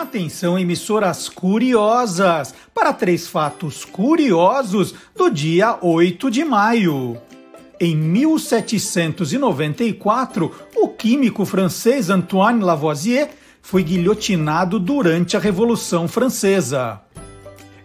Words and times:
Atenção, 0.00 0.58
emissoras 0.58 1.28
curiosas, 1.28 2.54
para 2.74 2.90
três 2.90 3.28
fatos 3.28 3.84
curiosos 3.84 4.94
do 5.14 5.28
dia 5.28 5.76
8 5.78 6.30
de 6.30 6.42
maio. 6.42 7.18
Em 7.78 7.94
1794, 7.94 10.50
o 10.74 10.88
químico 10.88 11.44
francês 11.44 12.08
Antoine 12.08 12.64
Lavoisier 12.64 13.28
foi 13.60 13.82
guilhotinado 13.82 14.80
durante 14.80 15.36
a 15.36 15.40
Revolução 15.40 16.08
Francesa. 16.08 17.02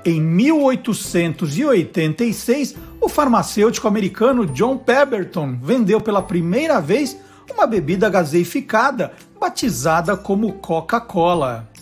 Em 0.06 0.22
1886, 0.22 2.78
o 3.02 3.10
farmacêutico 3.10 3.90
americano 3.90 4.46
John 4.46 4.78
Pemberton 4.78 5.60
vendeu 5.62 6.00
pela 6.00 6.22
primeira 6.22 6.80
vez 6.80 7.18
uma 7.54 7.68
bebida 7.68 8.10
gaseificada 8.10 9.12
batizada 9.38 10.16
como 10.16 10.54
Coca-Cola. 10.54 11.75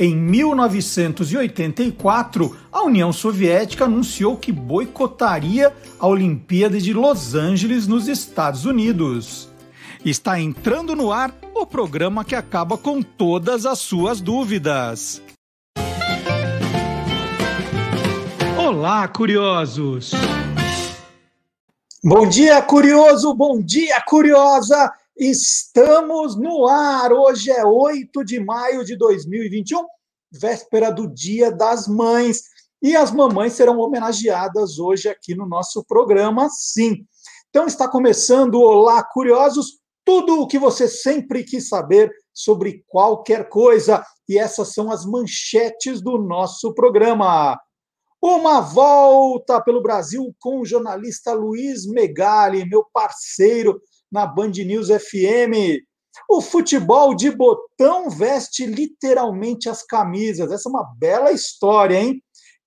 Em 0.00 0.14
1984, 0.14 2.56
a 2.70 2.84
União 2.84 3.12
Soviética 3.12 3.86
anunciou 3.86 4.36
que 4.36 4.52
boicotaria 4.52 5.74
a 5.98 6.06
Olimpíada 6.06 6.78
de 6.78 6.92
Los 6.92 7.34
Angeles 7.34 7.88
nos 7.88 8.06
Estados 8.06 8.64
Unidos. 8.64 9.48
Está 10.04 10.38
entrando 10.38 10.94
no 10.94 11.10
ar 11.10 11.34
o 11.52 11.66
programa 11.66 12.24
que 12.24 12.36
acaba 12.36 12.78
com 12.78 13.02
todas 13.02 13.66
as 13.66 13.80
suas 13.80 14.20
dúvidas. 14.20 15.20
Olá, 18.56 19.08
curiosos! 19.08 20.12
Bom 22.04 22.28
dia, 22.28 22.62
curioso! 22.62 23.34
Bom 23.34 23.60
dia, 23.60 24.00
curiosa! 24.06 24.92
Estamos 25.18 26.36
no 26.36 26.68
ar! 26.68 27.12
Hoje 27.12 27.50
é 27.50 27.64
8 27.64 28.24
de 28.24 28.38
maio 28.38 28.84
de 28.84 28.96
2021, 28.96 29.84
véspera 30.30 30.92
do 30.92 31.12
Dia 31.12 31.50
das 31.50 31.88
Mães. 31.88 32.42
E 32.80 32.94
as 32.94 33.10
mamães 33.10 33.54
serão 33.54 33.80
homenageadas 33.80 34.78
hoje 34.78 35.08
aqui 35.08 35.34
no 35.34 35.44
nosso 35.44 35.84
programa, 35.88 36.48
sim. 36.48 37.04
Então 37.50 37.66
está 37.66 37.88
começando 37.88 38.62
Olá 38.62 39.02
Curiosos, 39.02 39.80
tudo 40.04 40.40
o 40.40 40.46
que 40.46 40.56
você 40.56 40.86
sempre 40.86 41.42
quis 41.42 41.68
saber 41.68 42.12
sobre 42.32 42.84
qualquer 42.86 43.48
coisa. 43.48 44.06
E 44.28 44.38
essas 44.38 44.72
são 44.72 44.88
as 44.88 45.04
manchetes 45.04 46.00
do 46.00 46.16
nosso 46.16 46.72
programa. 46.74 47.58
Uma 48.22 48.60
volta 48.60 49.60
pelo 49.60 49.82
Brasil 49.82 50.32
com 50.38 50.60
o 50.60 50.64
jornalista 50.64 51.32
Luiz 51.32 51.86
Megali, 51.86 52.64
meu 52.68 52.84
parceiro 52.92 53.80
na 54.10 54.26
Band 54.26 54.52
News 54.52 54.88
FM. 54.88 55.82
O 56.28 56.40
futebol 56.40 57.14
de 57.14 57.30
botão 57.30 58.10
veste 58.10 58.66
literalmente 58.66 59.68
as 59.68 59.82
camisas. 59.82 60.50
Essa 60.50 60.68
é 60.68 60.72
uma 60.72 60.94
bela 60.96 61.30
história, 61.30 62.00
hein? 62.00 62.22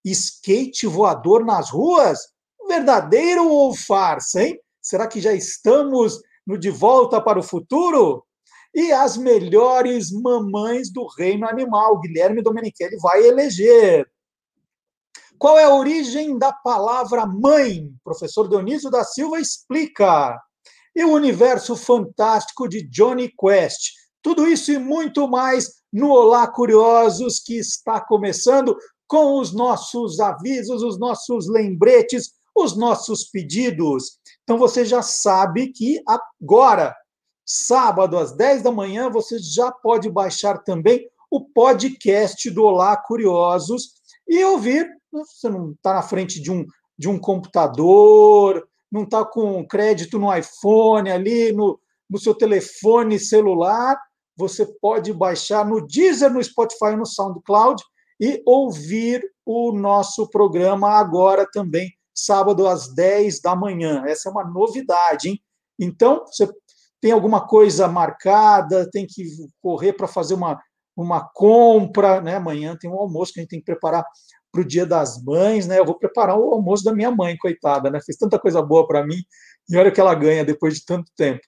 Skate 0.05 0.87
voador 0.87 1.45
nas 1.45 1.69
ruas? 1.69 2.19
Verdadeiro 2.67 3.47
ou 3.47 3.75
farsa, 3.75 4.43
hein? 4.43 4.59
Será 4.81 5.07
que 5.07 5.19
já 5.19 5.33
estamos 5.33 6.19
no 6.45 6.57
De 6.57 6.69
Volta 6.69 7.21
para 7.21 7.39
o 7.39 7.43
Futuro? 7.43 8.25
E 8.73 8.91
as 8.91 9.17
melhores 9.17 10.11
mamães 10.11 10.91
do 10.91 11.05
reino 11.17 11.47
animal, 11.47 11.99
Guilherme 11.99 12.41
Domenichelli 12.41 12.95
vai 12.97 13.25
eleger. 13.25 14.09
Qual 15.37 15.59
é 15.59 15.65
a 15.65 15.75
origem 15.75 16.37
da 16.37 16.53
palavra 16.53 17.25
mãe? 17.25 17.91
Professor 18.03 18.47
Dionísio 18.47 18.89
da 18.89 19.03
Silva 19.03 19.39
explica. 19.39 20.39
E 20.95 21.03
o 21.03 21.11
universo 21.11 21.75
fantástico 21.75 22.67
de 22.67 22.87
Johnny 22.87 23.31
Quest. 23.39 23.91
Tudo 24.21 24.47
isso 24.47 24.71
e 24.71 24.77
muito 24.77 25.27
mais 25.27 25.81
no 25.91 26.09
Olá 26.11 26.47
Curiosos, 26.47 27.39
que 27.39 27.57
está 27.57 27.99
começando 27.99 28.77
com 29.07 29.39
os 29.39 29.53
nossos 29.53 30.19
avisos, 30.19 30.83
os 30.83 30.99
nossos 30.99 31.47
lembretes, 31.49 32.31
os 32.55 32.77
nossos 32.77 33.25
pedidos. 33.25 34.19
Então 34.43 34.57
você 34.57 34.85
já 34.85 35.01
sabe 35.01 35.71
que 35.71 36.01
agora, 36.07 36.95
sábado 37.45 38.17
às 38.17 38.35
10 38.35 38.63
da 38.63 38.71
manhã, 38.71 39.09
você 39.09 39.39
já 39.39 39.71
pode 39.71 40.09
baixar 40.09 40.63
também 40.63 41.09
o 41.29 41.41
podcast 41.41 42.49
do 42.49 42.63
Olá 42.63 42.95
Curiosos 42.97 43.93
e 44.27 44.43
ouvir 44.43 44.89
você 45.11 45.49
não 45.49 45.71
está 45.71 45.93
na 45.93 46.01
frente 46.01 46.41
de 46.41 46.51
um, 46.51 46.65
de 46.97 47.09
um 47.09 47.19
computador, 47.19 48.67
não 48.91 49.03
está 49.03 49.23
com 49.23 49.65
crédito 49.65 50.19
no 50.19 50.35
iPhone 50.35 51.09
ali, 51.09 51.53
no, 51.53 51.79
no 52.09 52.19
seu 52.19 52.35
telefone 52.35 53.17
celular. 53.17 53.97
Você 54.35 54.65
pode 54.81 55.13
baixar 55.13 55.65
no 55.65 55.85
Deezer, 55.85 56.31
no 56.31 56.43
Spotify, 56.43 56.95
no 56.97 57.05
SoundCloud 57.05 57.81
e 58.19 58.41
ouvir 58.45 59.23
o 59.45 59.71
nosso 59.71 60.29
programa 60.29 60.91
agora 60.91 61.47
também, 61.51 61.91
sábado 62.13 62.67
às 62.67 62.93
10 62.93 63.41
da 63.41 63.55
manhã. 63.55 64.03
Essa 64.05 64.29
é 64.29 64.31
uma 64.31 64.43
novidade, 64.43 65.29
hein? 65.29 65.41
Então, 65.79 66.25
você 66.25 66.47
tem 67.01 67.11
alguma 67.11 67.47
coisa 67.47 67.87
marcada, 67.87 68.89
tem 68.91 69.07
que 69.07 69.25
correr 69.59 69.93
para 69.93 70.07
fazer 70.07 70.35
uma, 70.35 70.61
uma 70.95 71.27
compra, 71.33 72.21
né? 72.21 72.35
Amanhã 72.35 72.77
tem 72.79 72.89
um 72.89 72.99
almoço 72.99 73.33
que 73.33 73.39
a 73.39 73.41
gente 73.41 73.49
tem 73.49 73.59
que 73.59 73.65
preparar 73.65 74.05
para 74.51 74.61
o 74.61 74.65
Dia 74.65 74.85
das 74.85 75.23
Mães, 75.23 75.65
né? 75.67 75.79
Eu 75.79 75.85
vou 75.85 75.97
preparar 75.97 76.37
o 76.37 76.53
almoço 76.53 76.83
da 76.83 76.93
minha 76.93 77.11
mãe, 77.11 77.37
coitada, 77.37 77.89
né? 77.89 77.99
Fez 78.05 78.17
tanta 78.17 78.37
coisa 78.37 78.61
boa 78.61 78.85
para 78.85 79.05
mim 79.05 79.17
e 79.69 79.77
olha 79.77 79.89
o 79.89 79.93
que 79.93 80.01
ela 80.01 80.13
ganha 80.13 80.43
depois 80.43 80.75
de 80.75 80.85
tanto 80.85 81.11
tempo. 81.15 81.41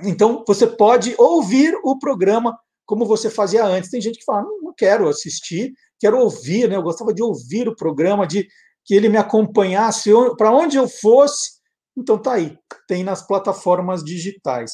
Então, 0.00 0.44
você 0.46 0.66
pode 0.66 1.14
ouvir 1.18 1.74
o 1.82 1.98
programa 1.98 2.58
como 2.84 3.06
você 3.06 3.30
fazia 3.30 3.64
antes. 3.64 3.90
Tem 3.90 4.00
gente 4.00 4.18
que 4.18 4.24
fala, 4.24 4.42
não, 4.42 4.60
não 4.60 4.74
quero 4.76 5.08
assistir, 5.08 5.72
quero 5.98 6.18
ouvir, 6.18 6.68
né? 6.68 6.76
Eu 6.76 6.82
gostava 6.82 7.14
de 7.14 7.22
ouvir 7.22 7.68
o 7.68 7.76
programa, 7.76 8.26
de 8.26 8.46
que 8.84 8.94
ele 8.94 9.08
me 9.08 9.16
acompanhasse 9.16 10.10
para 10.36 10.50
onde 10.50 10.76
eu 10.76 10.88
fosse. 10.88 11.52
Então, 11.96 12.18
tá 12.18 12.34
aí, 12.34 12.58
tem 12.86 13.02
nas 13.02 13.26
plataformas 13.26 14.04
digitais. 14.04 14.72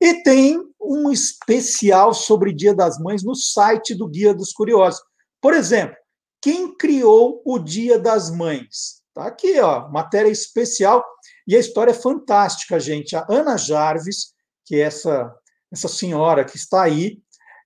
E 0.00 0.22
tem 0.22 0.60
um 0.80 1.10
especial 1.10 2.12
sobre 2.12 2.52
Dia 2.52 2.74
das 2.74 2.98
Mães 2.98 3.24
no 3.24 3.34
site 3.34 3.94
do 3.94 4.08
Guia 4.08 4.34
dos 4.34 4.52
Curiosos. 4.52 5.00
Por 5.40 5.54
exemplo, 5.54 5.96
quem 6.40 6.76
criou 6.76 7.42
o 7.44 7.58
Dia 7.58 7.98
das 7.98 8.30
Mães? 8.30 9.02
Tá 9.14 9.26
aqui, 9.26 9.58
ó, 9.60 9.88
matéria 9.88 10.30
especial. 10.30 11.04
E 11.46 11.56
a 11.56 11.58
história 11.58 11.90
é 11.90 11.94
fantástica, 11.94 12.78
gente. 12.78 13.16
A 13.16 13.26
Ana 13.28 13.56
Jarvis, 13.56 14.34
que 14.64 14.76
é 14.76 14.80
essa, 14.80 15.34
essa 15.72 15.88
senhora 15.88 16.44
que 16.44 16.56
está 16.56 16.82
aí, 16.82 17.18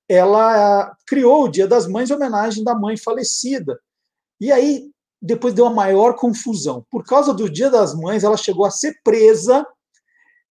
ela 0.08 0.96
criou 1.06 1.44
o 1.44 1.48
Dia 1.48 1.66
das 1.66 1.86
Mães 1.86 2.10
em 2.10 2.14
homenagem 2.14 2.64
da 2.64 2.74
mãe 2.74 2.96
falecida. 2.96 3.78
E 4.40 4.50
aí, 4.50 4.90
depois 5.20 5.54
deu 5.54 5.66
uma 5.66 5.74
maior 5.74 6.16
confusão. 6.16 6.84
Por 6.90 7.04
causa 7.04 7.32
do 7.32 7.48
Dia 7.48 7.70
das 7.70 7.94
Mães, 7.94 8.24
ela 8.24 8.36
chegou 8.36 8.64
a 8.64 8.70
ser 8.70 8.98
presa 9.04 9.66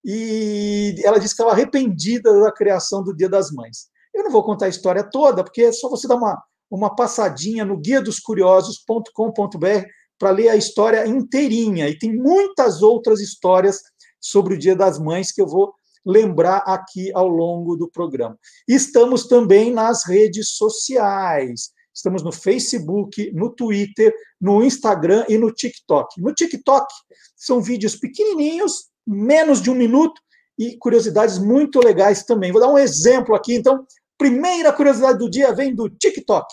e 0.03 0.95
ela 1.03 1.19
disse 1.19 1.35
que 1.35 1.41
estava 1.41 1.51
arrependida 1.51 2.39
da 2.41 2.51
criação 2.51 3.03
do 3.03 3.15
Dia 3.15 3.29
das 3.29 3.51
Mães. 3.51 3.89
Eu 4.13 4.23
não 4.23 4.31
vou 4.31 4.43
contar 4.43 4.65
a 4.65 4.69
história 4.69 5.03
toda, 5.03 5.43
porque 5.43 5.63
é 5.63 5.71
só 5.71 5.89
você 5.89 6.07
dar 6.07 6.15
uma, 6.15 6.41
uma 6.71 6.95
passadinha 6.95 7.65
no 7.65 7.77
guia 7.77 8.01
dos 8.01 8.19
curiosos.com.br 8.19 9.85
para 10.17 10.31
ler 10.31 10.49
a 10.49 10.55
história 10.55 11.05
inteirinha. 11.05 11.89
E 11.89 11.97
tem 11.97 12.15
muitas 12.15 12.81
outras 12.81 13.19
histórias 13.19 13.79
sobre 14.19 14.53
o 14.53 14.57
Dia 14.57 14.75
das 14.75 14.97
Mães 14.97 15.31
que 15.31 15.41
eu 15.41 15.47
vou 15.47 15.73
lembrar 16.05 16.57
aqui 16.59 17.11
ao 17.13 17.27
longo 17.27 17.75
do 17.75 17.89
programa. 17.89 18.37
Estamos 18.67 19.27
também 19.27 19.71
nas 19.71 20.05
redes 20.05 20.51
sociais. 20.55 21.71
Estamos 21.93 22.23
no 22.23 22.31
Facebook, 22.31 23.31
no 23.33 23.49
Twitter, 23.49 24.13
no 24.39 24.63
Instagram 24.63 25.25
e 25.27 25.37
no 25.37 25.51
TikTok. 25.51 26.21
No 26.21 26.33
TikTok 26.33 26.87
são 27.35 27.61
vídeos 27.61 27.95
pequenininhos, 27.95 28.85
menos 29.05 29.61
de 29.61 29.69
um 29.69 29.75
minuto, 29.75 30.19
e 30.57 30.77
curiosidades 30.77 31.37
muito 31.39 31.79
legais 31.79 32.23
também. 32.23 32.51
Vou 32.51 32.61
dar 32.61 32.69
um 32.69 32.77
exemplo 32.77 33.35
aqui, 33.35 33.55
então, 33.55 33.85
Primeira 34.21 34.71
curiosidade 34.71 35.17
do 35.17 35.27
dia 35.27 35.51
vem 35.51 35.73
do 35.73 35.89
TikTok. 35.89 36.45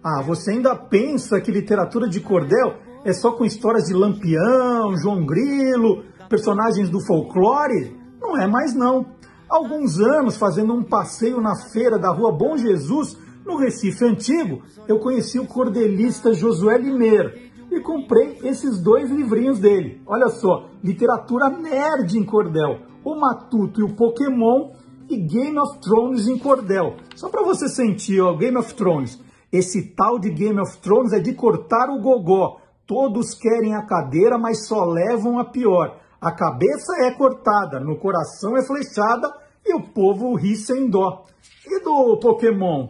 Ah, 0.00 0.22
você 0.22 0.52
ainda 0.52 0.76
pensa 0.76 1.40
que 1.40 1.50
literatura 1.50 2.08
de 2.08 2.20
cordel 2.20 2.76
é 3.04 3.12
só 3.12 3.32
com 3.32 3.44
histórias 3.44 3.86
de 3.88 3.92
Lampião, 3.92 4.96
João 4.96 5.26
Grilo, 5.26 6.04
personagens 6.28 6.88
do 6.88 7.04
folclore? 7.04 7.98
Não 8.20 8.40
é 8.40 8.46
mais 8.46 8.76
não. 8.76 9.06
Há 9.50 9.56
alguns 9.56 9.98
anos, 9.98 10.36
fazendo 10.36 10.72
um 10.72 10.84
passeio 10.84 11.40
na 11.40 11.56
feira 11.72 11.98
da 11.98 12.12
rua 12.12 12.30
Bom 12.30 12.56
Jesus, 12.56 13.18
no 13.44 13.56
Recife 13.56 14.04
Antigo, 14.04 14.62
eu 14.86 15.00
conheci 15.00 15.40
o 15.40 15.48
cordelista 15.48 16.32
Josué 16.32 16.78
Limeira 16.78 17.34
e 17.72 17.80
comprei 17.80 18.38
esses 18.44 18.80
dois 18.80 19.10
livrinhos 19.10 19.58
dele. 19.58 20.00
Olha 20.06 20.28
só, 20.28 20.70
literatura 20.80 21.50
nerd 21.50 22.16
em 22.16 22.24
cordel, 22.24 22.82
o 23.04 23.16
Matuto 23.16 23.80
e 23.80 23.82
o 23.82 23.96
Pokémon 23.96 24.75
e 25.08 25.16
Game 25.16 25.58
of 25.58 25.78
Thrones 25.80 26.26
em 26.26 26.38
cordel. 26.38 26.96
Só 27.14 27.28
para 27.28 27.42
você 27.42 27.68
sentir, 27.68 28.20
ó, 28.20 28.34
Game 28.34 28.56
of 28.56 28.74
Thrones. 28.74 29.18
Esse 29.52 29.94
tal 29.94 30.18
de 30.18 30.30
Game 30.30 30.60
of 30.60 30.78
Thrones 30.78 31.12
é 31.12 31.20
de 31.20 31.34
cortar 31.34 31.88
o 31.88 32.00
gogó. 32.00 32.60
Todos 32.86 33.34
querem 33.34 33.74
a 33.74 33.86
cadeira, 33.86 34.38
mas 34.38 34.66
só 34.66 34.84
levam 34.84 35.38
a 35.38 35.44
pior. 35.44 35.98
A 36.20 36.32
cabeça 36.32 36.92
é 37.04 37.10
cortada, 37.12 37.80
no 37.80 37.98
coração 37.98 38.56
é 38.56 38.64
flechada 38.64 39.32
e 39.64 39.74
o 39.74 39.82
povo 39.82 40.34
ri 40.34 40.56
sem 40.56 40.88
dó. 40.88 41.24
E 41.66 41.80
do 41.80 42.18
Pokémon? 42.18 42.88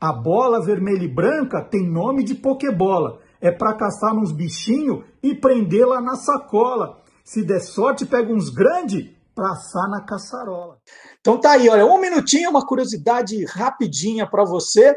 A 0.00 0.12
bola 0.12 0.62
vermelha 0.62 1.04
e 1.04 1.08
branca 1.08 1.62
tem 1.62 1.90
nome 1.90 2.24
de 2.24 2.34
pokebola. 2.34 3.20
É 3.40 3.50
para 3.50 3.74
caçar 3.74 4.14
uns 4.14 4.32
bichinhos 4.32 5.04
e 5.22 5.34
prender 5.34 5.86
lá 5.86 6.00
na 6.00 6.16
sacola. 6.16 7.02
Se 7.24 7.44
der 7.44 7.60
sorte, 7.60 8.04
pega 8.04 8.32
uns 8.32 8.50
grandes 8.50 9.10
para 9.34 9.50
assar 9.50 9.88
na 9.90 10.04
caçarola. 10.04 10.78
Então 11.24 11.40
tá 11.40 11.52
aí, 11.52 11.70
olha, 11.70 11.86
um 11.86 11.98
minutinho, 11.98 12.50
uma 12.50 12.66
curiosidade 12.66 13.46
rapidinha 13.46 14.26
para 14.26 14.44
você. 14.44 14.94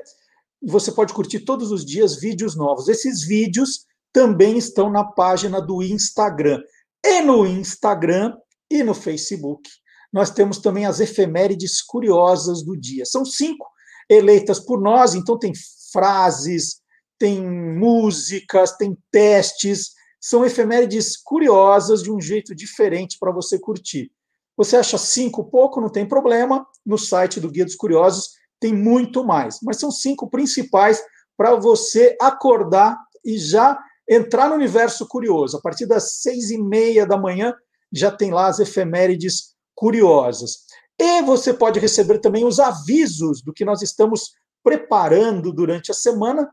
Você 0.61 0.91
pode 0.91 1.13
curtir 1.13 1.39
todos 1.39 1.71
os 1.71 1.85
dias 1.85 2.17
vídeos 2.17 2.53
novos. 2.53 2.89
Esses 2.89 3.23
vídeos 3.23 3.85
também 4.11 4.57
estão 4.57 4.91
na 4.91 5.05
página 5.05 5.61
do 5.61 5.81
Instagram. 5.81 6.61
E 7.01 7.21
no 7.21 7.45
Instagram 7.45 8.35
e 8.69 8.83
no 8.83 8.93
Facebook, 8.93 9.69
nós 10.11 10.29
temos 10.29 10.57
também 10.57 10.85
as 10.85 10.99
efemérides 10.99 11.81
curiosas 11.81 12.61
do 12.61 12.75
dia. 12.75 13.05
São 13.05 13.23
cinco 13.23 13.65
eleitas 14.09 14.59
por 14.59 14.81
nós, 14.81 15.15
então 15.15 15.39
tem 15.39 15.53
frases, 15.93 16.81
tem 17.17 17.41
músicas, 17.41 18.75
tem 18.75 18.97
testes. 19.09 19.91
São 20.19 20.45
efemérides 20.45 21.15
curiosas 21.15 22.03
de 22.03 22.11
um 22.11 22.19
jeito 22.19 22.53
diferente 22.53 23.15
para 23.17 23.31
você 23.31 23.57
curtir. 23.57 24.11
Você 24.57 24.75
acha 24.75 24.97
cinco 24.97 25.43
pouco? 25.43 25.79
Não 25.79 25.89
tem 25.89 26.05
problema. 26.05 26.65
No 26.83 26.97
site 26.97 27.39
do 27.39 27.49
Guia 27.49 27.63
dos 27.63 27.75
Curiosos 27.75 28.31
tem 28.59 28.73
muito 28.73 29.23
mais. 29.23 29.59
Mas 29.61 29.79
são 29.79 29.91
cinco 29.91 30.27
principais 30.29 30.99
para 31.37 31.55
você 31.55 32.17
acordar 32.19 32.97
e 33.23 33.37
já 33.37 33.79
entrar 34.09 34.49
no 34.49 34.55
universo 34.55 35.07
curioso. 35.07 35.57
A 35.57 35.61
partir 35.61 35.85
das 35.85 36.21
seis 36.21 36.49
e 36.49 36.57
meia 36.57 37.05
da 37.05 37.17
manhã 37.17 37.53
já 37.93 38.11
tem 38.11 38.31
lá 38.31 38.47
as 38.47 38.59
efemérides 38.59 39.55
curiosas. 39.75 40.65
E 40.99 41.21
você 41.21 41.53
pode 41.53 41.79
receber 41.79 42.17
também 42.19 42.43
os 42.43 42.59
avisos 42.59 43.43
do 43.43 43.53
que 43.53 43.63
nós 43.63 43.83
estamos 43.83 44.31
preparando 44.63 45.53
durante 45.53 45.91
a 45.91 45.93
semana 45.93 46.49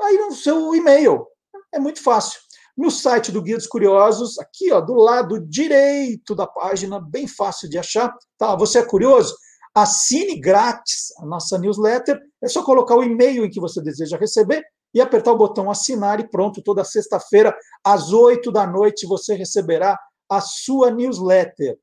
aí 0.00 0.16
no 0.16 0.32
seu 0.32 0.74
e-mail. 0.74 1.24
É 1.72 1.78
muito 1.78 2.02
fácil 2.02 2.40
no 2.78 2.92
site 2.92 3.32
do 3.32 3.42
Guia 3.42 3.56
dos 3.56 3.66
Curiosos, 3.66 4.38
aqui 4.38 4.72
ó, 4.72 4.80
do 4.80 4.94
lado 4.94 5.40
direito 5.40 6.32
da 6.32 6.46
página, 6.46 7.00
bem 7.00 7.26
fácil 7.26 7.68
de 7.68 7.76
achar. 7.76 8.14
Tá, 8.38 8.54
você 8.54 8.78
é 8.78 8.84
curioso? 8.84 9.34
Assine 9.74 10.38
grátis 10.38 11.12
a 11.18 11.26
nossa 11.26 11.58
newsletter. 11.58 12.20
É 12.40 12.46
só 12.46 12.62
colocar 12.62 12.94
o 12.94 13.02
e-mail 13.02 13.44
em 13.44 13.50
que 13.50 13.60
você 13.60 13.82
deseja 13.82 14.16
receber 14.16 14.62
e 14.94 15.00
apertar 15.00 15.32
o 15.32 15.36
botão 15.36 15.68
assinar 15.68 16.20
e 16.20 16.28
pronto, 16.30 16.62
toda 16.62 16.84
sexta-feira 16.84 17.52
às 17.84 18.12
oito 18.12 18.52
da 18.52 18.64
noite 18.64 19.08
você 19.08 19.34
receberá 19.34 19.98
a 20.30 20.40
sua 20.40 20.92
newsletter. 20.92 21.76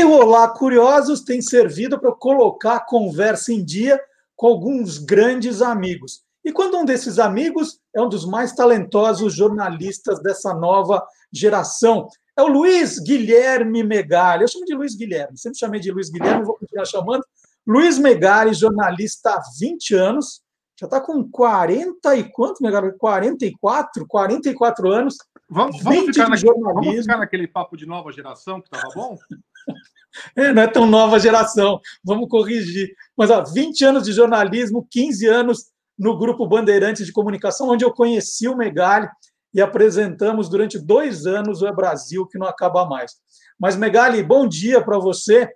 E 0.00 0.04
o 0.04 0.12
Olá 0.12 0.48
Curiosos 0.48 1.20
tem 1.20 1.42
servido 1.42 2.00
para 2.00 2.10
colocar 2.10 2.76
a 2.76 2.80
conversa 2.80 3.52
em 3.52 3.62
dia 3.62 4.00
com 4.34 4.46
alguns 4.46 4.96
grandes 4.96 5.60
amigos. 5.60 6.22
E 6.42 6.50
quando 6.50 6.78
um 6.78 6.86
desses 6.86 7.18
amigos 7.18 7.78
é 7.94 8.00
um 8.00 8.08
dos 8.08 8.24
mais 8.24 8.54
talentosos 8.54 9.34
jornalistas 9.34 10.18
dessa 10.22 10.54
nova 10.54 11.06
geração, 11.30 12.08
é 12.34 12.40
o 12.40 12.46
Luiz 12.46 12.98
Guilherme 12.98 13.84
Megali. 13.84 14.42
Eu 14.42 14.48
chamo 14.48 14.64
de 14.64 14.74
Luiz 14.74 14.94
Guilherme, 14.94 15.36
sempre 15.36 15.58
chamei 15.58 15.80
de 15.80 15.92
Luiz 15.92 16.08
Guilherme, 16.08 16.46
vou 16.46 16.56
continuar 16.56 16.86
chamando. 16.86 17.22
Luiz 17.66 17.98
Megali, 17.98 18.54
jornalista 18.54 19.34
há 19.34 19.42
20 19.60 19.94
anos, 19.96 20.40
já 20.80 20.86
está 20.86 20.98
com 20.98 21.30
40 21.30 22.16
e 22.16 22.24
quanto, 22.32 22.62
Megali? 22.62 22.96
44? 22.96 24.06
44 24.08 24.90
anos. 24.90 25.18
Vamos, 25.46 25.82
vamos, 25.82 26.06
ficar 26.06 26.30
naquele, 26.30 26.54
vamos 26.54 27.00
ficar 27.02 27.18
naquele 27.18 27.46
papo 27.46 27.76
de 27.76 27.84
nova 27.84 28.10
geração 28.10 28.62
que 28.62 28.68
estava 28.74 28.94
bom? 28.94 29.18
É, 30.34 30.52
não 30.52 30.62
é 30.62 30.66
tão 30.66 30.86
nova 30.86 31.20
geração, 31.20 31.80
vamos 32.02 32.28
corrigir. 32.28 32.92
Mas 33.16 33.30
ó, 33.30 33.44
20 33.44 33.84
anos 33.84 34.02
de 34.02 34.12
jornalismo, 34.12 34.86
15 34.90 35.26
anos 35.28 35.66
no 35.96 36.18
Grupo 36.18 36.48
Bandeirantes 36.48 37.06
de 37.06 37.12
Comunicação, 37.12 37.68
onde 37.68 37.84
eu 37.84 37.92
conheci 37.92 38.48
o 38.48 38.56
Megali 38.56 39.08
e 39.54 39.60
apresentamos 39.60 40.48
durante 40.48 40.78
dois 40.78 41.26
anos 41.26 41.62
o 41.62 41.66
É 41.66 41.72
Brasil, 41.72 42.26
que 42.26 42.38
não 42.38 42.46
acaba 42.46 42.84
mais. 42.86 43.12
Mas, 43.58 43.76
Megali, 43.76 44.22
bom 44.22 44.48
dia 44.48 44.82
para 44.82 44.98
você. 44.98 45.48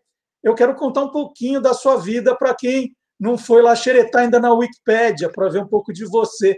Eu 0.42 0.54
quero 0.54 0.74
contar 0.74 1.02
um 1.02 1.10
pouquinho 1.10 1.60
da 1.60 1.72
sua 1.72 1.96
vida 1.96 2.36
para 2.36 2.54
quem 2.54 2.94
não 3.18 3.38
foi 3.38 3.62
lá 3.62 3.74
xeretar 3.74 4.22
ainda 4.22 4.38
na 4.38 4.52
Wikipédia, 4.52 5.30
para 5.30 5.48
ver 5.48 5.62
um 5.62 5.66
pouco 5.66 5.92
de 5.92 6.04
você. 6.04 6.56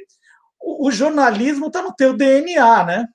O, 0.60 0.88
o 0.88 0.90
jornalismo 0.90 1.68
está 1.68 1.82
no 1.82 1.94
teu 1.94 2.16
DNA, 2.16 2.84
né? 2.84 3.06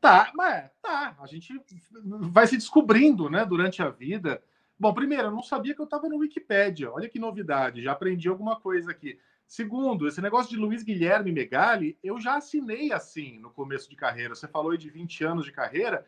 Tá, 0.00 0.30
mas 0.34 0.70
tá. 0.80 1.16
A 1.20 1.26
gente 1.26 1.60
vai 2.02 2.46
se 2.46 2.56
descobrindo, 2.56 3.28
né, 3.28 3.44
durante 3.44 3.82
a 3.82 3.88
vida. 3.88 4.42
Bom, 4.78 4.94
primeiro, 4.94 5.24
eu 5.24 5.32
não 5.32 5.42
sabia 5.42 5.74
que 5.74 5.80
eu 5.80 5.84
estava 5.84 6.08
no 6.08 6.18
Wikipedia. 6.18 6.92
Olha 6.92 7.08
que 7.08 7.18
novidade, 7.18 7.82
já 7.82 7.92
aprendi 7.92 8.28
alguma 8.28 8.60
coisa 8.60 8.90
aqui. 8.92 9.18
Segundo, 9.46 10.06
esse 10.06 10.20
negócio 10.20 10.50
de 10.50 10.56
Luiz 10.56 10.82
Guilherme 10.82 11.32
Megali, 11.32 11.98
eu 12.04 12.20
já 12.20 12.36
assinei 12.36 12.92
assim 12.92 13.38
no 13.38 13.50
começo 13.50 13.88
de 13.88 13.96
carreira. 13.96 14.34
Você 14.34 14.46
falou 14.46 14.72
aí 14.72 14.78
de 14.78 14.90
20 14.90 15.24
anos 15.24 15.44
de 15.46 15.52
carreira, 15.52 16.06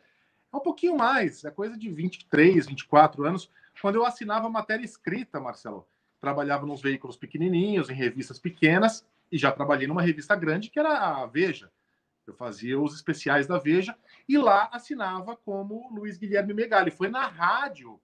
é 0.53 0.55
um 0.55 0.59
pouquinho 0.59 0.95
mais, 0.95 1.43
é 1.43 1.49
coisa 1.49 1.77
de 1.77 1.89
23, 1.89 2.67
24 2.67 3.25
anos, 3.25 3.49
quando 3.81 3.95
eu 3.95 4.05
assinava 4.05 4.49
matéria 4.49 4.85
escrita, 4.85 5.39
Marcelo. 5.39 5.87
Trabalhava 6.19 6.67
nos 6.67 6.81
veículos 6.81 7.17
pequenininhos, 7.17 7.89
em 7.89 7.95
revistas 7.95 8.37
pequenas, 8.37 9.05
e 9.31 9.37
já 9.37 9.51
trabalhei 9.51 9.87
numa 9.87 10.01
revista 10.01 10.35
grande 10.35 10.69
que 10.69 10.79
era 10.79 10.99
a 10.99 11.25
Veja. 11.25 11.71
Eu 12.25 12.33
fazia 12.33 12.79
os 12.79 12.95
especiais 12.95 13.47
da 13.47 13.57
Veja 13.57 13.97
e 14.27 14.37
lá 14.37 14.69
assinava 14.71 15.35
como 15.35 15.89
Luiz 15.93 16.17
Guilherme 16.17 16.53
Megali. 16.53 16.91
Foi 16.91 17.09
na 17.09 17.27
rádio 17.27 17.99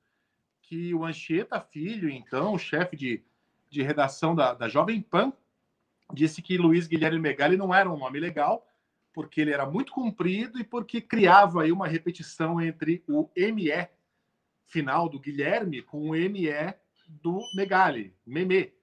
que 0.61 0.93
o 0.93 1.05
Anchieta 1.05 1.61
Filho, 1.61 2.09
então, 2.09 2.57
chefe 2.57 2.95
de, 2.95 3.23
de 3.69 3.81
redação 3.81 4.35
da, 4.35 4.53
da 4.53 4.67
Jovem 4.67 5.01
Pan, 5.01 5.31
disse 6.13 6.41
que 6.41 6.57
Luiz 6.57 6.87
Guilherme 6.87 7.19
Megali 7.19 7.55
não 7.55 7.73
era 7.73 7.89
um 7.89 7.97
nome 7.97 8.19
legal, 8.19 8.67
porque 9.13 9.41
ele 9.41 9.51
era 9.51 9.65
muito 9.65 9.91
comprido 9.91 10.59
e 10.59 10.63
porque 10.63 11.01
criava 11.01 11.63
aí 11.63 11.71
uma 11.71 11.87
repetição 11.87 12.61
entre 12.61 13.03
o 13.07 13.29
ME 13.35 13.87
final 14.67 15.07
do 15.09 15.19
Guilherme 15.19 15.81
com 15.81 16.09
o 16.09 16.13
ME 16.13 16.75
do 17.07 17.41
Megali, 17.55 18.13
Meme. 18.25 18.76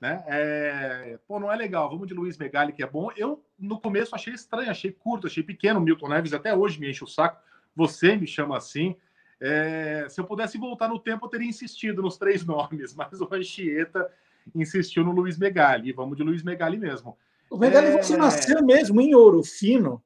Né? 0.00 0.24
É... 0.26 1.18
Pô, 1.28 1.38
não 1.38 1.52
é 1.52 1.56
legal, 1.56 1.90
vamos 1.90 2.08
de 2.08 2.14
Luiz 2.14 2.38
Megali, 2.38 2.72
que 2.72 2.82
é 2.82 2.86
bom. 2.86 3.10
Eu, 3.16 3.44
no 3.58 3.78
começo, 3.78 4.14
achei 4.14 4.32
estranho, 4.32 4.70
achei 4.70 4.90
curto, 4.90 5.26
achei 5.26 5.42
pequeno. 5.42 5.80
Milton 5.80 6.08
Neves 6.08 6.32
até 6.32 6.54
hoje 6.56 6.80
me 6.80 6.90
enche 6.90 7.04
o 7.04 7.06
saco. 7.06 7.40
Você 7.76 8.16
me 8.16 8.26
chama 8.26 8.56
assim. 8.56 8.96
É... 9.40 10.06
Se 10.08 10.20
eu 10.20 10.24
pudesse 10.24 10.56
voltar 10.56 10.88
no 10.88 10.98
tempo, 10.98 11.26
eu 11.26 11.30
teria 11.30 11.48
insistido 11.48 12.00
nos 12.00 12.16
três 12.16 12.44
nomes, 12.46 12.94
mas 12.94 13.20
o 13.20 13.28
Anchieta 13.30 14.10
insistiu 14.54 15.04
no 15.04 15.12
Luiz 15.12 15.36
Megali. 15.36 15.92
Vamos 15.92 16.16
de 16.16 16.22
Luiz 16.22 16.42
Megali 16.42 16.78
mesmo. 16.78 17.18
O 17.50 17.58
Megali, 17.58 17.88
é... 17.88 18.02
você 18.02 18.16
nasceu 18.16 18.64
mesmo 18.64 19.00
em 19.00 19.14
Ouro 19.14 19.42
Fino? 19.42 20.02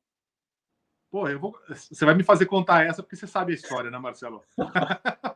Pô, 1.09 1.29
eu 1.29 1.39
vou... 1.39 1.57
você 1.69 2.05
vai 2.05 2.15
me 2.15 2.25
fazer 2.25 2.47
contar 2.47 2.85
essa 2.85 3.01
porque 3.01 3.15
você 3.15 3.29
sabe 3.29 3.53
a 3.53 3.55
história, 3.55 3.91
né, 3.91 3.99
Marcelo? 3.99 4.43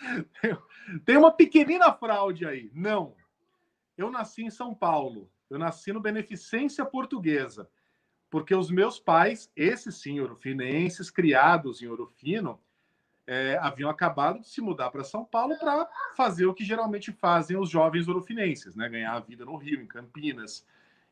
Tem 1.04 1.16
uma 1.16 1.30
pequenina 1.30 1.92
fraude 1.92 2.46
aí. 2.46 2.70
Não, 2.74 3.14
eu 3.98 4.10
nasci 4.10 4.44
em 4.44 4.50
São 4.50 4.72
Paulo. 4.72 5.30
Eu 5.50 5.58
nasci 5.58 5.92
no 5.92 6.00
Beneficência 6.00 6.84
Portuguesa. 6.86 7.68
porque 8.30 8.54
os 8.54 8.70
meus 8.70 9.00
pais, 9.00 9.50
esses 9.56 9.94
sim, 9.96 10.20
ourofinenses, 10.20 11.10
criados 11.10 11.80
em 11.80 11.86
Ouro 11.86 12.06
Fino, 12.06 12.60
é, 13.26 13.58
haviam 13.60 13.88
acabado 13.88 14.40
de 14.40 14.48
se 14.48 14.60
mudar 14.60 14.90
para 14.90 15.02
São 15.02 15.24
Paulo 15.24 15.58
para 15.58 15.88
fazer 16.14 16.44
o 16.44 16.52
que 16.52 16.62
geralmente 16.62 17.10
fazem 17.10 17.56
os 17.56 17.70
jovens 17.70 18.06
orofinenses, 18.06 18.76
né? 18.76 18.88
ganhar 18.88 19.14
a 19.14 19.20
vida 19.20 19.46
no 19.46 19.56
Rio, 19.56 19.80
em 19.80 19.86
Campinas, 19.86 20.66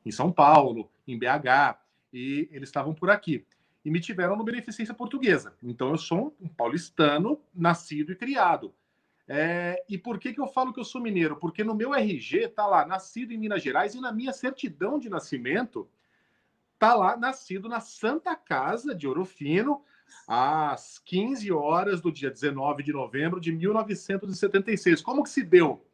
em 0.05 0.11
São 0.11 0.31
Paulo, 0.31 0.91
em 1.09 1.19
BH, 1.19 1.79
e 2.13 2.49
eles 2.53 2.69
estavam 2.69 2.95
por 2.95 3.11
aqui. 3.11 3.47
E 3.85 3.91
me 3.91 4.01
tiveram 4.01 4.37
no 4.37 4.45
Beneficência 4.45 4.95
Portuguesa. 4.95 5.55
Então 5.63 5.91
eu 5.91 5.99
sou 5.99 6.37
um 6.41 6.49
paulistano, 6.49 7.41
nascido 7.55 8.13
e 8.13 8.17
criado. 8.17 8.75
É, 9.29 9.83
e 9.89 9.99
por 9.99 10.19
que, 10.19 10.33
que 10.33 10.41
eu 10.41 10.47
falo 10.47 10.73
que 10.73 10.79
eu 10.79 10.85
sou 10.85 11.01
mineiro? 11.01 11.37
Porque 11.37 11.65
no 11.65 11.75
meu 11.75 11.95
RG 11.95 12.45
está 12.45 12.67
lá, 12.67 12.87
nascido 12.87 13.33
em 13.33 13.39
Minas 13.39 13.63
Gerais, 13.63 13.95
e 13.95 14.01
na 14.01 14.13
minha 14.13 14.33
certidão 14.33 14.99
de 14.99 15.09
nascimento 15.09 15.89
está 16.75 16.95
lá, 16.95 17.17
nascido 17.17 17.69
na 17.69 17.81
Santa 17.81 18.37
Casa 18.37 18.95
de 18.95 19.09
Ouro 19.09 19.25
Fino, 19.25 19.83
às 20.29 20.99
15 20.99 21.51
horas 21.51 22.01
do 22.01 22.13
dia 22.13 22.31
19 22.31 22.83
de 22.83 22.93
novembro 22.93 23.41
de 23.41 23.51
1976. 23.51 25.03
Como 25.03 25.25
que 25.25 25.31
se 25.31 25.43
deu 25.43 25.85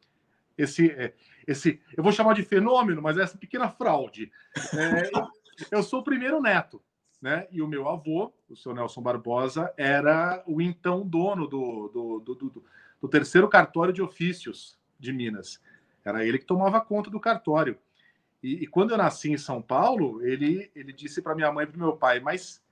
esse, 0.57 0.91
é, 0.91 1.13
esse 1.47 1.81
eu 1.97 2.03
vou 2.03 2.11
chamar 2.11 2.33
de 2.33 2.43
fenômeno, 2.43 3.01
mas 3.01 3.17
essa 3.17 3.37
pequena 3.37 3.69
fraude? 3.69 4.31
É, 4.77 5.11
eu 5.71 5.81
sou 5.81 6.01
o 6.01 6.03
primeiro 6.03 6.41
neto, 6.41 6.81
né? 7.21 7.47
E 7.51 7.61
o 7.61 7.67
meu 7.67 7.87
avô, 7.87 8.31
o 8.49 8.55
seu 8.55 8.73
Nelson 8.73 9.01
Barbosa, 9.01 9.73
era 9.77 10.43
o 10.45 10.61
então 10.61 11.07
dono 11.07 11.47
do, 11.47 11.87
do, 11.87 12.19
do, 12.19 12.35
do, 12.35 12.63
do 13.03 13.09
terceiro 13.09 13.49
cartório 13.49 13.93
de 13.93 14.01
ofícios 14.01 14.79
de 14.97 15.11
Minas. 15.11 15.61
Era 16.05 16.25
ele 16.25 16.39
que 16.39 16.45
tomava 16.45 16.79
conta 16.79 17.09
do 17.09 17.19
cartório. 17.19 17.77
E, 18.41 18.63
e, 18.63 18.67
quando 18.67 18.91
eu 18.91 18.97
nasci 18.97 19.29
em 19.29 19.37
São 19.37 19.61
Paulo, 19.61 20.25
ele, 20.25 20.71
ele 20.73 20.93
disse 20.93 21.21
para 21.21 21.35
minha 21.35 21.51
mãe 21.51 21.65
e 21.65 21.67
para 21.67 21.77
meu 21.77 21.97
pai, 21.97 22.21
mas 22.21 22.63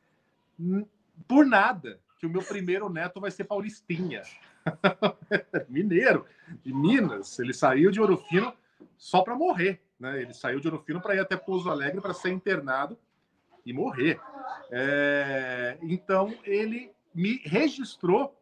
por 1.27 1.45
nada 1.45 2.00
que 2.17 2.25
o 2.25 2.29
meu 2.29 2.41
primeiro 2.41 2.88
neto 2.88 3.19
vai 3.19 3.29
ser 3.29 3.43
paulistinha. 3.43 4.21
Mineiro, 5.67 6.25
de 6.63 6.73
Minas. 6.73 7.38
Ele 7.38 7.53
saiu 7.53 7.91
de 7.91 8.00
Ouro 8.00 8.15
Fino 8.15 8.53
só 8.97 9.23
para 9.23 9.35
morrer. 9.35 9.81
Né? 10.00 10.21
Ele 10.21 10.33
saiu 10.33 10.61
de 10.61 10.67
Ouro 10.69 10.81
Fino 10.85 11.01
para 11.01 11.13
ir 11.13 11.19
até 11.19 11.35
Pouso 11.35 11.69
Alegre 11.69 12.00
para 12.00 12.13
ser 12.13 12.29
internado 12.29 12.97
e 13.65 13.73
morrer. 13.73 14.17
É... 14.71 15.77
Então, 15.81 16.33
ele 16.45 16.89
me 17.13 17.41
registrou 17.43 18.33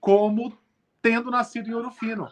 como 0.00 0.60
tendo 1.02 1.30
nascido 1.30 1.68
em 1.68 1.74
Ouro 1.74 1.90
Fino. 1.90 2.30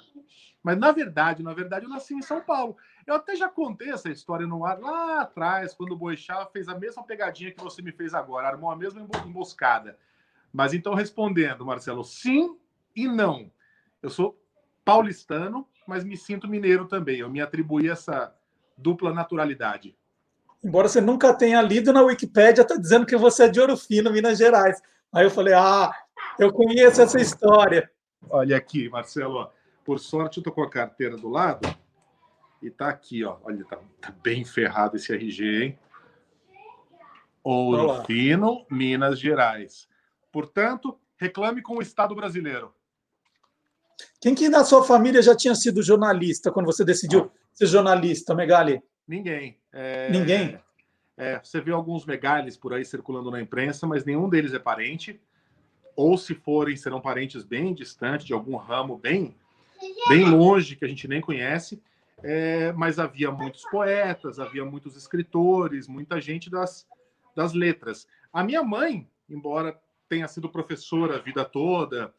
Mas, 0.63 0.79
na 0.79 0.93
verdade, 0.93 1.43
na 1.43 1.53
verdade, 1.53 1.87
eu 1.87 1.91
nasci 1.91 2.15
em 2.15 2.23
São 2.23 2.41
Paulo. 2.41 2.77
Eu 3.07 3.15
até 3.15 3.35
já 3.35 3.49
contei 3.49 3.91
essa 3.91 4.11
história 4.11 4.47
no 4.47 4.65
ar 4.65 4.79
lá 4.79 5.23
atrás, 5.23 5.75
quando 5.75 5.93
o 5.93 5.97
Boixá 5.97 6.47
fez 6.47 6.69
a 6.69 6.79
mesma 6.79 7.03
pegadinha 7.03 7.51
que 7.51 7.63
você 7.63 7.83
me 7.83 7.93
fez 7.93 8.15
agora, 8.15 8.49
armou 8.49 8.71
a 8.71 8.77
mesma 8.77 9.07
emboscada. 9.27 9.99
Mas 10.53 10.75
então, 10.75 10.95
respondendo, 10.95 11.65
Marcelo, 11.65 12.05
sim 12.05 12.57
e 12.95 13.09
não. 13.09 13.51
Eu 14.03 14.11
sou 14.11 14.39
paulistano, 14.85 15.67
mas 15.87 16.05
me 16.05 16.17
sinto 16.17 16.49
mineiro 16.49 16.87
também. 16.87 17.21
Eu 17.21 17.31
me 17.31 17.41
atribuí 17.41 17.89
essa 17.89 18.35
dupla 18.77 19.13
naturalidade. 19.13 19.97
Embora 20.63 20.89
você 20.89 21.01
nunca 21.01 21.33
tenha 21.33 21.63
lido 21.63 21.93
na 21.93 22.03
Wikipédia, 22.03 22.63
está 22.63 22.77
dizendo 22.77 23.07
que 23.07 23.17
você 23.17 23.45
é 23.45 23.49
de 23.49 23.61
Ouro 23.61 23.77
Fino, 23.77 24.13
Minas 24.13 24.37
Gerais. 24.37 24.81
Aí 25.13 25.25
eu 25.25 25.31
falei, 25.31 25.55
ah, 25.55 25.91
eu 26.39 26.53
conheço 26.53 27.01
essa 27.01 27.19
história. 27.19 27.91
Olha 28.29 28.57
aqui, 28.57 28.89
Marcelo, 28.89 29.51
por 29.85 29.99
sorte 29.99 30.39
eu 30.39 30.45
tô 30.45 30.53
com 30.53 30.63
a 30.63 30.71
carteira 30.71 31.17
do 31.17 31.29
lado 31.29 31.69
e 32.63 32.71
tá 32.71 32.89
aqui, 32.89 33.25
ó. 33.25 33.39
Olha, 33.43 33.65
tá, 33.65 33.79
tá 34.01 34.15
bem 34.23 34.45
ferrado 34.45 34.97
esse 34.97 35.13
RG, 35.13 35.65
hein? 35.65 35.79
Ouro 37.43 37.85
Olá. 37.85 38.05
Fino, 38.05 38.67
Minas 38.71 39.19
Gerais. 39.19 39.89
Portanto, 40.31 40.99
reclame 41.17 41.63
com 41.63 41.79
o 41.79 41.83
Estado 41.83 42.15
brasileiro. 42.15 42.75
Quem 44.21 44.35
que 44.35 44.49
da 44.49 44.65
sua 44.65 44.85
família 44.85 45.23
já 45.23 45.35
tinha 45.35 45.55
sido 45.55 45.83
jornalista 45.83 46.53
quando 46.53 46.67
você 46.67 46.85
decidiu 46.85 47.31
ser 47.53 47.67
jornalista, 47.67 48.35
Megali? 48.35 48.83
Ninguém. 49.07 49.59
É... 49.73 50.11
Ninguém? 50.11 50.59
É, 51.17 51.39
você 51.39 51.61
vê 51.61 51.71
alguns 51.71 52.07
megales 52.07 52.57
por 52.57 52.73
aí 52.73 52.85
circulando 52.85 53.31
na 53.31 53.41
imprensa, 53.41 53.87
mas 53.87 54.05
nenhum 54.05 54.29
deles 54.29 54.55
é 54.55 54.59
parente. 54.59 55.21
Ou 56.01 56.17
se 56.17 56.35
forem, 56.35 56.77
serão 56.77 57.01
parentes 57.01 57.45
bem 57.45 57.75
distantes, 57.75 58.27
de 58.27 58.33
algum 58.33 58.57
ramo 58.57 58.97
bem, 58.97 59.35
bem 60.09 60.25
longe, 60.25 60.77
que 60.77 60.85
a 60.85 60.89
gente 60.89 61.09
nem 61.09 61.21
conhece 61.21 61.81
é, 62.23 62.73
mas 62.73 62.99
havia 62.99 63.31
muitos 63.31 63.63
poetas, 63.71 64.39
havia 64.39 64.65
muitos 64.65 64.97
escritores, 64.97 65.89
muita 65.89 66.21
gente 66.21 66.51
das, 66.51 66.87
das 67.35 67.53
letras. 67.53 68.07
A 68.33 68.45
minha 68.45 68.63
mãe, 68.63 69.09
embora 69.29 69.79
tenha 70.09 70.29
sido 70.29 70.49
professora 70.49 71.17
a 71.17 71.19
vida 71.19 71.45
toda, 71.45 72.13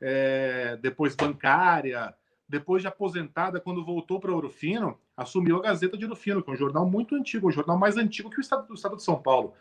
é, 0.00 0.76
depois 0.80 1.14
bancária, 1.14 2.14
depois 2.48 2.82
de 2.82 2.88
aposentada, 2.88 3.60
quando 3.60 3.84
voltou 3.84 4.20
para 4.20 4.32
Ouro 4.32 4.50
Fino, 4.50 4.98
assumiu 5.16 5.56
a 5.56 5.62
Gazeta 5.62 5.96
de 5.96 6.04
Ouro 6.04 6.16
Fino, 6.16 6.42
que 6.42 6.50
é 6.50 6.52
um 6.52 6.56
jornal 6.56 6.86
muito 6.86 7.14
antigo, 7.14 7.48
um 7.48 7.52
jornal 7.52 7.78
mais 7.78 7.96
antigo 7.96 8.30
que 8.30 8.38
o 8.38 8.40
Estado, 8.40 8.66
do 8.66 8.74
Estado 8.74 8.96
de 8.96 9.02
São 9.02 9.20
Paulo. 9.20 9.54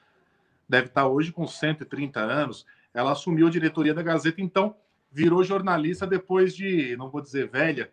Deve 0.68 0.88
estar 0.88 1.08
hoje 1.08 1.32
com 1.32 1.46
130 1.46 2.20
anos. 2.20 2.65
Ela 2.94 3.12
assumiu 3.12 3.48
a 3.48 3.52
diretoria 3.52 3.94
da 3.94 4.04
Gazeta, 4.04 4.42
então 4.42 4.76
virou 5.12 5.44
jornalista 5.44 6.08
depois 6.08 6.56
de, 6.56 6.96
não 6.98 7.10
vou 7.10 7.22
dizer 7.22 7.50
velha, 7.50 7.92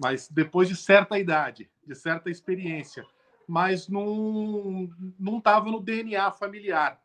mas 0.00 0.28
depois 0.28 0.68
de 0.68 0.76
certa 0.76 1.18
idade, 1.18 1.70
de 1.86 1.94
certa 1.94 2.30
experiência, 2.30 3.04
mas 3.48 3.88
não 3.88 4.88
não 5.18 5.38
estava 5.38 5.70
no 5.70 5.80
DNA 5.80 6.30
familiar 6.32 7.00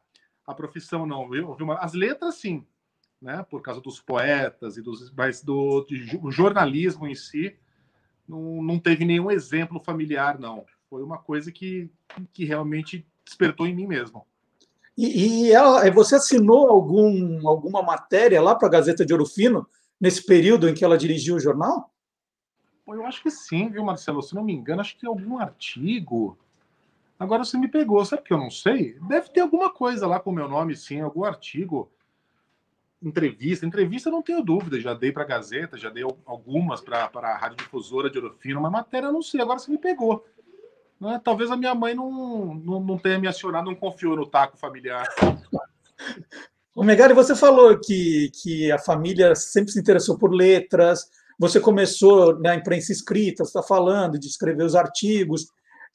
a 0.48 0.54
profissão 0.54 1.06
não, 1.06 1.30
viu? 1.30 1.56
As 1.74 1.94
letras 1.94 2.36
sim, 2.36 2.66
né? 3.22 3.44
Por 3.50 3.62
causa 3.62 3.82
dos 3.82 4.00
poetas 4.00 4.78
e 4.78 4.82
dos, 4.82 5.12
mas 5.12 5.44
do 5.44 5.86
de, 5.86 6.18
o 6.24 6.32
jornalismo 6.32 7.06
em 7.06 7.16
si 7.16 7.58
não, 8.28 8.64
não 8.64 8.80
teve 8.80 9.04
nenhum 9.06 9.30
exemplo 9.30 9.80
familiar 9.80 10.40
não. 10.40 10.66
Foi 10.90 11.04
uma 11.04 11.18
coisa 11.18 11.52
que 11.52 11.92
que 12.34 12.46
realmente 12.46 13.06
despertou 13.26 13.68
em 13.68 13.76
mim 13.76 13.88
mesmo. 13.88 14.26
E, 14.98 15.46
e 15.46 15.52
ela, 15.52 15.90
você 15.92 16.16
assinou 16.16 16.68
algum, 16.68 17.48
alguma 17.48 17.84
matéria 17.84 18.42
lá 18.42 18.56
para 18.56 18.68
a 18.68 18.72
Gazeta 18.72 19.06
de 19.06 19.14
Ouro 19.14 19.26
Fino 19.26 19.68
nesse 20.02 20.26
período 20.26 20.68
em 20.68 20.74
que 20.74 20.84
ela 20.84 20.98
dirigiu 20.98 21.36
o 21.36 21.40
jornal? 21.40 21.94
Eu 22.88 23.06
acho 23.06 23.22
que 23.22 23.30
sim, 23.30 23.70
viu, 23.70 23.84
Marcelo? 23.84 24.24
Se 24.24 24.34
não 24.34 24.44
me 24.44 24.54
engano, 24.54 24.82
acho 24.82 24.96
que 24.96 25.02
tem 25.02 25.10
algum 25.10 25.38
artigo. 25.38 26.38
Agora 27.20 27.44
você 27.44 27.58
me 27.58 27.68
pegou, 27.68 28.04
sabe 28.06 28.24
que 28.24 28.34
eu 28.34 28.38
não 28.38 28.50
sei? 28.50 28.98
Deve 29.08 29.30
ter 29.30 29.42
alguma 29.42 29.72
coisa 29.72 30.08
lá 30.08 30.20
com 30.20 30.30
o 30.30 30.34
meu 30.34 30.48
nome, 30.48 30.76
sim, 30.76 31.02
algum 31.02 31.24
artigo. 31.24 31.92
Entrevista. 33.02 33.66
Entrevista 33.66 34.10
não 34.10 34.24
tenho 34.24 34.44
dúvida, 34.44 34.80
já 34.80 34.94
dei 34.94 35.12
para 35.12 35.24
a 35.24 35.28
Gazeta, 35.28 35.78
já 35.78 35.90
dei 35.90 36.04
algumas 36.26 36.80
para 36.82 37.10
a 37.14 37.38
Rádio 37.38 37.58
Difusora 37.58 38.10
de 38.10 38.18
Orofino, 38.18 38.62
mas 38.62 38.72
matéria 38.72 39.08
eu 39.08 39.14
não 39.14 39.22
sei, 39.22 39.42
agora 39.42 39.60
você 39.60 39.70
me 39.70 39.78
pegou. 39.78 40.26
Né? 41.00 41.22
Talvez 41.24 41.52
a 41.52 41.58
minha 41.58 41.76
mãe 41.76 41.94
não, 41.94 42.56
não, 42.56 42.80
não 42.80 42.98
tenha 42.98 43.20
me 43.20 43.28
acionado, 43.28 43.66
não 43.66 43.76
confiou 43.76 44.16
no 44.16 44.26
taco 44.26 44.58
familiar. 44.58 45.08
O 46.76 46.84
Megali, 46.84 47.14
você 47.14 47.36
falou 47.36 47.80
que, 47.80 48.30
que 48.42 48.72
a 48.72 48.78
família 48.78 49.34
sempre 49.36 49.72
se 49.72 49.80
interessou 49.80 50.18
por 50.18 50.32
letras, 50.32 51.10
você 51.40 51.60
começou 51.60 52.40
na 52.40 52.56
imprensa 52.56 52.92
escrita, 52.92 53.44
você 53.44 53.50
está 53.50 53.64
falando 53.64 54.20
de 54.20 54.28
escrever 54.28 54.64
os 54.64 54.76
artigos, 54.76 55.48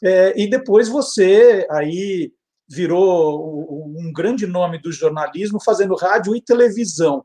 é, 0.02 0.40
e 0.40 0.50
depois 0.50 0.88
você 0.88 1.66
aí 1.70 2.32
virou 2.68 3.94
um 3.96 4.12
grande 4.12 4.46
nome 4.46 4.80
do 4.80 4.90
jornalismo 4.90 5.62
fazendo 5.62 5.94
rádio 5.94 6.34
e 6.34 6.40
televisão. 6.40 7.24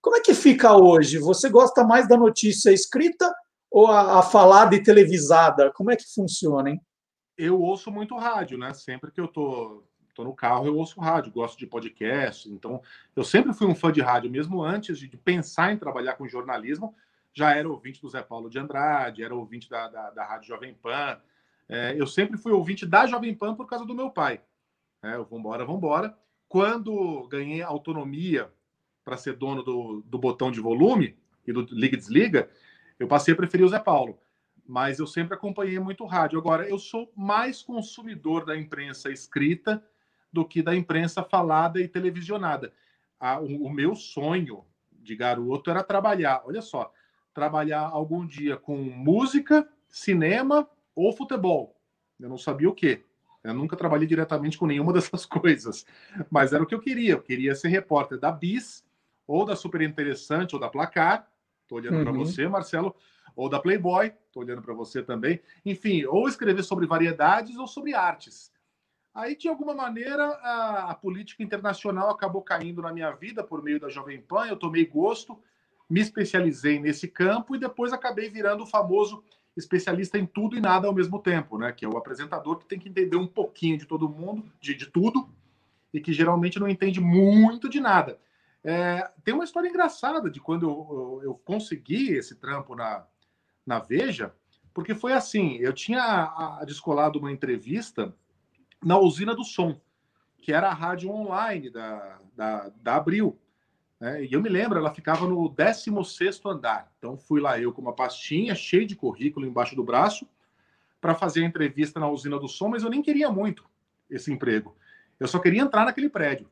Como 0.00 0.16
é 0.16 0.20
que 0.20 0.34
fica 0.34 0.76
hoje? 0.76 1.18
Você 1.18 1.48
gosta 1.48 1.84
mais 1.84 2.08
da 2.08 2.16
notícia 2.16 2.70
escrita 2.72 3.32
ou 3.70 3.88
a, 3.88 4.20
a 4.20 4.22
falada 4.22 4.74
e 4.74 4.82
televisada? 4.82 5.72
Como 5.74 5.90
é 5.90 5.96
que 5.96 6.04
funciona, 6.14 6.70
hein? 6.70 6.80
Eu 7.36 7.60
ouço 7.60 7.90
muito 7.90 8.16
rádio, 8.16 8.56
né? 8.58 8.72
Sempre 8.72 9.10
que 9.10 9.20
eu 9.20 9.28
tô, 9.28 9.82
tô 10.14 10.24
no 10.24 10.34
carro, 10.34 10.66
eu 10.66 10.76
ouço 10.76 11.00
rádio, 11.00 11.32
gosto 11.32 11.58
de 11.58 11.66
podcast. 11.66 12.50
Então, 12.50 12.80
eu 13.14 13.24
sempre 13.24 13.52
fui 13.52 13.66
um 13.66 13.74
fã 13.74 13.92
de 13.92 14.00
rádio, 14.00 14.30
mesmo 14.30 14.62
antes 14.62 14.98
de 14.98 15.08
pensar 15.16 15.72
em 15.72 15.78
trabalhar 15.78 16.14
com 16.14 16.26
jornalismo 16.26 16.94
já 17.36 17.54
era 17.54 17.68
ouvinte 17.68 18.00
do 18.00 18.08
Zé 18.08 18.22
Paulo 18.22 18.48
de 18.48 18.58
Andrade, 18.58 19.22
era 19.22 19.34
ouvinte 19.34 19.68
da, 19.68 19.88
da, 19.88 20.10
da 20.10 20.24
Rádio 20.24 20.48
Jovem 20.48 20.72
Pan. 20.72 21.20
É, 21.68 21.94
eu 21.94 22.06
sempre 22.06 22.38
fui 22.38 22.50
ouvinte 22.50 22.86
da 22.86 23.06
Jovem 23.06 23.34
Pan 23.34 23.54
por 23.54 23.66
causa 23.66 23.84
do 23.84 23.94
meu 23.94 24.10
pai. 24.10 24.40
É, 25.02 25.18
vambora, 25.18 25.62
vambora. 25.62 26.16
Quando 26.48 27.28
ganhei 27.28 27.60
autonomia 27.60 28.50
para 29.04 29.18
ser 29.18 29.34
dono 29.34 29.62
do, 29.62 30.02
do 30.06 30.18
botão 30.18 30.50
de 30.50 30.60
volume 30.60 31.14
e 31.46 31.52
do 31.52 31.60
liga 31.70 31.94
e 31.94 31.98
desliga, 31.98 32.48
eu 32.98 33.06
passei 33.06 33.34
a 33.34 33.36
preferir 33.36 33.66
o 33.66 33.68
Zé 33.68 33.78
Paulo. 33.78 34.18
Mas 34.66 34.98
eu 34.98 35.06
sempre 35.06 35.34
acompanhei 35.34 35.78
muito 35.78 36.04
rádio. 36.04 36.38
Agora, 36.38 36.68
eu 36.68 36.78
sou 36.78 37.12
mais 37.14 37.62
consumidor 37.62 38.44
da 38.44 38.56
imprensa 38.56 39.10
escrita 39.10 39.82
do 40.32 40.44
que 40.44 40.62
da 40.62 40.74
imprensa 40.74 41.22
falada 41.22 41.80
e 41.80 41.88
televisionada. 41.88 42.72
o, 43.40 43.66
o 43.66 43.70
meu 43.70 43.94
sonho 43.94 44.64
de 44.90 45.14
garoto 45.14 45.70
era 45.70 45.82
trabalhar. 45.82 46.42
Olha 46.44 46.60
só, 46.60 46.92
trabalhar 47.32 47.82
algum 47.82 48.26
dia 48.26 48.56
com 48.56 48.76
música, 48.76 49.68
cinema 49.88 50.68
ou 50.94 51.12
futebol. 51.12 51.76
Eu 52.18 52.28
não 52.28 52.38
sabia 52.38 52.68
o 52.68 52.74
que. 52.74 53.04
Eu 53.44 53.54
nunca 53.54 53.76
trabalhei 53.76 54.06
diretamente 54.06 54.58
com 54.58 54.66
nenhuma 54.66 54.92
dessas 54.94 55.24
coisas, 55.24 55.86
mas 56.30 56.52
era 56.52 56.62
o 56.62 56.66
que 56.66 56.74
eu 56.74 56.80
queria. 56.80 57.12
Eu 57.12 57.22
queria 57.22 57.54
ser 57.54 57.68
repórter 57.68 58.18
da 58.18 58.32
Bis, 58.32 58.84
ou 59.26 59.44
da 59.44 59.54
Super 59.54 59.82
Interessante, 59.82 60.54
ou 60.54 60.60
da 60.60 60.68
Placar. 60.68 61.28
Estou 61.62 61.78
olhando 61.78 61.98
uhum. 61.98 62.04
para 62.04 62.12
você, 62.12 62.48
Marcelo, 62.48 62.94
ou 63.36 63.48
da 63.48 63.60
Playboy. 63.60 64.06
Estou 64.06 64.42
olhando 64.42 64.62
para 64.62 64.74
você 64.74 65.02
também. 65.02 65.38
Enfim, 65.64 66.04
ou 66.06 66.26
escrever 66.26 66.64
sobre 66.64 66.86
variedades 66.86 67.56
ou 67.56 67.66
sobre 67.66 67.94
artes. 67.94 68.50
Aí, 69.14 69.36
de 69.36 69.48
alguma 69.48 69.74
maneira, 69.74 70.24
a, 70.24 70.90
a, 70.90 70.94
política 70.94 71.42
internacional 71.42 72.10
acabou 72.10 72.42
caindo 72.42 72.82
na 72.82 72.92
minha 72.92 73.10
vida 73.12 73.44
por 73.44 73.62
meio 73.62 73.78
da 73.78 73.88
Jovem 73.88 74.20
Pan. 74.20 74.46
Eu 74.46 74.56
tomei 74.56 74.84
gosto, 74.84 75.38
me 75.88 76.00
especializei 76.00 76.78
nesse 76.78 77.08
campo 77.08 77.54
e 77.54 77.58
depois 77.58 77.92
acabei 77.92 78.28
virando 78.28 78.64
o 78.64 78.66
famoso 78.66 79.22
especialista 79.56 80.18
em 80.18 80.26
tudo 80.26 80.56
e 80.56 80.60
nada 80.60 80.86
ao 80.86 80.94
mesmo 80.94 81.18
tempo, 81.18 81.56
né? 81.56 81.72
Que 81.72 81.84
é 81.84 81.88
o 81.88 81.96
apresentador 81.96 82.58
que 82.58 82.66
tem 82.66 82.78
que 82.78 82.90
entender 82.90 83.16
um 83.16 83.26
pouquinho 83.26 83.78
de 83.78 83.86
todo 83.86 84.08
mundo, 84.08 84.44
de, 84.60 84.74
de 84.74 84.86
tudo, 84.86 85.30
e 85.94 86.00
que 86.00 86.12
geralmente 86.12 86.58
não 86.58 86.68
entende 86.68 87.00
muito 87.00 87.70
de 87.70 87.80
nada. 87.80 88.18
É, 88.62 89.10
tem 89.24 89.32
uma 89.32 89.44
história 89.44 89.68
engraçada 89.68 90.28
de 90.28 90.40
quando 90.40 90.68
eu, 90.68 90.88
eu, 90.90 91.30
eu, 91.30 91.34
consegui 91.34 92.12
esse 92.12 92.34
trampo 92.34 92.74
na, 92.74 93.06
na 93.66 93.78
Veja, 93.78 94.32
porque 94.72 94.94
foi 94.94 95.12
assim: 95.12 95.56
eu 95.56 95.72
tinha 95.72 96.62
descolado 96.64 97.18
uma 97.18 97.32
entrevista 97.32 98.14
na 98.84 98.98
usina 98.98 99.34
do 99.34 99.44
som, 99.44 99.80
que 100.38 100.52
era 100.52 100.68
a 100.68 100.74
rádio 100.74 101.10
online 101.10 101.70
da, 101.70 102.18
da, 102.36 102.72
da 102.82 102.96
Abril. 102.96 103.38
Né? 103.98 104.24
E 104.26 104.32
eu 104.32 104.40
me 104.40 104.48
lembro, 104.48 104.78
ela 104.78 104.94
ficava 104.94 105.26
no 105.26 105.48
16 105.48 106.40
andar. 106.46 106.92
Então 106.98 107.16
fui 107.16 107.40
lá 107.40 107.58
eu 107.58 107.72
com 107.72 107.80
uma 107.80 107.94
pastinha 107.94 108.54
cheia 108.54 108.86
de 108.86 108.94
currículo 108.94 109.46
embaixo 109.46 109.74
do 109.74 109.82
braço 109.82 110.28
para 111.00 111.14
fazer 111.14 111.42
a 111.42 111.46
entrevista 111.46 111.98
na 111.98 112.08
usina 112.08 112.38
do 112.38 112.48
som, 112.48 112.68
mas 112.68 112.82
eu 112.82 112.90
nem 112.90 113.02
queria 113.02 113.30
muito 113.30 113.64
esse 114.10 114.32
emprego. 114.32 114.76
Eu 115.18 115.26
só 115.26 115.38
queria 115.38 115.62
entrar 115.62 115.84
naquele 115.84 116.08
prédio. 116.08 116.48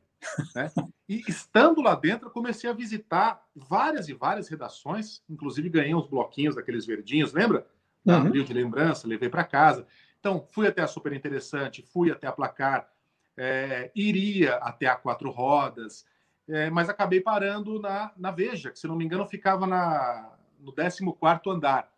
Né? 0.55 0.71
E 1.07 1.23
estando 1.27 1.81
lá 1.81 1.95
dentro, 1.95 2.27
eu 2.27 2.31
comecei 2.31 2.69
a 2.69 2.73
visitar 2.73 3.45
várias 3.55 4.09
e 4.09 4.13
várias 4.13 4.47
redações, 4.47 5.21
inclusive 5.29 5.69
ganhei 5.69 5.93
uns 5.93 6.07
bloquinhos 6.07 6.55
daqueles 6.55 6.85
verdinhos, 6.85 7.33
lembra? 7.33 7.67
Uhum. 8.05 8.15
Abril 8.15 8.43
de 8.43 8.53
lembrança, 8.53 9.07
levei 9.07 9.29
para 9.29 9.43
casa. 9.43 9.85
Então, 10.19 10.45
fui 10.51 10.67
até 10.67 10.81
a 10.81 10.87
Super 10.87 11.13
Interessante, 11.13 11.83
fui 11.83 12.11
até 12.11 12.27
a 12.27 12.31
Placar, 12.31 12.89
é, 13.37 13.91
iria 13.95 14.55
até 14.55 14.87
a 14.87 14.95
Quatro 14.95 15.29
Rodas, 15.29 16.05
é, 16.47 16.69
mas 16.69 16.89
acabei 16.89 17.21
parando 17.21 17.79
na, 17.79 18.11
na 18.17 18.31
Veja, 18.31 18.71
que 18.71 18.79
se 18.79 18.87
não 18.87 18.95
me 18.95 19.05
engano 19.05 19.27
ficava 19.27 19.65
na, 19.67 20.35
no 20.59 20.73
14 20.73 21.01
andar. 21.47 21.91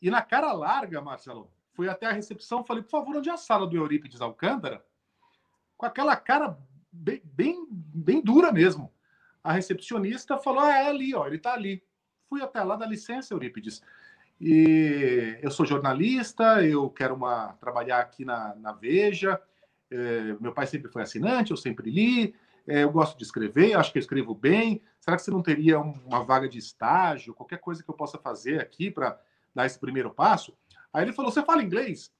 E 0.00 0.10
na 0.10 0.22
cara 0.22 0.52
larga, 0.52 1.00
Marcelo, 1.00 1.50
fui 1.72 1.88
até 1.88 2.06
a 2.06 2.12
recepção 2.12 2.64
falei, 2.64 2.82
por 2.82 2.90
favor, 2.90 3.16
onde 3.16 3.28
é 3.28 3.32
a 3.32 3.38
sala 3.38 3.66
do 3.66 3.76
Eurípides 3.76 4.20
Alcântara? 4.20 4.84
Com 5.76 5.86
aquela 5.86 6.16
cara 6.16 6.58
bem, 6.94 7.22
bem, 7.24 7.66
bem 7.70 8.20
dura 8.22 8.52
mesmo. 8.52 8.92
A 9.42 9.52
recepcionista 9.52 10.38
falou, 10.38 10.60
ah, 10.60 10.78
é 10.78 10.88
ali, 10.88 11.14
ó, 11.14 11.26
ele 11.26 11.36
está 11.36 11.52
ali. 11.52 11.82
Fui 12.28 12.42
até 12.42 12.62
lá, 12.62 12.76
da 12.76 12.86
licença, 12.86 13.34
Eurípides. 13.34 13.82
E 14.40 15.38
eu 15.42 15.50
sou 15.50 15.66
jornalista, 15.66 16.64
eu 16.64 16.88
quero 16.90 17.14
uma, 17.14 17.52
trabalhar 17.54 18.00
aqui 18.00 18.24
na, 18.24 18.54
na 18.56 18.72
Veja. 18.72 19.40
É, 19.90 20.36
meu 20.40 20.52
pai 20.52 20.66
sempre 20.66 20.90
foi 20.90 21.02
assinante, 21.02 21.50
eu 21.50 21.56
sempre 21.56 21.90
li 21.90 22.34
é, 22.66 22.82
eu 22.82 22.90
gosto 22.90 23.16
de 23.16 23.24
escrever, 23.24 23.74
acho 23.74 23.92
que 23.92 23.98
eu 23.98 24.00
escrevo 24.00 24.34
bem. 24.34 24.82
Será 24.98 25.16
que 25.16 25.22
você 25.22 25.30
não 25.30 25.42
teria 25.42 25.78
uma 25.78 26.24
vaga 26.24 26.48
de 26.48 26.58
estágio, 26.58 27.34
qualquer 27.34 27.58
coisa 27.58 27.82
que 27.82 27.90
eu 27.90 27.94
possa 27.94 28.18
fazer 28.18 28.60
aqui 28.60 28.90
para 28.90 29.20
dar 29.54 29.66
esse 29.66 29.78
primeiro 29.78 30.10
passo? 30.10 30.56
Aí 30.92 31.04
ele 31.04 31.12
falou: 31.12 31.30
Você 31.30 31.42
fala 31.42 31.62
inglês? 31.62 32.12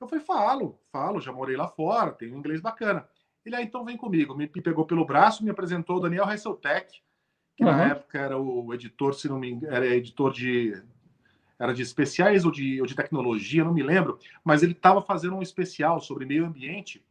Eu 0.00 0.06
falei: 0.06 0.24
Falo, 0.24 0.80
falo, 0.92 1.20
já 1.20 1.32
morei 1.32 1.56
lá 1.56 1.66
fora, 1.66 2.12
tenho 2.12 2.36
inglês 2.36 2.60
bacana. 2.60 3.08
Ele 3.48 3.56
ah, 3.56 3.62
então 3.62 3.84
vem 3.84 3.96
comigo. 3.96 4.34
Me 4.34 4.46
pegou 4.46 4.84
pelo 4.84 5.04
braço, 5.04 5.44
me 5.44 5.50
apresentou 5.50 5.96
o 5.96 6.00
Daniel 6.00 6.30
Heisseltech, 6.30 7.02
que 7.56 7.64
uhum. 7.64 7.70
na 7.70 7.84
época 7.86 8.18
era 8.18 8.38
o 8.38 8.72
editor, 8.72 9.14
se 9.14 9.28
não 9.28 9.38
me 9.38 9.50
engano, 9.50 9.74
era 9.74 9.86
editor 9.86 10.32
de. 10.32 10.80
Era 11.58 11.74
de 11.74 11.82
especiais 11.82 12.44
ou 12.44 12.52
de, 12.52 12.80
ou 12.80 12.86
de 12.86 12.94
tecnologia, 12.94 13.64
não 13.64 13.74
me 13.74 13.82
lembro, 13.82 14.16
mas 14.44 14.62
ele 14.62 14.70
estava 14.70 15.02
fazendo 15.02 15.34
um 15.34 15.42
especial 15.42 16.00
sobre 16.00 16.24
meio 16.24 16.46
ambiente 16.46 17.04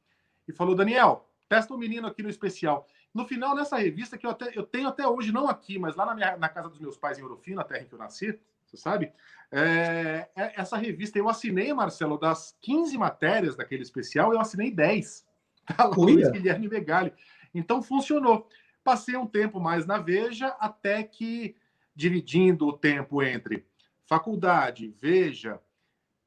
e 0.48 0.54
falou: 0.54 0.74
Daniel, 0.74 1.28
Testa 1.48 1.74
um 1.74 1.78
menino 1.78 2.08
aqui 2.08 2.22
no 2.22 2.30
especial. 2.30 2.88
No 3.14 3.26
final, 3.26 3.56
nessa 3.56 3.78
revista, 3.78 4.18
que 4.18 4.26
eu, 4.26 4.32
até, 4.32 4.52
eu 4.54 4.64
tenho 4.64 4.88
até 4.88 5.08
hoje, 5.08 5.32
não 5.32 5.48
aqui, 5.48 5.80
mas 5.80 5.96
lá 5.96 6.06
na, 6.06 6.14
minha, 6.14 6.38
na 6.38 6.50
casa 6.50 6.70
dos 6.70 6.80
meus 6.80 6.98
pais 6.98 7.18
em 7.18 7.24
Orofino, 7.24 7.62
a 7.62 7.64
terra 7.64 7.84
em 7.84 7.88
que 7.88 7.94
eu 7.94 8.00
nasci, 8.00 8.38
você 8.66 8.78
sabe? 8.78 9.12
É, 9.50 10.28
é, 10.36 10.54
essa 10.60 10.76
revista 10.76 11.18
eu 11.18 11.30
assinei, 11.30 11.74
Marcelo, 11.74 12.20
das 12.20 12.58
15 12.62 12.98
matérias 12.98 13.56
daquele 13.56 13.82
especial, 13.82 14.34
eu 14.34 14.42
assinei 14.42 14.72
10. 14.72 15.26
Tá 15.76 15.86
lá, 15.86 15.96
Luiz 15.96 16.30
Guilherme 16.32 16.68
Vegali. 16.68 17.14
Então 17.54 17.82
funcionou. 17.82 18.48
Passei 18.84 19.18
um 19.18 19.28
tempo 19.28 19.60
mais 19.60 19.86
na 19.86 19.98
Veja, 19.98 20.48
até 20.60 21.04
que, 21.04 21.58
dividindo 21.94 22.68
o 22.68 22.74
tempo 22.74 23.22
entre 23.22 23.66
faculdade, 24.06 24.96
Veja, 24.98 25.60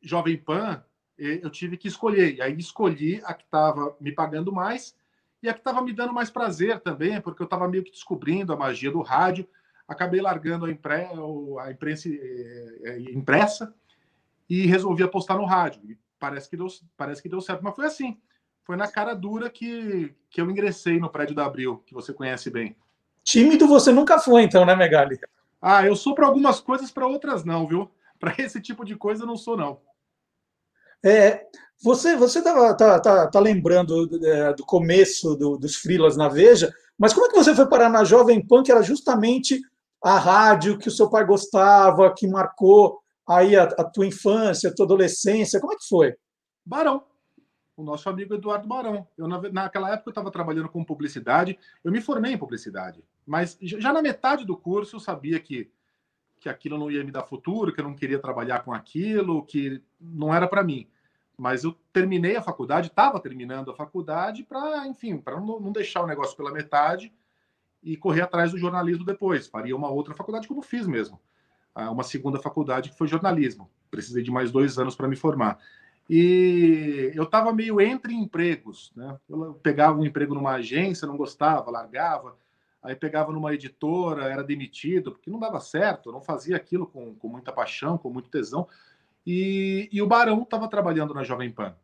Jovem 0.03 0.37
Pan, 0.37 0.85
eu 1.17 1.51
tive 1.51 1.77
que 1.77 1.89
escolher. 1.89 2.35
E 2.35 2.43
aí 2.43 2.57
escolhi 2.59 3.21
a 3.25 3.35
que 3.35 3.45
estava 3.45 3.97
me 4.01 4.13
pagando 4.13 4.53
mais 4.53 4.95
e 5.43 5.49
a 5.49 5.55
que 5.55 5.61
estava 5.61 5.83
me 5.83 5.93
dando 5.93 6.13
mais 6.13 6.31
prazer 6.31 6.81
também, 6.81 7.21
porque 7.21 7.43
eu 7.43 7.45
estava 7.45 7.69
meio 7.69 7.85
que 7.85 7.91
descobrindo 7.91 8.53
a 8.53 8.57
magia 8.57 8.91
do 8.91 9.01
rádio. 9.01 9.49
Acabei 9.89 10.21
largando 10.21 10.67
a, 10.67 10.71
impre... 10.71 11.07
a 11.61 11.71
imprensa, 11.71 12.09
é, 12.09 12.81
é, 12.85 13.01
impressa 13.13 13.75
e 14.49 14.67
resolvi 14.67 15.03
apostar 15.03 15.37
no 15.37 15.45
rádio. 15.45 15.83
E 15.91 15.99
parece 16.19 16.49
que, 16.49 16.57
deu, 16.57 16.67
parece 16.97 17.23
que 17.23 17.29
deu 17.29 17.41
certo, 17.41 17.63
mas 17.63 17.75
foi 17.75 17.87
assim. 17.87 18.21
Foi 18.65 18.77
na 18.77 18.87
cara 18.87 19.15
dura 19.15 19.51
que, 19.51 20.15
que 20.31 20.41
eu 20.41 20.51
ingressei 20.51 20.99
no 20.99 21.11
prédio 21.11 21.35
da 21.35 21.45
Abril, 21.45 21.83
que 21.87 21.95
você 21.95 22.13
conhece 22.13 22.51
bem. 22.51 22.77
Tímido 23.25 23.67
você 23.67 23.93
nunca 23.93 24.19
foi, 24.19 24.43
então, 24.43 24.65
né, 24.65 24.75
Megali? 24.75 25.19
Ah, 25.61 25.85
eu 25.85 25.95
sou 25.95 26.15
para 26.15 26.27
algumas 26.27 26.61
coisas, 26.61 26.91
para 26.91 27.07
outras 27.07 27.45
não, 27.45 27.67
viu? 27.67 27.91
Para 28.21 28.35
esse 28.39 28.61
tipo 28.61 28.85
de 28.85 28.95
coisa 28.97 29.23
eu 29.23 29.27
não 29.27 29.37
sou, 29.37 29.57
não. 29.57 29.81
É, 31.03 31.47
você 31.83 32.15
você 32.15 32.43
tá, 32.43 32.75
tá, 32.75 33.01
tá, 33.01 33.27
tá 33.27 33.41
lembrando 33.41 34.07
do, 34.07 34.27
é, 34.27 34.53
do 34.53 34.65
começo 34.67 35.35
do, 35.35 35.57
dos 35.57 35.77
frilas 35.77 36.19
na 36.19 36.29
Veja, 36.29 36.71
mas 36.99 37.15
como 37.15 37.25
é 37.25 37.31
que 37.31 37.37
você 37.37 37.55
foi 37.55 37.67
parar 37.67 37.89
na 37.89 38.05
Jovem 38.05 38.47
Pan, 38.47 38.63
que 38.63 38.71
era 38.71 38.83
justamente 38.83 39.59
a 40.05 40.19
rádio 40.19 40.77
que 40.77 40.89
o 40.89 40.91
seu 40.91 41.09
pai 41.09 41.25
gostava, 41.25 42.13
que 42.15 42.29
marcou 42.29 43.01
aí 43.27 43.57
a, 43.57 43.63
a 43.63 43.85
tua 43.85 44.07
infância, 44.07 44.69
a 44.69 44.75
tua 44.75 44.85
adolescência? 44.85 45.59
Como 45.59 45.73
é 45.73 45.77
que 45.77 45.89
foi? 45.89 46.15
Barão. 46.65 47.03
O 47.81 47.85
nosso 47.85 48.09
amigo 48.09 48.35
Eduardo 48.35 48.69
Barão. 48.69 49.07
Eu, 49.17 49.27
naquela 49.27 49.91
época 49.91 50.09
eu 50.09 50.13
estava 50.13 50.31
trabalhando 50.31 50.69
com 50.69 50.85
publicidade, 50.85 51.59
eu 51.83 51.91
me 51.91 52.01
formei 52.01 52.33
em 52.33 52.39
publicidade, 52.39 53.03
mas 53.27 53.57
já 53.61 53.93
na 53.93 54.03
metade 54.03 54.45
do 54.45 54.57
curso 54.57 54.97
eu 54.97 55.01
sabia 55.01 55.41
que 55.41 55.71
que 56.41 56.49
aquilo 56.49 56.79
não 56.79 56.91
ia 56.91 57.05
me 57.05 57.13
dar 57.13 57.23
futuro, 57.23 57.71
que 57.71 57.81
eu 57.81 57.85
não 57.85 57.95
queria 57.95 58.19
trabalhar 58.19 58.61
com 58.61 58.73
aquilo, 58.73 59.45
que 59.45 59.83
não 60.01 60.33
era 60.33 60.49
para 60.49 60.65
mim. 60.65 60.89
Mas 61.37 61.65
eu 61.65 61.77
terminei 61.93 62.35
a 62.35 62.41
faculdade, 62.41 62.89
estava 62.89 63.21
terminando 63.21 63.71
a 63.71 63.75
faculdade 63.75 64.43
para, 64.43 64.87
enfim, 64.87 65.19
para 65.19 65.39
não 65.39 65.71
deixar 65.71 66.03
o 66.03 66.07
negócio 66.07 66.35
pela 66.35 66.51
metade 66.51 67.13
e 67.83 67.95
correr 67.95 68.23
atrás 68.23 68.53
do 68.53 68.59
jornalismo 68.59 69.05
depois. 69.05 69.47
Faria 69.47 69.77
uma 69.77 69.91
outra 69.91 70.15
faculdade, 70.15 70.49
como 70.49 70.63
fiz 70.63 70.87
mesmo. 70.87 71.21
Ah, 71.75 71.91
uma 71.91 72.03
segunda 72.03 72.39
faculdade 72.39 72.89
que 72.89 72.97
foi 72.97 73.07
jornalismo. 73.07 73.71
Precisei 73.91 74.23
de 74.23 74.31
mais 74.31 74.51
dois 74.51 74.79
anos 74.79 74.97
para 74.97 75.09
me 75.09 75.17
formar. 75.17 75.59
E 76.09 77.13
eu 77.15 77.25
estava 77.25 77.53
meio 77.53 77.81
entre 77.81 78.13
empregos. 78.15 78.93
Né? 78.97 79.19
Eu 79.29 79.55
pegava 79.63 79.99
um 79.99 80.05
emprego 80.05 80.35
numa 80.35 80.53
agência, 80.53 81.07
não 81.07 81.17
gostava, 81.17 81.71
largava 81.71 82.37
aí 82.83 82.97
pegava 82.97 83.33
numa 83.33 83.55
editora, 83.55 84.25
era 84.25 84.43
demitido, 84.43 85.13
porque 85.13 85.31
não 85.31 85.39
dava 85.39 85.61
certo, 85.61 86.13
não 86.13 86.21
fazia 86.21 86.57
aquilo 86.57 86.87
com, 86.87 87.15
com 87.15 87.29
muita 87.29 87.53
paixão, 87.53 87.99
com 87.99 88.11
muito 88.11 88.31
tesão. 88.31 88.67
E, 89.27 89.89
e 89.93 90.01
o 90.01 90.07
Barão 90.07 90.43
estava 90.43 90.67
trabalhando 90.69 91.13
na 91.13 91.23
Jovem 91.23 91.51
Pan. 91.51 91.77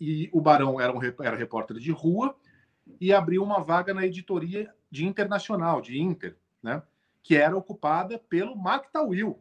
E 0.00 0.28
o 0.32 0.40
Barão 0.40 0.80
era, 0.80 0.92
um, 0.92 1.00
era 1.02 1.36
repórter 1.36 1.78
de 1.78 1.90
rua 1.90 2.36
e 3.00 3.12
abriu 3.12 3.42
uma 3.42 3.60
vaga 3.60 3.94
na 3.94 4.06
editoria 4.06 4.72
de 4.90 5.06
internacional, 5.06 5.80
de 5.80 6.00
Inter, 6.00 6.36
né? 6.62 6.82
que 7.22 7.34
era 7.36 7.56
ocupada 7.56 8.18
pelo 8.18 8.56
Mark 8.56 8.90
Tawil, 8.92 9.38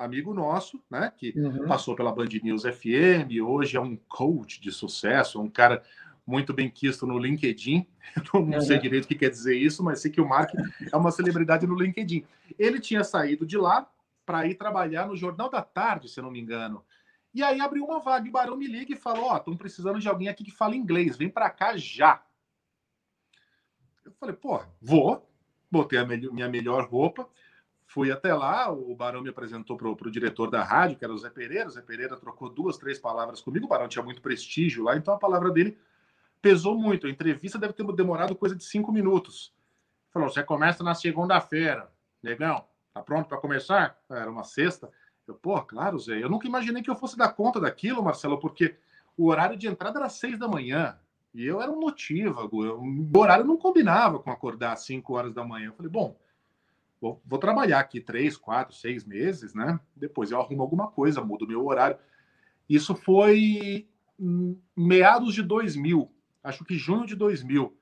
amigo 0.00 0.32
nosso, 0.32 0.82
né? 0.90 1.12
que 1.16 1.32
uhum. 1.36 1.66
passou 1.66 1.94
pela 1.94 2.12
Band 2.12 2.28
News 2.42 2.62
FM, 2.62 3.40
hoje 3.44 3.76
é 3.76 3.80
um 3.80 3.96
coach 4.08 4.60
de 4.60 4.72
sucesso, 4.72 5.40
um 5.40 5.50
cara 5.50 5.82
muito 6.26 6.52
bem 6.54 6.70
quisto 6.70 7.06
no 7.06 7.18
LinkedIn. 7.18 7.86
Eu 8.32 8.46
não 8.46 8.60
sei 8.60 8.78
direito 8.78 9.04
o 9.04 9.08
que 9.08 9.14
quer 9.14 9.30
dizer 9.30 9.56
isso, 9.56 9.82
mas 9.82 10.00
sei 10.00 10.10
que 10.10 10.20
o 10.20 10.28
Mark 10.28 10.52
é 10.92 10.96
uma 10.96 11.10
celebridade 11.10 11.66
no 11.66 11.74
LinkedIn. 11.74 12.24
Ele 12.58 12.80
tinha 12.80 13.04
saído 13.04 13.46
de 13.46 13.58
lá 13.58 13.88
para 14.24 14.46
ir 14.46 14.54
trabalhar 14.54 15.06
no 15.06 15.16
Jornal 15.16 15.50
da 15.50 15.60
Tarde, 15.60 16.08
se 16.08 16.20
não 16.22 16.30
me 16.30 16.40
engano. 16.40 16.84
E 17.32 17.42
aí 17.42 17.60
abriu 17.60 17.84
uma 17.84 18.00
vaga 18.00 18.26
e 18.26 18.28
o 18.28 18.32
Barão 18.32 18.56
me 18.56 18.66
liga 18.66 18.92
e 18.92 18.96
falou: 18.96 19.26
Ó, 19.26 19.34
oh, 19.34 19.36
estão 19.36 19.56
precisando 19.56 20.00
de 20.00 20.08
alguém 20.08 20.28
aqui 20.28 20.44
que 20.44 20.50
fala 20.50 20.74
inglês, 20.74 21.16
vem 21.16 21.28
para 21.28 21.48
cá 21.50 21.76
já. 21.76 22.22
Eu 24.04 24.12
falei: 24.12 24.34
pô, 24.34 24.60
vou. 24.80 25.26
Botei 25.70 26.00
a 26.00 26.04
minha 26.04 26.48
melhor 26.48 26.88
roupa, 26.88 27.28
fui 27.90 28.12
até 28.12 28.32
lá, 28.32 28.70
o 28.70 28.94
Barão 28.94 29.20
me 29.20 29.30
apresentou 29.30 29.76
para 29.76 29.88
o 29.88 30.10
diretor 30.10 30.48
da 30.48 30.62
rádio, 30.62 30.96
que 30.96 31.04
era 31.04 31.12
o 31.12 31.18
Zé 31.18 31.28
Pereira. 31.28 31.66
O 31.66 31.72
Zé 31.72 31.82
Pereira 31.82 32.16
trocou 32.16 32.48
duas, 32.48 32.78
três 32.78 33.00
palavras 33.00 33.40
comigo. 33.40 33.66
O 33.66 33.68
Barão 33.68 33.88
tinha 33.88 34.04
muito 34.04 34.22
prestígio 34.22 34.84
lá, 34.84 34.96
então 34.96 35.12
a 35.12 35.18
palavra 35.18 35.50
dele 35.50 35.76
pesou 36.40 36.78
muito. 36.78 37.08
A 37.08 37.10
entrevista 37.10 37.58
deve 37.58 37.72
ter 37.72 37.84
demorado 37.92 38.36
coisa 38.36 38.54
de 38.54 38.62
cinco 38.62 38.92
minutos. 38.92 39.52
Falou: 40.12 40.30
você 40.30 40.40
começa 40.40 40.84
na 40.84 40.94
segunda-feira, 40.94 41.90
negão, 42.22 42.64
tá 42.94 43.02
pronto 43.02 43.28
para 43.28 43.38
começar? 43.38 43.98
Era 44.08 44.30
uma 44.30 44.44
sexta. 44.44 44.88
Eu, 45.26 45.34
pô, 45.34 45.60
claro, 45.60 45.98
Zé. 45.98 46.22
Eu 46.22 46.30
nunca 46.30 46.46
imaginei 46.46 46.84
que 46.84 46.90
eu 46.90 46.96
fosse 46.96 47.18
dar 47.18 47.30
conta 47.30 47.58
daquilo, 47.58 48.04
Marcelo, 48.04 48.38
porque 48.38 48.76
o 49.16 49.26
horário 49.26 49.56
de 49.56 49.66
entrada 49.66 49.98
era 49.98 50.08
seis 50.08 50.38
da 50.38 50.46
manhã. 50.46 50.96
E 51.34 51.44
eu 51.44 51.60
era 51.60 51.70
um 51.72 51.80
notívago. 51.80 52.62
O 52.62 53.18
horário 53.18 53.44
não 53.44 53.56
combinava 53.56 54.20
com 54.20 54.30
acordar 54.30 54.74
às 54.74 54.84
cinco 54.84 55.14
horas 55.14 55.34
da 55.34 55.44
manhã. 55.44 55.66
Eu 55.66 55.74
falei, 55.74 55.90
bom, 55.90 56.16
vou, 57.00 57.22
vou, 57.24 57.38
trabalhar 57.38 57.80
aqui 57.80 58.00
três, 58.00 58.36
quatro, 58.36 58.74
seis 58.74 59.04
meses, 59.04 59.54
né? 59.54 59.80
Depois 59.96 60.30
eu 60.30 60.40
arrumo 60.40 60.62
alguma 60.62 60.90
coisa, 60.90 61.24
mudo 61.24 61.46
meu 61.46 61.66
horário. 61.66 61.96
Isso 62.68 62.94
foi 62.94 63.88
meados 64.76 65.34
de 65.34 65.42
2000, 65.42 66.12
acho 66.42 66.64
que 66.64 66.76
junho 66.76 67.06
de 67.06 67.16
2000. 67.16 67.76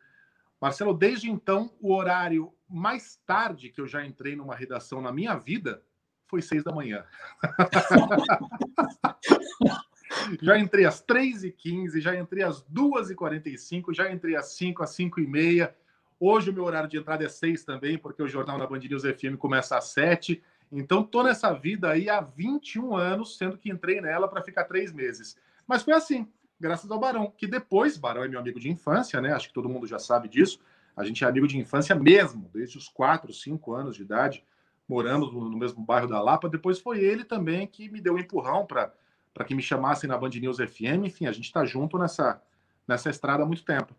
Marcelo, 0.61 0.95
desde 0.95 1.31
então, 1.31 1.73
o 1.81 1.95
horário 1.95 2.53
mais 2.69 3.17
tarde 3.27 3.71
que 3.71 3.81
eu 3.81 3.87
já 3.87 4.05
entrei 4.05 4.37
numa 4.37 4.55
redação 4.55 5.01
na 5.01 5.13
minha 5.13 5.37
vida 5.37 5.83
foi 6.27 6.43
seis 6.43 6.63
da 6.63 6.73
manhã. 6.73 7.05
já 10.43 10.59
entrei 10.59 10.85
às 10.85 11.03
3h15, 11.03 12.01
já 12.01 12.15
entrei 12.15 12.43
às 12.43 12.63
2h45, 12.65 13.95
já 13.95 14.13
entrei 14.13 14.37
às 14.37 14.53
5, 14.53 14.83
às 14.83 14.97
5h30. 14.97 15.73
Hoje 16.21 16.51
o 16.51 16.53
meu 16.53 16.65
horário 16.65 16.89
de 16.89 16.97
entrada 16.97 17.25
é 17.25 17.29
6 17.29 17.65
também, 17.65 17.97
porque 17.97 18.23
o 18.23 18.29
Jornal 18.29 18.59
da 18.59 18.67
Band 18.67 18.81
News 18.81 19.03
FM 19.03 19.37
começa 19.39 19.77
às 19.77 19.85
7. 19.91 20.43
Então, 20.71 21.03
tô 21.03 21.23
nessa 21.23 21.53
vida 21.53 21.91
aí 21.91 22.11
há 22.11 22.21
21 22.21 22.97
anos, 22.97 23.37
sendo 23.37 23.57
que 23.57 23.71
entrei 23.71 24.01
nela 24.01 24.29
para 24.29 24.43
ficar 24.43 24.65
três 24.65 24.93
meses. 24.93 25.37
Mas 25.67 25.83
foi 25.83 25.95
assim, 25.95 26.27
graças 26.59 26.91
ao 26.91 26.99
Barão, 26.99 27.33
que 27.37 27.47
depois, 27.47 27.97
Barão 27.97 28.25
é 28.25 28.29
meu 28.29 28.41
amigo 28.41 28.59
de 28.59 28.71
infância, 28.71 29.21
né? 29.21 29.33
Acho 29.33 29.49
que 29.49 29.55
todo 29.55 29.69
mundo 29.69 29.87
já 29.87 29.99
sabe 29.99 30.29
disso. 30.29 30.61
A 30.97 31.05
gente 31.05 31.25
é 31.25 31.29
amigo 31.29 31.47
de 31.47 31.57
infância 31.57 31.95
mesmo, 31.95 32.51
desde 32.53 32.77
os 32.77 32.89
4, 32.89 33.33
5 33.33 33.73
anos 33.73 33.97
de 33.97 34.03
idade 34.03 34.45
moramos 34.89 35.33
no 35.33 35.57
mesmo 35.57 35.85
bairro 35.85 36.09
da 36.09 36.21
Lapa. 36.21 36.49
Depois 36.49 36.81
foi 36.81 37.01
ele 37.01 37.25
também 37.25 37.67
que 37.67 37.89
me 37.91 38.01
deu 38.01 38.15
um 38.15 38.19
empurrão 38.19 38.67
para 38.67 39.45
que 39.47 39.55
me 39.55 39.63
chamassem 39.63 40.09
na 40.09 40.17
Band 40.17 40.31
News 40.31 40.57
FM. 40.57 41.05
Enfim, 41.05 41.27
a 41.27 41.33
gente 41.33 41.45
está 41.45 41.65
junto 41.65 41.99
nessa, 41.99 42.43
nessa 42.87 43.11
estrada 43.11 43.43
há 43.43 43.47
muito 43.47 43.65
tempo. 43.65 43.95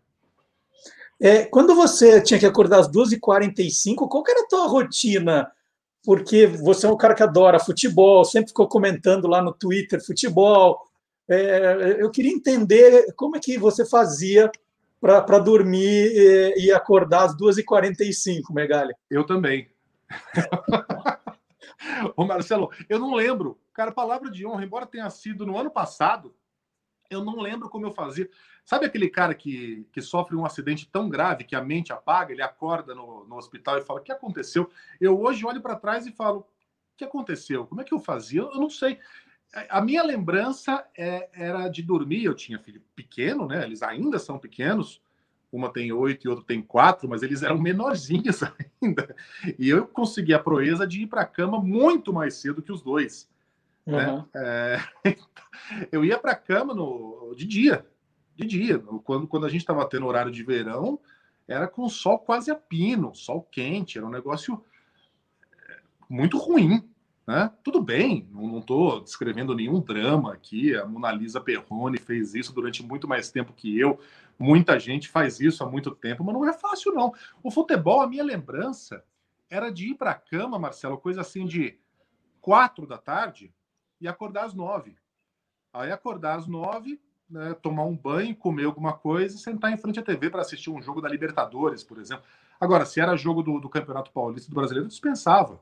É, 1.20 1.44
quando 1.44 1.74
você 1.74 2.22
tinha 2.22 2.40
que 2.40 2.46
acordar 2.46 2.80
às 2.80 2.90
2h45, 2.90 4.08
qual 4.08 4.24
era 4.26 4.42
a 4.42 4.48
tua 4.48 4.66
rotina? 4.66 5.52
Porque 6.02 6.46
você 6.46 6.86
é 6.86 6.90
um 6.90 6.96
cara 6.96 7.14
que 7.14 7.22
adora 7.22 7.60
futebol, 7.60 8.24
sempre 8.24 8.48
ficou 8.48 8.66
comentando 8.66 9.28
lá 9.28 9.42
no 9.42 9.52
Twitter 9.52 10.02
futebol. 10.02 10.80
É, 11.28 11.98
eu 11.98 12.10
queria 12.10 12.32
entender 12.32 13.12
como 13.14 13.36
é 13.36 13.40
que 13.40 13.58
você 13.58 13.84
fazia 13.84 14.50
para 14.98 15.38
dormir 15.38 16.10
e, 16.12 16.66
e, 16.66 16.72
acordar 16.72 17.24
às 17.24 17.36
2h45, 17.36 18.44
Megalha. 18.50 18.96
Eu 19.10 19.24
também. 19.24 19.68
Ô 22.16 22.24
Marcelo, 22.24 22.70
eu 22.88 22.98
não 22.98 23.14
lembro. 23.14 23.58
Cara, 23.74 23.92
palavra 23.92 24.30
de 24.30 24.46
honra, 24.46 24.64
embora 24.64 24.86
tenha 24.86 25.08
sido 25.08 25.46
no 25.46 25.58
ano 25.58 25.70
passado, 25.70 26.34
eu 27.10 27.24
não 27.24 27.40
lembro 27.40 27.68
como 27.68 27.86
eu 27.86 27.92
fazia. 27.92 28.28
Sabe 28.64 28.86
aquele 28.86 29.08
cara 29.08 29.34
que, 29.34 29.86
que 29.92 30.00
sofre 30.00 30.36
um 30.36 30.44
acidente 30.44 30.88
tão 30.90 31.08
grave 31.08 31.44
que 31.44 31.56
a 31.56 31.62
mente 31.62 31.92
apaga, 31.92 32.32
ele 32.32 32.42
acorda 32.42 32.94
no, 32.94 33.24
no 33.24 33.36
hospital 33.36 33.78
e 33.78 33.82
fala: 33.82 34.00
O 34.00 34.02
que 34.02 34.12
aconteceu? 34.12 34.70
Eu 35.00 35.20
hoje 35.20 35.44
olho 35.44 35.60
para 35.60 35.76
trás 35.76 36.06
e 36.06 36.12
falo: 36.12 36.40
O 36.40 36.46
que 36.96 37.04
aconteceu? 37.04 37.66
Como 37.66 37.80
é 37.80 37.84
que 37.84 37.94
eu 37.94 38.00
fazia? 38.00 38.40
Eu 38.40 38.60
não 38.60 38.70
sei. 38.70 38.98
A 39.68 39.80
minha 39.80 40.02
lembrança 40.02 40.86
é, 40.96 41.28
era 41.32 41.68
de 41.68 41.82
dormir. 41.82 42.24
Eu 42.24 42.34
tinha 42.34 42.58
filho 42.58 42.82
pequeno, 42.94 43.46
né? 43.46 43.64
Eles 43.64 43.82
ainda 43.82 44.18
são 44.18 44.38
pequenos 44.38 45.02
uma 45.52 45.72
tem 45.72 45.92
oito 45.92 46.26
e 46.26 46.28
outra 46.28 46.44
tem 46.44 46.62
quatro, 46.62 47.08
mas 47.08 47.22
eles 47.22 47.42
eram 47.42 47.58
menorzinhos 47.58 48.40
ainda. 48.80 49.14
E 49.58 49.68
eu 49.68 49.86
consegui 49.86 50.32
a 50.32 50.38
proeza 50.38 50.86
de 50.86 51.02
ir 51.02 51.06
para 51.06 51.22
a 51.22 51.26
cama 51.26 51.60
muito 51.60 52.12
mais 52.12 52.34
cedo 52.34 52.62
que 52.62 52.72
os 52.72 52.82
dois. 52.82 53.28
Uhum. 53.86 53.96
Né? 53.96 54.24
É... 54.36 54.80
eu 55.90 56.04
ia 56.04 56.18
para 56.18 56.32
a 56.32 56.36
cama 56.36 56.74
no... 56.74 57.34
de 57.36 57.46
dia, 57.46 57.84
de 58.40 58.46
dia. 58.46 58.78
Quando, 59.04 59.26
quando 59.26 59.46
a 59.46 59.48
gente 59.48 59.60
estava 59.60 59.86
tendo 59.88 60.06
horário 60.06 60.32
de 60.32 60.42
verão, 60.42 60.98
era 61.46 61.68
com 61.68 61.88
sol 61.88 62.18
quase 62.18 62.50
a 62.50 62.54
pino, 62.54 63.14
sol 63.14 63.42
quente, 63.42 63.98
era 63.98 64.06
um 64.06 64.10
negócio 64.10 64.64
é, 65.68 65.80
muito 66.08 66.38
ruim. 66.38 66.88
Né? 67.26 67.50
Tudo 67.62 67.80
bem, 67.80 68.28
não 68.32 68.58
estou 68.58 69.00
descrevendo 69.00 69.54
nenhum 69.54 69.80
drama 69.80 70.32
aqui. 70.32 70.74
A 70.74 70.84
Mona 70.86 71.12
Lisa 71.12 71.40
Perrone 71.40 71.98
fez 71.98 72.34
isso 72.34 72.52
durante 72.52 72.82
muito 72.82 73.06
mais 73.06 73.30
tempo 73.30 73.52
que 73.52 73.78
eu. 73.78 74.00
Muita 74.38 74.78
gente 74.80 75.08
faz 75.08 75.38
isso 75.38 75.62
há 75.62 75.70
muito 75.70 75.90
tempo, 75.90 76.24
mas 76.24 76.34
não 76.34 76.48
é 76.48 76.52
fácil, 76.52 76.92
não. 76.92 77.12
O 77.42 77.50
futebol, 77.50 78.00
a 78.00 78.08
minha 78.08 78.24
lembrança, 78.24 79.04
era 79.48 79.70
de 79.70 79.90
ir 79.90 79.94
para 79.94 80.12
a 80.12 80.14
cama, 80.14 80.58
Marcelo, 80.58 80.96
coisa 80.98 81.20
assim 81.20 81.44
de 81.44 81.78
quatro 82.40 82.86
da 82.86 82.96
tarde 82.96 83.52
e 84.00 84.08
acordar 84.08 84.44
às 84.44 84.54
nove. 84.54 84.96
Aí 85.72 85.92
acordar 85.92 86.38
às 86.38 86.46
nove, 86.46 87.00
né, 87.30 87.54
tomar 87.62 87.84
um 87.84 87.96
banho, 87.96 88.34
comer 88.34 88.64
alguma 88.64 88.92
coisa 88.92 89.36
e 89.36 89.38
sentar 89.38 89.72
em 89.72 89.76
frente 89.76 90.00
à 90.00 90.02
TV 90.02 90.28
para 90.28 90.40
assistir 90.40 90.70
um 90.70 90.82
jogo 90.82 91.00
da 91.00 91.08
Libertadores, 91.08 91.84
por 91.84 91.98
exemplo. 91.98 92.24
Agora, 92.60 92.84
se 92.84 93.00
era 93.00 93.16
jogo 93.16 93.42
do, 93.42 93.60
do 93.60 93.68
Campeonato 93.68 94.10
Paulista 94.10 94.50
do 94.50 94.54
Brasileiro, 94.54 94.88
dispensava. 94.88 95.60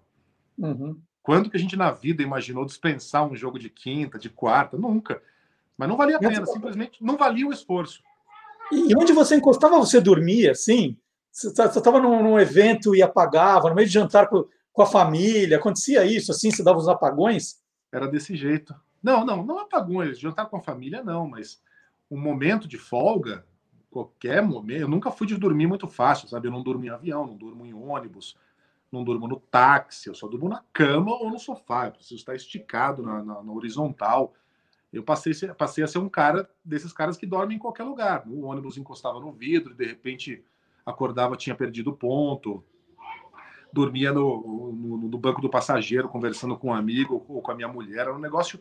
Uhum. 0.57 0.99
Quando 1.23 1.51
que 1.51 1.57
a 1.57 1.61
gente 1.61 1.77
na 1.77 1.91
vida 1.91 2.23
imaginou 2.23 2.65
dispensar 2.65 3.25
um 3.25 3.37
jogo 3.37 3.59
de 3.59 3.69
quinta, 3.69 4.19
de 4.19 4.31
quarta? 4.31 4.77
Nunca. 4.77 5.23
Mas 5.77 5.89
não 5.89 5.97
valia 5.97 6.17
a 6.17 6.19
pena, 6.19 6.47
simplesmente 6.47 7.05
não 7.05 7.17
valia 7.17 7.47
o 7.47 7.53
esforço. 7.53 8.03
E 8.73 8.97
onde 8.97 9.13
você 9.13 9.37
encostava, 9.37 9.79
você 9.79 10.01
dormia, 10.01 10.53
assim? 10.53 10.97
Você 11.31 11.49
estava 11.49 12.01
num, 12.01 12.23
num, 12.23 12.39
evento 12.39 12.97
e 12.97 13.03
apagava, 13.03 13.69
no 13.69 13.75
meio 13.75 13.87
de 13.87 13.95
jantar 13.95 14.29
com, 14.29 14.47
com, 14.73 14.83
a 14.83 14.87
família, 14.87 15.57
acontecia 15.57 16.05
isso, 16.05 16.33
assim, 16.33 16.51
você 16.51 16.63
dava 16.63 16.79
os 16.79 16.89
apagões? 16.89 17.59
Era 17.93 18.09
desse 18.09 18.35
jeito. 18.35 18.75
Não, 19.03 19.25
não, 19.25 19.45
não 19.45 19.61
apagões, 19.61 20.19
jantar 20.19 20.47
com 20.47 20.57
a 20.57 20.63
família 20.63 21.03
não, 21.03 21.29
mas 21.29 21.63
um 22.11 22.19
momento 22.19 22.67
de 22.67 22.79
folga, 22.79 23.47
qualquer 23.91 24.43
momento, 24.43 24.81
eu 24.81 24.89
nunca 24.89 25.11
fui 25.11 25.27
de 25.27 25.37
dormir 25.37 25.67
muito 25.67 25.87
fácil, 25.87 26.29
sabe? 26.29 26.49
Eu 26.49 26.53
não 26.53 26.63
durmo 26.63 26.85
em 26.85 26.91
avião, 26.91 27.27
não 27.27 27.37
durmo 27.37 27.65
em 27.65 27.73
ônibus, 27.73 28.37
não 28.91 29.05
durmo 29.05 29.29
no 29.29 29.39
táxi, 29.39 30.09
eu 30.09 30.15
só 30.15 30.27
durmo 30.27 30.49
na 30.49 30.63
cama 30.73 31.13
ou 31.13 31.31
no 31.31 31.39
sofá. 31.39 31.87
Eu 31.87 31.93
preciso 31.93 32.17
estar 32.17 32.35
esticado 32.35 33.03
na, 33.03 33.23
na, 33.23 33.43
na 33.43 33.53
horizontal. 33.53 34.35
Eu 34.93 35.03
passei, 35.03 35.35
passei 35.55 35.85
a 35.85 35.87
ser 35.87 35.99
um 35.99 36.09
cara 36.09 36.49
desses 36.65 36.93
caras 36.93 37.17
que 37.17 37.27
dormem 37.27 37.57
em 37.57 37.61
qualquer 37.61 37.85
lugar. 37.85 38.27
O 38.27 38.47
ônibus 38.47 38.79
encostava 38.79 39.21
no 39.21 39.33
vidro, 39.33 39.75
de 39.75 39.85
repente 39.85 40.43
acordava, 40.85 41.37
tinha 41.37 41.55
perdido 41.55 41.93
ponto. 41.93 42.65
Dormia 43.71 44.13
no, 44.13 44.73
no, 44.73 44.97
no, 44.97 45.19
banco 45.19 45.43
do 45.43 45.51
passageiro, 45.51 46.09
conversando 46.09 46.57
com 46.57 46.69
um 46.69 46.75
amigo 46.75 47.23
ou 47.29 47.43
com 47.43 47.51
a 47.51 47.55
minha 47.55 47.69
mulher. 47.69 48.01
Era 48.01 48.15
um 48.15 48.19
negócio 48.19 48.59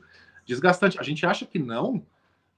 desgastante. 0.47 0.99
A 0.99 1.03
gente 1.03 1.25
acha 1.25 1.45
que 1.45 1.59
não, 1.59 2.03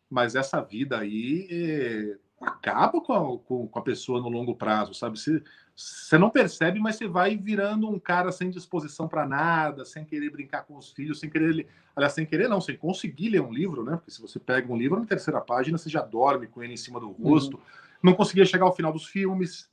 mas 0.09 0.35
essa 0.35 0.61
vida 0.61 0.99
aí 0.99 1.47
é, 1.51 2.17
acaba 2.39 3.01
com 3.01 3.13
a, 3.13 3.39
com, 3.39 3.67
com 3.67 3.79
a 3.79 3.81
pessoa 3.81 4.21
no 4.21 4.29
longo 4.29 4.55
prazo, 4.55 4.93
sabe? 4.93 5.19
Você, 5.19 5.43
você 5.75 6.17
não 6.17 6.29
percebe, 6.29 6.79
mas 6.79 6.95
você 6.95 7.07
vai 7.07 7.35
virando 7.35 7.89
um 7.89 7.99
cara 7.99 8.31
sem 8.31 8.49
disposição 8.49 9.07
para 9.07 9.27
nada, 9.27 9.83
sem 9.83 10.05
querer 10.05 10.29
brincar 10.29 10.63
com 10.63 10.77
os 10.77 10.91
filhos, 10.91 11.19
sem 11.19 11.29
querer, 11.29 11.67
aliás, 11.95 12.13
sem 12.13 12.25
querer 12.25 12.47
não, 12.47 12.61
sem 12.61 12.77
conseguir 12.77 13.29
ler 13.29 13.41
um 13.41 13.51
livro, 13.51 13.83
né? 13.83 13.97
Porque 13.97 14.11
se 14.11 14.21
você 14.21 14.39
pega 14.39 14.71
um 14.71 14.77
livro 14.77 14.99
na 14.99 15.05
terceira 15.05 15.41
página, 15.41 15.77
você 15.77 15.89
já 15.89 16.01
dorme 16.01 16.47
com 16.47 16.63
ele 16.63 16.73
em 16.73 16.77
cima 16.77 16.99
do 16.99 17.11
rosto. 17.11 17.57
Uhum. 17.57 17.63
Não 18.03 18.13
conseguia 18.13 18.45
chegar 18.45 18.65
ao 18.65 18.75
final 18.75 18.93
dos 18.93 19.07
filmes. 19.07 19.69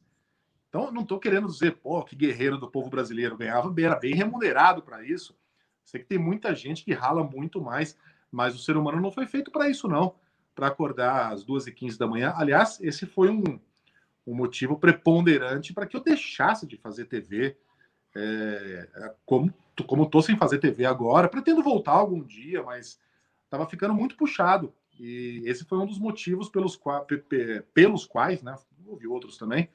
Então, 0.69 0.91
não 0.91 1.03
estou 1.03 1.19
querendo 1.19 1.47
dizer, 1.47 1.77
pô, 1.77 2.03
que 2.03 2.17
guerreiro 2.17 2.59
do 2.59 2.71
povo 2.71 2.91
brasileiro 2.91 3.37
ganhava 3.37 3.71
bem, 3.71 3.85
era 3.85 3.97
bem 3.97 4.15
remunerado 4.15 4.83
para 4.83 5.05
isso. 5.05 5.37
Sei 5.87 6.01
que 6.01 6.07
tem 6.07 6.19
muita 6.19 6.55
gente 6.55 6.85
que 6.85 6.93
rala 6.93 7.23
muito 7.25 7.63
mais, 7.63 7.97
mas 8.31 8.55
o 8.55 8.59
ser 8.59 8.77
humano 8.77 9.01
não 9.01 9.13
foi 9.13 9.27
feito 9.27 9.51
para 9.51 9.71
isso, 9.71 9.89
não. 9.89 10.17
Para 10.55 10.67
acordar 10.67 11.33
às 11.33 11.45
2h15 11.45 11.97
da 11.97 12.07
manhã. 12.07 12.35
Aliás, 12.37 12.79
esse 12.83 13.07
foi 13.07 13.31
um, 13.31 13.59
um 14.27 14.35
motivo 14.35 14.79
preponderante 14.79 15.73
para 15.73 15.87
que 15.87 15.97
eu 15.97 16.03
deixasse 16.03 16.67
de 16.67 16.77
fazer 16.77 17.07
TV. 17.07 17.57
É, 18.15 18.89
é 18.97 19.15
como 19.25 19.55
como 19.87 20.05
estou 20.05 20.23
sem 20.23 20.39
fazer 20.39 20.59
TV 20.59 20.87
agora, 20.87 21.29
pretendo 21.29 21.63
voltar 21.63 21.93
algum 21.93 22.23
dia, 22.23 22.63
mas 22.63 22.99
estava 23.45 23.67
ficando 23.67 23.93
muito 23.93 24.17
puxado. 24.17 24.73
E 24.99 25.43
esse 25.45 25.67
foi 25.67 25.77
um 25.79 25.87
dos 25.87 25.99
motivos 25.99 26.49
pelos, 26.49 26.81
pelos 27.75 28.07
quais, 28.07 28.43
né, 28.43 28.57
houve 28.87 29.07
outros 29.07 29.37
também, 29.37 29.69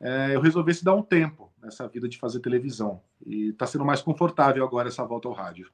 é, 0.00 0.34
eu 0.34 0.40
resolvi 0.40 0.74
se 0.74 0.84
dar 0.84 0.94
um 0.94 1.02
tempo 1.02 1.52
nessa 1.62 1.86
vida 1.86 2.08
de 2.08 2.18
fazer 2.18 2.40
televisão. 2.40 3.00
E 3.24 3.50
está 3.50 3.66
sendo 3.66 3.84
mais 3.84 4.00
confortável 4.00 4.64
agora 4.64 4.88
essa 4.88 5.04
volta 5.04 5.28
ao 5.28 5.34
rádio. 5.34 5.70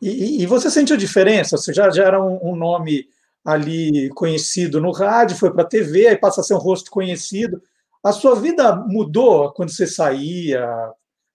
E, 0.00 0.42
e 0.42 0.46
você 0.46 0.70
sentiu 0.70 0.96
diferença? 0.96 1.56
Você 1.56 1.72
já, 1.72 1.90
já 1.90 2.04
era 2.04 2.22
um, 2.22 2.50
um 2.50 2.56
nome 2.56 3.08
ali 3.44 4.10
conhecido 4.10 4.80
no 4.80 4.90
rádio, 4.90 5.36
foi 5.36 5.50
para 5.52 5.62
a 5.62 5.66
TV, 5.66 6.08
aí 6.08 6.16
passa 6.16 6.40
a 6.40 6.44
ser 6.44 6.54
um 6.54 6.58
rosto 6.58 6.90
conhecido. 6.90 7.62
A 8.02 8.12
sua 8.12 8.34
vida 8.34 8.74
mudou 8.76 9.52
quando 9.52 9.70
você 9.70 9.86
saía? 9.86 10.92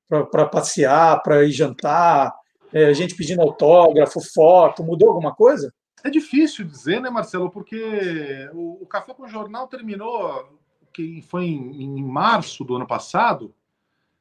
para 0.08 0.46
passear, 0.46 1.22
para 1.24 1.44
ir 1.44 1.52
jantar, 1.52 2.34
é, 2.72 2.94
gente 2.94 3.16
pedindo 3.16 3.42
autógrafo, 3.42 4.20
foto, 4.22 4.84
mudou 4.84 5.10
alguma 5.10 5.34
coisa? 5.34 5.74
É 6.04 6.10
difícil 6.10 6.66
dizer, 6.66 7.02
né, 7.02 7.10
Marcelo? 7.10 7.50
Porque 7.50 8.50
o, 8.54 8.84
o 8.84 8.86
Café 8.86 9.14
com 9.14 9.24
o 9.24 9.28
Jornal 9.28 9.68
terminou, 9.68 10.60
que 10.94 11.22
foi 11.24 11.46
em, 11.46 11.98
em 11.98 12.04
março 12.04 12.64
do 12.64 12.76
ano 12.76 12.88
passado. 12.88 13.54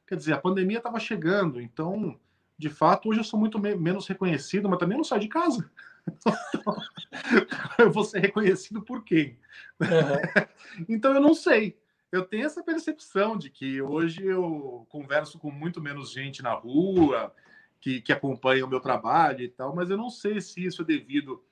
Quer 0.07 0.15
dizer, 0.17 0.33
a 0.33 0.41
pandemia 0.41 0.77
estava 0.77 0.99
chegando, 0.99 1.61
então, 1.61 2.19
de 2.57 2.69
fato, 2.69 3.09
hoje 3.09 3.19
eu 3.19 3.23
sou 3.23 3.39
muito 3.39 3.59
me 3.59 3.75
menos 3.75 4.07
reconhecido, 4.07 4.67
mas 4.67 4.79
também 4.79 4.97
não 4.97 5.03
saio 5.03 5.21
de 5.21 5.27
casa. 5.27 5.69
Então, 6.05 6.33
eu 7.79 7.91
vou 7.91 8.03
ser 8.03 8.19
reconhecido 8.19 8.81
por 8.81 9.03
quem? 9.03 9.39
Uhum. 9.79 10.85
então 10.89 11.13
eu 11.13 11.21
não 11.21 11.33
sei. 11.33 11.77
Eu 12.11 12.25
tenho 12.25 12.45
essa 12.45 12.63
percepção 12.63 13.37
de 13.37 13.49
que 13.49 13.81
hoje 13.81 14.23
eu 14.25 14.85
converso 14.89 15.39
com 15.39 15.49
muito 15.49 15.81
menos 15.81 16.11
gente 16.11 16.43
na 16.43 16.53
rua, 16.53 17.33
que, 17.79 18.01
que 18.01 18.13
acompanha 18.13 18.65
o 18.65 18.69
meu 18.69 18.79
trabalho 18.79 19.41
e 19.41 19.49
tal, 19.49 19.75
mas 19.75 19.89
eu 19.89 19.97
não 19.97 20.09
sei 20.09 20.39
se 20.39 20.63
isso 20.63 20.83
é 20.83 20.85
devido 20.85 21.43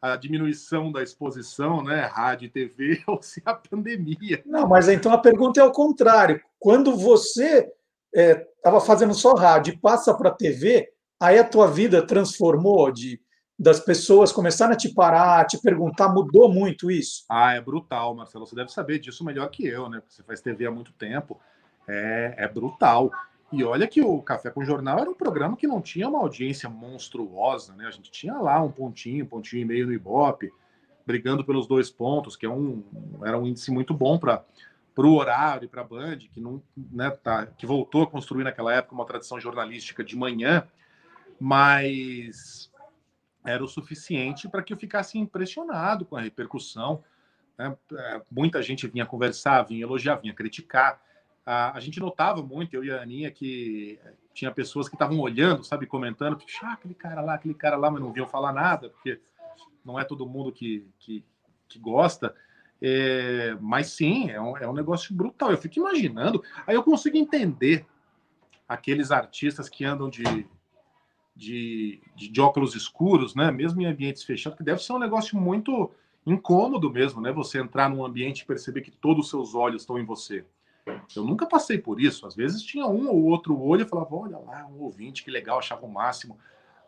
à 0.00 0.16
diminuição 0.16 0.90
da 0.90 1.02
exposição, 1.02 1.82
né, 1.82 2.02
rádio 2.06 2.46
e 2.46 2.50
TV, 2.50 3.02
ou 3.06 3.20
se 3.22 3.42
a 3.44 3.54
pandemia. 3.54 4.42
Não, 4.46 4.66
mas 4.66 4.88
então 4.88 5.12
a 5.12 5.18
pergunta 5.18 5.60
é 5.60 5.62
ao 5.62 5.72
contrário. 5.72 6.40
Quando 6.58 6.96
você 6.96 7.70
estava 8.12 8.78
é, 8.78 8.80
fazendo 8.80 9.14
só 9.14 9.34
rádio 9.34 9.74
e 9.74 9.78
passa 9.78 10.14
para 10.14 10.30
a 10.30 10.34
TV, 10.34 10.88
aí 11.20 11.38
a 11.38 11.44
tua 11.44 11.68
vida 11.68 12.06
transformou 12.06 12.90
de 12.90 13.20
das 13.60 13.78
pessoas 13.78 14.32
começarem 14.32 14.72
a 14.72 14.76
te 14.76 14.88
parar, 14.88 15.40
a 15.40 15.44
te 15.44 15.60
perguntar, 15.60 16.08
mudou 16.08 16.50
muito 16.50 16.90
isso? 16.90 17.26
Ah, 17.28 17.52
é 17.52 17.60
brutal, 17.60 18.14
Marcelo. 18.14 18.46
Você 18.46 18.56
deve 18.56 18.72
saber 18.72 18.98
disso 18.98 19.22
melhor 19.22 19.50
que 19.50 19.66
eu, 19.66 19.86
né? 19.90 20.00
Porque 20.00 20.14
você 20.14 20.22
faz 20.22 20.40
TV 20.40 20.64
há 20.64 20.70
muito 20.70 20.94
tempo. 20.94 21.38
É, 21.86 22.36
é 22.38 22.48
brutal. 22.48 23.10
E 23.52 23.64
olha 23.64 23.88
que 23.88 24.00
o 24.00 24.22
Café 24.22 24.50
com 24.50 24.64
Jornal 24.64 25.00
era 25.00 25.10
um 25.10 25.14
programa 25.14 25.56
que 25.56 25.66
não 25.66 25.80
tinha 25.80 26.08
uma 26.08 26.20
audiência 26.20 26.68
monstruosa, 26.68 27.74
né? 27.74 27.86
A 27.86 27.90
gente 27.90 28.10
tinha 28.10 28.34
lá 28.34 28.62
um 28.62 28.70
pontinho, 28.70 29.24
um 29.24 29.28
pontinho 29.28 29.62
e 29.62 29.64
meio 29.64 29.86
no 29.86 29.92
Ibope, 29.92 30.52
brigando 31.04 31.44
pelos 31.44 31.66
dois 31.66 31.90
pontos, 31.90 32.36
que 32.36 32.46
é 32.46 32.48
um, 32.48 32.84
era 33.24 33.36
um 33.36 33.46
índice 33.46 33.72
muito 33.72 33.92
bom 33.92 34.18
para 34.18 34.44
o 34.96 35.14
horário 35.14 35.64
e 35.64 35.68
para 35.68 35.80
a 35.80 35.84
Band, 35.84 36.18
que 36.18 36.40
não, 36.40 36.62
né, 36.76 37.10
tá, 37.10 37.46
que 37.46 37.66
voltou 37.66 38.02
a 38.02 38.06
construir 38.06 38.44
naquela 38.44 38.72
época 38.72 38.94
uma 38.94 39.04
tradição 39.04 39.40
jornalística 39.40 40.04
de 40.04 40.16
manhã, 40.16 40.68
mas 41.40 42.70
era 43.44 43.64
o 43.64 43.68
suficiente 43.68 44.48
para 44.48 44.62
que 44.62 44.72
eu 44.72 44.76
ficasse 44.76 45.18
impressionado 45.18 46.04
com 46.04 46.16
a 46.16 46.20
repercussão. 46.20 47.02
Né? 47.58 47.76
É, 47.92 48.22
muita 48.30 48.62
gente 48.62 48.86
vinha 48.86 49.06
conversar, 49.06 49.62
vinha 49.62 49.82
elogiar, 49.82 50.16
vinha 50.16 50.34
criticar. 50.34 51.00
A, 51.50 51.76
a, 51.76 51.80
gente 51.80 51.98
notava 51.98 52.40
muito, 52.44 52.76
eu 52.76 52.84
e 52.84 52.92
a 52.92 53.02
Aninha, 53.02 53.28
que 53.28 53.98
tinha 54.32 54.52
pessoas 54.52 54.88
que 54.88 54.94
estavam 54.94 55.18
olhando, 55.18 55.64
sabe, 55.64 55.84
comentando, 55.84 56.40
ah, 56.62 56.72
aquele 56.74 56.94
cara 56.94 57.20
lá, 57.20 57.34
aquele 57.34 57.54
cara 57.54 57.76
lá, 57.76 57.90
mas 57.90 58.00
não 58.00 58.12
vinham 58.12 58.28
falar 58.28 58.52
nada, 58.52 58.88
porque 58.88 59.20
não 59.84 59.98
é 59.98 60.04
todo 60.04 60.28
mundo 60.28 60.52
que, 60.52 60.86
que, 61.00 61.24
que 61.68 61.76
gosta. 61.80 62.32
É, 62.80 63.56
mas 63.60 63.88
sim, 63.88 64.30
é 64.30 64.40
um, 64.40 64.56
é 64.58 64.68
um 64.68 64.72
negócio 64.72 65.12
brutal. 65.12 65.50
Eu 65.50 65.58
fico 65.58 65.80
imaginando, 65.80 66.40
aí 66.64 66.76
eu 66.76 66.84
consigo 66.84 67.16
entender 67.16 67.84
aqueles 68.68 69.10
artistas 69.10 69.68
que 69.68 69.84
andam 69.84 70.08
de 70.08 70.22
de, 71.34 72.00
de, 72.14 72.28
de, 72.28 72.40
óculos 72.40 72.76
escuros, 72.76 73.34
né? 73.34 73.50
Mesmo 73.50 73.80
em 73.80 73.86
ambientes 73.86 74.22
fechados, 74.22 74.56
que 74.56 74.64
deve 74.64 74.82
ser 74.82 74.92
um 74.92 74.98
negócio 74.98 75.36
muito 75.36 75.90
incômodo 76.24 76.90
mesmo, 76.92 77.20
né? 77.20 77.32
Você 77.32 77.58
entrar 77.58 77.88
num 77.88 78.04
ambiente 78.04 78.42
e 78.42 78.46
perceber 78.46 78.82
que 78.82 78.90
todos 78.90 79.24
os 79.24 79.30
seus 79.30 79.54
olhos 79.54 79.82
estão 79.82 79.98
em 79.98 80.04
você. 80.04 80.44
Eu 81.16 81.24
nunca 81.24 81.46
passei 81.46 81.78
por 81.78 82.00
isso. 82.00 82.26
Às 82.26 82.34
vezes 82.34 82.62
tinha 82.62 82.86
um 82.86 83.08
ou 83.08 83.24
outro 83.24 83.60
olho 83.60 83.82
e 83.82 83.88
falava, 83.88 84.14
olha 84.14 84.38
lá, 84.38 84.66
um 84.66 84.80
ouvinte, 84.82 85.24
que 85.24 85.30
legal, 85.30 85.58
achava 85.58 85.84
o 85.84 85.92
máximo. 85.92 86.38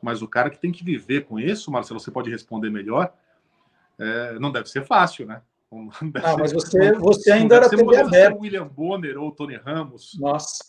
Mas 0.01 0.23
o 0.23 0.29
cara 0.29 0.51
que 0.51 0.59
tem 0.59 0.73
que 0.73 0.85
viver 0.85 1.25
com 1.27 1.39
isso, 1.39 1.71
Marcelo, 1.71 2.01
você 2.01 2.11
pode 2.11 2.31
responder 2.31 2.71
melhor, 2.71 3.13
é, 3.99 4.39
não 4.39 4.51
deve 4.51 4.69
ser 4.69 4.85
fácil, 4.85 5.27
né? 5.27 5.43
Deve 6.03 6.27
ah, 6.27 6.31
ser, 6.33 6.41
mas 6.41 6.53
você, 6.53 6.93
você 6.93 7.33
ainda 7.33 7.57
era 7.57 7.69
TV 7.69 7.97
aberta. 7.97 8.39
William 8.39 8.67
Bonner 8.67 9.17
ou 9.17 9.33
Tony 9.33 9.57
Ramos. 9.57 10.19
Nossa. 10.21 10.63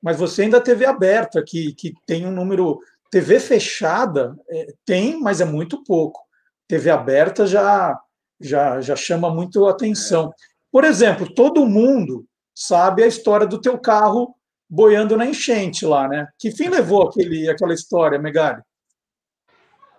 Mas 0.00 0.18
você 0.18 0.42
ainda 0.42 0.60
teve 0.60 0.86
aberta, 0.86 1.42
que, 1.46 1.74
que 1.74 1.92
tem 2.06 2.26
um 2.26 2.32
número 2.32 2.80
TV 3.10 3.38
fechada 3.38 4.34
é, 4.48 4.74
tem, 4.86 5.20
mas 5.20 5.40
é 5.40 5.44
muito 5.44 5.84
pouco. 5.84 6.20
TV 6.66 6.88
aberta 6.88 7.46
já, 7.46 8.00
já, 8.40 8.80
já 8.80 8.96
chama 8.96 9.30
muito 9.30 9.66
atenção. 9.66 10.32
Por 10.70 10.84
exemplo, 10.84 11.32
todo 11.32 11.66
mundo 11.66 12.26
sabe 12.54 13.02
a 13.02 13.06
história 13.06 13.46
do 13.46 13.60
teu 13.60 13.78
carro 13.78 14.34
boiando 14.68 15.16
na 15.16 15.26
enchente 15.26 15.84
lá, 15.84 16.08
né? 16.08 16.28
Que 16.38 16.50
fim 16.50 16.68
levou 16.68 17.08
aquele, 17.08 17.48
aquela 17.48 17.74
história, 17.74 18.18
Megali? 18.18 18.62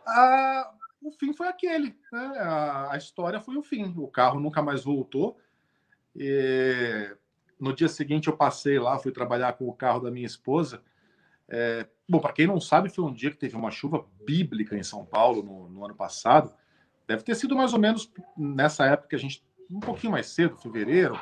Ah, 0.05 0.71
o 1.01 1.11
fim 1.11 1.33
foi 1.33 1.47
aquele. 1.47 1.95
Né? 2.11 2.33
A, 2.39 2.97
história 2.97 3.39
foi 3.39 3.55
o 3.55 3.63
fim. 3.63 3.93
O 3.97 4.07
carro 4.07 4.39
nunca 4.39 4.61
mais 4.61 4.83
voltou. 4.83 5.37
E 6.15 7.15
no 7.59 7.73
dia 7.73 7.87
seguinte 7.87 8.27
eu 8.27 8.37
passei 8.37 8.79
lá, 8.79 8.97
fui 8.97 9.11
trabalhar 9.11 9.53
com 9.53 9.67
o 9.67 9.73
carro 9.73 9.99
da 9.99 10.11
minha 10.11 10.25
esposa. 10.25 10.81
É, 11.47 11.85
bom, 12.09 12.19
para 12.19 12.33
quem 12.33 12.47
não 12.47 12.59
sabe, 12.59 12.89
foi 12.89 13.03
um 13.03 13.13
dia 13.13 13.29
que 13.29 13.37
teve 13.37 13.55
uma 13.55 13.71
chuva 13.71 14.05
bíblica 14.25 14.75
em 14.75 14.83
São 14.83 15.05
Paulo 15.05 15.43
no, 15.43 15.69
no, 15.69 15.85
ano 15.85 15.95
passado. 15.95 16.53
Deve 17.07 17.23
ter 17.23 17.35
sido 17.35 17.55
mais 17.55 17.73
ou 17.73 17.79
menos 17.79 18.11
nessa 18.37 18.85
época 18.85 19.09
que 19.09 19.15
a 19.15 19.19
gente, 19.19 19.45
um 19.69 19.79
pouquinho 19.79 20.11
mais 20.13 20.27
cedo, 20.27 20.57
fevereiro. 20.57 21.19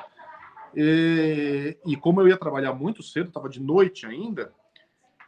E, 0.76 1.78
e 1.86 1.98
como 1.98 2.22
eu 2.22 2.28
ia 2.28 2.38
trabalhar 2.38 2.74
muito 2.74 3.04
cedo, 3.04 3.28
estava 3.28 3.50
de 3.50 3.60
noite 3.60 4.06
ainda, 4.06 4.54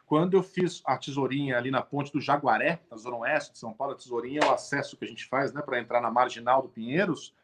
quando 0.05 0.35
eu 0.35 0.43
fiz 0.43 0.81
a 0.85 0.97
tesourinha 0.97 1.57
ali 1.57 1.71
na 1.71 1.81
ponte 1.81 2.11
do 2.11 2.21
Jaguaré, 2.21 2.81
na 2.89 2.97
zona 2.97 3.17
oeste 3.17 3.53
de 3.53 3.59
São 3.59 3.73
Paulo, 3.73 3.93
a 3.93 3.97
tesourinha 3.97 4.41
é 4.41 4.45
o 4.45 4.51
acesso 4.51 4.97
que 4.97 5.05
a 5.05 5.07
gente 5.07 5.25
faz 5.25 5.53
né, 5.53 5.61
para 5.61 5.79
entrar 5.79 6.01
na 6.01 6.11
marginal 6.11 6.61
do 6.61 6.69
Pinheiros. 6.69 7.35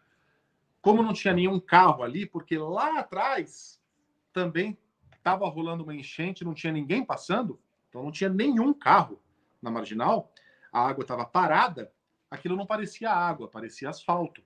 Como 0.82 1.02
não 1.02 1.14
tinha 1.14 1.34
nenhum 1.34 1.60
carro 1.60 2.04
ali, 2.04 2.26
porque 2.26 2.58
lá 2.58 3.00
atrás 3.00 3.82
também 4.32 4.78
estava 5.18 5.48
rolando 5.50 5.84
uma 5.84 5.96
enchente, 5.96 6.46
não 6.46 6.54
tinha 6.54 6.72
ninguém 6.72 7.04
passando, 7.04 7.60
então 7.90 8.04
não 8.04 8.12
tinha 8.12 8.30
nenhum 8.30 8.74
carro 8.74 9.22
na 9.62 9.70
marginal, 9.70 10.32
a 10.72 10.88
água 10.88 11.02
estava 11.02 11.26
parada, 11.26 11.92
aquilo 12.30 12.56
não 12.56 12.66
parecia 12.66 13.12
água, 13.12 13.50
parecia 13.50 13.90
asfalto. 13.90 14.42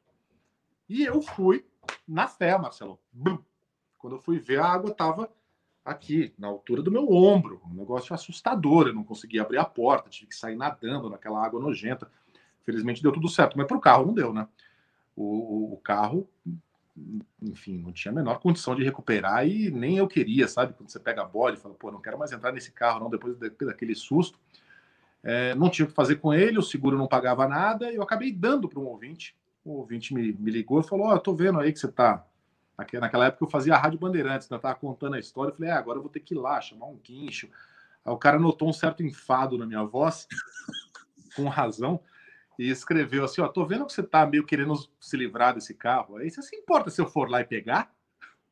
E 0.90 1.04
eu 1.04 1.22
fui 1.22 1.66
na 2.08 2.28
fé, 2.28 2.58
Marcelo. 2.58 3.00
Quando 3.98 4.16
eu 4.16 4.20
fui 4.20 4.40
ver, 4.40 4.60
a 4.60 4.66
água 4.66 4.92
estava 4.92 5.30
aqui, 5.84 6.34
na 6.38 6.48
altura 6.48 6.82
do 6.82 6.92
meu 6.92 7.12
ombro. 7.12 7.62
Um 7.66 7.74
negócio 7.74 8.14
assustador. 8.14 8.88
Eu 8.88 8.94
não 8.94 9.04
conseguia 9.04 9.42
abrir 9.42 9.58
a 9.58 9.66
porta, 9.66 10.10
tive 10.10 10.28
que 10.28 10.36
sair 10.36 10.56
nadando 10.56 11.10
naquela 11.10 11.44
água 11.44 11.62
nojenta. 11.62 12.10
Felizmente 12.64 13.02
deu 13.02 13.12
tudo 13.12 13.28
certo, 13.28 13.58
mas 13.58 13.68
para 13.68 13.78
o 13.78 13.82
carro 13.82 14.06
não 14.06 14.14
deu, 14.14 14.34
né? 14.34 14.48
O, 15.16 15.74
o, 15.74 15.78
carro 15.78 16.28
enfim, 17.42 17.78
não 17.78 17.92
tinha 17.92 18.12
a 18.12 18.16
menor 18.16 18.40
condição 18.40 18.76
de 18.76 18.84
recuperar 18.84 19.48
e 19.48 19.72
nem 19.72 19.98
eu 19.98 20.08
queria, 20.08 20.48
sabe? 20.48 20.74
Quando 20.74 20.90
você 20.90 21.00
pega 21.00 21.22
a 21.22 21.26
bola 21.26 21.54
e 21.54 21.58
fala, 21.58 21.74
pô, 21.74 21.92
não 21.92 22.02
quero 22.02 22.18
mais 22.18 22.32
entrar 22.32 22.52
nesse 22.52 22.72
carro, 22.72 23.00
não, 23.00 23.10
depois 23.10 23.38
daquele 23.38 23.96
susto. 23.96 24.40
É, 25.24 25.56
não 25.56 25.70
tinha 25.70 25.86
o 25.86 25.90
que 25.90 25.96
fazer 25.96 26.18
com 26.18 26.34
ele, 26.34 26.60
o 26.60 26.64
seguro 26.64 26.98
não 26.98 27.08
pagava 27.08 27.48
nada, 27.48 27.92
e 27.92 27.96
eu 27.96 28.04
acabei 28.04 28.32
dando 28.32 28.68
para 28.68 28.80
um 28.80 28.86
ouvinte. 28.86 29.36
O 29.64 29.78
ouvinte 29.78 30.14
me, 30.14 30.34
me 30.34 30.52
ligou 30.52 30.80
e 30.80 30.84
falou: 30.84 31.08
Ó, 31.08 31.16
oh, 31.16 31.20
tô 31.20 31.34
vendo 31.34 31.60
aí 31.60 31.72
que 31.72 31.80
você 31.80 31.92
tá. 31.92 32.26
Naquela 32.78 33.28
época 33.28 33.46
eu 33.46 33.50
fazia 33.50 33.76
a 33.76 33.78
Rádio 33.78 34.00
Bandeirantes, 34.00 34.50
né? 34.50 34.58
tava 34.58 34.76
contando 34.76 35.16
a 35.16 35.20
história. 35.20 35.52
Eu 35.52 35.56
falei: 35.56 35.72
é, 35.72 35.74
agora 35.74 35.98
eu 35.98 36.02
vou 36.02 36.12
ter 36.12 36.20
que 36.20 36.34
ir 36.34 36.38
lá, 36.38 36.60
chamar 36.60 36.88
um 36.88 36.98
guincho. 36.98 37.50
Aí 38.04 38.12
o 38.12 38.18
cara 38.18 38.40
notou 38.40 38.68
um 38.68 38.74
certo 38.74 39.04
enfado 39.04 39.58
na 39.58 39.66
minha 39.66 39.84
voz, 39.84 40.28
com 41.36 41.48
razão 41.48 42.00
e 42.58 42.70
escreveu 42.70 43.24
assim: 43.26 43.42
Ó, 43.42 43.48
tô 43.48 43.66
vendo 43.66 43.86
que 43.86 43.94
você 43.94 44.04
tá 44.04 44.26
meio 44.26 44.46
querendo 44.46 44.76
se 45.00 45.18
livrar 45.18 45.54
desse 45.54 45.74
carro. 45.74 46.18
Aí 46.18 46.30
você 46.30 46.42
se 46.42 46.56
importa 46.56 46.90
se 46.90 47.02
eu 47.02 47.08
for 47.08 47.30
lá 47.30 47.42
e 47.42 47.46
pegar? 47.46 47.94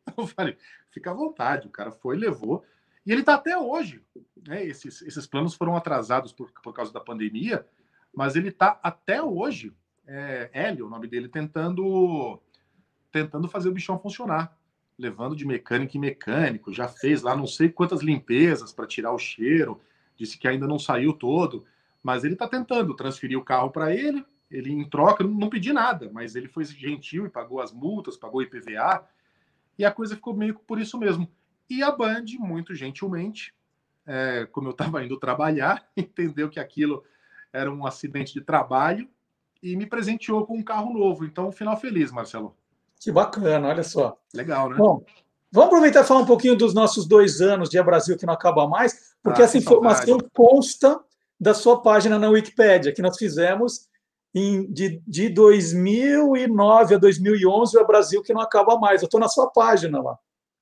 Eu 0.18 0.26
falei: 0.26 0.58
fica 0.90 1.12
à 1.12 1.14
vontade. 1.14 1.68
O 1.68 1.72
cara 1.72 1.92
foi, 1.92 2.18
levou. 2.18 2.66
E 3.06 3.12
ele 3.12 3.24
tá 3.24 3.36
até 3.36 3.58
hoje. 3.58 4.04
Né? 4.48 4.66
Esses, 4.66 5.02
esses 5.04 5.28
planos 5.28 5.54
foram 5.54 5.76
atrasados 5.76 6.34
por, 6.34 6.52
por 6.64 6.74
causa 6.74 6.92
da 6.92 7.00
pandemia, 7.00 7.66
mas 8.14 8.36
ele 8.36 8.52
tá 8.52 8.80
até 8.82 9.22
hoje, 9.22 9.74
é, 10.08 10.50
Hélio, 10.54 10.88
o 10.88 10.90
nome 10.90 11.08
dele, 11.08 11.28
tentando, 11.28 12.40
tentando 13.12 13.48
fazer 13.48 13.70
o 13.70 13.74
bichão 13.74 14.00
funcionar. 14.00 14.58
Levando 14.98 15.36
de 15.36 15.46
mecânico 15.46 15.98
em 15.98 16.00
mecânico, 16.00 16.74
já 16.74 16.88
fez 16.88 17.22
lá 17.22 17.36
não 17.36 17.48
sei 17.48 17.70
quantas 17.70 18.02
limpezas 18.02 18.72
para 18.72 18.86
tirar 18.86 19.12
o 19.14 19.18
cheiro, 19.18 19.82
disse 20.16 20.38
que 20.38 20.48
ainda 20.48 20.68
não 20.68 20.78
saiu 20.78 21.14
todo. 21.14 21.66
Mas 22.04 22.24
ele 22.24 22.34
está 22.34 22.48
tentando 22.48 22.96
transferir 22.96 23.38
o 23.38 23.44
carro 23.44 23.72
para 23.72 23.96
ele. 23.96 24.26
Ele, 24.50 24.72
em 24.72 24.88
troca, 24.88 25.24
não, 25.24 25.50
pediu 25.50 25.74
nada, 25.74 26.10
mas 26.12 26.36
ele 26.36 26.48
foi 26.48 26.66
gentil 26.66 27.26
e 27.26 27.30
pagou 27.30 27.62
as 27.62 27.72
multas, 27.72 28.18
pagou 28.18 28.42
IPVA. 28.42 29.08
E 29.78 29.86
a 29.86 29.92
coisa 29.92 30.16
ficou 30.16 30.36
meio 30.36 30.56
por 30.56 30.80
isso 30.80 30.98
mesmo. 31.00 31.32
E 31.70 31.82
a 31.82 31.90
Band, 31.90 32.26
muito 32.38 32.76
gentilmente, 32.76 33.56
é, 34.06 34.46
como 34.52 34.68
eu 34.68 34.72
estava 34.72 35.04
indo 35.06 35.18
trabalhar, 35.18 35.90
entendeu 35.96 36.50
que 36.50 36.60
aquilo 36.60 37.04
era 37.54 37.72
um 37.72 37.86
acidente 37.86 38.34
de 38.34 38.42
trabalho 38.42 39.08
e 39.62 39.76
me 39.76 39.86
presenteou 39.86 40.46
com 40.46 40.58
um 40.58 40.64
carro 40.64 40.94
novo. 40.94 41.26
Então, 41.26 41.52
final 41.52 41.78
feliz, 41.78 42.12
Marcelo. 42.12 42.56
Que 43.00 43.12
bacana, 43.12 43.68
olha 43.68 43.84
só. 43.84 44.18
Legal, 44.34 44.70
né? 44.70 44.78
Bom, 44.78 45.04
Vamos 45.52 45.68
aproveitar 45.68 46.02
e 46.02 46.08
falar 46.08 46.22
um 46.22 46.26
pouquinho 46.26 46.56
dos 46.56 46.74
nossos 46.74 47.06
dois 47.06 47.42
anos 47.42 47.70
de 47.70 47.78
A 47.78 47.84
Brasil 47.84 48.18
que 48.18 48.26
não 48.26 48.34
acaba 48.34 48.66
mais, 48.68 49.14
porque 49.22 49.42
ah, 49.42 49.46
essa 49.46 49.58
informação 49.58 50.18
saudade. 50.18 50.32
consta 50.34 51.04
da 51.38 51.54
sua 51.54 51.82
página 51.82 52.18
na 52.18 52.30
Wikipédia, 52.30 52.94
que 52.94 53.02
nós 53.02 53.18
fizemos 53.18 53.90
em, 54.34 54.72
de, 54.72 55.02
de 55.06 55.28
2009 55.28 56.96
a 56.96 56.98
2011, 56.98 57.78
o 57.78 57.86
Brasil 57.86 58.24
que 58.24 58.34
não 58.34 58.40
acaba 58.40 58.78
mais. 58.80 59.02
Eu 59.02 59.08
estou 59.08 59.20
na 59.20 59.28
sua 59.28 59.50
página 59.50 60.02
lá. 60.02 60.18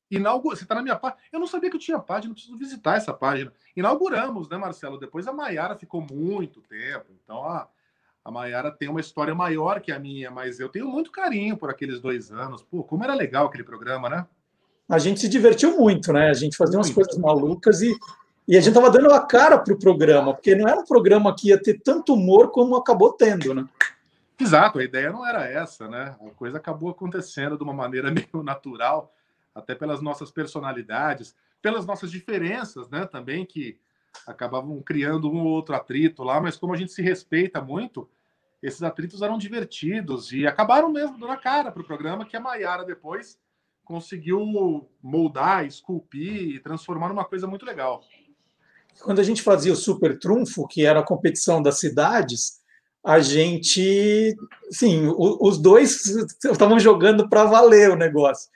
Inaugura... 0.10 0.56
Você 0.56 0.64
está 0.64 0.74
na 0.74 0.82
minha 0.82 0.96
página. 0.96 1.22
Eu 1.32 1.40
não 1.40 1.46
sabia 1.46 1.70
que 1.70 1.76
eu 1.76 1.80
tinha 1.80 2.00
página, 2.00 2.34
preciso 2.34 2.58
visitar 2.58 2.98
essa 2.98 3.14
página. 3.14 3.54
Inauguramos, 3.76 4.50
né, 4.50 4.58
Marcelo? 4.58 4.98
Depois 4.98 5.28
a 5.28 5.34
Maiara 5.34 5.76
ficou 5.76 6.02
muito 6.02 6.62
tempo. 6.62 7.12
Então 7.24 7.44
a, 7.44 7.68
a 8.24 8.32
Maiara 8.32 8.72
tem 8.72 8.90
uma 8.90 9.00
história 9.00 9.34
maior 9.34 9.80
que 9.82 9.92
a 9.92 10.00
minha, 10.00 10.30
mas 10.30 10.60
eu 10.60 10.70
tenho 10.70 10.88
muito 10.88 11.12
carinho 11.12 11.58
por 11.58 11.70
aqueles 11.70 12.00
dois 12.00 12.32
anos. 12.32 12.62
Pô, 12.64 12.84
como 12.84 13.04
era 13.04 13.14
legal 13.14 13.48
aquele 13.48 13.64
programa, 13.64 14.10
né? 14.10 14.26
A 14.88 14.98
gente 14.98 15.20
se 15.20 15.30
divertiu 15.30 15.78
muito, 15.78 16.12
né? 16.12 16.30
A 16.30 16.34
gente 16.34 16.58
fazia 16.58 16.78
muito. 16.78 16.88
umas 16.88 16.96
coisas 16.96 17.18
malucas 17.18 17.82
e, 17.82 17.98
e 18.48 18.58
a 18.58 18.60
gente 18.60 18.70
estava 18.70 18.92
dando 18.92 19.14
a 19.14 19.26
cara 19.26 19.58
para 19.58 19.74
o 19.74 19.80
programa, 19.80 20.34
porque 20.34 20.56
não 20.56 20.68
era 20.68 20.80
um 20.80 20.86
programa 20.86 21.36
que 21.36 21.50
ia 21.50 21.62
ter 21.62 21.80
tanto 21.80 22.14
humor 22.14 22.52
como 22.52 22.76
acabou 22.76 23.14
tendo, 23.14 23.54
né? 23.54 23.68
Exato, 24.40 24.80
a 24.80 24.84
ideia 24.84 25.12
não 25.12 25.26
era 25.26 25.46
essa, 25.46 25.88
né? 25.88 26.16
A 26.26 26.30
coisa 26.32 26.58
acabou 26.58 26.90
acontecendo 26.90 27.58
de 27.58 27.64
uma 27.64 27.74
maneira 27.74 28.10
meio 28.12 28.44
natural 28.44 29.14
até 29.54 29.76
pelas 29.76 30.02
nossas 30.02 30.32
personalidades, 30.32 31.36
pelas 31.62 31.86
nossas 31.86 32.10
diferenças, 32.10 32.90
né, 32.90 33.06
também 33.06 33.46
que 33.46 33.78
acabavam 34.28 34.82
criando 34.82 35.30
um 35.30 35.40
ou 35.40 35.52
outro 35.52 35.76
atrito 35.76 36.24
lá, 36.24 36.40
mas 36.40 36.58
como 36.58 36.74
a 36.74 36.78
gente 36.78 36.92
se 36.92 37.02
respeita 37.02 37.62
muito, 37.62 38.10
esses 38.62 38.84
atritos 38.84 39.22
eram 39.22 39.38
divertidos 39.38 40.32
e 40.32 40.46
acabaram 40.46 40.92
mesmo 40.92 41.18
dando 41.18 41.32
a 41.32 41.38
cara 41.38 41.72
para 41.72 41.82
o 41.82 41.86
programa 41.86 42.26
que 42.26 42.36
a 42.36 42.40
Maiara 42.40 42.84
depois 42.84 43.38
conseguiu 43.84 44.46
moldar, 45.02 45.66
esculpir 45.66 46.56
e 46.56 46.60
transformar 46.60 47.10
numa 47.10 47.26
coisa 47.26 47.48
muito 47.48 47.66
legal. 47.66 48.04
Quando 49.02 49.20
a 49.20 49.24
gente 49.24 49.42
fazia 49.42 49.74
o 49.74 49.78
Super 49.78 50.20
Trunfo, 50.20 50.68
que 50.68 50.86
era 50.86 51.00
a 51.00 51.06
competição 51.06 51.62
das 51.62 51.80
cidades, 51.80 52.60
a 53.04 53.20
gente, 53.20 54.36
sim, 54.70 55.12
os 55.18 55.58
dois 55.58 56.06
estavam 56.44 56.78
jogando 56.78 57.30
para 57.30 57.46
valer 57.46 57.90
o 57.90 57.96
negócio 57.96 58.50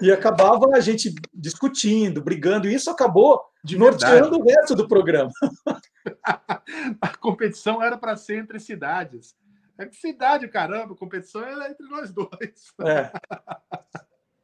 e 0.00 0.12
acabava 0.12 0.66
a 0.74 0.80
gente 0.80 1.14
discutindo, 1.32 2.22
brigando, 2.22 2.68
e 2.68 2.74
isso 2.74 2.90
acabou 2.90 3.40
de 3.66 3.76
norteando 3.76 4.38
o 4.38 4.44
resto 4.44 4.76
do 4.76 4.86
programa. 4.86 5.30
a 7.02 7.16
competição 7.18 7.82
era 7.82 7.98
para 7.98 8.16
ser 8.16 8.38
entre 8.38 8.60
cidades. 8.60 9.34
É 9.76 9.84
que 9.86 9.96
cidade, 9.96 10.48
caramba, 10.48 10.94
a 10.94 10.96
competição 10.96 11.42
era 11.42 11.68
entre 11.68 11.86
nós 11.88 12.12
dois. 12.12 12.72
É. 12.84 13.10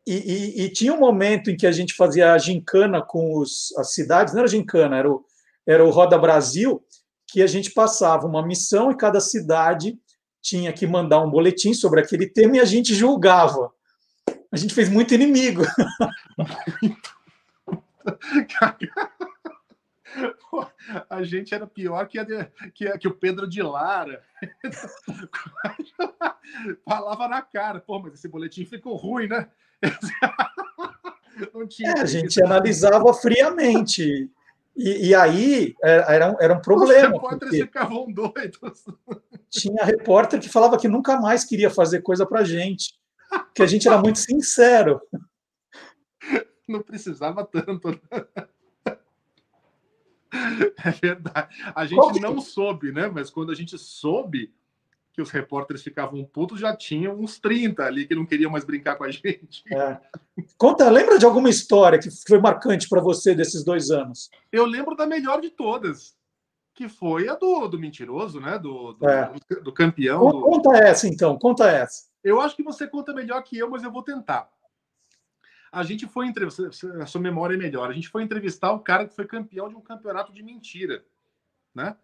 E, 0.05 0.15
e, 0.15 0.65
e, 0.65 0.69
tinha 0.71 0.93
um 0.93 0.99
momento 0.99 1.51
em 1.51 1.57
que 1.57 1.67
a 1.67 1.73
gente 1.73 1.95
fazia 1.95 2.33
a 2.33 2.39
gincana 2.39 3.01
com 3.01 3.39
os, 3.39 3.73
as 3.79 3.95
cidades, 3.95 4.35
não 4.35 4.41
era 4.41 4.49
gincana, 4.49 4.97
era 4.99 5.11
o, 5.11 5.25
era 5.65 5.85
o 5.85 5.91
Roda 5.91 6.19
Brasil, 6.19 6.85
que 7.29 7.41
a 7.41 7.47
gente 7.47 7.71
passava 7.71 8.27
uma 8.27 8.45
missão 8.45 8.91
e 8.91 8.97
cada 8.97 9.21
cidade 9.21 9.97
tinha 10.43 10.73
que 10.73 10.87
mandar 10.87 11.23
um 11.23 11.31
boletim 11.31 11.73
sobre 11.73 12.01
aquele 12.01 12.27
tema 12.27 12.57
e 12.57 12.61
a 12.61 12.65
gente 12.65 12.93
julgava 12.93 13.71
a 14.51 14.57
gente 14.57 14.75
fez 14.75 14.91
muito 14.91 15.15
inimigo. 15.15 15.63
a 21.09 21.23
gente 21.23 21.55
era 21.55 21.67
pior 21.67 22.07
que, 22.07 22.19
a 22.19 22.25
de, 22.25 22.45
que, 22.75 22.99
que, 22.99 23.09
o 23.09 23.15
Pedro 23.15 23.49
de 23.49 23.63
Lara. 23.63 24.23
Falava 26.89 27.29
na 27.29 27.43
cara, 27.43 27.81
pô, 27.81 27.99
mas 27.99 28.15
esse 28.15 28.29
boletim 28.29 28.65
ficou 28.65 28.97
ruim, 28.97 29.29
né? 29.29 29.49
é, 31.85 32.01
a 32.01 32.05
gente 32.05 32.43
analisava 32.43 33.13
friamente. 33.15 34.31
E, 34.77 35.09
e, 35.09 35.15
aí 35.15 35.75
é, 35.83 36.15
era, 36.15 36.37
era 36.41 36.55
um 36.55 36.61
problema. 36.61 37.09
Os 37.09 37.15
repórteres 37.15 37.59
ficavam 37.59 38.13
doidos. 38.13 38.85
Tinha 39.51 39.85
repórter 39.85 40.41
que 40.41 40.49
falava 40.49 40.79
que 40.79 40.89
nunca 40.89 41.21
mais 41.21 41.45
queria 41.45 41.71
fazer 41.71 42.01
coisa 42.01 42.25
pra 42.25 42.45
gente 42.45 42.95
que 43.55 43.63
a 43.63 43.67
gente 43.67 43.89
era 43.89 43.99
muito 43.99 44.19
sincero. 44.19 45.01
Não 46.69 46.83
precisava 46.83 47.45
tanto. 47.45 47.91
Né? 47.91 47.99
É 50.85 50.91
verdade. 50.91 51.49
A 51.75 51.85
gente 51.85 52.21
não 52.21 52.41
soube, 52.41 52.91
né? 52.91 53.07
Mas 53.09 53.31
quando 53.31 53.53
a 53.53 53.55
gente 53.55 53.79
soube 53.79 54.53
que 55.13 55.21
os 55.21 55.31
repórteres 55.31 55.83
ficavam 55.83 56.25
putos, 56.25 56.59
já 56.59 56.75
tinham 56.75 57.21
uns 57.21 57.39
30 57.39 57.85
ali 57.85 58.07
que 58.07 58.15
não 58.15 58.25
queriam 58.25 58.51
mais 58.51 58.65
brincar 58.65 58.97
com 58.97 59.05
a 59.05 59.11
gente. 59.13 59.63
É. 59.71 60.01
Conta, 60.57 60.89
lembra 60.89 61.19
de 61.19 61.27
alguma 61.27 61.51
história 61.51 61.99
que 61.99 62.09
foi 62.27 62.41
marcante 62.41 62.89
para 62.89 63.01
você 63.01 63.35
desses 63.35 63.63
dois 63.63 63.91
anos? 63.91 64.31
Eu 64.51 64.65
lembro 64.65 64.97
da 64.97 65.07
melhor 65.07 65.41
de 65.41 65.51
todas, 65.51 66.17
que 66.75 66.89
foi 66.89 67.29
a 67.29 67.35
do, 67.35 67.69
do 67.69 67.79
mentiroso, 67.79 68.41
né? 68.41 68.59
Do, 68.59 68.95
do, 68.95 69.09
é. 69.09 69.33
do, 69.63 69.73
campeão. 69.73 70.31
Conta 70.31 70.71
do... 70.71 70.77
essa, 70.77 71.07
então, 71.07 71.39
conta 71.39 71.71
essa. 71.71 72.11
Eu 72.25 72.41
acho 72.41 72.57
que 72.57 72.63
você 72.63 72.87
conta 72.87 73.13
melhor 73.13 73.43
que 73.43 73.59
eu, 73.59 73.69
mas 73.69 73.83
eu 73.83 73.93
vou 73.93 74.03
tentar. 74.03 74.49
A 75.73 75.83
gente 75.83 76.07
foi 76.07 76.27
entrevistar, 76.27 76.69
a 77.01 77.07
sua 77.07 77.21
memória 77.21 77.55
é 77.55 77.59
melhor. 77.59 77.91
A 77.91 77.95
gente 77.95 78.09
foi 78.09 78.23
entrevistar 78.23 78.73
o 78.73 78.81
cara 78.81 79.09
que 79.09 79.17
foi 79.17 79.27
campeão 79.27 79.69
de 79.69 79.75
um 79.75 79.81
campeonato 79.81 80.33
de 80.33 80.43
mentira, 80.43 81.03
né? 81.75 81.97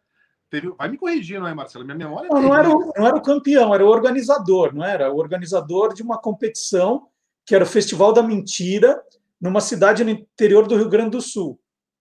Teve, 0.50 0.70
vai 0.70 0.88
me 0.88 0.96
corrigir, 0.96 1.38
não 1.38 1.46
é, 1.46 1.52
Marcelo? 1.52 1.84
Minha 1.84 1.96
memória 1.96 2.26
é 2.26 2.30
não, 2.30 2.42
não, 2.42 2.54
era 2.54 2.70
o, 2.70 2.92
não 2.96 3.06
era 3.06 3.16
o 3.16 3.22
campeão, 3.22 3.74
era 3.74 3.84
o 3.84 3.88
organizador, 3.88 4.74
não 4.74 4.82
era? 4.82 5.12
O 5.12 5.18
organizador 5.18 5.92
de 5.92 6.02
uma 6.02 6.18
competição 6.18 7.08
que 7.44 7.54
era 7.54 7.64
o 7.64 7.66
Festival 7.66 8.12
da 8.12 8.22
Mentira, 8.22 9.02
numa 9.40 9.60
cidade 9.60 10.02
no 10.02 10.10
interior 10.10 10.66
do 10.66 10.76
Rio 10.76 10.88
Grande 10.88 11.10
do 11.10 11.20
Sul. 11.20 11.60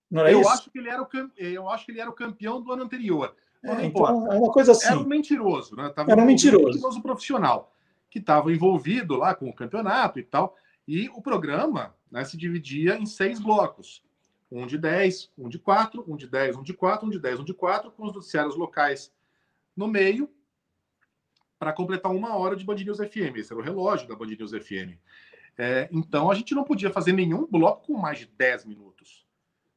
Não 0.10 0.22
era 0.22 0.32
eu 0.32 0.42
isso? 0.42 0.50
Acho 0.50 0.72
que 0.72 0.80
ele 0.80 0.90
era 0.90 1.02
o, 1.02 1.08
eu 1.38 1.70
acho 1.70 1.86
que 1.86 1.92
ele 1.92 2.00
era 2.00 2.10
o 2.10 2.14
campeão 2.14 2.62
do 2.62 2.72
ano 2.72 2.84
anterior. 2.84 3.36
É, 3.64 3.86
então, 3.86 4.32
é 4.32 4.38
uma 4.38 4.52
coisa 4.52 4.72
assim. 4.72 4.88
Era 4.88 5.00
um 5.00 5.06
mentiroso, 5.06 5.76
né? 5.76 5.90
Tava 5.90 6.12
era 6.12 6.22
um 6.22 6.26
mentiroso. 6.26 6.66
Um 6.66 6.72
mentiroso 6.72 7.02
profissional 7.02 7.74
que 8.10 8.20
estava 8.20 8.52
envolvido 8.52 9.16
lá 9.18 9.36
com 9.36 9.50
o 9.50 9.54
campeonato 9.54 10.20
e 10.20 10.24
tal. 10.24 10.56
E 10.88 11.10
o 11.10 11.22
programa 11.22 11.96
né, 12.12 12.24
se 12.24 12.38
dividia 12.38 12.98
em 12.98 13.06
seis 13.06 13.40
blocos. 13.40 14.04
Um 14.50 14.66
de 14.66 14.78
10, 14.78 15.32
um 15.38 15.50
de 15.50 15.60
4, 15.60 16.06
um 16.08 16.16
de 16.16 16.26
10, 16.28 16.56
um 16.56 16.64
de 16.64 16.74
4, 16.74 17.06
um 17.06 17.10
de 17.10 17.20
10, 17.20 17.40
um 17.42 17.44
de 17.44 17.54
4, 17.54 17.92
com 17.92 18.06
os 18.06 18.14
noticiários 18.14 18.56
locais 18.56 19.14
no 19.76 19.88
meio, 19.88 20.30
para 21.60 21.74
completar 21.74 22.12
uma 22.12 22.36
hora 22.36 22.56
de 22.56 22.64
Band 22.64 22.76
News 22.76 23.00
FM. 23.00 23.36
Esse 23.36 23.52
era 23.52 23.60
o 23.60 23.64
relógio 23.64 24.08
da 24.08 24.16
Band 24.16 24.28
News 24.28 24.52
FM. 24.52 24.98
É, 25.58 25.90
então 25.92 26.32
a 26.32 26.36
gente 26.36 26.56
não 26.56 26.64
podia 26.64 26.90
fazer 26.90 27.12
nenhum 27.12 27.46
bloco 27.46 27.88
com 27.88 27.98
mais 27.98 28.20
de 28.20 28.28
10 28.28 28.66
minutos. 28.66 29.26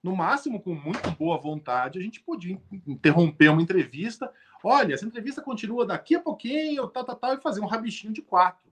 No 0.03 0.15
máximo, 0.15 0.63
com 0.63 0.75
muito 0.75 1.11
boa 1.13 1.37
vontade, 1.37 1.99
a 1.99 2.03
gente 2.03 2.21
podia 2.21 2.61
interromper 2.87 3.49
uma 3.49 3.63
entrevista 3.63 4.33
Olha, 4.63 4.95
essa 4.95 5.07
entrevista 5.07 5.41
continua 5.41 5.87
daqui 5.87 6.15
a 6.15 6.21
pouquinho, 6.21 6.87
tal, 6.89 7.05
tal, 7.05 7.17
tal, 7.17 7.35
e 7.35 7.41
fazer 7.41 7.61
um 7.61 7.67
rabichinho 7.67 8.13
de 8.13 8.21
quatro. 8.21 8.70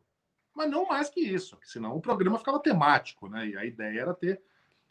Mas 0.59 0.69
não 0.69 0.87
mais 0.87 1.09
que 1.09 1.21
isso, 1.21 1.57
senão 1.63 1.97
o 1.97 2.01
programa 2.01 2.37
ficava 2.37 2.59
temático, 2.59 3.29
né? 3.29 3.47
E 3.47 3.57
a 3.57 3.65
ideia 3.65 4.01
era 4.01 4.13
ter 4.13 4.43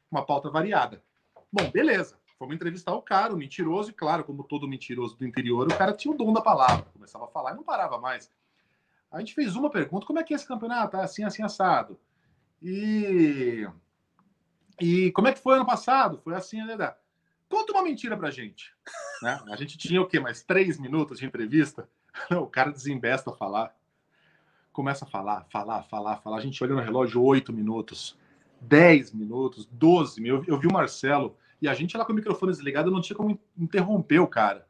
uma 0.09 0.25
pauta 0.25 0.49
variada. 0.49 1.03
Bom, 1.51 1.69
beleza. 1.69 2.17
Fomos 2.39 2.55
entrevistar 2.55 2.93
o 2.93 3.01
cara, 3.01 3.33
o 3.33 3.37
mentiroso, 3.37 3.89
e 3.89 3.93
claro, 3.93 4.23
como 4.23 4.45
todo 4.45 4.65
mentiroso 4.65 5.17
do 5.17 5.27
interior, 5.27 5.67
o 5.67 5.77
cara 5.77 5.91
tinha 5.91 6.13
o 6.13 6.17
dom 6.17 6.31
da 6.31 6.39
palavra, 6.39 6.85
começava 6.93 7.25
a 7.25 7.27
falar 7.27 7.51
e 7.51 7.55
não 7.55 7.63
parava 7.63 7.97
mais. 7.99 8.31
A 9.11 9.19
gente 9.19 9.33
fez 9.33 9.57
uma 9.57 9.69
pergunta: 9.69 10.05
como 10.05 10.19
é 10.19 10.23
que 10.23 10.33
é 10.33 10.37
esse 10.37 10.47
campeonato? 10.47 10.95
Ah, 10.95 11.03
assim, 11.03 11.25
assim, 11.25 11.43
assado. 11.43 11.99
E. 12.61 13.67
E 14.79 15.11
como 15.11 15.27
é 15.27 15.33
que 15.33 15.39
foi 15.39 15.55
ano 15.55 15.65
passado? 15.65 16.21
Foi 16.23 16.33
assim, 16.33 16.63
né? 16.63 16.95
Conta 17.49 17.73
uma 17.73 17.83
mentira 17.83 18.15
pra 18.15 18.31
gente. 18.31 18.73
Né? 19.21 19.37
A 19.49 19.55
gente 19.57 19.77
tinha 19.77 20.01
o 20.01 20.07
quê? 20.07 20.17
Mais 20.17 20.43
três 20.43 20.79
minutos 20.79 21.19
de 21.19 21.25
entrevista? 21.25 21.89
O 22.31 22.47
cara 22.47 22.71
desembesta 22.71 23.29
a 23.29 23.33
falar. 23.35 23.75
Começa 24.77 25.05
a 25.05 25.07
falar, 25.07 25.43
falar, 25.49 25.81
falar, 25.81 26.17
falar. 26.17 26.37
A 26.37 26.39
gente 26.39 26.63
olha 26.63 26.75
no 26.75 26.81
relógio 26.81 27.19
oito 27.23 27.51
minutos, 27.51 28.15
dez 28.61 29.11
minutos, 29.11 29.65
doze. 29.65 30.23
Eu, 30.23 30.45
eu 30.45 30.59
vi 30.59 30.67
o 30.67 30.71
Marcelo 30.71 31.35
e 31.59 31.67
a 31.67 31.73
gente 31.73 31.97
lá 31.97 32.05
com 32.05 32.13
o 32.13 32.15
microfone 32.15 32.51
desligado 32.51 32.91
não 32.91 33.01
tinha 33.01 33.17
como 33.17 33.39
interromper 33.57 34.19
o 34.19 34.27
cara. 34.27 34.67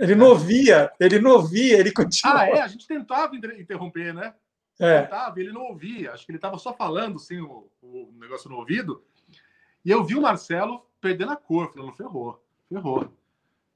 Ele 0.00 0.16
não 0.16 0.26
ouvia, 0.26 0.90
ele 0.98 1.20
não 1.20 1.30
ouvia, 1.34 1.78
ele 1.78 1.92
continuava. 1.92 2.40
Ah, 2.40 2.48
é? 2.48 2.60
A 2.62 2.66
gente 2.66 2.84
tentava 2.84 3.36
interromper, 3.36 4.12
né? 4.12 4.34
É. 4.76 5.02
Tentava, 5.02 5.40
ele 5.40 5.52
não 5.52 5.66
ouvia. 5.66 6.10
Acho 6.10 6.26
que 6.26 6.32
ele 6.32 6.38
estava 6.38 6.58
só 6.58 6.74
falando 6.74 7.14
assim, 7.14 7.40
o, 7.40 7.70
o 7.80 8.12
negócio 8.18 8.50
no 8.50 8.56
ouvido. 8.56 9.04
E 9.84 9.90
eu 9.92 10.02
vi 10.02 10.16
o 10.16 10.22
Marcelo 10.22 10.84
perdendo 11.00 11.30
a 11.30 11.36
cor, 11.36 11.72
falando, 11.72 11.94
ferrou, 11.94 12.44
ferrou. 12.68 13.08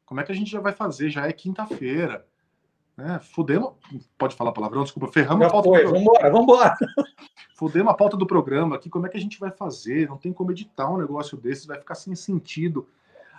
Como 0.04 0.20
é 0.20 0.24
que 0.24 0.32
a 0.32 0.34
gente 0.34 0.50
já 0.50 0.58
vai 0.58 0.72
fazer? 0.72 1.08
Já 1.08 1.28
é 1.28 1.32
quinta-feira. 1.32 2.26
Né? 2.98 3.20
Fudemos. 3.20 3.74
Pode 4.18 4.34
falar 4.34 4.50
palavrão, 4.50 4.82
desculpa. 4.82 5.12
Ferramos 5.12 5.42
já 5.42 5.46
a 5.46 5.52
pauta. 5.52 5.68
Foi, 5.68 5.84
do 5.84 5.92
vambora, 5.92 6.30
vambora. 6.32 6.76
Fudemos 7.54 7.92
a 7.92 7.94
pauta 7.94 8.16
do 8.16 8.26
programa 8.26 8.74
aqui. 8.74 8.90
Como 8.90 9.06
é 9.06 9.08
que 9.08 9.16
a 9.16 9.20
gente 9.20 9.38
vai 9.38 9.52
fazer? 9.52 10.08
Não 10.08 10.18
tem 10.18 10.32
como 10.32 10.50
editar 10.50 10.90
um 10.92 10.98
negócio 10.98 11.38
desse, 11.38 11.68
vai 11.68 11.78
ficar 11.78 11.94
sem 11.94 12.16
sentido. 12.16 12.88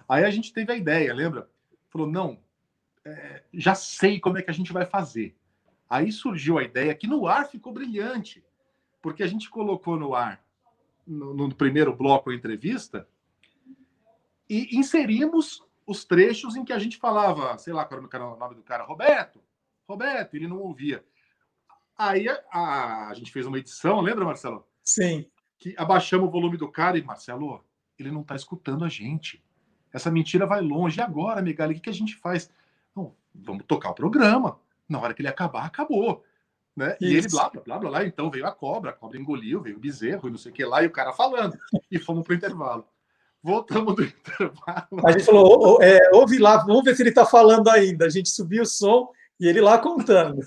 Aí 0.07 0.23
a 0.23 0.31
gente 0.31 0.53
teve 0.53 0.71
a 0.71 0.77
ideia, 0.77 1.13
lembra? 1.13 1.49
Falou, 1.89 2.07
não, 2.07 2.39
é, 3.03 3.43
já 3.53 3.75
sei 3.75 4.17
como 4.17 4.37
é 4.37 4.41
que 4.41 4.49
a 4.49 4.53
gente 4.53 4.71
vai 4.71 4.85
fazer. 4.85 5.35
Aí 5.89 6.09
surgiu 6.09 6.57
a 6.57 6.63
ideia 6.63 6.95
que 6.95 7.05
no 7.05 7.27
ar 7.27 7.49
ficou 7.49 7.73
brilhante, 7.73 8.41
porque 9.01 9.23
a 9.23 9.27
gente 9.27 9.49
colocou 9.49 9.97
no 9.97 10.15
ar 10.15 10.41
no, 11.05 11.33
no 11.33 11.53
primeiro 11.53 11.93
bloco 11.93 12.29
a 12.29 12.35
entrevista 12.35 13.05
e 14.49 14.77
inserimos 14.77 15.61
os 15.85 16.05
trechos 16.05 16.55
em 16.55 16.63
que 16.63 16.71
a 16.71 16.79
gente 16.79 16.95
falava, 16.95 17.57
sei 17.57 17.73
lá 17.73 17.83
qual 17.83 18.01
era 18.13 18.25
o 18.25 18.37
nome 18.37 18.55
do 18.55 18.61
cara, 18.61 18.83
Roberto, 18.83 19.41
Roberto, 19.89 20.35
ele 20.35 20.47
não 20.47 20.59
ouvia. 20.59 21.03
Aí 21.97 22.29
a, 22.29 23.09
a, 23.09 23.13
gente 23.15 23.31
fez 23.31 23.47
uma 23.47 23.57
edição, 23.57 23.99
lembra, 23.99 24.23
Marcelo? 24.23 24.63
Sim. 24.83 25.25
Que 25.57 25.73
abaixamos 25.77 26.27
o 26.27 26.31
volume 26.31 26.57
do 26.57 26.71
cara 26.71 26.97
e, 26.97 27.03
Marcelo, 27.03 27.65
ele 27.97 28.11
não 28.11 28.21
está 28.21 28.35
escutando 28.35 28.85
a 28.85 28.87
gente. 28.87 29.43
Essa 29.91 30.11
mentira 30.11 30.45
vai 30.45 30.61
longe. 30.61 30.99
E 30.99 31.01
agora, 31.01 31.41
Megali, 31.41 31.73
o 31.73 31.75
que, 31.75 31.81
que 31.81 31.89
a 31.89 31.93
gente 31.93 32.15
faz? 32.15 32.51
Não, 32.95 33.15
vamos 33.33 33.65
tocar 33.65 33.89
o 33.89 33.95
programa. 33.95 34.59
Na 34.87 34.99
hora 34.99 35.13
que 35.13 35.21
ele 35.21 35.27
acabar, 35.27 35.65
acabou. 35.65 36.23
Né? 36.75 36.95
E 37.01 37.15
ele 37.15 37.27
blá, 37.27 37.49
blá, 37.49 37.61
blá, 37.63 37.79
blá, 37.79 37.89
blá. 37.89 38.05
Então 38.05 38.29
veio 38.29 38.45
a 38.45 38.51
cobra, 38.51 38.91
a 38.91 38.93
cobra 38.93 39.19
engoliu, 39.19 39.61
veio 39.61 39.77
o 39.77 39.79
bezerro 39.79 40.29
e 40.29 40.31
não 40.31 40.37
sei 40.37 40.51
o 40.51 40.55
que 40.55 40.63
lá, 40.63 40.83
e 40.83 40.87
o 40.87 40.91
cara 40.91 41.11
falando. 41.11 41.57
E 41.91 41.97
fomos 41.97 42.23
para 42.23 42.33
o 42.33 42.37
intervalo. 42.37 42.87
Voltamos 43.41 43.95
do 43.95 44.03
intervalo. 44.05 44.87
A 45.05 45.11
gente 45.11 45.25
falou, 45.25 45.81
é, 45.81 45.99
ouve 46.13 46.37
lá, 46.37 46.57
vamos 46.57 46.83
ver 46.83 46.95
se 46.95 47.01
ele 47.01 47.09
está 47.09 47.25
falando 47.25 47.69
ainda. 47.69 48.05
A 48.05 48.09
gente 48.09 48.29
subiu 48.29 48.61
o 48.61 48.67
som 48.67 49.11
e 49.39 49.47
ele 49.47 49.61
lá 49.61 49.77
contando. 49.77 50.41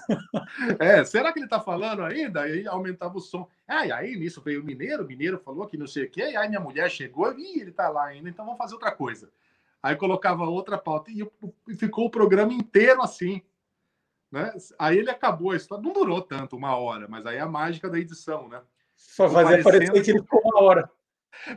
É, 0.78 1.02
será 1.04 1.32
que 1.32 1.38
ele 1.38 1.46
está 1.46 1.60
falando 1.60 2.02
ainda? 2.02 2.46
E 2.46 2.52
aí 2.52 2.66
aumentava 2.66 3.16
o 3.16 3.20
som. 3.20 3.48
Ah, 3.66 3.86
e 3.86 3.92
aí 3.92 4.16
nisso 4.16 4.42
veio 4.42 4.60
o 4.60 4.64
mineiro, 4.64 5.02
o 5.04 5.06
mineiro 5.06 5.38
falou 5.38 5.66
que 5.66 5.78
não 5.78 5.86
sei 5.86 6.04
o 6.04 6.10
quê, 6.10 6.32
e 6.32 6.36
aí 6.36 6.48
minha 6.48 6.60
mulher 6.60 6.90
chegou 6.90 7.32
e 7.38 7.60
ele 7.60 7.70
está 7.70 7.88
lá 7.88 8.06
ainda, 8.06 8.28
então 8.28 8.44
vamos 8.44 8.58
fazer 8.58 8.74
outra 8.74 8.92
coisa. 8.92 9.30
Aí 9.82 9.96
colocava 9.96 10.44
outra 10.44 10.78
pauta 10.78 11.10
e 11.10 11.74
ficou 11.74 12.06
o 12.06 12.10
programa 12.10 12.52
inteiro 12.52 13.02
assim. 13.02 13.42
Né? 14.30 14.52
Aí 14.78 14.98
ele 14.98 15.10
acabou 15.10 15.50
a 15.50 15.56
história, 15.56 15.82
não 15.82 15.92
durou 15.92 16.22
tanto, 16.22 16.56
uma 16.56 16.76
hora, 16.76 17.06
mas 17.08 17.26
aí 17.26 17.36
é 17.36 17.40
a 17.40 17.48
mágica 17.48 17.90
da 17.90 17.98
edição, 17.98 18.48
né? 18.48 18.60
Só 18.94 19.28
fazer 19.28 19.62
parecer 19.62 20.02
que 20.02 20.10
ele 20.10 20.20
ficou 20.20 20.40
uma 20.44 20.62
hora. 20.62 20.90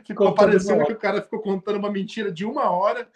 Ficou 0.04 0.34
parecendo 0.34 0.84
que 0.84 0.92
o 0.92 0.98
cara 0.98 1.22
ficou 1.22 1.40
contando 1.40 1.76
uma 1.76 1.90
mentira 1.90 2.32
de 2.32 2.44
uma 2.44 2.70
hora 2.70 3.08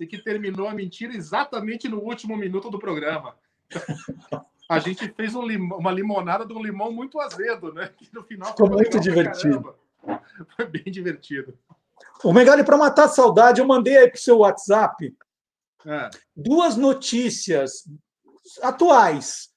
e 0.00 0.06
que 0.06 0.18
terminou 0.18 0.66
a 0.66 0.74
mentira 0.74 1.14
exatamente 1.14 1.88
no 1.88 2.00
último 2.00 2.36
minuto 2.36 2.70
do 2.70 2.78
programa. 2.78 3.36
A 4.68 4.78
gente 4.78 5.08
fez 5.14 5.34
um 5.34 5.42
lim... 5.42 5.58
uma 5.58 5.90
limonada 5.90 6.44
de 6.44 6.52
um 6.52 6.62
limão 6.62 6.92
muito 6.92 7.18
azedo, 7.20 7.72
né? 7.72 7.90
Que 7.96 8.08
no 8.12 8.22
final 8.22 8.50
ficou 8.50 8.70
muito 8.70 9.00
divertido. 9.00 9.74
Foi 10.56 10.66
bem 10.66 10.84
divertido. 10.84 11.58
O 12.22 12.32
Megali, 12.32 12.64
para 12.64 12.76
matar 12.76 13.04
a 13.04 13.08
saudade, 13.08 13.60
eu 13.60 13.66
mandei 13.66 13.96
aí 13.96 14.08
para 14.08 14.18
o 14.18 14.20
seu 14.20 14.38
WhatsApp 14.38 15.16
é. 15.86 16.10
duas 16.36 16.76
notícias 16.76 17.84
atuais, 18.62 19.48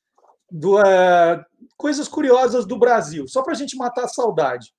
do, 0.49 0.77
uh, 0.77 1.43
coisas 1.77 2.07
curiosas 2.07 2.65
do 2.65 2.77
Brasil, 2.77 3.27
só 3.27 3.41
para 3.41 3.53
a 3.53 3.55
gente 3.55 3.77
matar 3.77 4.05
a 4.05 4.09
saudade. 4.09 4.73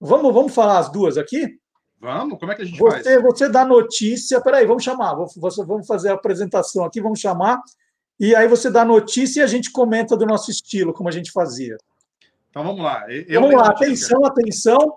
Vamos, 0.00 0.34
vamos 0.34 0.54
falar 0.54 0.78
as 0.78 0.90
duas 0.90 1.16
aqui? 1.16 1.58
Vamos, 2.00 2.38
como 2.38 2.50
é 2.50 2.54
que 2.56 2.62
a 2.62 2.64
gente 2.64 2.78
você, 2.78 3.20
faz? 3.20 3.22
Você 3.22 3.48
dá 3.48 3.64
notícia, 3.64 4.40
peraí, 4.40 4.66
vamos 4.66 4.82
chamar, 4.82 5.14
vamos 5.14 5.86
fazer 5.86 6.10
a 6.10 6.14
apresentação 6.14 6.84
aqui, 6.84 7.00
vamos 7.00 7.20
chamar, 7.20 7.60
e 8.22 8.36
aí 8.36 8.46
você 8.46 8.70
dá 8.70 8.84
notícia 8.84 9.40
e 9.40 9.42
a 9.42 9.48
gente 9.48 9.72
comenta 9.72 10.16
do 10.16 10.24
nosso 10.24 10.48
estilo, 10.48 10.94
como 10.94 11.08
a 11.08 11.12
gente 11.12 11.32
fazia. 11.32 11.76
Então 12.48 12.62
vamos 12.62 12.80
lá. 12.80 13.04
Eu 13.10 13.40
vamos 13.40 13.56
lá, 13.56 13.66
atenção, 13.66 14.24
atenção. 14.24 14.96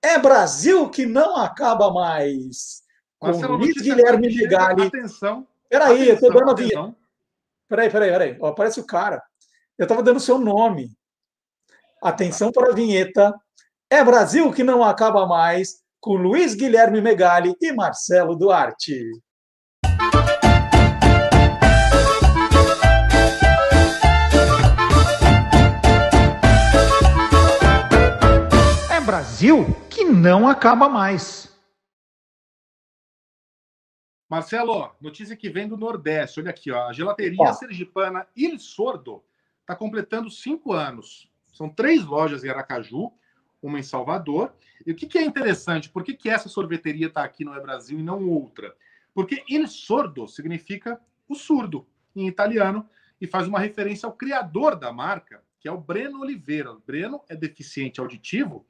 É 0.00 0.16
Brasil 0.20 0.88
que 0.88 1.04
não 1.04 1.34
acaba 1.34 1.92
mais. 1.92 2.84
Com 3.18 3.32
Luiz 3.32 3.74
Guilherme 3.82 4.32
Megali. 4.32 4.86
Atenção. 4.86 5.48
Peraí, 5.68 6.10
eu 6.10 6.14
estou 6.14 6.32
dando 6.32 6.52
a 6.52 6.54
vinheta. 6.54 6.94
Peraí, 7.68 7.90
peraí, 7.90 8.10
peraí. 8.12 8.36
Ó, 8.40 8.50
aparece 8.50 8.78
o 8.78 8.86
cara. 8.86 9.20
Eu 9.76 9.82
estava 9.82 10.00
dando 10.00 10.18
o 10.18 10.20
seu 10.20 10.38
nome. 10.38 10.92
Atenção 12.00 12.52
para 12.52 12.70
a 12.70 12.74
vinheta. 12.74 13.34
É 13.90 14.04
Brasil 14.04 14.52
que 14.52 14.62
não 14.62 14.84
acaba 14.84 15.26
mais, 15.26 15.82
com 16.00 16.14
Luiz 16.14 16.54
Guilherme 16.54 17.00
Megali 17.00 17.52
e 17.60 17.72
Marcelo 17.72 18.36
Duarte. 18.36 19.10
Brasil 29.42 29.66
que 29.90 30.04
não 30.04 30.46
acaba 30.46 30.88
mais. 30.88 31.52
Marcelo, 34.30 34.94
notícia 35.00 35.34
que 35.34 35.50
vem 35.50 35.66
do 35.66 35.76
Nordeste. 35.76 36.38
Olha 36.38 36.50
aqui, 36.50 36.70
ó. 36.70 36.86
A 36.86 36.92
gelateria 36.92 37.52
sergipana 37.52 38.24
Il 38.36 38.56
Sordo 38.60 39.24
está 39.60 39.74
completando 39.74 40.30
cinco 40.30 40.72
anos. 40.72 41.28
São 41.52 41.68
três 41.68 42.04
lojas 42.04 42.44
em 42.44 42.50
Aracaju 42.50 43.12
uma 43.60 43.80
em 43.80 43.82
Salvador. 43.82 44.54
E 44.86 44.92
o 44.92 44.94
que, 44.94 45.08
que 45.08 45.18
é 45.18 45.24
interessante? 45.24 45.90
Por 45.90 46.04
que, 46.04 46.14
que 46.14 46.30
essa 46.30 46.48
sorveteria 46.48 47.08
está 47.08 47.24
aqui 47.24 47.44
no 47.44 47.52
é 47.52 47.60
Brasil 47.60 47.98
e 47.98 48.02
não 48.02 48.28
outra? 48.28 48.72
Porque 49.12 49.42
il 49.48 49.66
sordo 49.66 50.28
significa 50.28 51.00
o 51.28 51.34
surdo 51.34 51.84
em 52.14 52.28
italiano 52.28 52.88
e 53.20 53.26
faz 53.26 53.48
uma 53.48 53.58
referência 53.58 54.06
ao 54.06 54.12
criador 54.12 54.76
da 54.76 54.92
marca, 54.92 55.42
que 55.58 55.66
é 55.66 55.72
o 55.72 55.80
Breno 55.80 56.20
Oliveira. 56.20 56.70
O 56.70 56.78
Breno 56.78 57.24
é 57.28 57.34
deficiente 57.34 57.98
auditivo 57.98 58.64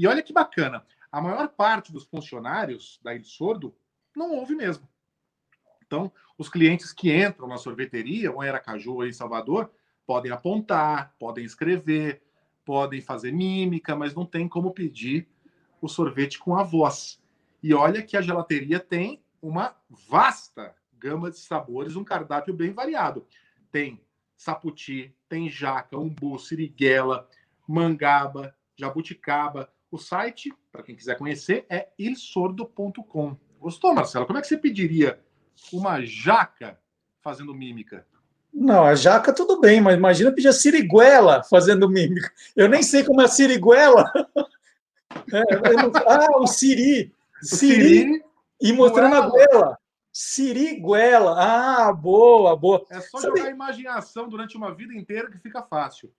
e 0.00 0.06
olha 0.06 0.22
que 0.22 0.32
bacana, 0.32 0.82
a 1.12 1.20
maior 1.20 1.46
parte 1.48 1.92
dos 1.92 2.04
funcionários 2.04 2.98
da 3.04 3.14
Il 3.14 3.22
Sordo 3.22 3.76
não 4.16 4.32
ouve 4.32 4.54
mesmo. 4.54 4.88
Então, 5.84 6.10
os 6.38 6.48
clientes 6.48 6.90
que 6.90 7.14
entram 7.14 7.46
na 7.46 7.58
sorveteria, 7.58 8.32
ou 8.32 8.42
em 8.42 8.48
Aracaju 8.48 8.94
ou 8.94 9.06
em 9.06 9.12
Salvador, 9.12 9.70
podem 10.06 10.32
apontar, 10.32 11.14
podem 11.18 11.44
escrever, 11.44 12.22
podem 12.64 13.02
fazer 13.02 13.30
mímica, 13.30 13.94
mas 13.94 14.14
não 14.14 14.24
tem 14.24 14.48
como 14.48 14.72
pedir 14.72 15.28
o 15.82 15.88
sorvete 15.88 16.38
com 16.38 16.56
a 16.56 16.62
voz. 16.62 17.22
E 17.62 17.74
olha 17.74 18.02
que 18.02 18.16
a 18.16 18.22
gelateria 18.22 18.80
tem 18.80 19.22
uma 19.42 19.76
vasta 20.08 20.74
gama 20.98 21.30
de 21.30 21.36
sabores, 21.36 21.94
um 21.94 22.04
cardápio 22.04 22.54
bem 22.54 22.72
variado. 22.72 23.26
Tem 23.70 24.00
saputi, 24.34 25.14
tem 25.28 25.50
jaca, 25.50 25.98
umbu, 25.98 26.38
siriguela, 26.38 27.28
mangaba, 27.68 28.56
jabuticaba. 28.74 29.70
O 29.90 29.98
site, 29.98 30.52
para 30.70 30.82
quem 30.82 30.94
quiser 30.94 31.16
conhecer, 31.18 31.66
é 31.68 31.88
ilsordo.com. 31.98 33.36
Gostou, 33.58 33.92
Marcelo? 33.92 34.26
Como 34.26 34.38
é 34.38 34.40
que 34.40 34.46
você 34.46 34.56
pediria 34.56 35.20
uma 35.72 36.00
jaca 36.00 36.78
fazendo 37.20 37.54
mímica? 37.54 38.06
Não, 38.52 38.84
a 38.84 38.94
jaca 38.94 39.32
tudo 39.32 39.60
bem, 39.60 39.80
mas 39.80 39.96
imagina 39.96 40.32
pedir 40.32 40.48
a 40.48 40.52
siriguela 40.52 41.42
fazendo 41.44 41.88
mímica. 41.88 42.32
Eu 42.56 42.68
nem 42.68 42.82
sei 42.82 43.04
como 43.04 43.20
é 43.20 43.24
a 43.24 43.28
siriguela. 43.28 44.10
É, 45.32 45.72
não... 45.72 45.90
ah, 46.06 46.38
o 46.38 46.46
siri. 46.46 47.12
Siri, 47.42 48.22
e 48.60 48.72
mostrando 48.72 49.16
a 49.16 49.28
goela. 49.28 49.78
Siriguela. 50.12 51.34
Ah, 51.36 51.92
boa, 51.92 52.56
boa. 52.56 52.86
É 52.90 53.00
só 53.00 53.18
sabe... 53.18 53.38
jogar 53.38 53.48
a 53.48 53.52
imaginação 53.52 54.28
durante 54.28 54.56
uma 54.56 54.72
vida 54.72 54.94
inteira 54.94 55.28
que 55.28 55.38
fica 55.38 55.62
fácil. 55.62 56.12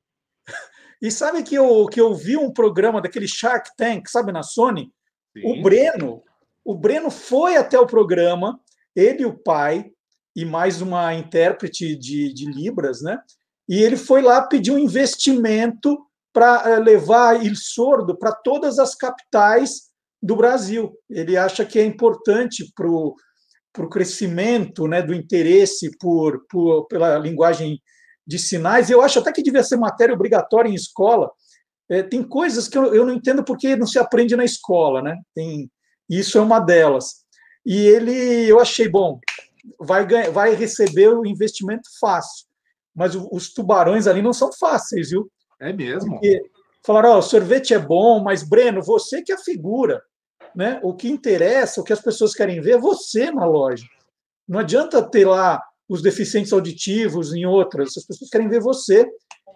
E 1.01 1.09
sabe 1.09 1.41
que 1.43 1.55
eu, 1.55 1.87
que 1.87 1.99
eu 1.99 2.13
vi 2.13 2.37
um 2.37 2.51
programa 2.51 3.01
daquele 3.01 3.27
Shark 3.27 3.71
Tank, 3.75 4.09
sabe, 4.09 4.31
na 4.31 4.43
Sony? 4.43 4.91
Sim. 5.35 5.41
O 5.45 5.63
Breno, 5.63 6.21
o 6.63 6.75
Breno 6.75 7.09
foi 7.09 7.55
até 7.57 7.79
o 7.79 7.87
programa, 7.87 8.59
ele 8.95 9.23
e 9.23 9.25
o 9.25 9.37
pai, 9.37 9.91
e 10.35 10.45
mais 10.45 10.81
uma 10.81 11.13
intérprete 11.13 11.95
de, 11.95 12.33
de 12.33 12.45
Libras, 12.45 13.01
né? 13.01 13.19
E 13.67 13.81
ele 13.81 13.97
foi 13.97 14.21
lá 14.21 14.41
pedir 14.41 14.71
um 14.71 14.77
investimento 14.77 15.97
para 16.33 16.63
eh, 16.69 16.79
levar 16.79 17.43
Il 17.43 17.55
Sordo 17.55 18.17
para 18.17 18.31
todas 18.31 18.79
as 18.79 18.95
capitais 18.95 19.91
do 20.21 20.35
Brasil. 20.35 20.93
Ele 21.09 21.35
acha 21.35 21.65
que 21.65 21.79
é 21.79 21.85
importante 21.85 22.71
para 22.75 22.87
o 22.87 23.89
crescimento 23.89 24.87
né, 24.87 25.01
do 25.01 25.13
interesse 25.13 25.89
por, 25.97 26.45
por, 26.49 26.85
pela 26.87 27.17
linguagem 27.17 27.81
de 28.25 28.39
sinais. 28.39 28.89
Eu 28.89 29.01
acho 29.01 29.19
até 29.19 29.31
que 29.31 29.43
devia 29.43 29.63
ser 29.63 29.77
matéria 29.77 30.13
obrigatória 30.13 30.69
em 30.69 30.75
escola. 30.75 31.31
É, 31.89 32.03
tem 32.03 32.23
coisas 32.23 32.67
que 32.67 32.77
eu, 32.77 32.93
eu 32.93 33.05
não 33.05 33.13
entendo 33.13 33.43
porque 33.43 33.75
não 33.75 33.87
se 33.87 33.99
aprende 33.99 34.35
na 34.35 34.45
escola, 34.45 35.01
né? 35.01 35.17
Tem, 35.35 35.69
isso 36.09 36.37
é 36.37 36.41
uma 36.41 36.59
delas. 36.59 37.21
E 37.65 37.77
ele, 37.87 38.47
eu 38.47 38.59
achei 38.59 38.87
bom 38.87 39.19
vai, 39.79 40.05
ganhar, 40.05 40.31
vai 40.31 40.55
receber 40.55 41.09
o 41.09 41.25
investimento 41.25 41.87
fácil. 41.99 42.47
Mas 42.93 43.15
os 43.15 43.53
tubarões 43.53 44.07
ali 44.07 44.21
não 44.21 44.33
são 44.33 44.51
fáceis, 44.51 45.11
viu? 45.11 45.31
É 45.59 45.71
mesmo. 45.71 46.11
Porque 46.11 46.41
falaram: 46.85 47.13
oh, 47.13 47.17
o 47.19 47.21
sorvete 47.21 47.73
é 47.73 47.79
bom, 47.79 48.21
mas 48.21 48.43
Breno, 48.43 48.81
você 48.81 49.21
que 49.21 49.31
é 49.31 49.35
a 49.35 49.39
figura. 49.39 50.01
Né? 50.53 50.81
O 50.83 50.93
que 50.93 51.09
interessa, 51.09 51.79
o 51.79 51.83
que 51.83 51.93
as 51.93 52.01
pessoas 52.01 52.33
querem 52.33 52.59
ver 52.59 52.71
é 52.71 52.77
você 52.77 53.31
na 53.31 53.45
loja. 53.45 53.85
Não 54.45 54.59
adianta 54.59 55.01
ter 55.01 55.25
lá 55.25 55.63
os 55.91 56.01
deficientes 56.01 56.53
auditivos 56.53 57.33
em 57.33 57.45
outras, 57.45 57.97
as 57.97 58.05
pessoas 58.05 58.29
querem 58.29 58.47
ver 58.47 58.61
você. 58.61 59.05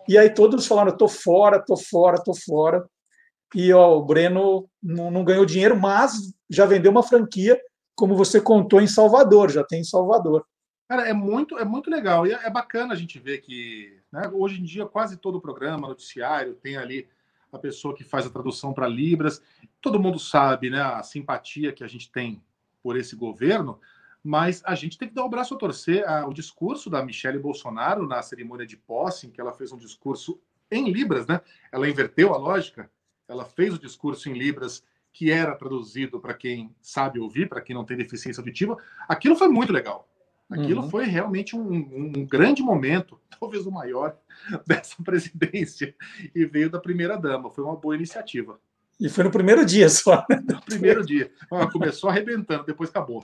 E 0.06 0.18
aí 0.18 0.30
todos 0.30 0.68
falaram: 0.68 0.96
tô 0.96 1.08
fora, 1.08 1.64
tô 1.66 1.78
fora, 1.78 2.22
tô 2.22 2.34
fora. 2.36 2.86
E 3.56 3.72
ó, 3.72 3.98
o 3.98 4.04
Breno 4.04 4.70
não, 4.84 5.24
ganhou 5.24 5.46
dinheiro, 5.46 5.80
mas 5.80 6.12
já 6.50 6.66
vendeu 6.66 6.92
uma 6.92 7.02
franquia 7.02 7.58
como 7.96 8.18
você 8.18 8.42
contou 8.42 8.82
em 8.82 8.88
Salvador, 8.88 9.50
já 9.50 9.64
tem 9.64 9.80
em 9.80 9.86
Salvador. 9.86 10.46
Cara, 10.90 11.08
é 11.08 11.14
muito, 11.14 11.58
é 11.58 11.64
muito 11.64 11.90
legal 11.90 12.28
e 12.28 12.34
é, 12.34 12.50
bacana 12.50 12.94
a 12.94 12.98
gente 12.98 13.18
ver 13.18 13.38
que 13.38 13.98
né, 14.12 14.30
hoje 14.34 14.60
em 14.60 14.66
dia 14.66 14.86
quase 14.86 15.16
todo 15.16 15.40
programa, 15.40 15.88
noticiário, 15.88 16.56
tem 16.56 16.76
ali 16.76 17.08
a 17.50 17.58
pessoa 17.58 17.96
que 17.96 18.04
faz 18.04 18.26
a 18.26 18.30
tradução 18.30 18.74
para 18.74 18.90
Libras. 18.90 19.42
Todo 19.80 20.02
mundo 20.02 20.20
sabe 20.20 20.70
né, 20.70 20.82
a 20.82 21.02
simpatia 21.02 21.72
que 21.72 21.84
a 21.84 21.88
gente 21.88 22.12
tem 22.12 22.44
por 22.84 22.98
esse 22.98 23.16
governo, 23.16 23.80
mas 24.26 24.64
a 24.66 24.74
gente 24.74 24.98
tem 24.98 25.08
que 25.08 25.14
dar 25.14 25.24
o 25.24 25.30
braço 25.30 25.54
a 25.54 25.58
torcer. 25.58 26.04
o 26.28 26.34
discurso 26.34 26.90
da 26.90 27.06
Michelle 27.06 27.38
Bolsonaro 27.38 28.08
na 28.08 28.24
cerimônia 28.24 28.66
de 28.66 28.76
posse, 28.76 29.28
em 29.28 29.30
que 29.30 29.40
ela 29.40 29.54
fez 29.54 29.72
um 29.72 29.78
discurso 29.78 30.42
em 30.72 30.92
Libras, 30.92 31.28
né? 31.28 31.40
Ela 31.72 31.88
inverteu 31.88 32.34
a 32.34 32.38
lógica, 32.38 32.90
ela 33.28 33.46
fez 33.46 33.76
o 33.76 33.80
discurso 33.80 34.28
em 34.28 34.34
Libras 34.34 34.84
que 35.14 35.30
era 35.30 35.56
traduzido 35.56 36.20
para 36.20 36.34
quem 36.34 36.76
sabe 36.82 37.20
ouvir, 37.20 37.48
para 37.48 37.62
quem 37.62 37.76
não 37.76 37.86
tem 37.86 37.96
deficiência 37.96 38.42
auditiva. 38.42 38.76
Aquilo 39.08 39.36
foi 39.36 39.48
muito 39.48 39.72
legal. 39.72 40.10
Aquilo 40.50 40.82
uhum. 40.82 40.90
foi 40.90 41.06
realmente 41.06 41.56
um, 41.56 41.74
um, 42.18 42.26
grande 42.26 42.64
momento, 42.64 43.22
talvez 43.40 43.68
o 43.68 43.72
maior, 43.72 44.18
dessa 44.66 44.96
presidência, 45.04 45.96
e 46.34 46.46
veio 46.46 46.72
da 46.72 46.80
primeira-dama. 46.80 47.52
Foi 47.52 47.64
uma 47.64 47.76
boa 47.76 47.96
iniciativa. 47.96 48.60
E 49.00 49.08
foi 49.08 49.24
no 49.24 49.32
primeiro 49.32 49.64
dia 49.64 49.88
só. 49.88 50.26
Né? 50.28 50.44
No 50.48 50.62
primeiro 50.62 51.06
dia. 51.06 51.32
Começou 51.72 52.10
arrebentando, 52.10 52.66
depois 52.66 52.90
acabou. 52.90 53.24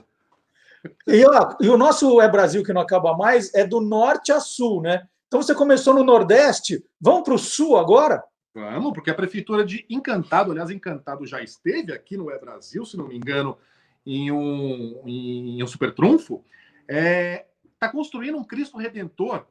E, 1.06 1.24
ó, 1.24 1.56
e 1.60 1.68
o 1.68 1.76
nosso 1.76 2.20
É 2.20 2.28
Brasil 2.28 2.62
que 2.62 2.72
não 2.72 2.80
acaba 2.80 3.16
mais 3.16 3.52
é 3.54 3.66
do 3.66 3.80
norte 3.80 4.32
a 4.32 4.40
sul, 4.40 4.82
né? 4.82 5.06
Então 5.28 5.40
você 5.40 5.54
começou 5.54 5.94
no 5.94 6.04
Nordeste, 6.04 6.84
vamos 7.00 7.22
para 7.22 7.34
o 7.34 7.38
Sul 7.38 7.78
agora? 7.78 8.22
Vamos, 8.54 8.92
porque 8.92 9.10
a 9.10 9.14
prefeitura 9.14 9.64
de 9.64 9.86
Encantado, 9.88 10.50
aliás, 10.50 10.70
Encantado 10.70 11.26
já 11.26 11.42
esteve 11.42 11.92
aqui 11.92 12.18
no 12.18 12.30
É 12.30 12.38
Brasil, 12.38 12.84
se 12.84 12.98
não 12.98 13.08
me 13.08 13.16
engano, 13.16 13.56
em 14.04 14.30
um, 14.30 15.02
em 15.06 15.62
um 15.62 15.66
super 15.66 15.94
trunfo, 15.94 16.44
está 16.82 16.94
é, 16.94 17.46
tá 17.78 17.88
construindo 17.88 18.36
um 18.36 18.44
Cristo 18.44 18.76
Redentor 18.76 19.46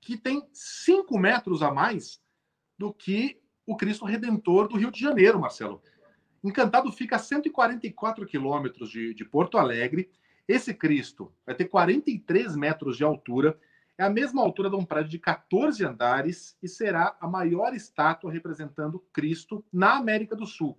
que 0.00 0.16
tem 0.16 0.46
5 0.52 1.18
metros 1.18 1.62
a 1.62 1.72
mais 1.72 2.20
do 2.78 2.92
que 2.92 3.40
o 3.66 3.76
Cristo 3.76 4.04
Redentor 4.04 4.68
do 4.68 4.76
Rio 4.76 4.90
de 4.90 5.00
Janeiro, 5.00 5.40
Marcelo. 5.40 5.82
Encantado 6.42 6.92
fica 6.92 7.16
a 7.16 7.18
144 7.18 8.26
quilômetros 8.26 8.90
de, 8.90 9.14
de 9.14 9.24
Porto 9.24 9.56
Alegre. 9.56 10.10
Esse 10.46 10.74
Cristo 10.74 11.32
vai 11.46 11.54
ter 11.54 11.66
43 11.66 12.54
metros 12.56 12.96
de 12.96 13.04
altura, 13.04 13.58
é 13.96 14.04
a 14.04 14.10
mesma 14.10 14.42
altura 14.42 14.68
de 14.68 14.76
um 14.76 14.84
prédio 14.84 15.10
de 15.10 15.18
14 15.18 15.84
andares 15.84 16.56
e 16.62 16.68
será 16.68 17.16
a 17.20 17.28
maior 17.28 17.74
estátua 17.74 18.32
representando 18.32 19.02
Cristo 19.12 19.64
na 19.72 19.96
América 19.96 20.34
do 20.34 20.46
Sul. 20.46 20.78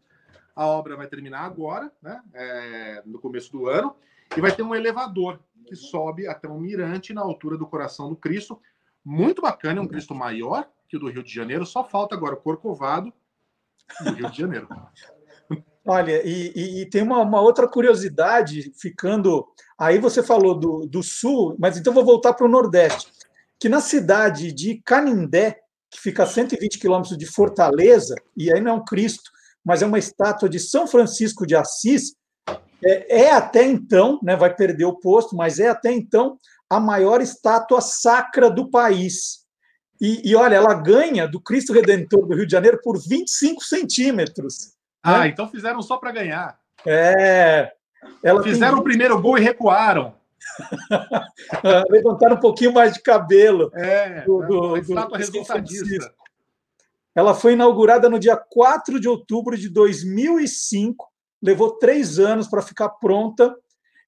A 0.56 0.66
obra 0.68 0.96
vai 0.96 1.08
terminar 1.08 1.42
agora, 1.42 1.92
né, 2.02 2.22
é, 2.34 3.04
no 3.06 3.20
começo 3.20 3.52
do 3.52 3.68
ano, 3.68 3.96
e 4.36 4.42
vai 4.42 4.56
ter 4.56 4.64
um 4.64 4.76
elevador 4.76 5.40
que 5.66 5.76
sobe 5.76 6.28
até 6.28 6.48
um 6.48 6.60
mirante 6.60 7.14
na 7.14 7.22
altura 7.22 7.58
do 7.58 7.66
coração 7.66 8.10
do 8.10 8.16
Cristo. 8.16 8.62
Muito 9.04 9.42
bacana, 9.42 9.80
é 9.80 9.84
um 9.84 9.88
Cristo 9.88 10.14
maior 10.14 10.70
que 10.88 10.98
o 10.98 11.00
do 11.00 11.10
Rio 11.10 11.24
de 11.24 11.34
Janeiro, 11.34 11.66
só 11.66 11.84
falta 11.84 12.16
agora 12.16 12.36
o 12.36 12.42
Corcovado 12.42 13.12
do 14.04 14.12
Rio 14.12 14.30
de 14.30 14.38
Janeiro. 14.38 14.68
Olha, 15.86 16.20
e, 16.26 16.82
e 16.82 16.90
tem 16.90 17.04
uma, 17.04 17.22
uma, 17.22 17.40
outra 17.40 17.68
curiosidade, 17.68 18.74
ficando. 18.76 19.46
Aí 19.78 20.00
você 20.00 20.24
falou 20.24 20.58
do, 20.58 20.88
do 20.88 21.04
sul, 21.04 21.56
mas 21.60 21.78
então 21.78 21.94
vou 21.94 22.04
voltar 22.04 22.34
para 22.34 22.46
o 22.46 22.50
Nordeste. 22.50 23.08
Que 23.60 23.70
na 23.70 23.80
cidade 23.80 24.52
de 24.52 24.82
Canindé, 24.84 25.60
que 25.92 26.02
fica 26.02 26.24
a 26.24 26.28
120 26.28 26.80
quilômetros 26.80 27.16
de 27.16 27.26
Fortaleza, 27.28 28.16
e 28.36 28.52
aí 28.52 28.60
não 28.60 28.72
é 28.72 28.74
um 28.74 28.84
Cristo, 28.84 29.30
mas 29.64 29.84
é 29.84 29.86
uma 29.86 30.00
estátua 30.00 30.50
de 30.50 30.60
São 30.60 30.88
Francisco 30.88 31.46
de 31.46 31.56
Assis, 31.56 32.16
é, 32.84 33.22
é 33.26 33.32
até 33.32 33.64
então, 33.64 34.20
né, 34.24 34.36
vai 34.36 34.54
perder 34.54 34.86
o 34.86 35.00
posto, 35.00 35.36
mas 35.36 35.60
é 35.60 35.70
até 35.70 35.92
então 35.92 36.38
a 36.70 36.80
maior 36.80 37.22
estátua 37.22 37.80
sacra 37.80 38.50
do 38.50 38.70
país. 38.70 39.46
E, 40.02 40.30
e 40.30 40.36
olha, 40.36 40.56
ela 40.56 40.74
ganha 40.74 41.28
do 41.28 41.40
Cristo 41.40 41.74
Redentor 41.74 42.28
do 42.28 42.36
Rio 42.36 42.46
de 42.46 42.52
Janeiro 42.52 42.80
por 42.84 43.00
25 43.00 43.64
centímetros. 43.64 44.75
Ah, 45.06 45.20
né? 45.20 45.28
então 45.28 45.48
fizeram 45.48 45.82
só 45.82 45.98
para 45.98 46.12
ganhar. 46.12 46.60
É. 46.86 47.72
fizeram 48.44 48.74
tem... 48.74 48.82
o 48.82 48.84
primeiro 48.84 49.22
gol 49.22 49.38
e 49.38 49.42
recuaram. 49.42 50.16
Levantaram 51.90 52.36
um 52.36 52.40
pouquinho 52.40 52.74
mais 52.74 52.94
de 52.94 53.02
cabelo. 53.02 53.72
É, 53.74 54.22
do, 54.22 54.42
do, 54.42 54.78
estátua 54.78 55.18
resultadista. 55.18 56.14
Ela 57.14 57.34
foi 57.34 57.54
inaugurada 57.54 58.10
no 58.10 58.20
dia 58.20 58.36
4 58.36 59.00
de 59.00 59.08
outubro 59.08 59.58
de 59.58 59.70
2005 59.70 61.16
levou 61.46 61.78
três 61.78 62.18
anos 62.18 62.48
para 62.48 62.62
ficar 62.62 62.90
pronta. 62.90 63.56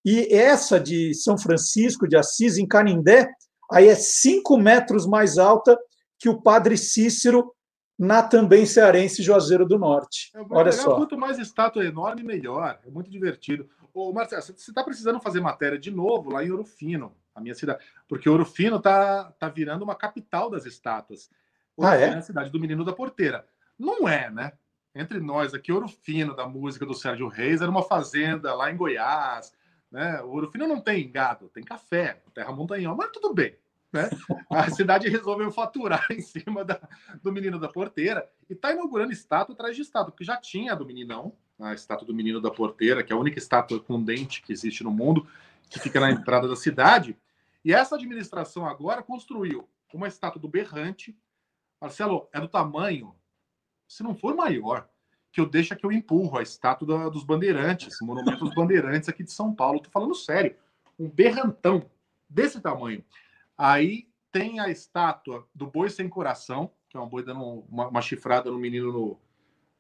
E 0.04 0.34
essa 0.34 0.80
de 0.80 1.14
São 1.14 1.38
Francisco 1.38 2.08
de 2.08 2.18
Assis, 2.18 2.58
em 2.58 2.66
Canindé, 2.66 3.30
aí 3.72 3.88
é 3.88 3.96
cinco 3.96 4.58
metros 4.58 5.06
mais 5.06 5.38
alta 5.38 5.78
que 6.18 6.30
o 6.30 6.42
Padre 6.42 6.78
Cícero 6.78 7.54
na 7.98 8.22
também 8.22 8.66
cearense 8.66 9.24
Juazeiro 9.24 9.66
do 9.66 9.80
Norte. 9.80 10.32
É, 10.36 10.42
Olha 10.50 10.72
só. 10.72 10.96
Quanto 10.96 11.18
mais 11.18 11.40
estátua 11.40 11.86
enorme, 11.86 12.24
melhor. 12.24 12.80
É 12.86 12.90
muito 12.90 13.10
divertido. 13.10 13.70
Ô, 13.94 14.14
Marcelo, 14.14 14.42
você 14.42 14.52
está 14.52 14.84
precisando 14.84 15.20
fazer 15.20 15.40
matéria 15.40 15.80
de 15.80 15.90
novo 15.90 16.32
lá 16.32 16.44
em 16.44 16.52
Ouro 16.52 16.64
Fino, 16.64 17.16
a 17.34 17.42
minha 17.42 17.56
cidade. 17.56 17.84
Porque 18.08 18.30
Ouro 18.30 18.46
Fino 18.46 18.78
está 18.78 19.32
tá 19.40 19.50
virando 19.50 19.84
uma 19.84 19.96
capital 19.96 20.50
das 20.50 20.66
estátuas. 20.66 21.30
Ouro 21.76 21.90
ah, 21.90 21.96
é? 21.96 22.10
é 22.10 22.14
a 22.16 22.22
cidade 22.22 22.52
do 22.52 22.60
Menino 22.60 22.86
da 22.86 22.94
Porteira. 22.94 23.46
Não 23.78 24.08
é, 24.08 24.30
né? 24.30 24.52
entre 24.98 25.20
nós 25.20 25.54
aqui, 25.54 25.72
Ouro 25.72 25.88
Fino, 25.88 26.36
da 26.36 26.48
música 26.48 26.86
do 26.86 26.94
Sérgio 26.94 27.28
Reis, 27.28 27.62
era 27.62 27.70
uma 27.70 27.84
fazenda 27.84 28.54
lá 28.56 28.72
em 28.72 28.78
Goiás. 28.78 29.54
Né? 29.92 30.22
O 30.22 30.30
Ouro 30.30 30.52
Fino 30.52 30.68
não 30.68 30.82
tem 30.82 31.10
gado, 31.10 31.50
tem 31.50 31.64
café, 31.64 32.22
terra 32.34 32.52
montanhol, 32.52 32.96
mas 32.96 33.12
tudo 33.12 33.34
bem. 33.34 33.56
Né? 33.92 34.10
A 34.50 34.70
cidade 34.70 35.08
resolveu 35.08 35.50
faturar 35.52 36.06
em 36.12 36.22
cima 36.22 36.64
da, 36.64 36.80
do 37.22 37.32
menino 37.32 37.60
da 37.60 37.70
porteira 37.70 38.30
e 38.50 38.54
está 38.54 38.72
inaugurando 38.72 39.12
estátua 39.12 39.54
atrás 39.54 39.76
de 39.76 39.82
estátua, 39.82 40.12
porque 40.12 40.26
já 40.26 40.38
tinha 40.38 40.74
a 40.74 40.76
do 40.76 40.86
meninão, 40.86 41.34
a 41.60 41.74
estátua 41.74 42.06
do 42.06 42.14
menino 42.14 42.42
da 42.42 42.52
porteira, 42.52 43.04
que 43.04 43.12
é 43.12 43.16
a 43.16 43.20
única 43.20 43.40
estátua 43.40 43.80
com 43.80 44.04
dente 44.04 44.42
que 44.42 44.52
existe 44.52 44.84
no 44.84 44.92
mundo, 44.92 45.28
que 45.70 45.80
fica 45.80 46.00
na 46.00 46.12
entrada 46.12 46.48
da 46.48 46.56
cidade. 46.56 47.18
E 47.64 47.74
essa 47.74 47.96
administração 47.96 48.66
agora 48.66 49.02
construiu 49.02 49.68
uma 49.94 50.08
estátua 50.08 50.40
do 50.40 50.48
berrante. 50.48 51.18
Marcelo, 51.82 52.30
é 52.32 52.40
do 52.40 52.48
tamanho 52.48 53.16
se 53.88 54.04
não 54.04 54.14
for 54.14 54.36
maior, 54.36 54.88
que 55.32 55.40
eu 55.40 55.46
deixo 55.46 55.76
que 55.76 55.86
eu 55.86 55.92
empurro 55.92 56.38
a 56.38 56.44
estátua 56.44 56.88
da, 56.88 57.10
dos 57.10 57.24
bandeirantes, 57.24 57.98
monumento 58.02 58.44
dos 58.44 58.54
bandeirantes 58.54 59.08
aqui 59.08 59.24
de 59.24 59.32
São 59.32 59.54
Paulo. 59.54 59.80
Tô 59.80 59.90
falando 59.90 60.14
sério, 60.14 60.56
um 61.00 61.10
berrantão 61.10 61.90
desse 62.30 62.60
tamanho. 62.60 63.04
Aí 63.58 64.08
tem 64.32 64.60
a 64.60 64.70
estátua 64.70 65.48
do 65.54 65.66
boi 65.66 65.90
sem 65.90 66.08
coração, 66.08 66.72
que 66.90 66.98
é 66.98 67.00
um 67.00 67.10
boi 67.10 67.24
dando 67.24 67.42
uma, 67.42 67.88
uma 67.88 68.02
chifrada 68.02 68.52
no 68.52 68.60
menino 68.60 68.92
no, 68.92 69.20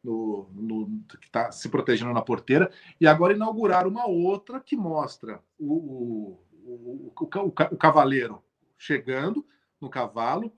no, 0.03 0.49
no, 0.53 1.03
que 1.19 1.27
está 1.27 1.51
se 1.51 1.69
protegendo 1.69 2.13
na 2.13 2.21
porteira. 2.21 2.71
E 2.99 3.05
agora 3.05 3.33
inauguraram 3.33 3.89
uma 3.89 4.07
outra 4.07 4.59
que 4.59 4.75
mostra 4.75 5.43
o, 5.59 5.73
o, 5.73 6.43
o, 6.65 7.13
o, 7.15 7.47
o, 7.47 7.77
cavaleiro 7.77 8.43
chegando 8.77 9.45
no 9.79 9.89
cavalo, 9.89 10.53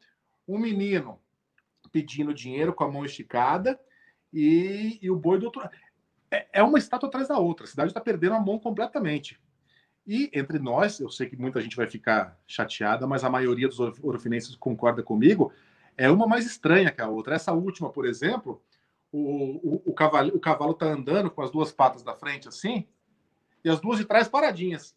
um 0.48 0.58
menino 0.58 1.20
pedindo 1.92 2.34
dinheiro 2.34 2.74
com 2.74 2.84
a 2.84 2.92
mão 2.92 3.04
esticada 3.04 3.80
e, 4.32 5.00
e 5.02 5.10
o 5.10 5.16
boi 5.16 5.40
do 5.40 5.46
outro. 5.46 5.68
É, 6.32 6.48
é 6.54 6.64
uma 6.64 6.78
estátua 6.78 7.10
atrás 7.10 7.28
da 7.28 7.38
outra. 7.38 7.66
A 7.66 7.70
cidade 7.70 7.90
está 7.90 8.00
perdendo 8.00 8.36
a 8.36 8.40
mão 8.40 8.60
completamente. 8.60 9.42
E 10.10 10.28
entre 10.34 10.58
nós, 10.58 11.00
eu 11.00 11.08
sei 11.12 11.30
que 11.30 11.38
muita 11.38 11.62
gente 11.62 11.76
vai 11.76 11.86
ficar 11.86 12.36
chateada, 12.48 13.06
mas 13.06 13.24
a 13.24 13.30
maioria 13.30 13.68
dos 13.68 13.80
orofinenses 13.80 14.56
concorda 14.56 15.04
comigo, 15.04 15.54
é 15.96 16.10
uma 16.10 16.26
mais 16.26 16.48
estranha 16.48 16.90
que 16.90 17.00
a 17.00 17.08
outra. 17.08 17.36
Essa 17.36 17.54
última, 17.54 17.92
por 17.92 18.08
exemplo, 18.08 18.60
o, 19.12 19.76
o, 19.76 19.84
o 19.86 19.94
cavalo 19.94 20.32
o 20.36 20.40
cavalo 20.40 20.72
está 20.72 20.88
andando 20.88 21.30
com 21.30 21.44
as 21.44 21.52
duas 21.52 21.72
patas 21.72 22.02
da 22.02 22.16
frente 22.16 22.48
assim, 22.48 22.88
e 23.64 23.70
as 23.70 23.80
duas 23.80 24.00
de 24.00 24.06
trás 24.06 24.28
paradinhas. 24.28 24.96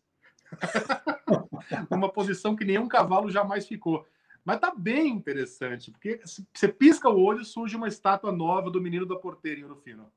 uma 1.90 2.10
posição 2.10 2.56
que 2.56 2.64
nenhum 2.64 2.88
cavalo 2.88 3.30
jamais 3.30 3.66
ficou. 3.66 4.06
Mas 4.42 4.60
tá 4.60 4.72
bem 4.74 5.08
interessante, 5.08 5.90
porque 5.90 6.22
você 6.24 6.68
pisca 6.68 7.10
o 7.10 7.22
olho 7.22 7.44
surge 7.44 7.76
uma 7.76 7.86
estátua 7.86 8.32
nova 8.32 8.70
do 8.70 8.80
menino 8.80 9.04
da 9.04 9.16
porteira 9.16 9.60
em 9.60 9.64
Urufino. 9.64 10.10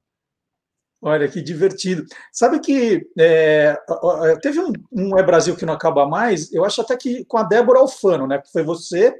Olha 1.05 1.27
que 1.27 1.41
divertido. 1.41 2.03
Sabe 2.31 2.59
que 2.59 3.07
é, 3.17 3.77
teve 4.41 4.59
um, 4.59 4.73
um, 4.91 5.17
É 5.17 5.23
Brasil 5.23 5.55
que 5.55 5.65
não 5.65 5.73
acaba 5.73 6.07
mais, 6.07 6.51
eu 6.51 6.65
acho 6.65 6.81
até 6.81 6.97
que 6.97 7.23
com 7.25 7.37
a 7.37 7.43
Débora 7.43 7.79
Alfano, 7.79 8.25
né? 8.25 8.41
Foi 8.51 8.63
você, 8.63 9.13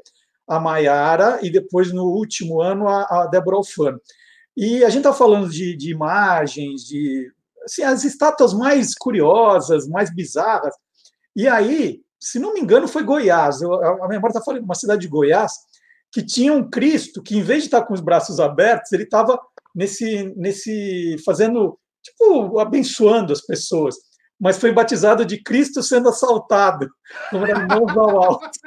a 0.48 0.60
Maiara, 0.60 1.40
e 1.44 1.52
depois 1.52 1.94
no 1.94 2.06
último 2.06 2.60
ano 2.60 2.88
a, 2.88 3.04
a 3.04 3.28
Débora 3.28 3.58
Alfano. 3.58 4.02
E 4.58 4.84
a 4.84 4.90
gente 4.90 5.02
está 5.02 5.14
falando 5.14 5.48
de, 5.48 5.78
de, 5.78 5.92
imagens, 5.92 6.82
de 6.82 7.32
assim, 7.64 7.84
as 7.84 8.04
estátuas 8.04 8.54
mais 8.54 8.96
curiosas, 8.96 9.88
mais 9.88 10.14
bizarras. 10.14 10.74
E 11.36 11.48
aí 11.48 12.02
se 12.20 12.40
não 12.40 12.56
me 12.56 12.60
engano, 12.60 12.88
foi 12.88 13.04
Goiás. 13.04 13.62
Eu, 13.62 13.74
a 14.04 14.08
memória 14.08 14.30
está 14.30 14.42
falando, 14.42 14.64
uma 14.64 14.74
cidade 14.74 15.02
de 15.02 15.08
Goiás, 15.08 15.54
que 16.12 16.26
tinha 16.26 16.52
um 16.52 16.68
Cristo 16.68 17.22
que, 17.22 17.38
em 17.38 17.44
vez 17.44 17.60
de 17.60 17.68
estar 17.68 17.84
com 17.84 17.94
os 17.94 18.02
braços 18.02 18.40
abertos, 18.40 18.92
ele 18.92 19.04
estava 19.04 19.40
nesse, 19.76 20.34
nesse 20.38 21.17
fazendo, 21.26 21.78
tipo, 22.01 22.59
abençoando 22.59 23.34
as 23.34 23.41
pessoas. 23.41 23.95
Mas 24.39 24.57
foi 24.57 24.71
batizado 24.71 25.26
de 25.26 25.41
Cristo 25.43 25.84
sendo 25.84 26.09
assaltado, 26.09 26.89
mãos 27.32 27.97
ao 27.97 28.23
alto. 28.23 28.59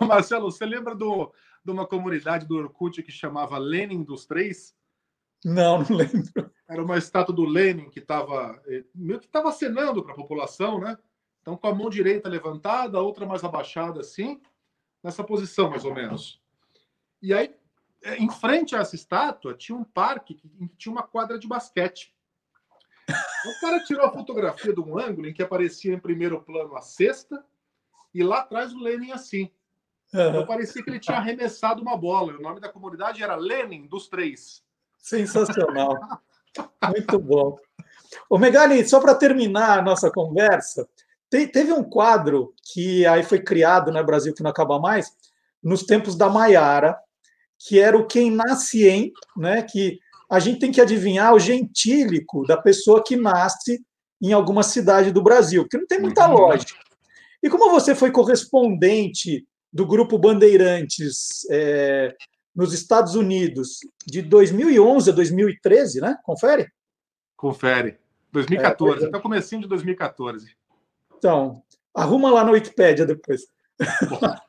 Ô 0.00 0.04
Marcelo, 0.04 0.50
você 0.50 0.66
lembra 0.66 0.94
do, 0.94 1.32
de 1.64 1.70
uma 1.70 1.86
comunidade 1.86 2.46
do 2.46 2.56
Orkut 2.56 3.02
que 3.02 3.12
chamava 3.12 3.58
Lenin 3.58 4.02
dos 4.02 4.26
Três? 4.26 4.74
Não, 5.44 5.78
não 5.82 5.96
lembro. 5.96 6.50
Era 6.68 6.82
uma 6.82 6.98
estátua 6.98 7.34
do 7.34 7.44
Lenin 7.44 7.88
que 7.88 8.00
estava 8.00 8.60
eh, 8.66 8.84
meio 8.94 9.20
que 9.20 9.26
estava 9.26 9.48
acenando 9.50 10.02
para 10.02 10.12
a 10.12 10.16
população, 10.16 10.80
né? 10.80 10.98
Então, 11.40 11.56
com 11.56 11.68
a 11.68 11.74
mão 11.74 11.88
direita 11.88 12.28
levantada, 12.28 12.98
a 12.98 13.02
outra 13.02 13.24
mais 13.24 13.44
abaixada, 13.44 14.00
assim, 14.00 14.40
nessa 15.02 15.22
posição, 15.22 15.70
mais 15.70 15.84
ou 15.84 15.94
menos. 15.94 16.42
E 17.22 17.32
aí, 17.32 17.54
em 18.18 18.30
frente 18.30 18.74
a 18.76 18.80
essa 18.80 18.94
estátua, 18.94 19.54
tinha 19.54 19.76
um 19.76 19.84
parque 19.84 20.34
que 20.34 20.48
tinha 20.76 20.92
uma 20.92 21.02
quadra 21.02 21.38
de 21.38 21.46
basquete. 21.46 22.14
O 23.08 23.60
cara 23.60 23.82
tirou 23.84 24.04
a 24.04 24.12
fotografia 24.12 24.72
de 24.72 24.80
um 24.80 24.98
ângulo 24.98 25.28
em 25.28 25.32
que 25.32 25.42
aparecia 25.42 25.94
em 25.94 25.98
primeiro 25.98 26.40
plano 26.40 26.76
a 26.76 26.82
cesta 26.82 27.44
e 28.12 28.22
lá 28.22 28.40
atrás 28.40 28.72
o 28.72 28.78
Lenin 28.78 29.12
assim. 29.12 29.50
Então 30.12 30.46
parecia 30.46 30.82
que 30.82 30.90
ele 30.90 31.00
tinha 31.00 31.18
arremessado 31.18 31.82
uma 31.82 31.96
bola. 31.96 32.36
O 32.36 32.42
nome 32.42 32.60
da 32.60 32.68
comunidade 32.68 33.22
era 33.22 33.36
Lenin 33.36 33.86
dos 33.86 34.08
Três. 34.08 34.62
Sensacional. 34.98 35.94
Muito 36.88 37.18
bom. 37.18 37.56
O 38.30 38.38
Megali, 38.38 38.86
só 38.88 39.00
para 39.00 39.14
terminar 39.14 39.78
a 39.78 39.82
nossa 39.82 40.10
conversa, 40.10 40.88
te, 41.30 41.46
teve 41.46 41.72
um 41.72 41.84
quadro 41.84 42.54
que 42.62 43.04
aí 43.06 43.22
foi 43.22 43.40
criado 43.40 43.88
no 43.88 43.94
né, 43.94 44.02
Brasil 44.02 44.34
que 44.34 44.42
não 44.42 44.50
acaba 44.50 44.78
mais, 44.78 45.14
nos 45.62 45.82
tempos 45.82 46.16
da 46.16 46.28
Maiara, 46.28 46.98
que 47.58 47.78
era 47.78 47.96
o 47.96 48.06
Quem 48.06 48.30
Nasce 48.30 48.86
Em, 48.86 49.12
né, 49.36 49.62
que 49.62 49.98
a 50.30 50.38
gente 50.38 50.58
tem 50.58 50.72
que 50.72 50.80
adivinhar 50.80 51.34
o 51.34 51.38
gentílico 51.38 52.44
da 52.46 52.56
pessoa 52.56 53.02
que 53.02 53.16
nasce 53.16 53.80
em 54.20 54.32
alguma 54.32 54.62
cidade 54.62 55.12
do 55.12 55.22
Brasil, 55.22 55.62
porque 55.62 55.78
não 55.78 55.86
tem 55.86 56.00
muita 56.00 56.28
uhum. 56.28 56.34
lógica. 56.34 56.80
E 57.42 57.48
como 57.48 57.70
você 57.70 57.94
foi 57.94 58.10
correspondente 58.10 59.46
do 59.72 59.86
Grupo 59.86 60.18
Bandeirantes 60.18 61.46
é, 61.50 62.14
nos 62.54 62.72
Estados 62.72 63.14
Unidos 63.14 63.80
de 64.06 64.22
2011 64.22 65.10
a 65.10 65.12
2013, 65.12 66.00
né? 66.00 66.16
Confere? 66.24 66.68
Confere. 67.36 67.98
2014, 68.32 69.04
é, 69.04 69.08
até 69.08 69.18
o 69.18 69.22
comecinho 69.22 69.62
de 69.62 69.68
2014. 69.68 70.50
Então, 71.16 71.62
arruma 71.94 72.30
lá 72.30 72.44
na 72.44 72.52
Wikipédia 72.52 73.06
depois. 73.06 73.42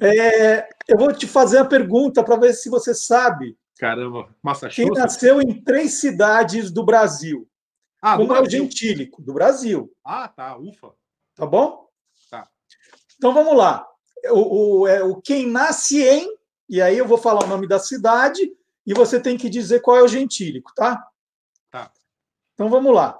é, 0.00 0.68
eu 0.88 0.98
vou 0.98 1.12
te 1.12 1.26
fazer 1.26 1.58
a 1.58 1.64
pergunta 1.64 2.22
para 2.24 2.36
ver 2.36 2.54
se 2.54 2.68
você 2.68 2.94
sabe. 2.94 3.56
Caramba, 3.78 4.28
Massachusetts. 4.42 4.90
Quem 4.90 5.02
nasceu 5.02 5.40
em 5.40 5.62
três 5.62 6.00
cidades 6.00 6.70
do 6.70 6.84
Brasil. 6.84 7.48
Ah, 8.02 8.16
Como 8.16 8.34
é 8.34 8.40
o 8.40 8.48
gentílico? 8.48 9.22
Do 9.22 9.32
Brasil. 9.32 9.92
Ah, 10.04 10.28
tá. 10.28 10.56
Ufa. 10.56 10.92
Tá 11.34 11.46
bom? 11.46 11.86
Tá. 12.30 12.48
Então 13.16 13.32
vamos 13.32 13.56
lá. 13.56 13.86
O, 14.30 14.80
o, 14.80 14.86
é, 14.86 15.02
o 15.02 15.20
quem 15.20 15.46
nasce 15.46 16.02
em, 16.02 16.28
e 16.68 16.80
aí 16.80 16.98
eu 16.98 17.06
vou 17.06 17.18
falar 17.18 17.44
o 17.44 17.48
nome 17.48 17.66
da 17.66 17.78
cidade, 17.78 18.52
e 18.86 18.94
você 18.94 19.20
tem 19.20 19.36
que 19.36 19.48
dizer 19.48 19.80
qual 19.80 19.96
é 19.96 20.02
o 20.02 20.08
gentílico, 20.08 20.72
tá? 20.74 21.02
Tá. 21.70 21.90
Então 22.54 22.68
vamos 22.68 22.94
lá. 22.94 23.18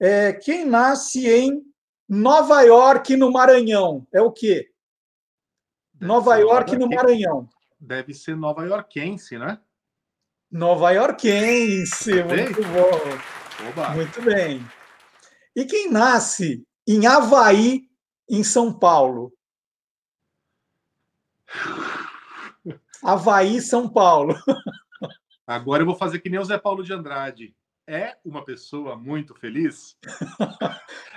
É, 0.00 0.32
quem 0.32 0.64
nasce 0.64 1.28
em 1.28 1.62
Nova 2.08 2.62
York, 2.62 3.16
no 3.16 3.32
Maranhão, 3.32 4.06
é 4.12 4.22
o 4.22 4.32
quê? 4.32 4.70
Deve 5.98 6.06
Nova 6.06 6.36
York, 6.36 6.76
no 6.76 6.88
Maranhão. 6.88 7.48
Deve 7.80 8.14
ser 8.14 8.36
nova 8.36 8.64
iorquense, 8.64 9.36
né? 9.36 9.60
Nova 10.50 10.92
Yorkense, 10.92 12.22
muito 12.22 12.62
bom. 12.62 13.68
Oba. 13.68 13.90
Muito 13.90 14.22
bem. 14.22 14.64
E 15.54 15.64
quem 15.66 15.90
nasce 15.90 16.64
em 16.86 17.06
Havaí, 17.06 17.82
em 18.30 18.42
São 18.42 18.72
Paulo? 18.72 19.32
Havaí, 23.02 23.60
São 23.60 23.88
Paulo. 23.88 24.34
Agora 25.46 25.82
eu 25.82 25.86
vou 25.86 25.96
fazer 25.96 26.20
que 26.20 26.30
nem 26.30 26.40
o 26.40 26.44
Zé 26.44 26.58
Paulo 26.58 26.82
de 26.82 26.92
Andrade. 26.92 27.54
É 27.90 28.18
uma 28.22 28.44
pessoa 28.44 28.96
muito 28.96 29.34
feliz? 29.34 29.96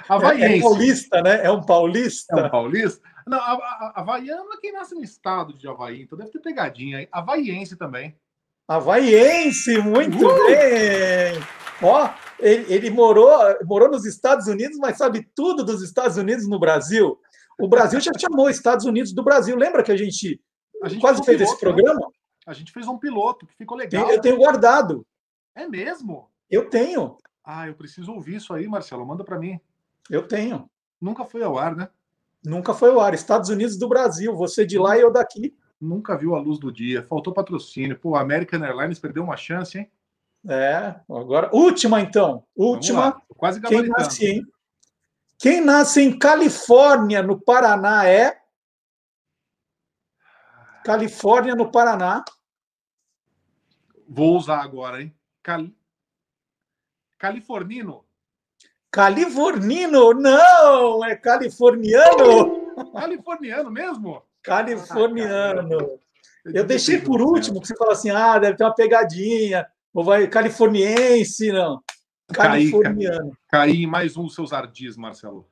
Havaiense. 0.07 0.47
É, 0.47 0.57
é 0.57 0.61
paulista, 0.61 1.22
né? 1.22 1.45
É 1.45 1.51
um 1.51 1.65
paulista. 1.65 2.39
É 2.39 2.45
um 2.45 2.49
paulista? 2.49 3.09
Não, 3.28 3.38
a, 3.38 3.51
a, 3.51 3.93
Havaiano 3.97 4.53
é 4.53 4.57
quem 4.57 4.72
nasce 4.72 4.95
no 4.95 5.03
estado 5.03 5.53
de 5.53 5.67
Havaí, 5.67 6.01
então 6.01 6.17
deve 6.17 6.32
ter 6.32 6.39
pegadinha. 6.39 7.05
Havaiense 7.11 7.76
também. 7.76 8.15
Havaiense, 8.69 9.80
muito 9.80 10.26
uh! 10.26 10.47
bem! 10.47 11.34
Ó, 11.84 12.09
ele, 12.39 12.74
ele, 12.74 12.89
morou, 12.89 13.30
morou 13.65 13.91
nos 13.91 14.05
Estados 14.05 14.47
Unidos, 14.47 14.78
mas 14.78 14.97
sabe 14.97 15.28
tudo 15.36 15.65
dos 15.65 15.82
Estados 15.82 16.15
Unidos 16.15 16.47
no 16.47 16.57
Brasil. 16.57 17.19
O 17.59 17.67
Brasil 17.67 17.99
já 17.99 18.13
chamou 18.17 18.49
Estados 18.49 18.86
Unidos 18.86 19.11
do 19.11 19.24
Brasil. 19.24 19.57
Lembra 19.57 19.84
que 19.84 19.91
a 19.91 19.97
gente, 19.97 20.41
a 20.82 20.88
gente 20.88 21.01
quase 21.01 21.22
fez, 21.22 21.41
um 21.41 21.43
piloto, 21.43 21.53
esse 21.53 21.65
né? 21.65 21.72
programa? 21.74 21.99
Né? 21.99 22.07
A 22.47 22.53
gente 22.53 22.72
fez 22.72 22.88
um 22.88 22.97
piloto 22.97 23.45
que 23.45 23.55
ficou 23.57 23.78
legal. 23.78 24.09
Eu 24.09 24.22
tenho 24.22 24.38
guardado. 24.38 25.05
É 25.53 25.67
mesmo? 25.67 26.32
Eu 26.51 26.69
tenho. 26.69 27.17
Ah, 27.43 27.67
eu 27.67 27.73
preciso 27.73 28.11
ouvir 28.11 28.35
isso 28.35 28.53
aí, 28.53 28.67
Marcelo. 28.67 29.05
Manda 29.05 29.23
para 29.23 29.39
mim. 29.39 29.59
Eu 30.09 30.27
tenho. 30.27 30.69
Nunca 30.99 31.25
foi 31.25 31.41
ao 31.41 31.57
ar, 31.57 31.75
né? 31.75 31.89
Nunca 32.43 32.73
foi 32.73 32.89
ao 32.89 32.99
ar. 32.99 33.13
Estados 33.13 33.49
Unidos 33.49 33.77
do 33.77 33.87
Brasil. 33.87 34.35
Você 34.35 34.65
de 34.65 34.77
lá 34.77 34.97
e 34.97 35.01
eu 35.01 35.11
daqui 35.11 35.55
nunca 35.79 36.15
viu 36.15 36.35
a 36.35 36.39
luz 36.39 36.59
do 36.59 36.71
dia. 36.71 37.03
Faltou 37.03 37.33
patrocínio. 37.33 37.97
Pô, 37.97 38.15
a 38.15 38.21
American 38.21 38.63
Airlines 38.63 38.99
perdeu 38.99 39.23
uma 39.23 39.37
chance, 39.37 39.79
hein? 39.79 39.91
É, 40.47 40.95
agora. 41.09 41.49
Última, 41.53 42.01
então. 42.01 42.43
Última. 42.55 43.21
Quase 43.35 43.61
Quem 43.61 43.87
nasce, 43.87 44.25
em... 44.25 44.45
Quem 45.37 45.61
nasce 45.61 46.01
em 46.01 46.17
Califórnia, 46.17 47.23
no 47.23 47.39
Paraná, 47.39 48.07
é. 48.07 48.39
Califórnia, 50.83 51.55
no 51.55 51.71
Paraná. 51.71 52.23
Vou 54.07 54.35
usar 54.35 54.61
agora, 54.61 55.01
hein? 55.01 55.15
Cal... 55.41 55.67
Californino. 57.22 58.03
Californino? 58.89 60.11
Não, 60.11 61.05
é 61.05 61.15
californiano. 61.15 62.74
Californiano 62.91 63.69
mesmo? 63.69 64.24
Californiano. 64.41 65.99
Eu 66.43 66.63
deixei 66.65 66.97
por 66.99 67.22
último, 67.22 67.61
que 67.61 67.67
você 67.67 67.76
fala 67.76 67.91
assim, 67.91 68.09
ah, 68.09 68.39
deve 68.39 68.57
ter 68.57 68.63
uma 68.63 68.74
pegadinha, 68.74 69.67
ou 69.93 70.03
vai 70.03 70.28
californiense, 70.28 71.51
não. 71.51 71.84
Californiano. 72.34 73.38
Caí 73.49 73.84
em 73.84 73.88
mais 73.88 74.17
um 74.17 74.24
dos 74.24 74.34
seus 74.34 74.51
ardis, 74.51 74.97
Marcelo. 74.97 75.47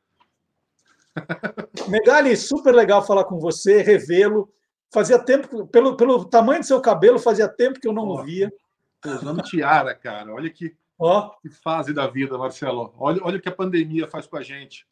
Megali, 1.88 2.36
super 2.36 2.74
legal 2.74 3.06
falar 3.06 3.26
com 3.26 3.40
você, 3.40 3.84
revê-lo. 3.84 4.52
Fazia 4.92 5.20
tempo, 5.20 5.68
pelo, 5.68 5.96
pelo 5.96 6.26
tamanho 6.26 6.62
do 6.62 6.66
seu 6.66 6.82
cabelo, 6.82 7.20
fazia 7.20 7.48
tempo 7.48 7.80
que 7.80 7.88
eu 7.88 7.94
não 7.94 8.08
oh, 8.08 8.22
o 8.22 8.24
via. 8.24 8.52
Tô 9.00 9.12
usando 9.12 9.44
tiara, 9.44 9.94
cara. 9.94 10.34
Olha 10.34 10.50
que, 10.50 10.76
oh. 11.00 11.32
que 11.42 11.50
fase 11.50 11.94
da 11.94 12.08
vida, 12.08 12.38
Marcelo. 12.38 12.94
Olha, 12.98 13.20
olha 13.24 13.38
o 13.38 13.42
que 13.42 13.50
a 13.50 13.56
pandemia 13.56 14.08
faz 14.08 14.28
com 14.28 14.38
a 14.38 14.44
gente. 14.44 14.86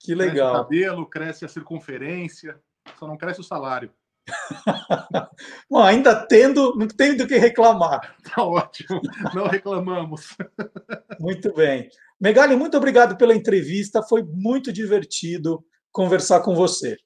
Que 0.00 0.14
legal. 0.14 0.34
Cresce 0.34 0.50
o 0.50 0.62
cabelo, 0.62 1.06
cresce 1.06 1.44
a 1.44 1.48
circunferência 1.48 2.60
só 2.98 3.06
não 3.06 3.16
cresce 3.16 3.40
o 3.40 3.44
salário. 3.44 3.90
Bom, 5.70 5.82
ainda 5.82 6.26
tendo, 6.26 6.74
não 6.76 6.88
tem 6.88 7.16
do 7.16 7.26
que 7.26 7.36
reclamar. 7.36 8.16
Tá 8.34 8.42
ótimo, 8.42 9.00
não 9.34 9.46
reclamamos. 9.46 10.36
muito 11.20 11.52
bem. 11.54 11.88
Megali, 12.18 12.56
muito 12.56 12.76
obrigado 12.76 13.16
pela 13.16 13.34
entrevista, 13.34 14.02
foi 14.02 14.22
muito 14.22 14.72
divertido 14.72 15.64
conversar 15.92 16.40
com 16.40 16.54
você. 16.54 16.96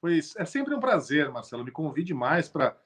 Pois 0.00 0.36
é 0.36 0.44
sempre 0.44 0.74
um 0.74 0.80
prazer, 0.80 1.30
Marcelo. 1.30 1.64
Me 1.64 1.70
convide 1.70 2.12
mais 2.12 2.48
para 2.48 2.76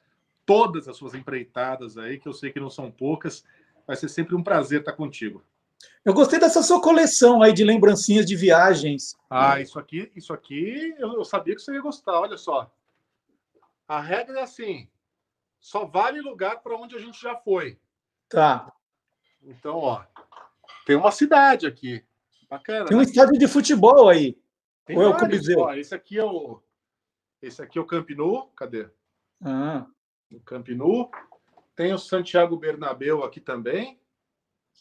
todas 0.47 0.89
as 0.89 0.97
suas 0.97 1.14
empreitadas 1.14 1.99
aí, 1.99 2.18
que 2.18 2.28
eu 2.28 2.32
sei 2.32 2.53
que 2.53 2.61
não 2.61 2.70
são 2.70 2.91
poucas. 2.91 3.45
Vai 3.89 3.97
ser 3.97 4.11
sempre 4.11 4.36
um 4.36 4.43
prazer 4.43 4.80
estar 4.80 4.93
contigo. 4.93 5.43
Eu 6.05 6.12
gostei 6.12 6.39
dessa 6.39 6.62
sua 6.62 6.78
coleção 6.78 7.43
aí 7.43 7.55
de 7.55 7.64
lembrancinhas 7.64 8.26
de 8.26 8.36
viagens. 8.36 9.16
Ah, 9.30 9.59
isso 9.62 9.78
aqui, 9.78 10.12
isso 10.14 10.30
aqui 10.34 10.95
eu, 10.99 11.24
sabia 11.24 11.55
que 11.55 11.62
você 11.62 11.72
ia 11.72 11.80
gostar. 11.80 12.20
Olha 12.20 12.36
só. 12.36 12.70
A 13.89 13.99
regra 13.99 14.41
é 14.41 14.43
assim: 14.43 14.86
só 15.59 15.86
vale 15.86 16.20
lugar 16.20 16.61
para 16.61 16.76
onde 16.76 16.97
a 16.97 16.99
gente 16.99 17.18
já 17.18 17.34
foi. 17.34 17.78
Tá. 18.28 18.70
Então, 19.43 19.78
ó, 19.78 20.05
tem 20.84 20.95
uma 20.95 21.11
cidade 21.11 21.66
aqui. 21.66 22.05
Bacana. 22.51 22.84
Tem 22.84 22.97
um 22.97 23.01
né? 23.01 23.07
estádio 23.07 23.39
de 23.39 23.49
futebol 23.49 24.11
aí. 24.11 24.39
Tem 24.84 24.99
Ou 24.99 25.03
é 25.03 25.09
o 25.09 25.16
Coliseu? 25.16 25.61
Ó, 25.61 25.72
esse 25.72 25.95
aqui 25.95 26.18
é 26.18 26.24
o 26.24 26.61
esse 27.41 27.62
aqui 27.62 27.78
é 27.78 27.80
o 27.80 27.86
Camp 27.86 28.11
Nou. 28.11 28.49
Cadê? 28.49 28.86
Ah. 29.43 29.86
O 30.30 30.41
Camp 30.41 30.68
Nou. 30.68 31.11
Tem 31.79 31.95
o 31.95 31.99
Santiago 31.99 32.59
Bernabéu 32.59 33.24
aqui 33.24 33.41
também. 33.41 33.99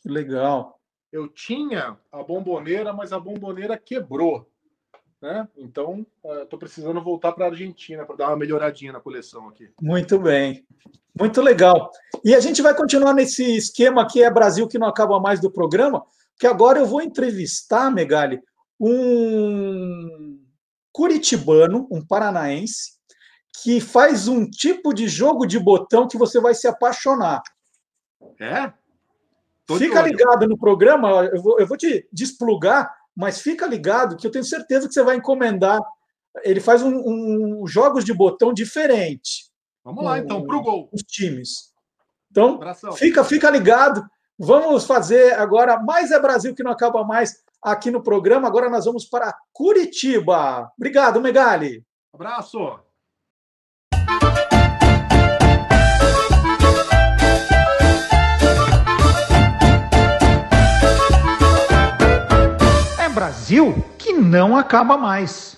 Que 0.01 0.09
legal 0.09 0.77
eu 1.11 1.27
tinha 1.27 1.97
a 2.11 2.23
bomboneira, 2.23 2.93
mas 2.93 3.13
a 3.13 3.19
bomboneira 3.19 3.77
quebrou. 3.77 4.49
Né? 5.21 5.47
Então, 5.57 6.05
estou 6.43 6.57
uh, 6.57 6.59
precisando 6.59 7.01
voltar 7.01 7.31
para 7.31 7.45
a 7.45 7.49
Argentina 7.49 8.05
para 8.05 8.15
dar 8.15 8.27
uma 8.27 8.37
melhoradinha 8.37 8.91
na 8.91 8.99
coleção 8.99 9.49
aqui. 9.49 9.71
Muito 9.81 10.19
bem. 10.19 10.65
Muito 11.19 11.41
legal. 11.41 11.89
E 12.23 12.35
a 12.35 12.39
gente 12.39 12.61
vai 12.61 12.75
continuar 12.75 13.13
nesse 13.13 13.57
esquema 13.57 14.07
que 14.07 14.21
é 14.21 14.29
Brasil 14.29 14.67
que 14.67 14.77
não 14.77 14.87
acaba 14.87 15.19
mais 15.19 15.39
do 15.39 15.51
programa, 15.51 16.05
que 16.39 16.45
agora 16.45 16.77
eu 16.77 16.85
vou 16.85 17.01
entrevistar, 17.01 17.89
Megali, 17.89 18.39
um 18.79 20.39
curitibano, 20.91 21.87
um 21.89 22.05
paranaense, 22.05 22.96
que 23.63 23.81
faz 23.81 24.27
um 24.27 24.49
tipo 24.49 24.93
de 24.93 25.07
jogo 25.07 25.45
de 25.45 25.59
botão 25.59 26.07
que 26.07 26.17
você 26.17 26.39
vai 26.39 26.53
se 26.53 26.67
apaixonar. 26.67 27.41
É? 28.39 28.71
Tô 29.65 29.77
fica 29.77 30.01
ligado 30.01 30.47
no 30.47 30.57
programa, 30.57 31.25
eu 31.25 31.41
vou, 31.41 31.59
eu 31.59 31.67
vou 31.67 31.75
te 31.75 32.07
desplugar, 32.11 32.93
mas 33.15 33.41
fica 33.41 33.65
ligado 33.65 34.15
que 34.15 34.25
eu 34.25 34.31
tenho 34.31 34.45
certeza 34.45 34.87
que 34.87 34.93
você 34.93 35.03
vai 35.03 35.15
encomendar. 35.15 35.79
Ele 36.43 36.59
faz 36.59 36.83
um, 36.83 37.01
um 37.61 37.67
jogos 37.67 38.05
de 38.05 38.13
botão 38.13 38.53
diferente. 38.53 39.51
Vamos 39.83 40.03
lá, 40.03 40.19
então, 40.19 40.45
para 40.45 40.55
o 40.55 40.61
gol. 40.61 40.89
Os 40.93 41.01
times. 41.01 41.73
Então, 42.29 42.59
fica, 42.95 43.23
fica 43.23 43.49
ligado. 43.49 44.05
Vamos 44.37 44.85
fazer 44.85 45.33
agora 45.33 45.79
mais 45.79 46.11
é 46.11 46.19
Brasil 46.19 46.53
que 46.53 46.63
não 46.63 46.71
acaba 46.71 47.03
mais 47.03 47.43
aqui 47.61 47.89
no 47.89 48.03
programa. 48.03 48.47
Agora 48.47 48.69
nós 48.69 48.85
vamos 48.85 49.05
para 49.05 49.35
Curitiba. 49.51 50.71
Obrigado, 50.77 51.19
Megali. 51.19 51.83
Abraço. 52.13 52.86
Brasil 63.17 63.73
que 63.97 64.13
não 64.13 64.55
acaba 64.55 64.95
mais. 64.95 65.57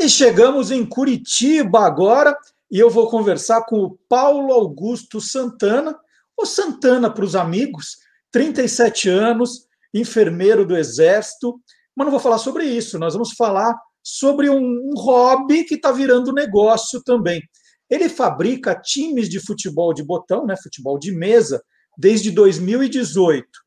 E 0.00 0.08
chegamos 0.08 0.70
em 0.70 0.86
Curitiba 0.86 1.80
agora 1.80 2.34
e 2.70 2.78
eu 2.78 2.88
vou 2.88 3.10
conversar 3.10 3.66
com 3.66 3.80
o 3.80 3.98
Paulo 4.08 4.54
Augusto 4.54 5.20
Santana, 5.20 5.94
o 6.34 6.46
Santana 6.46 7.12
para 7.12 7.26
os 7.26 7.36
amigos, 7.36 7.98
37 8.32 9.10
anos, 9.10 9.66
enfermeiro 9.92 10.64
do 10.64 10.74
Exército. 10.74 11.60
Mas 11.94 12.06
não 12.06 12.10
vou 12.10 12.20
falar 12.20 12.38
sobre 12.38 12.64
isso, 12.64 12.98
nós 12.98 13.12
vamos 13.12 13.32
falar 13.34 13.78
sobre 14.02 14.48
um, 14.48 14.56
um 14.56 14.94
hobby 14.96 15.64
que 15.64 15.74
está 15.74 15.92
virando 15.92 16.32
negócio 16.32 17.02
também. 17.02 17.42
Ele 17.90 18.08
fabrica 18.08 18.74
times 18.74 19.28
de 19.28 19.38
futebol 19.38 19.92
de 19.92 20.02
botão, 20.02 20.46
né, 20.46 20.56
futebol 20.56 20.98
de 20.98 21.12
mesa, 21.12 21.62
desde 21.98 22.30
2018. 22.30 23.65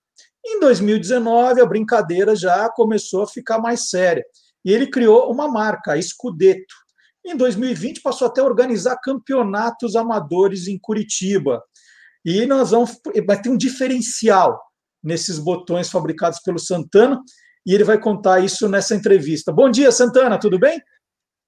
Em 0.51 0.59
2019, 0.59 1.61
a 1.61 1.65
brincadeira 1.65 2.35
já 2.35 2.67
começou 2.69 3.21
a 3.21 3.27
ficar 3.27 3.59
mais 3.59 3.89
séria. 3.89 4.25
E 4.65 4.73
ele 4.73 4.87
criou 4.87 5.31
uma 5.31 5.47
marca, 5.47 5.93
a 5.93 6.01
Scudetto. 6.01 6.73
Em 7.23 7.37
2020, 7.37 8.01
passou 8.01 8.27
até 8.27 8.41
a 8.41 8.45
organizar 8.45 8.97
campeonatos 8.97 9.95
amadores 9.95 10.67
em 10.67 10.79
Curitiba. 10.79 11.61
E 12.25 12.47
nós 12.47 12.71
vamos. 12.71 12.99
Vai 13.27 13.39
ter 13.39 13.49
um 13.49 13.57
diferencial 13.57 14.59
nesses 15.03 15.37
botões 15.37 15.89
fabricados 15.89 16.39
pelo 16.39 16.57
Santana, 16.57 17.21
e 17.65 17.73
ele 17.73 17.83
vai 17.83 17.99
contar 17.99 18.39
isso 18.39 18.67
nessa 18.67 18.95
entrevista. 18.95 19.51
Bom 19.51 19.69
dia, 19.69 19.91
Santana, 19.91 20.39
tudo 20.39 20.59
bem? 20.59 20.81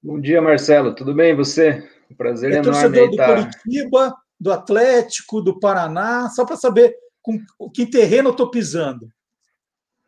Bom 0.00 0.20
dia, 0.20 0.40
Marcelo, 0.40 0.94
tudo 0.94 1.12
bem? 1.12 1.34
você? 1.34 1.86
Um 2.10 2.14
prazer 2.14 2.52
é 2.52 2.56
enorme. 2.58 2.72
torcedor 2.72 3.10
do 3.10 3.16
Curitiba, 3.16 4.14
do 4.38 4.52
Atlético, 4.52 5.40
do 5.40 5.58
Paraná, 5.58 6.30
só 6.30 6.44
para 6.44 6.56
saber 6.56 6.94
com 7.22 7.40
que 7.70 7.86
terreno 7.86 8.28
eu 8.28 8.32
estou 8.32 8.50
pisando. 8.50 9.10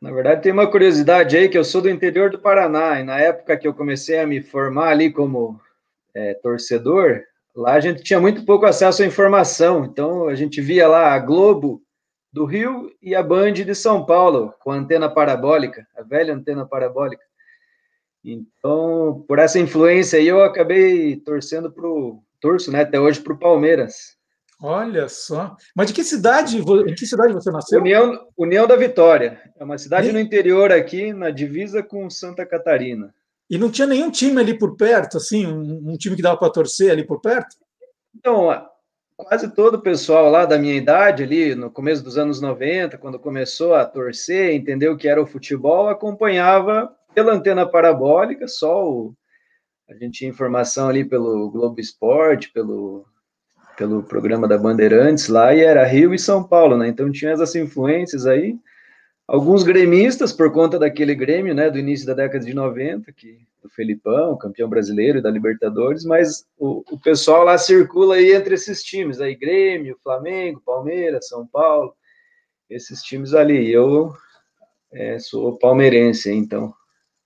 Na 0.00 0.12
verdade, 0.12 0.42
tem 0.42 0.52
uma 0.52 0.70
curiosidade 0.70 1.36
aí, 1.36 1.48
que 1.48 1.56
eu 1.56 1.64
sou 1.64 1.80
do 1.80 1.88
interior 1.88 2.30
do 2.30 2.38
Paraná, 2.38 3.00
e 3.00 3.04
na 3.04 3.18
época 3.18 3.56
que 3.56 3.66
eu 3.66 3.72
comecei 3.72 4.18
a 4.18 4.26
me 4.26 4.42
formar 4.42 4.88
ali 4.88 5.10
como 5.10 5.58
é, 6.14 6.34
torcedor, 6.34 7.22
lá 7.54 7.72
a 7.72 7.80
gente 7.80 8.02
tinha 8.02 8.20
muito 8.20 8.44
pouco 8.44 8.66
acesso 8.66 9.02
à 9.02 9.06
informação, 9.06 9.84
então 9.84 10.28
a 10.28 10.34
gente 10.34 10.60
via 10.60 10.86
lá 10.86 11.14
a 11.14 11.18
Globo 11.18 11.82
do 12.30 12.44
Rio 12.44 12.92
e 13.00 13.14
a 13.14 13.22
Band 13.22 13.52
de 13.52 13.74
São 13.74 14.04
Paulo, 14.04 14.52
com 14.58 14.72
a 14.72 14.74
antena 14.74 15.08
parabólica, 15.08 15.86
a 15.96 16.02
velha 16.02 16.34
antena 16.34 16.66
parabólica. 16.66 17.24
Então, 18.24 19.24
por 19.28 19.38
essa 19.38 19.58
influência 19.58 20.18
aí, 20.18 20.26
eu 20.26 20.42
acabei 20.42 21.16
torcendo 21.16 21.70
para 21.70 21.86
o 21.86 22.22
torço, 22.40 22.72
né, 22.72 22.82
até 22.82 22.98
hoje, 22.98 23.20
para 23.20 23.32
o 23.32 23.38
Palmeiras. 23.38 24.13
Olha 24.66 25.10
só. 25.10 25.54
Mas 25.76 25.88
de 25.88 25.92
que 25.92 26.02
cidade, 26.02 26.56
em 26.56 26.94
que 26.94 27.04
cidade 27.06 27.34
você 27.34 27.50
nasceu? 27.50 27.80
União, 27.80 28.26
União 28.34 28.66
da 28.66 28.74
Vitória. 28.74 29.38
É 29.58 29.62
uma 29.62 29.76
cidade 29.76 30.08
e? 30.08 30.12
no 30.12 30.18
interior 30.18 30.72
aqui, 30.72 31.12
na 31.12 31.28
divisa 31.28 31.82
com 31.82 32.08
Santa 32.08 32.46
Catarina. 32.46 33.14
E 33.50 33.58
não 33.58 33.70
tinha 33.70 33.86
nenhum 33.86 34.10
time 34.10 34.40
ali 34.40 34.58
por 34.58 34.74
perto, 34.74 35.18
assim, 35.18 35.46
um, 35.46 35.90
um 35.92 35.96
time 35.98 36.16
que 36.16 36.22
dava 36.22 36.38
para 36.38 36.48
torcer 36.48 36.90
ali 36.90 37.04
por 37.04 37.20
perto? 37.20 37.56
Então, 38.16 38.48
quase 39.14 39.54
todo 39.54 39.74
o 39.74 39.82
pessoal 39.82 40.30
lá 40.30 40.46
da 40.46 40.56
minha 40.56 40.74
idade, 40.74 41.24
ali 41.24 41.54
no 41.54 41.70
começo 41.70 42.02
dos 42.02 42.16
anos 42.16 42.40
90, 42.40 42.96
quando 42.96 43.18
começou 43.18 43.74
a 43.74 43.84
torcer, 43.84 44.54
entendeu 44.54 44.94
o 44.94 44.96
que 44.96 45.08
era 45.08 45.20
o 45.20 45.26
futebol, 45.26 45.90
acompanhava 45.90 46.90
pela 47.14 47.34
antena 47.34 47.66
parabólica, 47.66 48.48
só 48.48 48.82
o, 48.82 49.14
a 49.90 49.92
gente 49.92 50.20
tinha 50.20 50.30
informação 50.30 50.88
ali 50.88 51.04
pelo 51.04 51.50
Globo 51.50 51.78
Esporte, 51.78 52.50
pelo, 52.50 53.04
pelo 53.76 54.02
programa 54.02 54.46
da 54.46 54.58
Bandeirantes 54.58 55.28
lá, 55.28 55.54
e 55.54 55.60
era 55.60 55.84
Rio 55.84 56.14
e 56.14 56.18
São 56.18 56.42
Paulo, 56.44 56.76
né? 56.76 56.88
Então 56.88 57.10
tinha 57.10 57.32
essas 57.32 57.54
influências 57.54 58.26
aí. 58.26 58.56
Alguns 59.26 59.62
gremistas, 59.62 60.32
por 60.32 60.52
conta 60.52 60.78
daquele 60.78 61.14
Grêmio, 61.14 61.54
né, 61.54 61.70
do 61.70 61.78
início 61.78 62.06
da 62.06 62.12
década 62.12 62.44
de 62.44 62.52
90, 62.52 63.10
que 63.12 63.38
do 63.62 63.70
Felipão, 63.70 64.36
campeão 64.36 64.68
brasileiro 64.68 65.22
da 65.22 65.30
Libertadores, 65.30 66.04
mas 66.04 66.46
o, 66.58 66.84
o 66.90 67.00
pessoal 67.00 67.44
lá 67.44 67.56
circula 67.56 68.16
aí 68.16 68.34
entre 68.34 68.54
esses 68.54 68.82
times, 68.82 69.22
aí 69.22 69.34
Grêmio, 69.34 69.98
Flamengo, 70.04 70.62
Palmeiras, 70.64 71.28
São 71.28 71.46
Paulo, 71.46 71.94
esses 72.68 73.02
times 73.02 73.32
ali. 73.32 73.72
Eu 73.72 74.12
é, 74.92 75.18
sou 75.18 75.58
palmeirense, 75.58 76.30
então. 76.30 76.74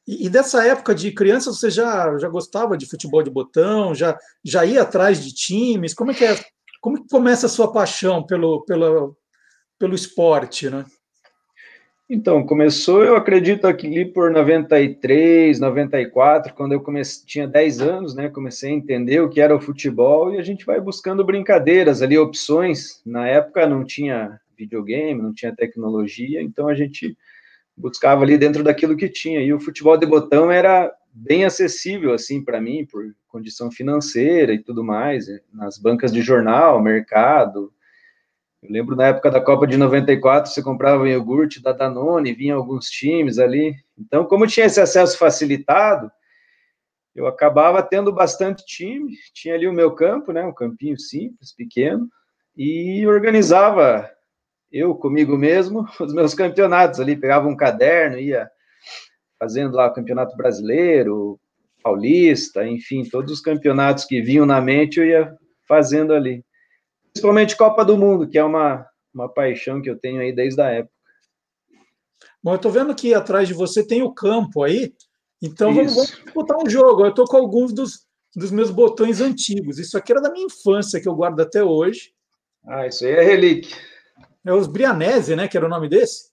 E, 0.08 0.24
e, 0.24 0.30
dessa 0.30 0.66
época 0.66 0.94
de 0.94 1.12
criança, 1.12 1.52
você 1.52 1.68
já, 1.68 2.16
já 2.16 2.30
gostava 2.30 2.78
de 2.78 2.86
futebol 2.86 3.22
de 3.22 3.28
botão, 3.28 3.94
já, 3.94 4.18
já 4.42 4.64
ia 4.64 4.80
atrás 4.80 5.22
de 5.22 5.34
times? 5.34 5.92
Como 5.92 6.10
é 6.10 6.14
que 6.14 6.24
é? 6.24 6.34
Como 6.80 7.02
que 7.02 7.08
começa 7.10 7.44
a 7.44 7.48
sua 7.48 7.70
paixão 7.70 8.24
pelo, 8.24 8.64
pelo, 8.64 9.14
pelo 9.78 9.94
esporte, 9.94 10.70
né? 10.70 10.86
Então, 12.08 12.42
começou, 12.46 13.04
eu 13.04 13.16
acredito, 13.16 13.66
aqui 13.66 14.06
por 14.06 14.30
93, 14.30 15.60
94, 15.60 16.54
quando 16.54 16.72
eu 16.72 16.80
comecei, 16.80 17.26
tinha 17.26 17.46
10 17.46 17.82
anos, 17.82 18.14
né? 18.14 18.30
Comecei 18.30 18.70
a 18.70 18.74
entender 18.74 19.20
o 19.20 19.28
que 19.28 19.42
era 19.42 19.54
o 19.54 19.60
futebol 19.60 20.32
e 20.32 20.38
a 20.38 20.42
gente 20.42 20.64
vai 20.64 20.80
buscando 20.80 21.22
brincadeiras 21.22 22.00
ali, 22.00 22.16
opções. 22.16 23.02
Na 23.04 23.28
época 23.28 23.66
não 23.66 23.84
tinha 23.84 24.40
videogame, 24.56 25.20
não 25.20 25.34
tinha 25.34 25.54
tecnologia, 25.54 26.40
então 26.40 26.66
a 26.66 26.74
gente 26.74 27.14
buscava 27.78 28.22
ali 28.22 28.36
dentro 28.36 28.62
daquilo 28.62 28.96
que 28.96 29.08
tinha. 29.08 29.40
E 29.40 29.52
o 29.52 29.60
futebol 29.60 29.96
de 29.96 30.06
botão 30.06 30.50
era 30.50 30.92
bem 31.12 31.44
acessível, 31.44 32.12
assim, 32.12 32.44
para 32.44 32.60
mim, 32.60 32.84
por 32.84 33.04
condição 33.28 33.70
financeira 33.70 34.52
e 34.52 34.58
tudo 34.58 34.84
mais, 34.84 35.26
nas 35.52 35.78
bancas 35.78 36.12
de 36.12 36.22
jornal, 36.22 36.82
mercado, 36.82 37.72
eu 38.62 38.72
lembro 38.72 38.96
na 38.96 39.06
época 39.06 39.30
da 39.30 39.40
Copa 39.40 39.66
de 39.66 39.76
94, 39.76 40.50
você 40.50 40.62
comprava 40.62 41.08
iogurte 41.08 41.62
da 41.62 41.72
Danone, 41.72 42.34
vinha 42.34 42.54
alguns 42.54 42.90
times 42.90 43.38
ali. 43.38 43.76
Então, 43.96 44.24
como 44.24 44.48
tinha 44.48 44.66
esse 44.66 44.80
acesso 44.80 45.16
facilitado, 45.16 46.10
eu 47.14 47.26
acabava 47.26 47.82
tendo 47.82 48.12
bastante 48.12 48.64
time. 48.66 49.16
Tinha 49.32 49.54
ali 49.54 49.68
o 49.68 49.72
meu 49.72 49.92
campo, 49.92 50.32
né, 50.32 50.44
um 50.44 50.52
campinho 50.52 50.98
simples, 50.98 51.54
pequeno, 51.54 52.08
e 52.56 53.06
organizava 53.06 54.10
eu 54.70 54.94
comigo 54.94 55.36
mesmo 55.36 55.86
os 56.00 56.12
meus 56.12 56.34
campeonatos 56.34 57.00
ali. 57.00 57.16
Pegava 57.16 57.48
um 57.48 57.56
caderno, 57.56 58.18
ia 58.18 58.48
fazendo 59.38 59.76
lá 59.76 59.86
o 59.86 59.92
campeonato 59.92 60.36
brasileiro, 60.36 61.38
paulista, 61.82 62.66
enfim, 62.66 63.04
todos 63.04 63.32
os 63.32 63.40
campeonatos 63.40 64.04
que 64.04 64.20
vinham 64.20 64.44
na 64.44 64.60
mente 64.60 64.98
eu 64.98 65.06
ia 65.06 65.32
fazendo 65.66 66.12
ali 66.12 66.44
principalmente 67.18 67.56
Copa 67.56 67.84
do 67.84 67.96
Mundo, 67.96 68.28
que 68.28 68.38
é 68.38 68.44
uma, 68.44 68.86
uma 69.12 69.28
paixão 69.28 69.82
que 69.82 69.90
eu 69.90 69.98
tenho 69.98 70.20
aí 70.20 70.32
desde 70.32 70.60
a 70.60 70.68
época. 70.68 70.94
Bom, 72.42 72.52
eu 72.52 72.56
estou 72.56 72.70
vendo 72.70 72.94
que 72.94 73.12
atrás 73.12 73.48
de 73.48 73.54
você 73.54 73.84
tem 73.84 74.02
o 74.02 74.12
campo 74.12 74.62
aí, 74.62 74.94
então 75.42 75.74
vamos, 75.74 75.94
vamos 75.94 76.32
botar 76.32 76.56
um 76.62 76.70
jogo. 76.70 77.04
Eu 77.04 77.10
estou 77.10 77.26
com 77.26 77.36
alguns 77.36 77.72
dos, 77.72 78.06
dos 78.34 78.52
meus 78.52 78.70
botões 78.70 79.20
antigos. 79.20 79.78
Isso 79.78 79.98
aqui 79.98 80.12
era 80.12 80.20
da 80.20 80.30
minha 80.30 80.46
infância, 80.46 81.00
que 81.00 81.08
eu 81.08 81.14
guardo 81.14 81.40
até 81.40 81.62
hoje. 81.62 82.12
Ah, 82.64 82.86
isso 82.86 83.04
aí 83.04 83.12
é 83.12 83.22
relíquia. 83.22 83.76
É 84.48 84.52
os 84.54 84.66
Brianese, 84.66 85.36
né? 85.36 85.46
Que 85.46 85.58
era 85.58 85.66
o 85.66 85.68
nome 85.68 85.90
desse? 85.90 86.30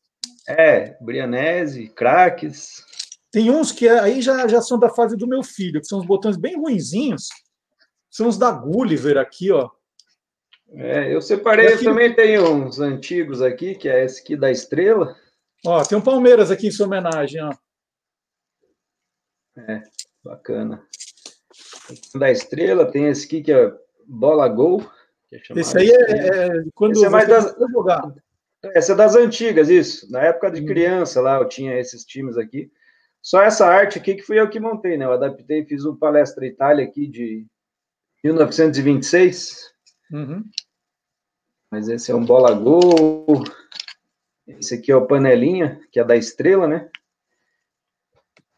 É, 0.47 0.95
Brianese, 1.01 1.89
craques. 1.89 2.81
Tem 3.29 3.51
uns 3.51 3.73
que 3.73 3.89
aí 3.89 4.21
já, 4.21 4.47
já 4.47 4.61
são 4.61 4.79
da 4.79 4.87
fase 4.87 5.17
do 5.17 5.27
meu 5.27 5.43
filho, 5.43 5.81
que 5.81 5.87
são 5.87 5.99
os 5.99 6.05
botões 6.05 6.37
bem 6.37 6.55
ruinzinhos. 6.55 7.27
São 8.09 8.29
os 8.29 8.37
da 8.37 8.49
Gulliver 8.51 9.17
aqui, 9.17 9.51
ó. 9.51 9.69
É, 10.69 11.13
eu 11.13 11.21
separei, 11.21 11.73
aqui... 11.73 11.83
também 11.83 12.15
tem 12.15 12.39
uns 12.39 12.79
antigos 12.79 13.41
aqui, 13.41 13.75
que 13.75 13.89
é 13.89 14.05
esse 14.05 14.21
aqui 14.21 14.37
da 14.37 14.49
Estrela. 14.49 15.13
Ó, 15.65 15.83
tem 15.83 15.97
um 15.97 16.01
Palmeiras 16.01 16.49
aqui 16.49 16.67
em 16.67 16.71
sua 16.71 16.85
homenagem, 16.85 17.43
ó. 17.43 17.51
É, 19.57 19.83
bacana. 20.23 20.81
Da 22.15 22.31
Estrela, 22.31 22.89
tem 22.89 23.07
esse 23.07 23.25
aqui 23.25 23.41
que 23.43 23.51
é 23.51 23.73
Bola 24.07 24.47
Gol. 24.47 24.89
É 25.35 25.59
esse 25.59 25.77
aí 25.77 25.89
é, 25.89 26.27
é, 26.27 26.63
quando 26.73 26.93
esse 26.93 27.05
é 27.05 27.09
mais 27.09 27.27
das... 27.27 27.55
jogar. 27.71 28.13
Essa 28.73 28.93
é 28.93 28.95
das 28.95 29.15
antigas, 29.15 29.69
isso. 29.69 30.11
Na 30.11 30.21
época 30.21 30.49
de 30.49 30.61
hum. 30.61 30.65
criança 30.65 31.21
lá, 31.21 31.37
eu 31.37 31.47
tinha 31.47 31.77
esses 31.77 32.03
times 32.03 32.37
aqui. 32.37 32.71
Só 33.21 33.41
essa 33.41 33.65
arte 33.65 33.97
aqui 33.97 34.15
que 34.15 34.21
fui 34.21 34.39
eu 34.39 34.49
que 34.49 34.59
montei, 34.59 34.97
né? 34.97 35.05
Eu 35.05 35.13
adaptei, 35.13 35.65
fiz 35.65 35.85
um 35.85 35.95
palestra 35.95 36.45
Itália 36.45 36.85
aqui 36.85 37.07
de 37.07 37.45
1926. 38.23 39.73
Uhum. 40.11 40.43
Mas 41.71 41.89
esse 41.89 42.11
é 42.11 42.15
um 42.15 42.23
bola 42.23 42.53
gol. 42.53 43.43
Esse 44.47 44.75
aqui 44.75 44.91
é 44.91 44.95
o 44.95 45.07
panelinha, 45.07 45.81
que 45.91 45.99
é 45.99 46.03
da 46.03 46.15
estrela, 46.15 46.67
né? 46.67 46.89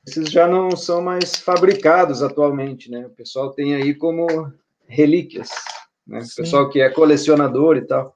Esses 0.05 0.29
já 0.29 0.47
não 0.47 0.71
são 0.71 1.01
mais 1.01 1.35
fabricados 1.35 2.21
atualmente, 2.21 2.91
né? 2.91 3.07
O 3.07 3.09
pessoal 3.09 3.51
tem 3.51 3.75
aí 3.75 3.93
como 3.93 4.27
relíquias, 4.87 5.49
né? 6.07 6.19
O 6.19 6.35
pessoal 6.35 6.69
que 6.69 6.79
é 6.79 6.89
colecionador 6.89 7.77
e 7.77 7.81
tal. 7.81 8.15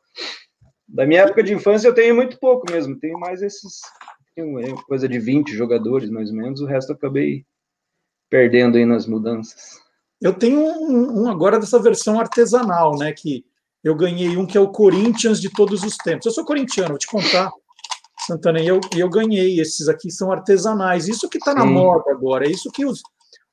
Da 0.88 1.06
minha 1.06 1.22
época 1.22 1.44
de 1.44 1.54
infância 1.54 1.88
eu 1.88 1.94
tenho 1.94 2.16
muito 2.16 2.40
pouco 2.40 2.72
mesmo, 2.72 3.00
tenho 3.00 3.20
mais 3.20 3.42
esses, 3.42 3.82
é, 4.38 4.44
coisa 4.88 5.08
de 5.08 5.20
20 5.20 5.54
jogadores 5.56 6.10
mais 6.10 6.30
ou 6.30 6.36
menos, 6.36 6.62
o 6.62 6.66
resto 6.66 6.92
eu 6.92 6.96
acabei 6.96 7.46
perdendo 8.30 8.78
aí 8.78 8.86
nas 8.86 9.06
mudanças. 9.06 9.80
Eu 10.22 10.34
tenho 10.34 10.60
um, 10.60 11.24
um 11.24 11.30
agora 11.30 11.60
dessa 11.60 11.80
versão 11.80 12.20
artesanal, 12.20 12.98
né, 12.98 13.12
que 13.12 13.46
eu 13.84 13.96
ganhei 13.96 14.38
um 14.38 14.46
que 14.46 14.58
é 14.58 14.62
o 14.62 14.70
Corinthians 14.70 15.42
de 15.42 15.50
todos 15.50 15.84
os 15.84 15.98
tempos. 15.98 16.26
Eu 16.26 16.32
sou 16.32 16.46
corintiano, 16.46 16.90
vou 16.90 16.98
te 16.98 17.08
contar, 17.08 17.52
Santana, 18.28 18.60
e 18.60 18.68
eu, 18.68 18.80
eu 18.96 19.10
ganhei. 19.10 19.60
Esses 19.60 19.90
aqui 19.90 20.12
são 20.12 20.32
artesanais. 20.32 21.08
Isso 21.08 21.28
que 21.28 21.38
está 21.38 21.54
na 21.54 21.66
moda 21.66 22.12
agora, 22.12 22.46
é 22.46 22.52
isso 22.52 22.72
que 22.72 22.86
os, 22.86 23.02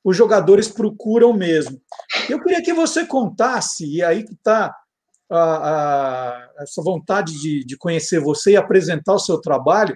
os 0.03 0.15
jogadores 0.15 0.67
procuram 0.67 1.33
mesmo. 1.33 1.81
Eu 2.29 2.41
queria 2.41 2.61
que 2.61 2.73
você 2.73 3.05
contasse, 3.05 3.85
e 3.85 4.03
aí 4.03 4.23
que 4.23 4.33
está 4.33 4.75
essa 6.59 6.81
vontade 6.81 7.39
de, 7.39 7.63
de 7.63 7.77
conhecer 7.77 8.19
você 8.19 8.51
e 8.53 8.57
apresentar 8.57 9.13
o 9.13 9.19
seu 9.19 9.39
trabalho, 9.39 9.95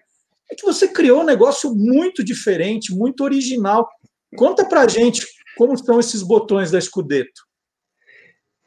é 0.52 0.56
que 0.56 0.64
você 0.64 0.88
criou 0.88 1.22
um 1.22 1.26
negócio 1.26 1.74
muito 1.74 2.24
diferente, 2.24 2.94
muito 2.94 3.24
original. 3.24 3.90
Conta 4.36 4.64
para 4.66 4.88
gente 4.88 5.26
como 5.58 5.74
estão 5.74 6.00
esses 6.00 6.22
botões 6.22 6.70
da 6.70 6.80
Scudetto. 6.80 7.42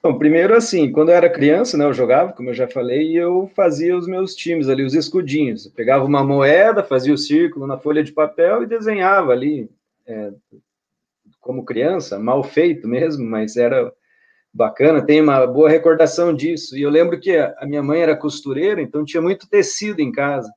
Bom, 0.02 0.18
primeiro 0.18 0.54
assim, 0.54 0.92
quando 0.92 1.08
eu 1.08 1.16
era 1.16 1.30
criança, 1.30 1.76
né, 1.76 1.84
eu 1.84 1.92
jogava, 1.92 2.32
como 2.32 2.50
eu 2.50 2.54
já 2.54 2.68
falei, 2.68 3.12
e 3.12 3.16
eu 3.16 3.50
fazia 3.56 3.96
os 3.96 4.06
meus 4.06 4.34
times 4.34 4.68
ali, 4.68 4.84
os 4.84 4.94
escudinhos. 4.94 5.66
Eu 5.66 5.72
pegava 5.72 6.04
uma 6.04 6.22
moeda, 6.22 6.84
fazia 6.84 7.12
o 7.12 7.18
círculo 7.18 7.66
na 7.66 7.78
folha 7.78 8.04
de 8.04 8.12
papel 8.12 8.62
e 8.62 8.66
desenhava 8.66 9.32
ali, 9.32 9.68
é, 10.06 10.32
como 11.47 11.64
criança, 11.64 12.18
mal 12.18 12.42
feito 12.42 12.88
mesmo, 12.88 13.24
mas 13.24 13.57
era 13.57 13.92
bacana, 14.53 15.05
tem 15.05 15.20
uma 15.20 15.47
boa 15.47 15.70
recordação 15.70 16.34
disso. 16.34 16.76
E 16.76 16.82
eu 16.82 16.90
lembro 16.90 17.20
que 17.20 17.36
a 17.36 17.64
minha 17.64 17.82
mãe 17.82 18.01
era 18.01 18.16
costureira, 18.16 18.82
então 18.82 19.05
tinha 19.05 19.22
muito 19.22 19.49
tecido 19.49 20.01
em 20.01 20.11
casa. 20.11 20.51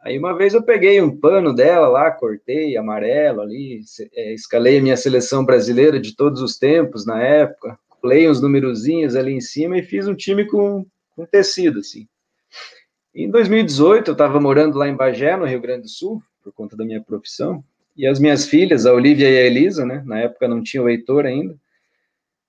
Aí 0.00 0.18
uma 0.18 0.36
vez 0.36 0.54
eu 0.54 0.62
peguei 0.62 1.00
um 1.00 1.18
pano 1.18 1.54
dela 1.54 1.88
lá, 1.88 2.10
cortei 2.10 2.76
amarelo 2.76 3.40
ali, 3.40 3.80
é, 4.14 4.32
escalei 4.32 4.78
a 4.78 4.82
minha 4.82 4.96
seleção 4.96 5.44
brasileira 5.44 5.98
de 5.98 6.14
todos 6.14 6.40
os 6.40 6.58
tempos 6.58 7.04
na 7.04 7.22
época, 7.22 7.78
colei 7.88 8.28
uns 8.28 8.40
numerozinhos 8.40 9.16
ali 9.16 9.32
em 9.32 9.40
cima 9.40 9.78
e 9.78 9.82
fiz 9.82 10.06
um 10.06 10.14
time 10.14 10.46
com, 10.46 10.84
com 11.16 11.24
tecido, 11.24 11.80
assim. 11.80 12.06
Em 13.14 13.30
2018, 13.30 14.08
eu 14.08 14.12
estava 14.12 14.40
morando 14.40 14.78
lá 14.78 14.88
em 14.88 14.96
Bagé, 14.96 15.36
no 15.36 15.46
Rio 15.46 15.60
Grande 15.60 15.82
do 15.82 15.88
Sul, 15.88 16.22
por 16.42 16.52
conta 16.52 16.76
da 16.76 16.84
minha 16.84 17.02
profissão, 17.02 17.62
e 17.96 18.06
as 18.06 18.18
minhas 18.18 18.46
filhas, 18.46 18.86
a 18.86 18.92
Olivia 18.92 19.28
e 19.28 19.38
a 19.38 19.42
Elisa, 19.42 19.84
né, 19.84 20.02
na 20.06 20.20
época 20.20 20.48
não 20.48 20.62
tinha 20.62 20.82
o 20.82 20.88
Heitor 20.88 21.26
ainda, 21.26 21.56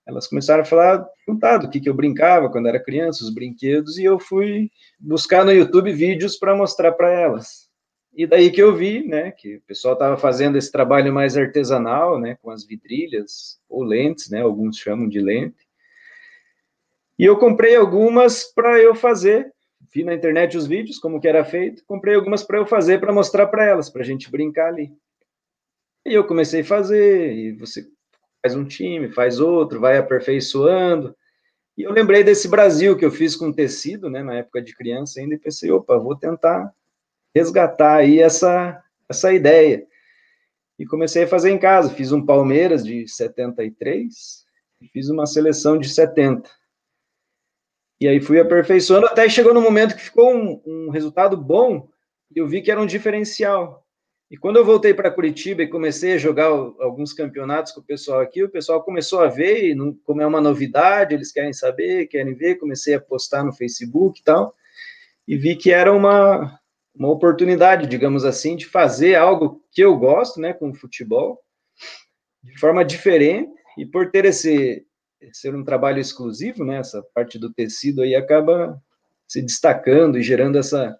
elas 0.05 0.27
começaram 0.27 0.63
a 0.63 0.65
falar, 0.65 1.05
perguntar 1.25 1.57
do 1.57 1.69
que, 1.69 1.79
que 1.79 1.89
eu 1.89 1.93
brincava 1.93 2.49
quando 2.49 2.67
era 2.67 2.83
criança, 2.83 3.23
os 3.23 3.33
brinquedos, 3.33 3.97
e 3.97 4.03
eu 4.03 4.19
fui 4.19 4.69
buscar 4.99 5.45
no 5.45 5.51
YouTube 5.51 5.93
vídeos 5.93 6.35
para 6.35 6.55
mostrar 6.55 6.91
para 6.91 7.09
elas. 7.09 7.69
E 8.15 8.27
daí 8.27 8.51
que 8.51 8.61
eu 8.61 8.75
vi, 8.75 9.07
né, 9.07 9.31
que 9.31 9.55
o 9.55 9.61
pessoal 9.61 9.93
estava 9.93 10.17
fazendo 10.17 10.57
esse 10.57 10.71
trabalho 10.71 11.11
mais 11.11 11.35
artesanal, 11.37 12.19
né, 12.19 12.37
com 12.41 12.51
as 12.51 12.65
vidrilhas 12.65 13.59
ou 13.67 13.81
lentes, 13.83 14.29
né, 14.29 14.41
alguns 14.41 14.77
chamam 14.77 15.07
de 15.07 15.19
lente. 15.19 15.65
E 17.17 17.23
eu 17.23 17.37
comprei 17.37 17.75
algumas 17.75 18.43
para 18.43 18.79
eu 18.79 18.93
fazer. 18.93 19.51
Vi 19.93 20.03
na 20.03 20.13
internet 20.13 20.57
os 20.57 20.67
vídeos 20.67 20.99
como 20.99 21.19
que 21.19 21.27
era 21.27 21.45
feito, 21.45 21.83
comprei 21.85 22.15
algumas 22.15 22.43
para 22.43 22.57
eu 22.57 22.65
fazer 22.65 22.99
para 22.99 23.13
mostrar 23.13 23.47
para 23.47 23.65
elas, 23.65 23.89
para 23.89 24.01
a 24.01 24.05
gente 24.05 24.29
brincar 24.29 24.67
ali. 24.67 24.91
E 26.05 26.13
eu 26.13 26.25
comecei 26.25 26.61
a 26.61 26.65
fazer, 26.65 27.33
e 27.33 27.51
você 27.53 27.87
faz 28.41 28.55
um 28.55 28.65
time, 28.65 29.09
faz 29.09 29.39
outro, 29.39 29.79
vai 29.79 29.97
aperfeiçoando. 29.97 31.15
E 31.77 31.83
eu 31.83 31.91
lembrei 31.91 32.23
desse 32.23 32.47
Brasil 32.47 32.97
que 32.97 33.05
eu 33.05 33.11
fiz 33.11 33.35
com 33.35 33.53
tecido, 33.53 34.09
né, 34.09 34.21
na 34.21 34.35
época 34.35 34.61
de 34.61 34.75
criança 34.75 35.19
ainda, 35.19 35.35
e 35.35 35.39
pensei, 35.39 35.71
opa, 35.71 35.97
vou 35.97 36.15
tentar 36.15 36.73
resgatar 37.33 37.95
aí 37.95 38.19
essa, 38.19 38.83
essa 39.09 39.33
ideia. 39.33 39.87
E 40.77 40.85
comecei 40.85 41.23
a 41.23 41.27
fazer 41.27 41.51
em 41.51 41.57
casa, 41.57 41.93
fiz 41.93 42.11
um 42.11 42.25
Palmeiras 42.25 42.83
de 42.83 43.07
73, 43.07 44.45
e 44.81 44.87
fiz 44.89 45.09
uma 45.09 45.25
seleção 45.25 45.77
de 45.77 45.87
70. 45.87 46.49
E 48.01 48.07
aí 48.07 48.19
fui 48.19 48.39
aperfeiçoando, 48.39 49.07
até 49.07 49.29
chegou 49.29 49.53
no 49.53 49.61
momento 49.61 49.95
que 49.95 50.03
ficou 50.03 50.35
um, 50.35 50.61
um 50.65 50.89
resultado 50.89 51.37
bom, 51.37 51.89
e 52.35 52.39
eu 52.39 52.47
vi 52.47 52.61
que 52.61 52.69
era 52.69 52.81
um 52.81 52.85
diferencial. 52.85 53.82
E 54.33 54.37
quando 54.37 54.57
eu 54.57 54.65
voltei 54.65 54.95
para 54.95 55.11
Curitiba 55.11 55.61
e 55.61 55.67
comecei 55.67 56.13
a 56.13 56.17
jogar 56.17 56.47
alguns 56.47 57.13
campeonatos 57.13 57.71
com 57.71 57.81
o 57.81 57.83
pessoal 57.83 58.19
aqui, 58.19 58.43
o 58.43 58.49
pessoal 58.49 58.81
começou 58.81 59.19
a 59.19 59.27
ver, 59.27 59.69
e 59.69 59.75
não, 59.75 59.93
como 60.03 60.23
é 60.23 60.25
uma 60.25 60.41
novidade, 60.41 61.13
eles 61.13 61.31
querem 61.31 61.53
saber, 61.53 62.07
querem 62.07 62.33
ver, 62.33 62.55
comecei 62.55 62.95
a 62.95 62.99
postar 62.99 63.43
no 63.43 63.53
Facebook 63.53 64.19
e 64.19 64.23
tal, 64.23 64.55
e 65.27 65.37
vi 65.37 65.55
que 65.55 65.71
era 65.71 65.93
uma, 65.93 66.59
uma 66.95 67.11
oportunidade, 67.11 67.85
digamos 67.85 68.25
assim, 68.25 68.55
de 68.55 68.65
fazer 68.65 69.13
algo 69.13 69.63
que 69.71 69.81
eu 69.81 69.95
gosto, 69.95 70.41
né, 70.41 70.51
com 70.51 70.73
futebol, 70.73 71.39
de 72.41 72.59
forma 72.59 72.83
diferente, 72.83 73.53
e 73.77 73.85
por 73.85 74.09
ter 74.09 74.25
esse 74.25 74.83
ser 75.31 75.53
um 75.53 75.63
trabalho 75.63 75.99
exclusivo, 75.99 76.65
né, 76.65 76.77
essa 76.77 77.03
parte 77.13 77.37
do 77.37 77.53
tecido 77.53 78.01
aí 78.01 78.15
acaba 78.15 78.81
se 79.27 79.43
destacando 79.43 80.17
e 80.17 80.23
gerando 80.23 80.57
essa 80.57 80.97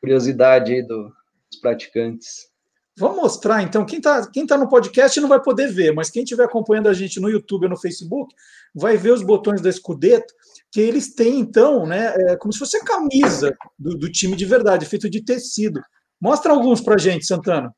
curiosidade 0.00 0.72
aí 0.72 0.82
do, 0.82 1.12
dos 1.50 1.60
praticantes. 1.60 2.53
Vamos 2.96 3.16
mostrar, 3.16 3.60
então, 3.62 3.84
quem 3.84 3.98
está 3.98 4.30
quem 4.30 4.46
tá 4.46 4.56
no 4.56 4.68
podcast 4.68 5.20
não 5.20 5.28
vai 5.28 5.42
poder 5.42 5.66
ver, 5.72 5.92
mas 5.92 6.10
quem 6.10 6.22
estiver 6.22 6.44
acompanhando 6.44 6.88
a 6.88 6.92
gente 6.92 7.18
no 7.18 7.28
YouTube 7.28 7.64
ou 7.64 7.70
no 7.70 7.76
Facebook 7.76 8.32
vai 8.72 8.96
ver 8.96 9.12
os 9.12 9.22
botões 9.22 9.60
da 9.60 9.70
Scudetto, 9.70 10.32
que 10.70 10.80
eles 10.80 11.12
têm, 11.12 11.40
então, 11.40 11.84
né, 11.86 12.14
é, 12.16 12.36
como 12.36 12.52
se 12.52 12.58
fosse 12.58 12.76
a 12.76 12.84
camisa 12.84 13.56
do, 13.76 13.96
do 13.96 14.10
time 14.10 14.36
de 14.36 14.44
verdade, 14.44 14.86
feito 14.86 15.10
de 15.10 15.24
tecido. 15.24 15.80
Mostra 16.20 16.52
alguns 16.52 16.80
para 16.80 16.94
a 16.94 16.98
gente, 16.98 17.26
Santana. 17.26 17.74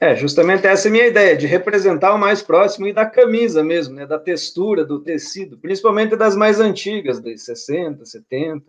É, 0.00 0.14
justamente 0.14 0.66
essa 0.66 0.86
é 0.86 0.88
a 0.88 0.92
minha 0.92 1.06
ideia, 1.06 1.36
de 1.36 1.46
representar 1.46 2.14
o 2.14 2.18
mais 2.18 2.40
próximo 2.40 2.86
e 2.86 2.92
da 2.92 3.06
camisa 3.06 3.64
mesmo, 3.64 3.94
né, 3.94 4.06
da 4.06 4.18
textura 4.18 4.84
do 4.84 5.02
tecido, 5.02 5.58
principalmente 5.58 6.14
das 6.14 6.36
mais 6.36 6.60
antigas, 6.60 7.20
dos 7.20 7.44
60, 7.44 8.04
70, 8.04 8.64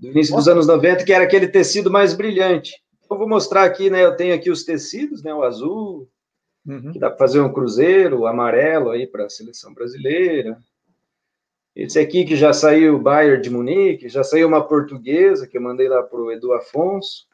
do 0.00 0.08
início 0.08 0.34
dos 0.34 0.48
anos 0.48 0.66
90, 0.66 1.04
que 1.04 1.12
era 1.12 1.24
aquele 1.24 1.48
tecido 1.48 1.90
mais 1.90 2.14
brilhante. 2.14 2.72
Eu 3.10 3.16
vou 3.16 3.28
mostrar 3.28 3.64
aqui, 3.64 3.88
né? 3.88 4.04
Eu 4.04 4.16
tenho 4.16 4.34
aqui 4.34 4.50
os 4.50 4.64
tecidos, 4.64 5.22
né? 5.22 5.32
O 5.34 5.42
azul, 5.42 6.08
uhum. 6.66 6.92
que 6.92 6.98
dá 6.98 7.08
para 7.08 7.18
fazer 7.18 7.40
um 7.40 7.52
cruzeiro, 7.52 8.20
o 8.20 8.26
amarelo 8.26 8.90
aí 8.90 9.06
para 9.06 9.26
a 9.26 9.30
seleção 9.30 9.72
brasileira. 9.72 10.58
Esse 11.74 11.98
aqui 11.98 12.24
que 12.24 12.34
já 12.34 12.52
saiu 12.52 12.96
o 12.96 13.00
Bayern 13.00 13.40
de 13.40 13.50
Munique, 13.50 14.08
já 14.08 14.24
saiu 14.24 14.48
uma 14.48 14.66
portuguesa 14.66 15.46
que 15.46 15.56
eu 15.56 15.62
mandei 15.62 15.88
lá 15.88 16.02
para 16.02 16.20
o 16.20 16.30
Edu 16.32 16.52
Afonso. 16.52 17.26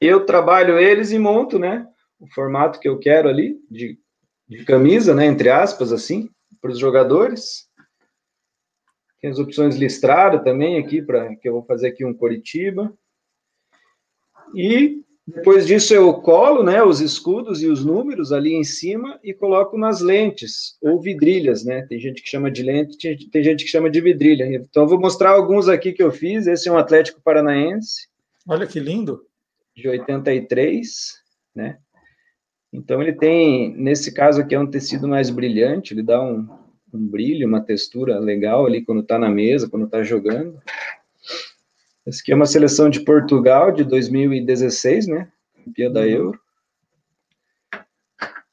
Eu 0.00 0.24
trabalho 0.24 0.78
eles 0.78 1.12
e 1.12 1.18
monto, 1.18 1.58
né? 1.58 1.86
O 2.18 2.26
formato 2.28 2.80
que 2.80 2.88
eu 2.88 2.98
quero 2.98 3.28
ali, 3.28 3.60
de, 3.70 3.98
de 4.48 4.64
camisa, 4.64 5.14
né? 5.14 5.26
Entre 5.26 5.50
aspas, 5.50 5.92
assim, 5.92 6.30
para 6.60 6.70
os 6.70 6.78
jogadores. 6.78 7.68
Tem 9.20 9.30
as 9.30 9.38
opções 9.38 9.76
listradas 9.76 10.42
também 10.42 10.78
aqui, 10.78 11.02
para 11.02 11.34
que 11.36 11.48
eu 11.48 11.52
vou 11.52 11.64
fazer 11.64 11.88
aqui 11.88 12.04
um 12.04 12.14
Coritiba. 12.14 12.92
E 14.56 15.04
depois 15.26 15.66
disso 15.66 15.92
eu 15.92 16.14
colo 16.14 16.62
né, 16.62 16.82
os 16.82 17.00
escudos 17.00 17.62
e 17.62 17.66
os 17.66 17.84
números 17.84 18.32
ali 18.32 18.54
em 18.54 18.64
cima 18.64 19.20
e 19.22 19.34
coloco 19.34 19.76
nas 19.76 20.00
lentes, 20.00 20.78
ou 20.80 21.00
vidrilhas, 21.00 21.62
né? 21.64 21.82
Tem 21.82 21.98
gente 21.98 22.22
que 22.22 22.28
chama 22.28 22.50
de 22.50 22.62
lente, 22.62 22.96
tem 23.30 23.42
gente 23.42 23.64
que 23.64 23.70
chama 23.70 23.90
de 23.90 24.00
vidrilha. 24.00 24.46
Então 24.46 24.84
eu 24.84 24.88
vou 24.88 24.98
mostrar 24.98 25.32
alguns 25.32 25.68
aqui 25.68 25.92
que 25.92 26.02
eu 26.02 26.10
fiz. 26.10 26.46
Esse 26.46 26.68
é 26.68 26.72
um 26.72 26.78
Atlético 26.78 27.20
Paranaense. 27.20 28.08
Olha 28.48 28.66
que 28.66 28.80
lindo. 28.80 29.20
De 29.76 29.86
83, 29.88 30.88
né? 31.54 31.78
Então 32.72 33.02
ele 33.02 33.12
tem, 33.12 33.76
nesse 33.76 34.14
caso 34.14 34.40
aqui 34.40 34.54
é 34.54 34.60
um 34.60 34.70
tecido 34.70 35.06
mais 35.06 35.28
brilhante, 35.28 35.92
ele 35.92 36.02
dá 36.02 36.22
um, 36.22 36.48
um 36.94 37.06
brilho, 37.06 37.46
uma 37.46 37.60
textura 37.60 38.18
legal 38.18 38.64
ali 38.64 38.82
quando 38.82 39.02
está 39.02 39.18
na 39.18 39.28
mesa, 39.28 39.68
quando 39.68 39.84
está 39.84 40.02
jogando. 40.02 40.58
Essa 42.06 42.20
aqui 42.20 42.30
é 42.30 42.36
uma 42.36 42.46
seleção 42.46 42.88
de 42.88 43.00
Portugal 43.00 43.72
de 43.72 43.82
2016, 43.82 45.08
né? 45.08 45.28
Campeã 45.64 45.90
da 45.90 46.00
uhum. 46.00 46.06
Euro. 46.06 46.40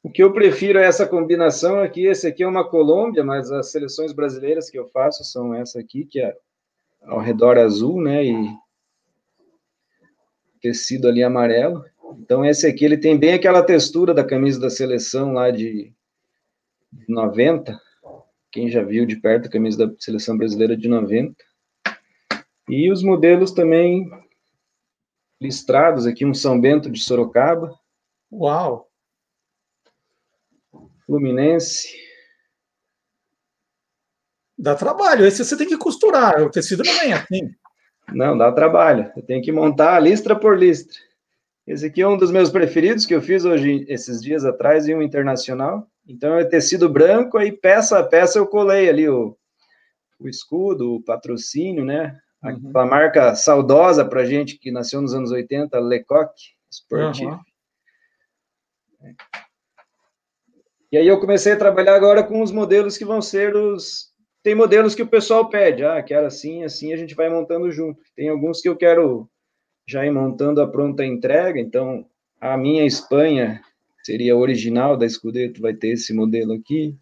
O 0.02 0.10
que 0.10 0.22
eu 0.22 0.32
prefiro 0.32 0.78
é 0.78 0.84
essa 0.84 1.06
combinação 1.06 1.80
aqui. 1.80 2.06
Esse 2.06 2.26
aqui 2.26 2.42
é 2.42 2.48
uma 2.48 2.68
Colômbia, 2.68 3.22
mas 3.22 3.52
as 3.52 3.70
seleções 3.70 4.12
brasileiras 4.12 4.68
que 4.68 4.78
eu 4.78 4.88
faço 4.88 5.22
são 5.24 5.54
essa 5.54 5.78
aqui, 5.78 6.04
que 6.04 6.20
é 6.20 6.36
ao 7.02 7.20
redor 7.20 7.56
azul, 7.56 8.02
né? 8.02 8.24
E 8.24 8.54
tecido 10.60 11.06
ali 11.06 11.22
amarelo. 11.22 11.84
Então, 12.18 12.44
esse 12.44 12.66
aqui, 12.66 12.84
ele 12.84 12.98
tem 12.98 13.16
bem 13.16 13.34
aquela 13.34 13.62
textura 13.62 14.12
da 14.12 14.24
camisa 14.24 14.58
da 14.58 14.68
seleção 14.68 15.32
lá 15.32 15.50
de 15.50 15.92
90. 17.08 17.80
Quem 18.50 18.68
já 18.68 18.82
viu 18.82 19.06
de 19.06 19.16
perto 19.16 19.46
a 19.46 19.50
camisa 19.50 19.86
da 19.86 19.94
seleção 19.98 20.36
brasileira 20.36 20.76
de 20.76 20.88
90. 20.88 21.34
E 22.68 22.90
os 22.90 23.02
modelos 23.02 23.52
também 23.52 24.10
listrados 25.40 26.06
aqui, 26.06 26.24
um 26.24 26.32
São 26.32 26.60
Bento 26.60 26.90
de 26.90 27.00
Sorocaba. 27.00 27.78
Uau! 28.32 28.90
Fluminense. 31.06 31.88
Dá 34.56 34.74
trabalho. 34.74 35.26
Esse 35.26 35.44
você 35.44 35.56
tem 35.56 35.66
que 35.66 35.76
costurar. 35.76 36.42
O 36.42 36.50
tecido 36.50 36.82
não 36.82 36.98
vem 36.98 37.12
assim. 37.12 37.54
Não, 38.12 38.36
dá 38.36 38.50
trabalho. 38.52 39.12
Eu 39.16 39.22
tenho 39.22 39.42
que 39.42 39.52
montar 39.52 40.00
listra 40.00 40.38
por 40.38 40.58
listra. 40.58 40.98
Esse 41.66 41.86
aqui 41.86 42.02
é 42.02 42.08
um 42.08 42.16
dos 42.16 42.30
meus 42.30 42.50
preferidos 42.50 43.06
que 43.06 43.14
eu 43.14 43.22
fiz 43.22 43.44
hoje, 43.44 43.86
esses 43.88 44.20
dias 44.20 44.44
atrás, 44.44 44.86
em 44.86 44.94
um 44.94 45.02
internacional. 45.02 45.88
Então 46.06 46.38
é 46.38 46.44
tecido 46.44 46.88
branco, 46.88 47.38
aí 47.38 47.50
peça 47.50 47.98
a 47.98 48.04
peça 48.04 48.38
eu 48.38 48.46
colei 48.46 48.88
ali 48.88 49.08
o, 49.08 49.36
o 50.20 50.28
escudo, 50.28 50.96
o 50.96 51.02
patrocínio, 51.02 51.84
né? 51.84 52.18
Uhum. 52.44 52.68
Aquela 52.68 52.86
marca 52.86 53.34
saudosa 53.34 54.04
para 54.04 54.26
gente 54.26 54.58
que 54.58 54.70
nasceu 54.70 55.00
nos 55.00 55.14
anos 55.14 55.30
80, 55.30 55.78
Lecoq 55.80 56.32
Sportif. 56.70 57.26
Uhum. 57.26 57.38
E 60.92 60.96
aí 60.96 61.08
eu 61.08 61.18
comecei 61.18 61.52
a 61.52 61.58
trabalhar 61.58 61.94
agora 61.96 62.22
com 62.22 62.42
os 62.42 62.52
modelos 62.52 62.98
que 62.98 63.04
vão 63.04 63.20
ser 63.22 63.56
os. 63.56 64.12
Tem 64.42 64.54
modelos 64.54 64.94
que 64.94 65.02
o 65.02 65.08
pessoal 65.08 65.48
pede, 65.48 65.84
ah, 65.84 66.02
quero 66.02 66.26
assim, 66.26 66.64
assim, 66.64 66.92
a 66.92 66.96
gente 66.96 67.14
vai 67.14 67.30
montando 67.30 67.70
junto. 67.72 68.00
Tem 68.14 68.28
alguns 68.28 68.60
que 68.60 68.68
eu 68.68 68.76
quero 68.76 69.28
já 69.88 70.04
ir 70.04 70.10
montando 70.10 70.60
a 70.60 70.68
pronta 70.68 71.04
entrega, 71.04 71.58
então 71.58 72.06
a 72.40 72.56
minha 72.56 72.84
Espanha 72.84 73.62
seria 74.02 74.36
original 74.36 74.98
da 74.98 75.08
Scudetto, 75.08 75.62
vai 75.62 75.72
ter 75.72 75.88
esse 75.88 76.12
modelo 76.12 76.52
aqui. 76.52 76.94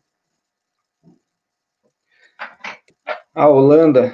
A 3.35 3.49
Holanda 3.49 4.13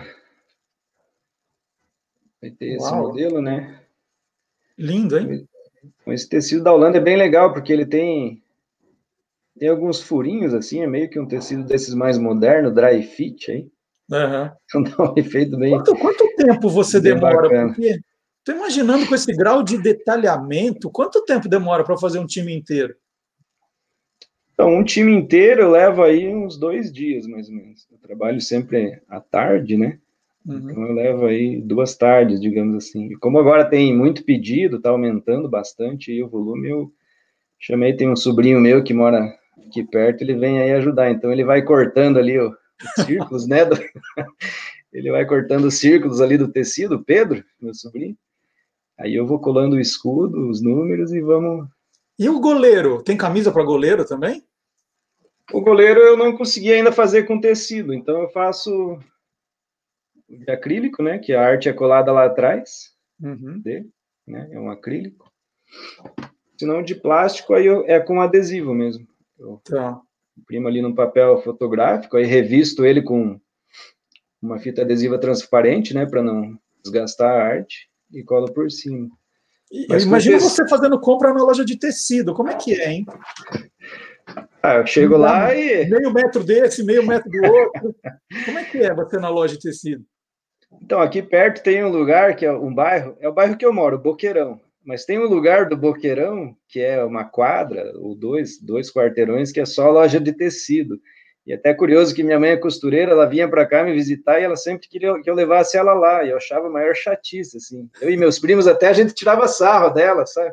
vai 2.41 2.51
ter 2.51 2.77
Uau. 2.77 2.87
esse 2.87 2.95
modelo, 2.95 3.43
né? 3.43 3.81
Lindo, 4.77 5.19
hein? 5.19 5.49
Com 6.05 6.13
esse 6.13 6.29
tecido 6.29 6.65
da 6.65 6.73
Holanda 6.73 6.99
é 6.99 7.01
bem 7.01 7.17
legal, 7.17 7.53
porque 7.53 7.73
ele 7.73 7.87
tem 7.87 8.43
tem 9.59 9.69
alguns 9.69 10.01
furinhos 10.01 10.55
assim, 10.55 10.83
é 10.83 10.87
meio 10.87 11.11
que 11.11 11.19
um 11.19 11.27
tecido 11.27 11.65
desses 11.65 11.93
mais 11.93 12.17
moderno, 12.17 12.73
dry 12.73 13.03
fit 13.03 13.51
aí. 13.51 13.69
Uhum. 14.11 14.51
Então 14.65 14.83
dá 14.83 15.13
um 15.13 15.15
efeito 15.19 15.57
bem. 15.57 15.73
Quanto, 15.73 15.97
quanto 15.97 16.37
tempo 16.37 16.71
você 16.71 17.01
demora? 17.01 17.75
Estou 18.49 18.55
imaginando 18.55 19.07
com 19.07 19.15
esse 19.15 19.33
grau 19.35 19.63
de 19.63 19.77
detalhamento, 19.77 20.91
quanto 20.91 21.25
tempo 21.25 21.49
demora 21.49 21.85
para 21.85 21.99
fazer 21.99 22.19
um 22.19 22.27
time 22.27 22.57
inteiro? 22.57 22.95
Então, 24.55 24.75
um 24.75 24.83
time 24.83 25.13
inteiro 25.13 25.71
leva 25.71 26.07
aí 26.07 26.35
uns 26.35 26.59
dois 26.59 26.91
dias, 26.93 27.27
mais 27.27 27.49
ou 27.49 27.55
menos. 27.55 27.87
Eu 27.93 27.99
trabalho 27.99 28.41
sempre 28.41 29.01
à 29.09 29.21
tarde, 29.21 29.77
né? 29.77 30.01
Uhum. 30.49 30.71
Então, 30.71 30.83
eu 30.87 30.95
levo 30.95 31.27
aí 31.27 31.61
duas 31.61 31.95
tardes, 31.95 32.41
digamos 32.41 32.75
assim. 32.75 33.13
E 33.13 33.17
como 33.17 33.39
agora 33.39 33.69
tem 33.69 33.95
muito 33.95 34.25
pedido, 34.25 34.79
está 34.79 34.89
aumentando 34.89 35.47
bastante 35.47 36.11
aí 36.11 36.23
o 36.23 36.29
volume, 36.29 36.71
eu 36.71 36.91
chamei, 37.59 37.95
tem 37.95 38.09
um 38.09 38.17
sobrinho 38.17 38.59
meu 38.59 38.83
que 38.83 38.95
mora 38.95 39.31
aqui 39.67 39.85
perto, 39.85 40.23
ele 40.23 40.35
vem 40.35 40.59
aí 40.59 40.73
ajudar. 40.73 41.11
Então, 41.11 41.31
ele 41.31 41.45
vai 41.45 41.61
cortando 41.61 42.19
ali 42.19 42.39
os 42.39 42.55
círculos, 43.05 43.47
né? 43.47 43.67
Do... 43.67 43.77
ele 44.91 45.11
vai 45.11 45.27
cortando 45.27 45.67
os 45.67 45.75
círculos 45.75 46.23
ali 46.23 46.39
do 46.39 46.49
tecido, 46.49 47.05
Pedro, 47.05 47.45
meu 47.61 47.75
sobrinho. 47.75 48.17
Aí 48.99 49.15
eu 49.15 49.27
vou 49.27 49.39
colando 49.39 49.77
o 49.77 49.81
escudo, 49.81 50.49
os 50.49 50.63
números 50.63 51.13
e 51.13 51.21
vamos. 51.21 51.69
E 52.19 52.27
o 52.27 52.41
goleiro? 52.41 53.03
Tem 53.03 53.19
camisa 53.19 53.53
para 53.53 53.63
goleiro 53.63 54.05
também? 54.05 54.43
O 55.53 55.61
goleiro 55.61 56.01
eu 56.01 56.17
não 56.17 56.37
consegui 56.37 56.73
ainda 56.73 56.91
fazer 56.91 57.25
com 57.25 57.41
tecido, 57.41 57.95
então 57.95 58.23
eu 58.23 58.29
faço 58.31 58.99
de 60.29 60.51
acrílico, 60.51 61.03
né? 61.03 61.19
Que 61.19 61.33
a 61.33 61.43
arte 61.43 61.69
é 61.69 61.73
colada 61.73 62.13
lá 62.13 62.27
atrás 62.27 62.93
uhum. 63.21 63.61
dele, 63.61 63.89
né? 64.27 64.49
É 64.53 64.59
um 64.59 64.71
acrílico. 64.71 65.31
Se 66.59 66.67
não 66.67 66.83
de 66.83 66.95
plástico, 66.95 67.55
aí 67.55 67.67
eu, 67.67 67.85
é 67.87 68.01
com 68.01 68.21
adesivo 68.21 68.75
mesmo. 68.75 69.07
Eu 69.39 69.61
tá. 69.65 70.01
imprimo 70.37 70.69
ali 70.69 70.83
num 70.83 70.95
papel 70.95 71.41
fotográfico, 71.43 72.17
aí 72.17 72.25
revisto 72.25 72.85
ele 72.85 73.03
com 73.03 73.41
uma 74.43 74.59
fita 74.59 74.83
adesiva 74.83 75.19
transparente, 75.19 75.95
né? 75.95 76.05
Para 76.05 76.23
não 76.23 76.59
desgastar 76.83 77.31
a 77.31 77.45
arte 77.45 77.89
e 78.13 78.23
cola 78.23 78.53
por 78.53 78.71
cima. 78.71 79.09
Mas 79.89 80.05
Imagina 80.05 80.41
você 80.41 80.67
fazendo 80.67 80.99
compra 80.99 81.33
na 81.33 81.43
loja 81.43 81.65
de 81.65 81.79
tecido, 81.79 82.35
como 82.35 82.49
é 82.49 82.57
que 82.57 82.75
é, 82.75 82.91
hein? 82.91 83.07
Ah, 84.63 84.77
eu 84.77 84.87
chego 84.87 85.17
lá 85.17 85.55
e. 85.55 85.89
Meio 85.89 86.13
metro 86.13 86.43
desse, 86.43 86.83
meio 86.85 87.07
metro 87.07 87.31
do 87.31 87.47
outro. 87.47 87.95
como 88.45 88.59
é 88.59 88.65
que 88.65 88.79
é 88.79 88.95
você 88.95 89.19
na 89.19 89.29
loja 89.29 89.55
de 89.55 89.61
tecido? 89.61 90.05
Então, 90.83 91.01
aqui 91.01 91.23
perto 91.23 91.63
tem 91.63 91.85
um 91.85 91.89
lugar 91.89 92.37
que 92.37 92.47
é 92.47 92.53
um 92.53 92.75
bairro, 92.75 93.17
é 93.21 93.29
o 93.29 93.33
bairro 93.33 93.57
que 93.57 93.65
eu 93.65 93.73
moro, 93.73 93.99
Boqueirão. 93.99 94.61
Mas 94.85 95.05
tem 95.05 95.19
um 95.19 95.27
lugar 95.27 95.69
do 95.69 95.77
Boqueirão, 95.77 96.57
que 96.67 96.81
é 96.81 97.03
uma 97.05 97.25
quadra, 97.25 97.93
ou 97.97 98.15
dois, 98.15 98.59
dois 98.61 98.91
quarteirões, 98.91 99.53
que 99.53 99.61
é 99.61 99.67
só 99.67 99.91
loja 99.91 100.19
de 100.19 100.33
tecido. 100.33 100.99
E 101.47 101.53
até 101.53 101.73
curioso 101.75 102.15
que 102.15 102.23
minha 102.23 102.39
mãe 102.39 102.51
é 102.51 102.57
costureira, 102.57 103.13
ela 103.13 103.27
vinha 103.27 103.49
para 103.49 103.67
cá 103.67 103.83
me 103.83 103.93
visitar 103.93 104.39
e 104.39 104.45
ela 104.45 104.57
sempre 104.57 104.89
queria 104.89 105.21
que 105.23 105.29
eu 105.29 105.35
levasse 105.35 105.77
ela 105.77 105.95
lá, 105.95 106.25
e 106.25 106.31
eu 106.31 106.37
achava 106.37 106.67
a 106.67 106.71
maior 106.71 106.95
chatice, 106.95 107.57
assim. 107.57 107.89
Eu 108.01 108.11
e 108.11 108.17
meus 108.17 108.39
primos 108.39 108.67
até 108.67 108.89
a 108.89 108.93
gente 108.93 109.15
tirava 109.15 109.49
sarro 109.49 109.91
dela, 109.91 110.27
sabe? 110.27 110.53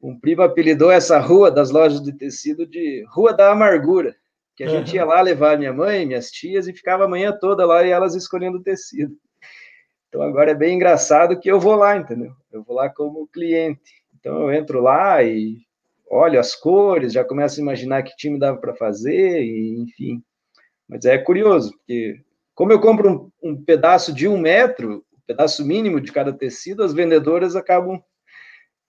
Um 0.00 0.18
primo 0.18 0.42
apelidou 0.42 0.90
essa 0.90 1.18
rua 1.18 1.50
das 1.50 1.70
lojas 1.70 2.02
de 2.02 2.12
tecido 2.12 2.66
de 2.66 3.04
Rua 3.08 3.32
da 3.32 3.50
Amargura, 3.50 4.14
que 4.56 4.64
a 4.64 4.68
gente 4.68 4.94
ia 4.94 5.04
lá 5.04 5.20
levar 5.20 5.58
minha 5.58 5.72
mãe, 5.72 6.04
minhas 6.04 6.30
tias, 6.30 6.66
e 6.66 6.72
ficava 6.72 7.04
a 7.04 7.08
manhã 7.08 7.36
toda 7.40 7.64
lá 7.64 7.84
e 7.84 7.90
elas 7.90 8.16
escolhendo 8.16 8.60
tecido. 8.60 9.16
Então 10.08 10.22
agora 10.22 10.52
é 10.52 10.54
bem 10.54 10.76
engraçado 10.76 11.38
que 11.38 11.50
eu 11.50 11.60
vou 11.60 11.74
lá, 11.74 11.96
entendeu? 11.96 12.32
Eu 12.50 12.62
vou 12.62 12.74
lá 12.74 12.88
como 12.88 13.28
cliente. 13.28 14.02
Então 14.18 14.42
eu 14.42 14.52
entro 14.52 14.80
lá 14.80 15.22
e 15.22 15.58
olho 16.10 16.40
as 16.40 16.54
cores, 16.54 17.12
já 17.12 17.24
começo 17.24 17.60
a 17.60 17.62
imaginar 17.62 18.02
que 18.02 18.16
time 18.16 18.38
dava 18.38 18.58
para 18.58 18.74
fazer, 18.74 19.42
e, 19.42 19.78
enfim. 19.80 20.22
Mas 20.88 21.04
é 21.04 21.18
curioso, 21.18 21.72
porque 21.76 22.20
como 22.54 22.72
eu 22.72 22.80
compro 22.80 23.30
um, 23.42 23.50
um 23.50 23.64
pedaço 23.64 24.12
de 24.12 24.26
um 24.26 24.38
metro, 24.38 25.04
um 25.12 25.20
pedaço 25.26 25.64
mínimo 25.64 26.00
de 26.00 26.10
cada 26.10 26.32
tecido, 26.32 26.82
as 26.82 26.94
vendedoras 26.94 27.54
acabam 27.54 28.02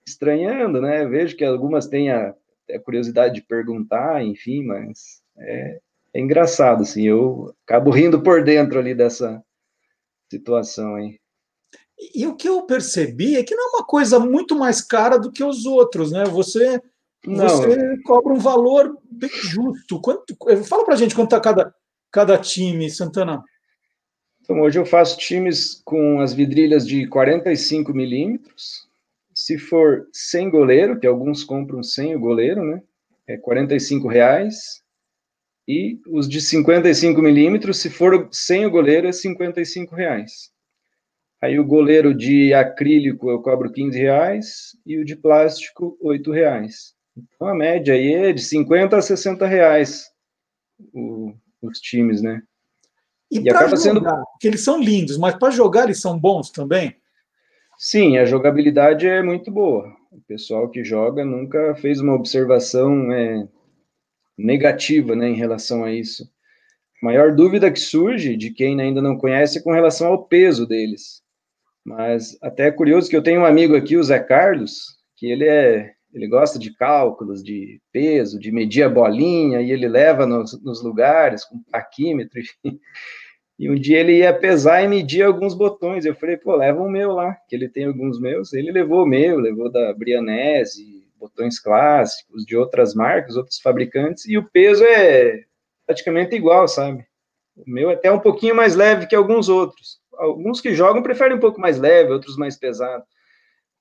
estranhando, 0.08 0.82
né? 0.82 1.06
Vejo 1.06 1.36
que 1.36 1.46
algumas 1.46 1.88
têm 1.88 2.10
a, 2.10 2.34
a 2.74 2.80
curiosidade 2.80 3.36
de 3.36 3.42
perguntar, 3.42 4.24
enfim, 4.24 4.64
mas 4.64 5.22
é, 5.38 5.80
é, 6.14 6.20
engraçado, 6.20 6.82
assim, 6.82 7.08
eu 7.08 7.54
acabo 7.66 7.92
rindo 7.92 8.22
por 8.22 8.44
dentro 8.44 8.80
ali 8.80 8.96
dessa 8.96 9.44
situação 10.30 10.96
aí. 10.96 11.20
E, 11.98 12.22
e 12.24 12.28
o 12.28 12.36
que 12.36 12.48
eu 12.48 12.64
percebi 12.64 13.36
é 13.36 13.44
que 13.44 13.56
não 13.56 13.68
é 13.68 13.78
uma 13.78 13.86
coisa 13.86 14.20
muito 14.20 14.58
mais 14.58 14.82
cara 14.82 15.18
do 15.18 15.32
que 15.32 15.44
os 15.44 15.66
outros, 15.66 16.12
né? 16.12 16.24
Você 16.26 16.82
não. 17.26 17.48
Você 17.48 18.02
cobra 18.04 18.34
um 18.34 18.40
valor 18.40 18.98
bem 19.12 19.30
justo. 19.30 20.00
Quanto, 20.02 20.36
fala 20.66 20.86
para 20.86 20.94
a 20.94 20.98
gente 20.98 21.16
quanto 21.16 21.36
está 21.36 21.40
cada, 21.40 21.74
cada 22.12 22.38
time, 22.38 22.90
Santana. 22.90 23.44
Então, 24.42 24.62
hoje 24.62 24.80
eu 24.80 24.86
faço 24.86 25.18
times 25.18 25.82
com 25.84 26.22
as 26.22 26.34
vidrilhas 26.34 26.88
de 26.88 27.08
45 27.08 27.94
milímetros. 27.94 28.88
Se 29.34 29.58
for 29.58 30.08
sem 30.12 30.50
goleiro, 30.50 31.00
que 31.00 31.06
alguns 31.06 31.44
compram 31.44 31.84
sem 31.84 32.16
o 32.16 32.20
goleiro, 32.20 32.64
né? 32.64 32.82
É 33.28 33.38
45 33.38 34.08
reais. 34.08 34.82
E 35.70 36.02
os 36.08 36.28
de 36.28 36.42
55 36.42 37.22
milímetros, 37.22 37.78
se 37.78 37.92
for 37.92 38.28
sem 38.32 38.66
o 38.66 38.72
goleiro, 38.72 39.08
é 39.08 39.12
55 39.12 39.96
reais. 39.96 40.50
Aí 41.40 41.60
o 41.60 41.64
goleiro 41.64 42.12
de 42.12 42.56
acrílico 42.56 43.30
eu 43.30 43.40
cobro 43.40 43.72
15 43.72 43.96
reais 43.96 44.76
e 44.84 44.98
o 44.98 45.06
de 45.06 45.16
plástico 45.16 45.96
8 46.02 46.32
reais. 46.32 46.96
Então, 47.16 47.48
a 47.48 47.54
média 47.54 47.94
aí 47.94 48.12
é 48.16 48.34
de 48.34 48.42
50 48.42 48.98
a 48.98 49.02
60 49.02 49.46
reais 49.46 50.06
o, 50.92 51.36
os 51.62 51.80
times, 51.80 52.24
né? 52.24 52.42
E, 53.32 53.40
e 53.40 53.50
acaba 53.52 53.76
jogar, 53.76 53.78
sendo. 53.78 54.02
Porque 54.02 54.48
eles 54.48 54.62
são 54.62 54.82
lindos, 54.82 55.20
mas 55.20 55.36
para 55.36 55.52
jogar 55.52 55.84
eles 55.84 56.02
são 56.02 56.18
bons 56.18 56.50
também? 56.50 56.96
Sim, 57.78 58.18
a 58.18 58.26
jogabilidade 58.26 59.08
é 59.08 59.22
muito 59.22 59.52
boa. 59.52 59.88
O 60.12 60.20
pessoal 60.28 60.68
que 60.68 60.84
joga 60.84 61.24
nunca 61.24 61.76
fez 61.76 62.02
uma 62.02 62.16
observação 62.16 63.12
é, 63.12 63.48
negativa 64.40 65.16
né, 65.16 65.30
em 65.30 65.36
relação 65.36 65.84
a 65.84 65.92
isso. 65.92 66.30
A 67.02 67.06
maior 67.06 67.36
dúvida 67.36 67.72
que 67.72 67.80
surge 67.80 68.36
de 68.36 68.52
quem 68.52 68.80
ainda 68.80 69.02
não 69.02 69.18
conhece 69.18 69.60
é 69.60 69.62
com 69.62 69.72
relação 69.72 70.08
ao 70.08 70.26
peso 70.26 70.66
deles. 70.66 71.22
Mas 71.86 72.38
até 72.42 72.68
é 72.68 72.72
curioso 72.72 73.10
que 73.10 73.16
eu 73.16 73.24
tenho 73.24 73.42
um 73.42 73.46
amigo 73.46 73.76
aqui, 73.76 73.96
o 73.96 74.04
Zé 74.04 74.20
Carlos, 74.20 74.98
que 75.16 75.28
ele 75.28 75.46
é 75.46 75.94
ele 76.14 76.28
gosta 76.28 76.58
de 76.58 76.74
cálculos, 76.74 77.44
de 77.44 77.80
peso, 77.92 78.40
de 78.40 78.52
medir 78.52 78.84
a 78.84 78.90
bolinha, 78.90 79.62
e 79.62 79.72
ele 79.72 79.88
leva 79.88 80.26
nos, 80.26 80.60
nos 80.64 80.84
lugares 80.84 81.46
com 81.46 81.62
paquímetro. 81.72 82.42
E 83.62 83.70
um 83.70 83.76
dia 83.76 84.00
ele 84.00 84.20
ia 84.20 84.34
pesar 84.34 84.82
e 84.84 84.88
medir 84.88 85.22
alguns 85.22 85.54
botões. 85.54 86.06
Eu 86.06 86.16
falei, 86.16 86.38
pô, 86.38 86.56
leva 86.56 86.82
o 86.82 86.90
meu 86.90 87.12
lá, 87.12 87.36
que 87.46 87.54
ele 87.54 87.68
tem 87.68 87.84
alguns 87.84 88.18
meus. 88.18 88.54
Ele 88.54 88.72
levou 88.72 89.04
o 89.04 89.06
meu, 89.06 89.38
levou 89.38 89.70
da 89.70 89.94
Brianese, 89.94 90.99
botões 91.20 91.60
clássicos, 91.60 92.46
de 92.46 92.56
outras 92.56 92.94
marcas, 92.94 93.36
outros 93.36 93.60
fabricantes, 93.60 94.26
e 94.26 94.38
o 94.38 94.50
peso 94.50 94.84
é 94.84 95.44
praticamente 95.86 96.36
igual, 96.36 96.68
sabe? 96.68 97.06
O 97.56 97.70
meu 97.70 97.90
é 97.90 97.94
até 97.94 98.12
um 98.12 98.20
pouquinho 98.20 98.56
mais 98.56 98.76
leve 98.76 99.08
que 99.08 99.16
alguns 99.16 99.50
outros. 99.50 100.00
Alguns 100.14 100.62
que 100.62 100.74
jogam 100.74 101.04
preferem 101.04 101.38
um 101.38 101.40
pouco 101.40 101.60
mais 101.60 101.78
leve, 101.80 102.12
outros 102.12 102.38
mais 102.38 102.58
pesado. 102.58 103.04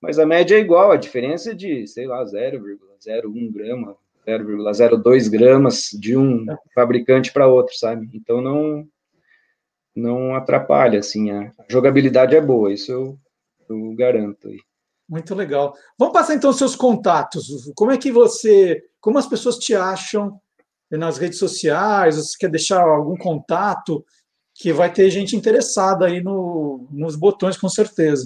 Mas 0.01 0.19
a 0.19 0.27
média 0.27 0.57
é 0.57 0.61
igual, 0.61 0.93
a 0.93 0.97
diferença 0.97 1.51
é 1.51 1.55
de, 1.55 1.87
sei 1.87 2.07
lá, 2.07 2.25
0,01 2.25 3.53
grama, 3.53 3.97
0,02 4.27 5.29
gramas 5.29 5.91
de 5.93 6.17
um 6.17 6.47
fabricante 6.75 7.33
para 7.33 7.49
outro, 7.49 7.77
sabe? 7.77 8.09
Então 8.15 8.41
não 8.41 8.87
não 9.95 10.37
atrapalha, 10.37 11.01
assim, 11.01 11.33
a 11.33 11.53
jogabilidade 11.69 12.37
é 12.37 12.41
boa, 12.41 12.73
isso 12.73 12.93
eu, 12.93 13.19
eu 13.69 13.93
garanto 13.97 14.47
aí. 14.47 14.61
Muito 15.09 15.35
legal. 15.35 15.75
Vamos 15.99 16.13
passar 16.13 16.35
então 16.35 16.51
os 16.51 16.59
seus 16.59 16.77
contatos. 16.77 17.73
Como 17.75 17.91
é 17.91 17.97
que 17.97 18.13
você, 18.13 18.83
como 19.01 19.19
as 19.19 19.27
pessoas 19.27 19.57
te 19.57 19.75
acham 19.75 20.39
nas 20.91 21.17
redes 21.17 21.39
sociais? 21.39 22.17
Você 22.17 22.37
quer 22.39 22.51
deixar 22.51 22.83
algum 22.83 23.17
contato? 23.17 24.05
Que 24.55 24.73
vai 24.73 24.93
ter 24.93 25.09
gente 25.09 25.37
interessada 25.37 26.07
aí 26.07 26.21
no, 26.21 26.87
nos 26.91 27.15
botões, 27.17 27.57
com 27.57 27.69
certeza. 27.69 28.25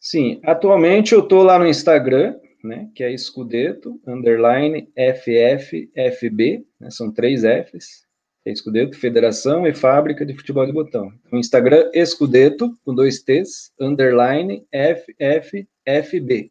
Sim, 0.00 0.40
atualmente 0.44 1.12
eu 1.12 1.20
estou 1.20 1.42
lá 1.42 1.58
no 1.58 1.66
Instagram, 1.66 2.34
né, 2.64 2.88
que 2.94 3.04
é 3.04 3.12
escudeto, 3.12 4.00
underline, 4.06 4.90
FFFB, 4.96 6.64
né, 6.80 6.90
são 6.90 7.12
três 7.12 7.42
Fs, 7.42 8.06
Escudeto, 8.44 8.98
Federação 8.98 9.66
e 9.66 9.74
Fábrica 9.74 10.24
de 10.24 10.34
Futebol 10.34 10.64
de 10.64 10.72
Botão. 10.72 11.12
O 11.30 11.36
Instagram, 11.36 11.90
Escudeto, 11.92 12.74
com 12.84 12.94
dois 12.94 13.22
T's, 13.22 13.70
underline, 13.78 14.66
FFFB. 14.72 16.50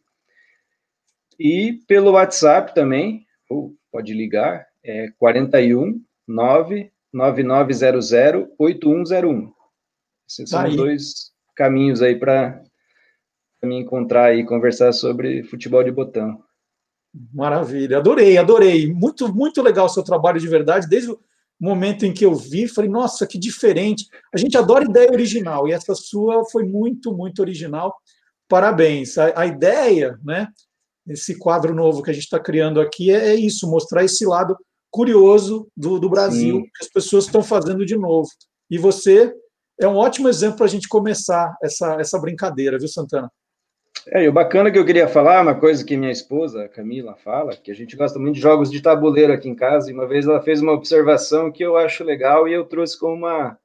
E 1.39 1.79
pelo 1.87 2.11
WhatsApp 2.11 2.75
também, 2.75 3.25
ou 3.49 3.73
pode 3.91 4.13
ligar, 4.13 4.67
é 4.83 5.09
41 5.17 5.99
99900 6.27 8.11
8101. 8.57 9.51
Esses 10.27 10.49
são 10.49 10.67
os 10.67 10.75
dois 10.75 11.31
caminhos 11.55 12.03
aí 12.03 12.15
para 12.15 12.61
me 13.63 13.79
encontrar 13.79 14.35
e 14.35 14.45
conversar 14.45 14.91
sobre 14.93 15.43
futebol 15.43 15.83
de 15.83 15.91
botão. 15.91 16.43
Maravilha, 17.33 17.97
adorei, 17.97 18.37
adorei. 18.37 18.93
Muito, 18.93 19.33
muito 19.33 19.63
legal 19.63 19.87
o 19.87 19.89
seu 19.89 20.03
trabalho 20.03 20.39
de 20.39 20.47
verdade, 20.47 20.87
desde 20.87 21.09
o 21.11 21.19
momento 21.59 22.05
em 22.05 22.13
que 22.13 22.25
eu 22.25 22.33
vi, 22.33 22.67
falei, 22.67 22.89
nossa, 22.89 23.27
que 23.27 23.37
diferente. 23.37 24.07
A 24.33 24.37
gente 24.37 24.57
adora 24.57 24.85
ideia 24.85 25.11
original, 25.11 25.67
e 25.67 25.73
essa 25.73 25.93
sua 25.93 26.45
foi 26.49 26.63
muito, 26.63 27.13
muito 27.13 27.39
original. 27.39 27.95
Parabéns. 28.47 29.17
A, 29.17 29.41
a 29.41 29.45
ideia, 29.45 30.17
né? 30.23 30.47
Esse 31.07 31.37
quadro 31.37 31.73
novo 31.73 32.01
que 32.01 32.11
a 32.11 32.13
gente 32.13 32.23
está 32.23 32.39
criando 32.39 32.79
aqui 32.79 33.11
é, 33.11 33.29
é, 33.29 33.35
isso, 33.35 33.69
mostrar 33.69 34.03
esse 34.03 34.25
lado 34.25 34.55
curioso 34.91 35.67
do, 35.75 35.99
do 35.99 36.09
Brasil, 36.09 36.57
Sim. 36.57 36.63
que 36.63 36.83
as 36.83 36.89
pessoas 36.89 37.25
estão 37.25 37.43
fazendo 37.43 37.85
de 37.85 37.97
novo. 37.97 38.29
E 38.69 38.77
você 38.77 39.33
é 39.79 39.87
um 39.87 39.95
ótimo 39.95 40.27
exemplo 40.27 40.57
para 40.57 40.65
a 40.65 40.69
gente 40.69 40.87
começar 40.87 41.55
essa, 41.63 41.95
essa 41.99 42.19
brincadeira, 42.19 42.77
viu, 42.77 42.87
Santana? 42.87 43.31
É, 44.07 44.23
e 44.23 44.29
o 44.29 44.33
bacana 44.33 44.71
que 44.71 44.77
eu 44.77 44.85
queria 44.85 45.07
falar, 45.07 45.41
uma 45.41 45.55
coisa 45.55 45.83
que 45.83 45.97
minha 45.97 46.11
esposa, 46.11 46.67
Camila, 46.69 47.15
fala, 47.15 47.55
que 47.55 47.71
a 47.71 47.75
gente 47.75 47.95
gosta 47.95 48.17
muito 48.17 48.35
de 48.35 48.41
jogos 48.41 48.71
de 48.71 48.81
tabuleiro 48.81 49.33
aqui 49.33 49.49
em 49.49 49.55
casa, 49.55 49.89
e 49.89 49.93
uma 49.93 50.07
vez 50.07 50.25
ela 50.25 50.41
fez 50.41 50.61
uma 50.61 50.71
observação 50.71 51.51
que 51.51 51.63
eu 51.63 51.75
acho 51.77 52.03
legal 52.03 52.47
e 52.47 52.53
eu 52.53 52.65
trouxe 52.65 52.97
como 52.97 53.13
uma, 53.13 53.57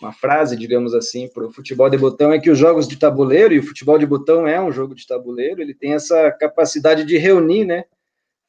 uma 0.00 0.12
frase, 0.12 0.56
digamos 0.56 0.94
assim, 0.94 1.28
para 1.28 1.46
o 1.46 1.52
futebol 1.52 1.90
de 1.90 1.98
botão, 1.98 2.32
é 2.32 2.40
que 2.40 2.50
os 2.50 2.58
jogos 2.58 2.88
de 2.88 2.96
tabuleiro, 2.96 3.54
e 3.54 3.58
o 3.58 3.62
futebol 3.62 3.98
de 3.98 4.06
botão 4.06 4.46
é 4.46 4.60
um 4.60 4.72
jogo 4.72 4.94
de 4.94 5.06
tabuleiro, 5.06 5.60
ele 5.60 5.74
tem 5.74 5.92
essa 5.92 6.30
capacidade 6.32 7.04
de 7.04 7.18
reunir, 7.18 7.64
né, 7.64 7.84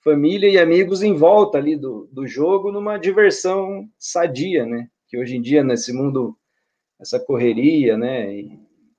família 0.02 0.50
e 0.50 0.58
amigos 0.58 1.02
em 1.02 1.16
volta 1.16 1.58
ali 1.58 1.76
do, 1.76 2.08
do 2.12 2.28
jogo 2.28 2.72
numa 2.72 2.98
diversão 2.98 3.90
sadia, 3.98 4.66
né, 4.66 4.88
que 5.08 5.18
hoje 5.18 5.36
em 5.36 5.42
dia, 5.42 5.64
nesse 5.64 5.92
mundo, 5.92 6.38
essa 7.00 7.20
correria, 7.20 7.98
né, 7.98 8.44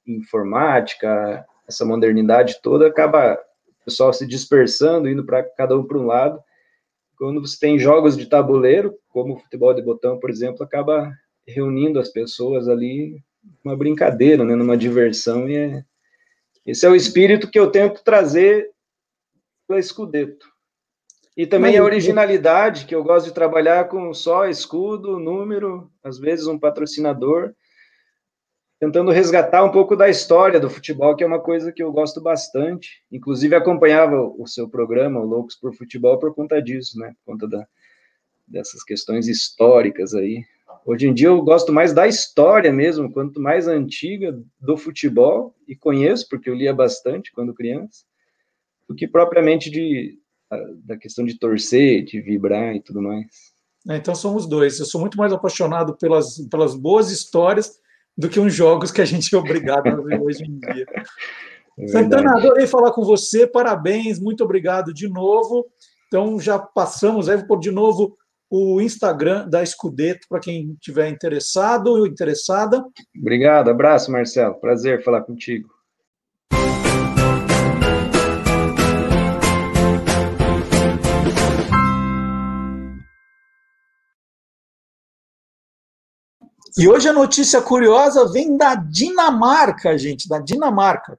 informática, 0.07 1.45
essa 1.69 1.85
modernidade 1.85 2.61
toda, 2.63 2.87
acaba 2.87 3.35
o 3.81 3.85
pessoal 3.85 4.13
se 4.13 4.27
dispersando, 4.27 5.09
indo 5.09 5.25
para 5.25 5.43
cada 5.43 5.77
um 5.77 5.85
para 5.85 5.99
um 5.99 6.07
lado. 6.07 6.41
Quando 7.17 7.41
você 7.41 7.59
tem 7.59 7.79
jogos 7.79 8.17
de 8.17 8.27
tabuleiro, 8.27 8.95
como 9.09 9.35
o 9.35 9.39
futebol 9.39 9.73
de 9.73 9.83
botão, 9.83 10.19
por 10.19 10.31
exemplo, 10.31 10.63
acaba 10.63 11.13
reunindo 11.47 11.99
as 11.99 12.09
pessoas 12.09 12.69
ali 12.69 13.23
uma 13.65 13.77
brincadeira, 13.77 14.45
né, 14.45 14.55
numa 14.55 14.77
diversão, 14.77 15.49
e 15.49 15.57
é, 15.57 15.85
esse 16.67 16.85
é 16.85 16.89
o 16.89 16.97
espírito 16.97 17.49
que 17.49 17.59
eu 17.59 17.71
tento 17.71 18.03
trazer 18.03 18.71
para 19.67 19.79
Escudeto. 19.79 20.47
E 21.37 21.47
também 21.47 21.73
Mas, 21.73 21.81
a 21.81 21.85
originalidade, 21.85 22.87
que 22.87 22.95
eu 22.95 23.05
gosto 23.05 23.27
de 23.27 23.35
trabalhar 23.35 23.89
com 23.89 24.13
só 24.15 24.49
escudo, 24.49 25.21
número, 25.21 25.91
às 26.03 26.19
vezes 26.19 26.47
um 26.47 26.59
patrocinador, 26.59 27.53
tentando 28.79 29.11
resgatar 29.11 29.65
um 29.65 29.73
pouco 29.73 29.97
da 29.97 30.09
história 30.09 30.61
do 30.61 30.69
futebol, 30.69 31.17
que 31.17 31.25
é 31.25 31.27
uma 31.27 31.41
coisa 31.41 31.73
que 31.73 31.83
eu 31.83 31.91
gosto 31.93 32.21
bastante. 32.21 33.03
Inclusive, 33.11 33.55
acompanhava 33.55 34.21
o 34.23 34.47
seu 34.47 34.69
programa, 34.69 35.21
o 35.21 35.25
Loucos 35.25 35.57
por 35.57 35.75
Futebol, 35.75 36.19
por 36.19 36.35
conta 36.35 36.61
disso, 36.61 36.99
né? 36.99 37.15
Por 37.25 37.33
conta 37.33 37.49
da, 37.49 37.67
dessas 38.47 38.83
questões 38.83 39.29
históricas 39.29 40.15
aí. 40.15 40.45
Hoje 40.85 41.09
em 41.09 41.15
dia 41.15 41.29
eu 41.29 41.43
gosto 41.43 41.73
mais 41.73 41.93
da 41.93 42.07
história 42.07 42.73
mesmo, 42.73 43.11
quanto 43.11 43.41
mais 43.41 43.67
antiga 43.67 44.39
do 44.61 44.77
futebol, 44.77 45.55
e 45.67 45.75
conheço, 45.75 46.29
porque 46.29 46.49
eu 46.49 46.55
lia 46.55 46.73
bastante 46.73 47.33
quando 47.33 47.55
criança, 47.55 48.05
do 48.89 48.95
que 48.95 49.09
propriamente 49.09 49.71
de, 49.71 50.19
da 50.85 50.97
questão 50.97 51.25
de 51.25 51.39
torcer, 51.39 52.05
de 52.05 52.21
vibrar 52.21 52.77
e 52.77 52.81
tudo 52.81 53.03
mais. 53.03 53.27
É, 53.89 53.97
então 53.97 54.15
somos 54.15 54.47
dois. 54.47 54.79
Eu 54.79 54.87
sou 54.87 55.01
muito 55.01 55.17
mais 55.17 55.33
apaixonado 55.33 55.97
pelas, 55.97 56.39
pelas 56.49 56.75
boas 56.75 57.11
histórias 57.11 57.81
do 58.17 58.29
que 58.29 58.41
uns 58.41 58.55
jogos 58.55 58.91
que 58.91 59.01
a 59.01 59.05
gente 59.05 59.35
é 59.35 59.39
obrigado 59.39 59.89
a 59.89 59.97
ver 59.97 60.21
hoje 60.21 60.45
em 60.45 60.59
dia. 60.59 60.87
É 61.79 61.87
Santana, 61.89 62.37
adorei 62.37 62.67
falar 62.67 62.93
com 62.93 63.05
você, 63.05 63.47
parabéns, 63.47 64.19
muito 64.19 64.43
obrigado 64.43 64.95
de 64.95 65.09
novo. 65.09 65.67
Então, 66.07 66.41
já 66.41 66.59
passamos, 66.59 67.29
aí 67.29 67.37
vou 67.37 67.47
pôr 67.47 67.61
de 67.61 67.71
novo 67.71 68.17
o 68.49 68.81
Instagram 68.81 69.49
da 69.49 69.63
Escudeto 69.63 70.27
para 70.29 70.41
quem 70.41 70.77
tiver 70.81 71.09
interessado 71.09 71.89
ou 71.89 72.07
interessada. 72.07 72.83
Obrigado, 73.21 73.71
abraço, 73.71 74.11
Marcelo. 74.11 74.59
Prazer 74.61 75.03
falar 75.03 75.23
contigo. 75.23 75.76
E 86.79 86.87
hoje 86.87 87.09
a 87.09 87.13
notícia 87.13 87.63
curiosa 87.63 88.31
vem 88.31 88.55
da 88.55 88.75
Dinamarca, 88.75 89.97
gente, 89.97 90.29
da 90.29 90.39
Dinamarca. 90.39 91.19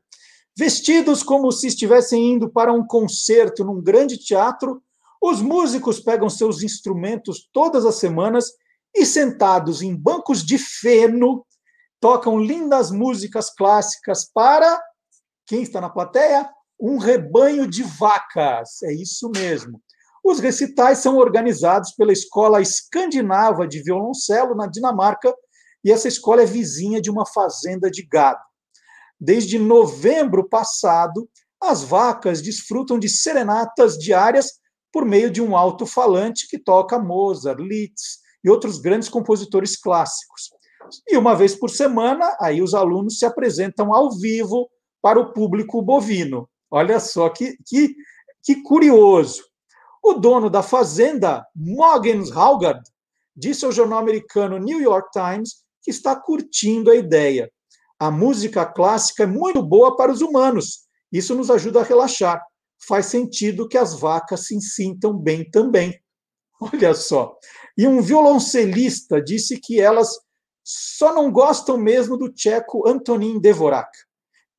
Vestidos 0.56 1.24
como 1.24 1.52
se 1.52 1.66
estivessem 1.66 2.34
indo 2.34 2.48
para 2.48 2.72
um 2.72 2.86
concerto 2.86 3.64
num 3.64 3.82
grande 3.82 4.20
teatro, 4.20 4.84
os 5.20 5.42
músicos 5.42 6.00
pegam 6.00 6.30
seus 6.30 6.62
instrumentos 6.62 7.50
todas 7.52 7.88
as 7.88 7.96
semanas 7.96 8.52
e, 8.96 9.04
sentados 9.04 9.82
em 9.82 9.96
bancos 9.96 10.46
de 10.46 10.60
feno, 10.60 11.44
tocam 12.00 12.40
lindas 12.40 12.92
músicas 12.92 13.50
clássicas 13.50 14.30
para 14.32 14.80
quem 15.48 15.64
está 15.64 15.82
na 15.82 15.90
plateia? 15.90 16.48
Um 16.80 17.00
rebanho 17.00 17.66
de 17.66 17.82
vacas. 17.82 18.84
É 18.84 18.94
isso 18.94 19.32
mesmo. 19.36 19.82
Os 20.24 20.40
recitais 20.40 21.00
são 21.00 21.18
organizados 21.18 21.94
pela 21.94 22.12
Escola 22.12 22.62
Escandinava 22.62 23.68
de 23.68 23.82
Violoncelo 23.82 24.54
na 24.54 24.68
Dinamarca 24.68 25.34
e 25.88 25.92
essa 25.92 26.10
escola 26.10 26.42
é 26.42 26.46
vizinha 26.46 27.00
de 27.00 27.10
uma 27.10 27.26
fazenda 27.26 27.90
de 27.90 28.06
gado. 28.06 28.42
Desde 29.18 29.58
novembro 29.58 30.44
passado, 30.50 31.30
as 31.64 31.82
vacas 31.82 32.42
desfrutam 32.42 33.00
de 33.00 33.08
serenatas 33.08 33.98
diárias 33.98 34.60
por 34.92 35.06
meio 35.06 35.32
de 35.32 35.42
um 35.42 35.56
alto-falante 35.56 36.46
que 36.50 36.60
toca 36.60 37.00
Mozart, 37.00 37.62
Liszt 37.62 38.20
e 38.44 38.50
outros 38.50 38.80
grandes 38.80 39.08
compositores 39.08 39.78
clássicos. 39.78 40.50
E 41.08 41.16
uma 41.16 41.34
vez 41.34 41.56
por 41.56 41.70
semana, 41.70 42.36
aí 42.42 42.62
os 42.62 42.74
alunos 42.74 43.18
se 43.18 43.26
apresentam 43.26 43.94
ao 43.94 44.12
vivo 44.12 44.70
para 45.02 45.18
o 45.18 45.32
público 45.32 45.82
bovino. 45.82 46.50
Olha 46.70 47.00
só 47.00 47.30
que, 47.30 47.56
que, 47.66 47.96
que 48.44 48.62
curioso. 48.62 49.42
O 50.04 50.16
dono 50.16 50.50
da 50.50 50.62
fazenda, 50.62 51.48
Mogens 51.56 52.30
Haugard, 52.30 52.84
disse 53.34 53.64
ao 53.64 53.72
jornal 53.72 54.00
americano 54.00 54.58
New 54.58 54.82
York 54.82 55.12
Times 55.14 55.66
que 55.82 55.92
está 55.92 56.16
curtindo 56.16 56.92
a 56.92 56.96
ideia. 56.96 57.52
A 58.00 58.12
música 58.12 58.66
clássica 58.66 59.24
é 59.24 59.26
muito 59.28 59.62
boa 59.62 59.96
para 59.96 60.12
os 60.12 60.22
humanos. 60.22 60.88
Isso 61.12 61.34
nos 61.34 61.50
ajuda 61.50 61.82
a 61.82 61.84
relaxar. 61.84 62.42
Faz 62.88 63.08
sentido 63.08 63.68
que 63.68 63.78
as 63.78 64.00
vacas 64.00 64.48
se 64.48 64.60
sintam 64.62 65.18
bem 65.18 65.50
também. 65.50 66.00
Olha 66.62 66.94
só. 66.94 67.36
E 67.78 67.88
um 67.88 68.02
violoncelista 68.02 69.22
disse 69.22 69.60
que 69.60 69.80
elas 69.80 70.20
Só 70.64 71.14
não 71.14 71.32
gostam 71.32 71.78
mesmo 71.78 72.18
do 72.18 72.30
tcheco 72.30 72.88
Antonin 72.88 73.40
Devorak. 73.40 73.90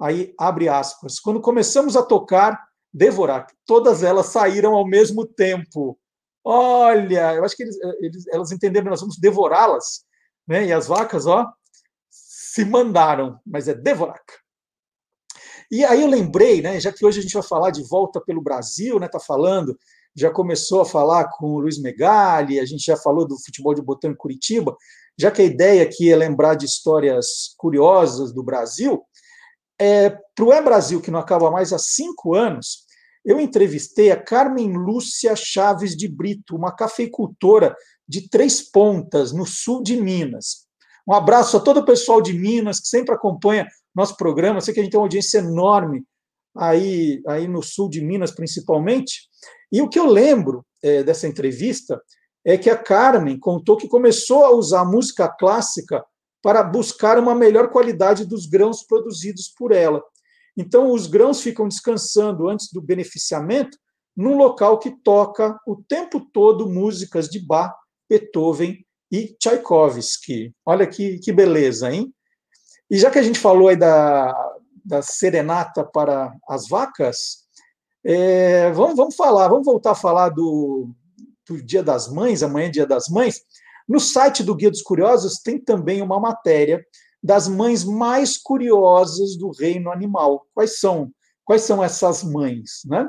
Aí, 0.01 0.33
abre 0.39 0.69
aspas. 0.69 1.21
Quando 1.21 1.41
começamos 1.41 1.97
a 1.97 2.03
tocar 2.03 2.59
Devorak, 2.93 3.53
todas 3.67 4.03
elas 4.03 4.27
saíram 4.27 4.75
ao 4.75 4.87
mesmo 4.87 5.27
tempo. 5.27 5.99
Olha, 6.43 7.35
eu 7.35 7.45
acho 7.45 7.55
que 7.55 7.63
eles, 7.63 7.77
eles 8.01 8.27
elas 8.29 8.53
entenderam 8.53 8.85
que 8.85 8.91
nós 8.91 9.01
vamos 9.01 9.19
devorá-las, 9.19 10.07
né? 10.49 10.67
E 10.67 10.73
as 10.73 10.87
vacas, 10.87 11.27
ó, 11.27 11.47
se 12.11 12.65
mandaram, 12.65 13.39
mas 13.47 13.69
é 13.69 13.75
Devorak. 13.75 14.25
E 15.71 15.85
aí 15.85 16.01
eu 16.01 16.09
lembrei, 16.09 16.63
né, 16.63 16.81
já 16.81 16.91
que 16.91 17.05
hoje 17.05 17.19
a 17.19 17.23
gente 17.23 17.35
vai 17.35 17.43
falar 17.43 17.71
de 17.71 17.83
volta 17.83 18.21
pelo 18.23 18.41
Brasil, 18.41 18.99
né, 18.99 19.07
tá 19.07 19.21
falando, 19.21 19.79
já 20.17 20.31
começou 20.31 20.81
a 20.81 20.87
falar 20.87 21.29
com 21.29 21.53
o 21.53 21.61
Luiz 21.61 21.79
Megali, 21.79 22.59
a 22.59 22.65
gente 22.65 22.85
já 22.85 22.97
falou 22.97 23.29
do 23.29 23.37
futebol 23.39 23.75
de 23.75 23.83
botão 23.83 24.11
em 24.11 24.17
Curitiba, 24.17 24.75
já 25.19 25.31
que 25.31 25.43
a 25.43 25.45
ideia 25.45 25.83
aqui 25.83 26.11
é 26.11 26.17
lembrar 26.17 26.55
de 26.55 26.65
histórias 26.65 27.55
curiosas 27.59 28.33
do 28.33 28.43
Brasil, 28.43 29.05
é, 29.79 30.11
para 30.35 30.45
o 30.45 30.53
É 30.53 30.63
Brasil, 30.63 31.03
que 31.03 31.11
não 31.11 31.21
acaba 31.21 31.51
mais 31.51 31.73
há 31.73 31.79
cinco 31.79 32.35
anos, 32.35 32.87
eu 33.25 33.39
entrevistei 33.39 34.11
a 34.11 34.21
Carmen 34.21 34.73
Lúcia 34.73 35.37
Chaves 35.37 35.95
de 35.95 36.09
Brito, 36.09 36.57
uma 36.57 36.75
cafeicultora 36.75 37.77
de 38.09 38.29
Três 38.29 38.63
Pontas, 38.63 39.33
no 39.33 39.45
sul 39.45 39.83
de 39.83 40.01
Minas. 40.01 40.67
Um 41.07 41.13
abraço 41.13 41.57
a 41.57 41.61
todo 41.61 41.81
o 41.81 41.85
pessoal 41.85 42.23
de 42.23 42.33
Minas 42.33 42.81
que 42.81 42.89
sempre 42.89 43.15
acompanha 43.15 43.67
nosso 43.95 44.17
programa. 44.17 44.61
Sei 44.61 44.73
que 44.73 44.81
a 44.81 44.83
gente 44.83 44.93
tem 44.93 44.99
uma 44.99 45.05
audiência 45.05 45.39
enorme 45.39 46.05
aí, 46.57 47.23
aí 47.27 47.49
no 47.49 47.63
sul 47.63 47.89
de 47.89 48.01
Minas, 48.01 48.31
principalmente. 48.31 49.29
E 49.71 49.83
o 49.83 49.89
que 49.89 49.99
eu 49.99 50.07
lembro 50.07 50.65
é, 50.83 51.03
dessa 51.03 51.27
entrevista 51.27 52.01
é 52.45 52.57
que 52.57 52.71
a 52.71 52.77
Carmen 52.77 53.39
contou 53.39 53.77
que 53.77 53.89
começou 53.89 54.45
a 54.45 54.51
usar 54.51 54.85
música 54.85 55.29
clássica 55.29 56.05
para 56.43 56.63
buscar 56.63 57.19
uma 57.19 57.35
melhor 57.35 57.71
qualidade 57.71 58.25
dos 58.25 58.47
grãos 58.47 58.83
produzidos 58.83 59.49
por 59.49 59.73
ela. 59.73 60.03
Então, 60.57 60.91
os 60.91 61.07
grãos 61.07 61.41
ficam 61.41 61.69
descansando 61.69 62.49
antes 62.49 62.73
do 62.73 62.81
beneficiamento 62.81 63.77
num 64.17 64.37
local 64.37 64.79
que 64.79 64.91
toca 64.91 65.59
o 65.67 65.77
tempo 65.77 66.21
todo 66.33 66.69
músicas 66.69 67.29
de 67.29 67.39
Bach, 67.39 67.73
Beethoven 68.09 68.85
e 69.11 69.37
Tchaikovsky. 69.39 70.55
Olha 70.65 70.87
que, 70.87 71.19
que 71.19 71.33
beleza, 71.33 71.91
hein? 71.91 72.13
E 72.91 72.99
já 72.99 73.11
que 73.11 73.19
a 73.19 73.23
gente 73.23 73.39
falou 73.39 73.69
aí 73.69 73.77
da, 73.77 74.35
da 74.85 75.03
serenata 75.03 75.85
para 75.85 76.35
as 76.49 76.69
vacas, 76.69 77.49
é, 78.05 78.71
vamos, 78.73 78.97
vamos 78.97 79.17
falar, 79.17 79.49
vamos 79.49 79.67
voltar 79.67 79.91
a 79.91 79.97
falar 79.97 80.31
do, 80.31 80.91
do 81.47 81.63
Dia 81.63 81.83
das 81.83 82.09
Mães, 82.09 82.43
amanhã 82.43 82.69
é 82.69 82.71
Dia 82.71 82.87
das 82.87 83.09
Mães. 83.09 83.43
No 83.89 83.99
site 83.99 84.43
do 84.43 84.55
Guia 84.55 84.71
dos 84.71 84.83
Curiosos 84.83 85.39
tem 85.39 85.59
também 85.59 86.03
uma 86.03 86.21
matéria 86.21 86.85
das 87.23 87.49
mães 87.49 87.85
mais 87.85 88.37
curiosas 88.37 89.37
do 89.37 89.51
reino 89.51 89.91
animal. 89.91 90.47
Quais 90.55 90.79
são? 90.79 91.11
Quais 91.45 91.63
são 91.63 91.83
essas 91.83 92.23
mães, 92.23 92.83
né? 92.85 93.09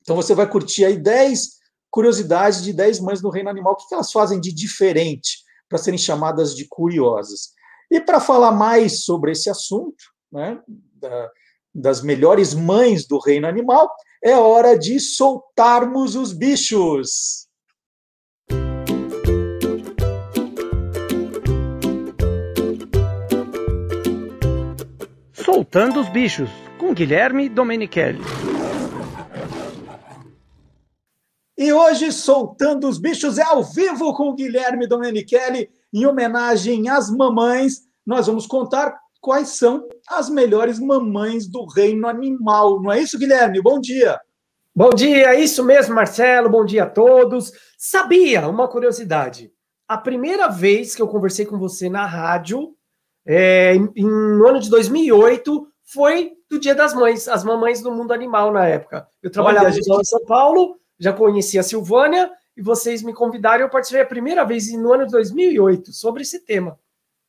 Então 0.00 0.16
você 0.16 0.34
vai 0.34 0.48
curtir 0.48 0.84
aí 0.84 0.96
10 0.96 1.59
curiosidades 1.90 2.62
de 2.62 2.72
10 2.72 3.00
mães 3.00 3.20
do 3.20 3.30
reino 3.30 3.50
animal. 3.50 3.72
O 3.72 3.76
que 3.76 3.94
elas 3.94 4.12
fazem 4.12 4.40
de 4.40 4.52
diferente 4.52 5.38
para 5.68 5.78
serem 5.78 5.98
chamadas 5.98 6.54
de 6.54 6.66
curiosas? 6.68 7.50
E 7.90 8.00
para 8.00 8.20
falar 8.20 8.52
mais 8.52 9.04
sobre 9.04 9.32
esse 9.32 9.50
assunto, 9.50 10.04
né, 10.30 10.60
da, 10.94 11.28
das 11.74 12.02
melhores 12.02 12.54
mães 12.54 13.06
do 13.06 13.18
reino 13.18 13.48
animal, 13.48 13.90
é 14.22 14.36
hora 14.36 14.78
de 14.78 15.00
soltarmos 15.00 16.14
os 16.14 16.32
bichos. 16.32 17.48
Soltando 25.32 26.00
os 26.00 26.08
bichos, 26.10 26.48
com 26.78 26.94
Guilherme 26.94 27.48
Domenichelli. 27.48 28.49
E 31.60 31.74
hoje, 31.74 32.10
Soltando 32.10 32.88
os 32.88 32.96
Bichos 32.96 33.36
é 33.36 33.42
ao 33.42 33.62
vivo 33.62 34.14
com 34.14 34.30
o 34.30 34.34
Guilherme 34.34 34.86
Domenichelli, 34.86 35.68
em 35.92 36.06
homenagem 36.06 36.88
às 36.88 37.10
mamães. 37.10 37.82
Nós 38.06 38.28
vamos 38.28 38.46
contar 38.46 38.98
quais 39.20 39.48
são 39.48 39.86
as 40.08 40.30
melhores 40.30 40.78
mamães 40.78 41.46
do 41.46 41.66
reino 41.66 42.08
animal. 42.08 42.80
Não 42.80 42.90
é 42.90 43.02
isso, 43.02 43.18
Guilherme? 43.18 43.60
Bom 43.60 43.78
dia. 43.78 44.18
Bom 44.74 44.88
dia, 44.88 45.38
isso 45.38 45.62
mesmo, 45.62 45.94
Marcelo. 45.94 46.48
Bom 46.48 46.64
dia 46.64 46.84
a 46.84 46.88
todos. 46.88 47.52
Sabia 47.76 48.48
uma 48.48 48.66
curiosidade? 48.66 49.52
A 49.86 49.98
primeira 49.98 50.48
vez 50.48 50.94
que 50.94 51.02
eu 51.02 51.08
conversei 51.08 51.44
com 51.44 51.58
você 51.58 51.90
na 51.90 52.06
rádio, 52.06 52.74
é, 53.26 53.74
em, 53.74 53.86
em, 53.96 54.06
no 54.06 54.48
ano 54.48 54.60
de 54.60 54.70
2008, 54.70 55.68
foi 55.92 56.32
do 56.50 56.58
Dia 56.58 56.74
das 56.74 56.94
Mães, 56.94 57.28
as 57.28 57.44
mamães 57.44 57.82
do 57.82 57.92
mundo 57.92 58.14
animal 58.14 58.50
na 58.50 58.66
época. 58.66 59.06
Eu 59.22 59.30
trabalhava 59.30 59.66
Olha, 59.66 59.74
gente... 59.74 59.92
em 59.92 60.04
São 60.04 60.24
Paulo 60.24 60.79
já 61.00 61.12
conheci 61.12 61.58
a 61.58 61.62
Silvânia 61.62 62.30
e 62.56 62.62
vocês 62.62 63.02
me 63.02 63.14
convidaram. 63.14 63.64
Eu 63.64 63.70
participei 63.70 64.02
a 64.02 64.06
primeira 64.06 64.44
vez 64.44 64.70
no 64.72 64.92
ano 64.92 65.06
de 65.06 65.12
2008 65.12 65.92
sobre 65.92 66.22
esse 66.22 66.44
tema. 66.44 66.78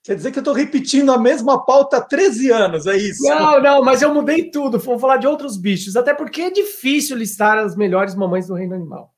Quer 0.03 0.15
dizer 0.15 0.31
que 0.31 0.39
eu 0.39 0.41
estou 0.41 0.53
repetindo 0.53 1.11
a 1.11 1.17
mesma 1.17 1.63
pauta 1.63 1.97
há 1.97 2.01
13 2.01 2.51
anos, 2.51 2.87
é 2.87 2.97
isso? 2.97 3.23
Não, 3.23 3.61
não, 3.61 3.83
mas 3.83 4.01
eu 4.01 4.13
mudei 4.13 4.49
tudo. 4.49 4.79
Vou 4.79 4.99
falar 4.99 5.17
de 5.17 5.27
outros 5.27 5.55
bichos, 5.57 5.95
até 5.95 6.13
porque 6.13 6.41
é 6.41 6.49
difícil 6.49 7.15
listar 7.15 7.57
as 7.57 7.75
melhores 7.75 8.15
mamães 8.15 8.47
do 8.47 8.55
reino 8.55 8.73
animal. 8.73 9.13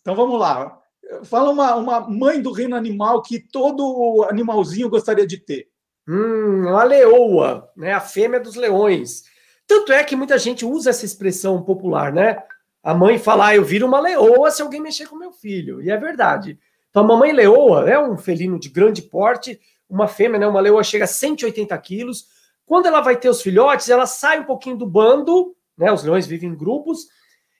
Então 0.00 0.14
vamos 0.14 0.38
lá. 0.38 0.80
Fala 1.24 1.50
uma, 1.50 1.74
uma 1.74 2.00
mãe 2.08 2.40
do 2.40 2.52
reino 2.52 2.76
animal 2.76 3.20
que 3.20 3.40
todo 3.40 4.26
animalzinho 4.30 4.88
gostaria 4.88 5.26
de 5.26 5.38
ter. 5.38 5.68
Hum, 6.08 6.68
uma 6.68 6.84
leoa, 6.84 7.68
né? 7.76 7.92
A 7.92 8.00
fêmea 8.00 8.38
dos 8.38 8.54
leões. 8.54 9.24
Tanto 9.66 9.92
é 9.92 10.04
que 10.04 10.16
muita 10.16 10.38
gente 10.38 10.64
usa 10.64 10.90
essa 10.90 11.04
expressão 11.04 11.62
popular, 11.62 12.12
né? 12.12 12.42
A 12.82 12.92
mãe 12.92 13.18
fala, 13.18 13.48
ah, 13.48 13.56
eu 13.56 13.64
viro 13.64 13.86
uma 13.86 14.00
leoa 14.00 14.50
se 14.50 14.60
alguém 14.60 14.80
mexer 14.80 15.06
com 15.06 15.16
meu 15.16 15.32
filho. 15.32 15.80
E 15.80 15.90
é 15.90 15.96
verdade. 15.96 16.58
Então, 16.90 17.04
a 17.04 17.06
mamãe 17.06 17.32
leoa 17.32 17.88
é 17.88 17.98
um 17.98 18.16
felino 18.16 18.58
de 18.58 18.68
grande 18.68 19.02
porte, 19.02 19.60
uma 19.88 20.08
fêmea, 20.08 20.38
né? 20.38 20.46
Uma 20.46 20.60
leoa 20.60 20.82
chega 20.82 21.04
a 21.04 21.08
180 21.08 21.76
quilos. 21.78 22.26
Quando 22.66 22.86
ela 22.86 23.00
vai 23.00 23.16
ter 23.16 23.28
os 23.28 23.40
filhotes, 23.40 23.88
ela 23.88 24.06
sai 24.06 24.40
um 24.40 24.44
pouquinho 24.44 24.76
do 24.76 24.86
bando, 24.86 25.54
né? 25.78 25.92
Os 25.92 26.02
leões 26.02 26.26
vivem 26.26 26.50
em 26.50 26.56
grupos. 26.56 27.06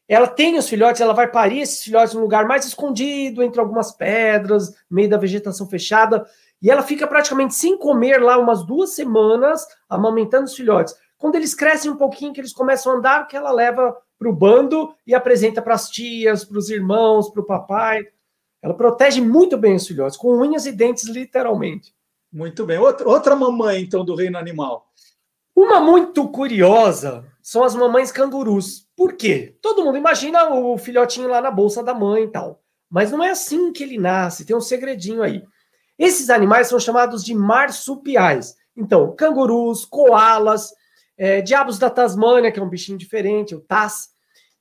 Ela 0.09 0.27
tem 0.27 0.59
os 0.59 0.69
filhotes, 0.69 1.01
ela 1.01 1.15
vai 1.15 1.29
parir 1.29 1.61
esses 1.61 1.83
filhotes 1.83 2.15
num 2.15 2.21
lugar 2.21 2.47
mais 2.47 2.67
escondido, 2.67 3.43
entre 3.43 3.61
algumas 3.61 3.93
pedras, 3.93 4.71
no 4.91 4.97
meio 4.97 5.09
da 5.09 5.17
vegetação 5.17 5.69
fechada. 5.69 6.27
E 6.61 6.71
ela 6.71 6.83
fica 6.83 7.07
praticamente 7.07 7.55
sem 7.55 7.79
comer 7.79 8.21
lá 8.21 8.37
umas 8.37 8.65
duas 8.65 8.91
semanas, 8.91 9.67
amamentando 9.89 10.45
os 10.45 10.55
filhotes. 10.55 10.95
Quando 11.17 11.37
eles 11.37 11.55
crescem 11.55 11.91
um 11.91 11.97
pouquinho, 11.97 12.33
que 12.33 12.41
eles 12.41 12.53
começam 12.53 12.93
a 12.93 12.97
andar, 12.97 13.27
que 13.29 13.37
ela 13.37 13.53
leva 13.53 13.97
para 14.23 14.31
o 14.31 14.33
bando 14.33 14.95
e 15.05 15.15
apresenta 15.15 15.61
para 15.61 15.75
as 15.75 15.91
tias, 15.91 16.45
para 16.45 16.57
os 16.57 16.71
irmãos, 16.71 17.29
para 17.29 17.43
o 17.43 17.47
papai. 17.47 18.07
Ela 18.63 18.75
protege 18.75 19.21
muito 19.21 19.59
bem 19.59 19.75
os 19.75 19.87
filhotes, 19.87 20.17
com 20.17 20.39
unhas 20.39 20.65
e 20.65 20.71
dentes, 20.71 21.09
literalmente. 21.09 21.93
Muito 22.33 22.65
bem. 22.65 22.79
Outra, 22.79 23.09
outra 23.09 23.35
mamãe, 23.35 23.83
então, 23.83 24.05
do 24.05 24.15
reino 24.15 24.39
animal. 24.39 24.87
Uma 25.55 25.81
muito 25.81 26.29
curiosa 26.29 27.25
são 27.43 27.65
as 27.65 27.75
mamães 27.75 28.13
cangurus. 28.13 28.89
Por 28.97 29.15
quê? 29.15 29.59
Todo 29.61 29.85
mundo 29.85 29.99
imagina 29.99 30.55
o 30.55 30.79
filhotinho 30.79 31.29
lá 31.29 31.41
na 31.41 31.51
bolsa 31.51 31.83
da 31.83 31.93
mãe 31.93 32.23
e 32.25 32.29
tal. 32.29 32.63
Mas 32.89 33.11
não 33.11 33.25
é 33.25 33.31
assim 33.31 33.73
que 33.73 33.83
ele 33.83 33.99
nasce, 33.99 34.45
tem 34.47 34.55
um 34.55 34.61
segredinho 34.61 35.23
aí. 35.23 35.43
Esses 35.99 36.31
animais 36.31 36.69
são 36.69 36.79
chamados 36.79 37.25
de 37.25 37.35
marsupiais. 37.35 38.55
Então, 38.77 39.15
cangurus, 39.17 39.85
koalas, 39.85 40.71
é, 41.19 41.41
diabos 41.41 41.79
da 41.79 41.91
Tasmânia, 41.91 42.53
que 42.53 42.61
é 42.61 42.63
um 42.63 42.69
bichinho 42.69 42.97
diferente, 42.97 43.55
o 43.55 43.61
tas, 43.61 44.12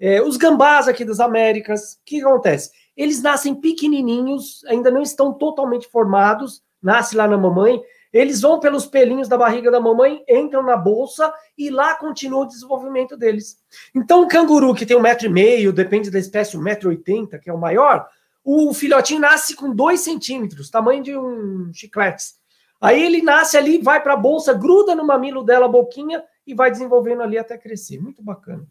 é, 0.02 0.20
os 0.20 0.36
gambás 0.36 0.88
aqui 0.88 1.06
das 1.06 1.20
Américas, 1.20 1.94
o 1.94 1.98
que 2.04 2.22
acontece? 2.22 2.72
Eles 2.98 3.22
nascem 3.22 3.54
pequenininhos, 3.54 4.66
ainda 4.66 4.90
não 4.90 5.04
estão 5.04 5.32
totalmente 5.32 5.88
formados, 5.88 6.64
nasce 6.82 7.16
lá 7.16 7.28
na 7.28 7.38
mamãe, 7.38 7.80
eles 8.12 8.42
vão 8.42 8.60
pelos 8.60 8.88
pelinhos 8.88 9.28
da 9.28 9.38
barriga 9.38 9.70
da 9.70 9.80
mamãe, 9.80 10.24
entram 10.28 10.64
na 10.64 10.76
bolsa 10.76 11.32
e 11.56 11.70
lá 11.70 11.94
continua 11.94 12.42
o 12.42 12.48
desenvolvimento 12.48 13.16
deles. 13.16 13.58
Então, 13.96 14.24
o 14.24 14.28
canguru, 14.28 14.74
que 14.74 14.86
tem 14.88 14.98
um 14.98 15.02
metro 15.02 15.28
e 15.28 15.30
meio, 15.30 15.72
depende 15.72 16.10
da 16.10 16.20
espécie, 16.20 16.58
um 16.58 16.62
metro 16.62 16.92
e 16.92 16.96
oitenta, 16.96 17.38
que 17.38 17.50
é 17.50 17.54
o 17.54 17.58
maior, 17.60 18.08
o 18.44 18.74
filhotinho 18.74 19.22
nasce 19.22 19.56
com 19.56 19.74
dois 19.74 20.00
centímetros, 20.00 20.72
tamanho 20.72 21.04
de 21.04 21.16
um 21.16 21.72
chiclete. 21.72 22.34
Aí 22.82 23.02
ele 23.02 23.22
nasce 23.22 23.56
ali, 23.56 23.78
vai 23.78 24.02
para 24.02 24.14
a 24.14 24.18
bolsa, 24.18 24.52
gruda 24.52 24.96
no 24.96 25.06
mamilo 25.06 25.44
dela, 25.44 25.68
a 25.68 25.70
boquinha, 25.70 26.24
e 26.46 26.56
vai 26.56 26.72
desenvolvendo 26.72 27.22
ali 27.22 27.38
até 27.38 27.56
crescer. 27.56 28.02
Muito 28.02 28.24
bacana. 28.24 28.68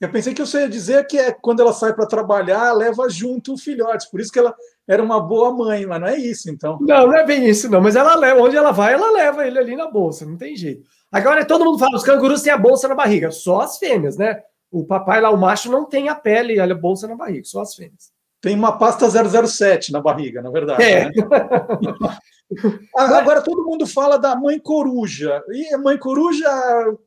Eu 0.00 0.10
pensei 0.10 0.32
que 0.32 0.40
você 0.40 0.60
ia 0.60 0.68
dizer 0.68 1.06
que 1.06 1.18
é 1.18 1.30
quando 1.30 1.60
ela 1.60 1.74
sai 1.74 1.92
para 1.92 2.06
trabalhar, 2.06 2.72
leva 2.72 3.06
junto 3.10 3.52
o 3.52 3.58
filhote. 3.58 4.10
Por 4.10 4.18
isso 4.18 4.32
que 4.32 4.38
ela 4.38 4.54
era 4.88 5.02
uma 5.02 5.20
boa 5.20 5.52
mãe, 5.52 5.84
mas 5.84 6.00
não 6.00 6.08
é 6.08 6.16
isso, 6.16 6.50
então. 6.50 6.78
Não, 6.80 7.06
não 7.06 7.14
é 7.14 7.24
bem 7.24 7.46
isso, 7.46 7.70
não. 7.70 7.82
Mas 7.82 7.96
ela 7.96 8.14
leva, 8.14 8.40
onde 8.40 8.56
ela 8.56 8.72
vai, 8.72 8.94
ela 8.94 9.10
leva 9.10 9.46
ele 9.46 9.58
ali 9.58 9.76
na 9.76 9.90
bolsa, 9.90 10.24
não 10.24 10.38
tem 10.38 10.56
jeito. 10.56 10.88
Agora, 11.12 11.44
todo 11.44 11.64
mundo 11.64 11.78
fala, 11.78 11.96
os 11.96 12.02
cangurus 12.02 12.40
têm 12.40 12.52
a 12.52 12.58
bolsa 12.58 12.88
na 12.88 12.94
barriga, 12.94 13.30
só 13.30 13.60
as 13.60 13.76
fêmeas, 13.76 14.16
né? 14.16 14.40
O 14.70 14.86
papai 14.86 15.20
lá, 15.20 15.30
o 15.30 15.36
macho, 15.36 15.70
não 15.70 15.84
tem 15.84 16.08
a 16.08 16.14
pele 16.14 16.58
a 16.58 16.74
bolsa 16.74 17.06
na 17.06 17.16
barriga, 17.16 17.44
só 17.44 17.60
as 17.60 17.74
fêmeas. 17.74 18.10
Tem 18.40 18.56
uma 18.56 18.78
pasta 18.78 19.06
007 19.46 19.92
na 19.92 20.00
barriga, 20.00 20.40
na 20.40 20.50
verdade. 20.50 20.82
É. 20.82 21.04
Né? 21.04 21.12
Agora 22.96 23.42
todo 23.42 23.64
mundo 23.64 23.86
fala 23.86 24.16
da 24.16 24.34
mãe 24.34 24.58
coruja. 24.58 25.42
E 25.50 25.74
a 25.74 25.78
mãe 25.78 25.98
coruja, 25.98 26.48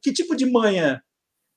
que 0.02 0.14
tipo 0.14 0.36
de 0.36 0.45
mãe 0.45 0.80
é? 0.80 0.99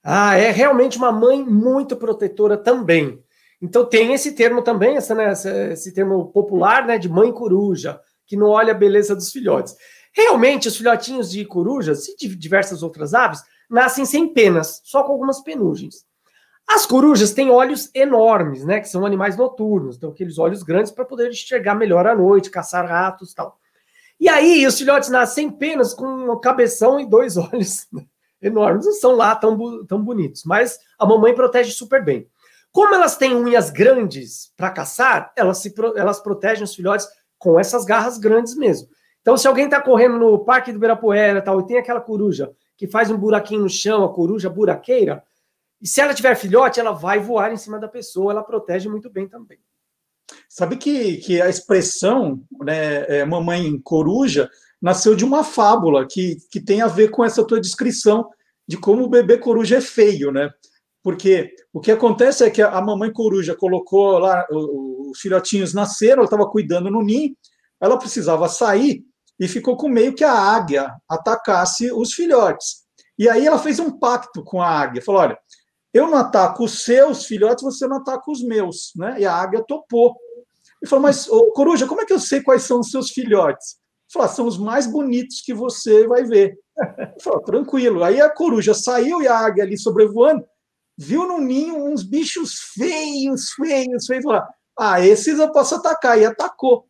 Ah, 0.09 0.37
é 0.37 0.53
realmente 0.53 0.97
uma 0.97 1.11
mãe 1.11 1.45
muito 1.45 1.97
protetora 1.97 2.57
também. 2.57 3.21
Então 3.61 3.85
tem 3.85 4.15
esse 4.15 4.37
termo 4.37 4.63
também, 4.63 4.97
essa, 4.97 5.17
né, 5.17 5.33
esse 5.73 5.93
termo 5.93 6.27
popular, 6.27 6.87
né, 6.87 6.97
de 6.97 7.09
mãe 7.09 7.33
coruja, 7.33 8.01
que 8.25 8.37
não 8.37 8.47
olha 8.47 8.71
a 8.71 8.77
beleza 8.77 9.17
dos 9.17 9.33
filhotes. 9.33 9.75
Realmente, 10.13 10.69
os 10.69 10.77
filhotinhos 10.77 11.29
de 11.29 11.45
corujas 11.45 12.07
e 12.07 12.17
de 12.17 12.37
diversas 12.37 12.85
outras 12.85 13.15
aves 13.15 13.43
nascem 13.69 14.07
sem 14.07 14.33
penas, 14.33 14.81
só 14.85 15.03
com 15.03 15.11
algumas 15.11 15.41
penugens. 15.41 16.07
As 16.69 16.87
corujas 16.87 17.33
têm 17.33 17.51
olhos 17.51 17.91
enormes, 17.93 18.65
né? 18.65 18.79
Que 18.79 18.89
são 18.89 19.05
animais 19.05 19.37
noturnos, 19.37 19.97
então 19.97 20.11
aqueles 20.11 20.39
olhos 20.39 20.63
grandes 20.63 20.93
para 20.93 21.05
poder 21.05 21.31
enxergar 21.31 21.75
melhor 21.75 22.07
à 22.07 22.15
noite, 22.15 22.49
caçar 22.49 22.87
ratos 22.87 23.35
tal. 23.35 23.59
E 24.21 24.29
aí 24.29 24.65
os 24.69 24.79
filhotes 24.79 25.09
nascem 25.09 25.49
apenas 25.49 25.93
com 25.93 26.07
um 26.07 26.41
cabeção 26.41 27.01
e 27.01 27.05
dois 27.05 27.37
olhos 27.37 27.89
enormes. 28.41 28.87
Não 28.87 28.93
são 28.93 29.13
lá 29.13 29.35
tão, 29.35 29.85
tão 29.87 30.03
bonitos, 30.03 30.45
mas 30.45 30.79
a 30.99 31.07
mamãe 31.07 31.35
protege 31.35 31.73
super 31.73 32.05
bem. 32.05 32.29
Como 32.73 32.95
elas 32.95 33.17
têm 33.17 33.35
unhas 33.35 33.71
grandes 33.71 34.53
para 34.57 34.71
caçar, 34.71 35.33
elas, 35.35 35.59
se, 35.59 35.75
elas 35.97 36.21
protegem 36.21 36.65
os 36.65 36.75
filhotes 36.75 37.09
com 37.39 37.59
essas 37.59 37.85
garras 37.85 38.19
grandes 38.19 38.55
mesmo. 38.55 38.89
Então, 39.23 39.37
se 39.37 39.49
alguém 39.49 39.65
está 39.65 39.81
correndo 39.81 40.19
no 40.19 40.45
Parque 40.45 40.71
do 40.71 40.77
Ibirapuera 40.77 41.43
tal, 41.43 41.61
e 41.61 41.67
tem 41.67 41.79
aquela 41.79 42.01
coruja 42.01 42.53
que 42.77 42.87
faz 42.87 43.11
um 43.11 43.17
buraquinho 43.17 43.63
no 43.63 43.69
chão, 43.69 44.05
a 44.05 44.13
coruja 44.13 44.51
buraqueira, 44.51 45.25
e 45.81 45.89
se 45.89 46.01
ela 46.01 46.15
tiver 46.15 46.35
filhote, 46.37 46.79
ela 46.79 46.93
vai 46.93 47.19
voar 47.19 47.53
em 47.53 47.57
cima 47.57 47.79
da 47.79 47.89
pessoa, 47.89 48.33
ela 48.33 48.43
protege 48.43 48.89
muito 48.89 49.11
bem 49.11 49.29
também. 49.29 49.59
Sabe 50.49 50.77
que, 50.77 51.17
que 51.19 51.41
a 51.41 51.49
expressão 51.49 52.43
né, 52.61 53.05
é, 53.09 53.25
mamãe 53.25 53.79
coruja 53.83 54.51
nasceu 54.81 55.15
de 55.15 55.25
uma 55.25 55.43
fábula 55.43 56.07
que, 56.07 56.37
que 56.51 56.61
tem 56.61 56.83
a 56.83 56.87
ver 56.87 57.11
com 57.11 57.25
essa 57.25 57.45
tua 57.45 57.61
descrição 57.61 58.29
de 58.69 58.77
como 58.77 59.05
o 59.05 59.09
bebê 59.09 59.39
coruja 59.39 59.77
é 59.77 59.81
feio, 59.81 60.31
né? 60.31 60.51
Porque 61.03 61.55
o 61.73 61.81
que 61.81 61.93
acontece 61.93 62.45
é 62.45 62.51
que 62.51 62.61
a 62.61 62.81
mamãe 62.81 63.13
coruja 63.13 63.55
colocou 63.55 64.19
lá, 64.19 64.45
os 64.51 65.21
filhotinhos 65.21 65.73
nasceram, 65.73 66.17
ela 66.17 66.25
estava 66.25 66.51
cuidando 66.51 66.91
no 66.91 67.03
ninho, 67.03 67.37
ela 67.81 67.99
precisava 67.99 68.49
sair 68.49 69.05
e 69.39 69.47
ficou 69.47 69.77
com 69.77 69.89
meio 69.89 70.15
que 70.15 70.25
a 70.25 70.33
águia 70.33 70.93
atacasse 71.09 71.93
os 71.93 72.13
filhotes. 72.13 72.87
E 73.19 73.29
aí 73.29 73.47
ela 73.47 73.59
fez 73.59 73.79
um 73.79 73.99
pacto 73.99 74.43
com 74.43 74.61
a 74.61 74.69
águia, 74.69 75.03
falou: 75.03 75.21
olha, 75.21 75.39
eu 75.95 76.09
não 76.09 76.19
ataco 76.19 76.65
os 76.65 76.85
seus 76.85 77.25
filhotes, 77.25 77.65
você 77.65 77.87
não 77.87 77.99
ataca 77.99 78.31
os 78.31 78.43
meus, 78.43 78.93
né? 78.97 79.17
E 79.19 79.25
a 79.25 79.33
águia 79.33 79.65
topou. 79.67 80.15
Ele 80.83 80.91
falou, 80.91 81.05
mas, 81.05 81.27
ô, 81.29 81.53
Coruja, 81.53 81.87
como 81.87 82.03
é 82.03 82.05
que 82.05 82.13
eu 82.13 82.21
sei 82.21 82.43
quais 82.43 82.65
são 82.65 82.81
os 82.81 82.91
seus 82.91 83.11
filhotes? 83.11 83.79
Falou, 84.13 84.29
são 84.29 84.47
os 84.47 84.59
mais 84.59 84.87
bonitos 84.87 85.41
que 85.41 85.53
você 85.53 86.07
vai 86.07 86.25
ver. 86.25 86.59
Falou, 87.21 87.41
tranquilo. 87.41 88.05
Aí 88.05 88.21
a 88.21 88.31
coruja 88.31 88.75
saiu 88.75 89.21
e 89.21 89.29
a 89.29 89.37
águia 89.37 89.65
ali 89.65 89.79
sobrevoando, 89.79 90.45
viu 90.97 91.27
no 91.27 91.41
ninho 91.41 91.85
uns 91.85 92.03
bichos 92.03 92.55
feios, 92.75 93.51
feios, 93.51 94.07
feios 94.07 94.25
lá. 94.25 94.47
Ah, 94.79 95.01
esses 95.01 95.39
eu 95.39 95.51
posso 95.51 95.75
atacar. 95.75 96.19
E 96.19 96.25
atacou. 96.25 96.85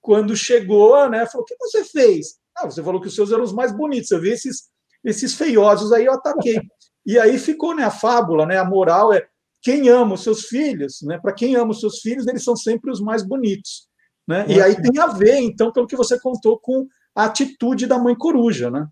Quando 0.00 0.36
chegou, 0.36 1.08
né, 1.08 1.26
falou, 1.26 1.42
o 1.42 1.44
que 1.44 1.56
você 1.58 1.84
fez? 1.84 2.38
Ah, 2.56 2.66
você 2.66 2.82
falou 2.82 3.00
que 3.00 3.08
os 3.08 3.14
seus 3.14 3.30
eram 3.30 3.44
os 3.44 3.52
mais 3.52 3.72
bonitos. 3.72 4.10
Eu 4.10 4.20
vi 4.20 4.30
esses, 4.30 4.68
esses 5.04 5.34
feiosos 5.34 5.92
aí, 5.92 6.06
eu 6.06 6.12
ataquei. 6.12 6.60
E 7.06 7.18
aí 7.18 7.38
ficou 7.38 7.74
né, 7.74 7.84
a 7.84 7.90
fábula, 7.90 8.46
né, 8.46 8.58
a 8.58 8.64
moral 8.64 9.12
é 9.12 9.26
quem 9.62 9.88
ama 9.88 10.14
os 10.14 10.22
seus 10.22 10.46
filhos, 10.46 10.98
né, 11.02 11.18
para 11.18 11.34
quem 11.34 11.54
ama 11.54 11.70
os 11.70 11.80
seus 11.80 12.00
filhos, 12.00 12.26
eles 12.26 12.42
são 12.42 12.56
sempre 12.56 12.90
os 12.90 13.00
mais 13.00 13.22
bonitos. 13.22 13.88
Né? 14.30 14.44
E 14.46 14.62
aí 14.62 14.80
tem 14.80 14.96
a 15.00 15.08
ver, 15.08 15.40
então, 15.40 15.72
pelo 15.72 15.88
que 15.88 15.96
você 15.96 16.16
contou, 16.16 16.56
com 16.56 16.86
a 17.12 17.24
atitude 17.24 17.88
da 17.88 17.98
mãe 17.98 18.14
coruja. 18.14 18.70
Né? 18.70 18.86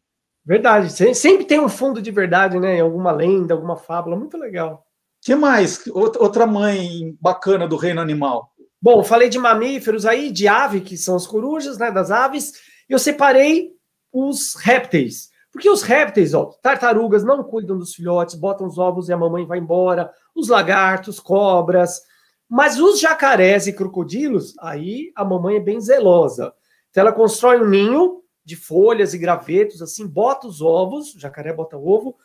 Verdade, 0.44 0.90
sempre 1.14 1.44
tem 1.44 1.60
um 1.60 1.68
fundo 1.68 2.02
de 2.02 2.10
verdade, 2.10 2.58
né? 2.58 2.78
Em 2.78 2.80
alguma 2.80 3.12
lenda, 3.12 3.54
alguma 3.54 3.76
fábula, 3.76 4.16
muito 4.16 4.36
legal. 4.36 4.84
que 5.22 5.36
mais? 5.36 5.86
Outra 5.86 6.44
mãe 6.44 7.16
bacana 7.20 7.68
do 7.68 7.76
reino 7.76 8.00
animal. 8.00 8.50
Bom, 8.82 9.04
falei 9.04 9.28
de 9.28 9.38
mamíferos 9.38 10.04
aí, 10.04 10.32
de 10.32 10.48
ave, 10.48 10.80
que 10.80 10.96
são 10.96 11.14
as 11.14 11.26
corujas, 11.26 11.78
né? 11.78 11.92
Das 11.92 12.10
aves. 12.10 12.54
Eu 12.88 12.98
separei 12.98 13.70
os 14.12 14.56
répteis. 14.56 15.28
Porque 15.52 15.70
os 15.70 15.82
répteis, 15.82 16.34
ó, 16.34 16.46
tartarugas 16.60 17.22
não 17.22 17.44
cuidam 17.44 17.78
dos 17.78 17.94
filhotes, 17.94 18.34
botam 18.34 18.66
os 18.66 18.76
ovos 18.76 19.08
e 19.08 19.12
a 19.12 19.16
mamãe 19.16 19.46
vai 19.46 19.58
embora, 19.58 20.10
os 20.34 20.48
lagartos, 20.48 21.20
cobras. 21.20 22.00
Mas 22.48 22.80
os 22.80 22.98
jacarés 22.98 23.66
e 23.66 23.72
crocodilos, 23.72 24.54
aí 24.58 25.12
a 25.14 25.24
mamãe 25.24 25.56
é 25.56 25.60
bem 25.60 25.80
zelosa. 25.80 26.54
Então 26.90 27.02
ela 27.02 27.12
constrói 27.12 27.60
um 27.60 27.68
ninho 27.68 28.22
de 28.44 28.56
folhas 28.56 29.12
e 29.12 29.18
gravetos, 29.18 29.82
assim, 29.82 30.06
bota 30.06 30.46
os 30.46 30.62
ovos, 30.62 31.14
o 31.14 31.20
jacaré 31.20 31.52
bota 31.52 31.76
ovo, 31.76 32.16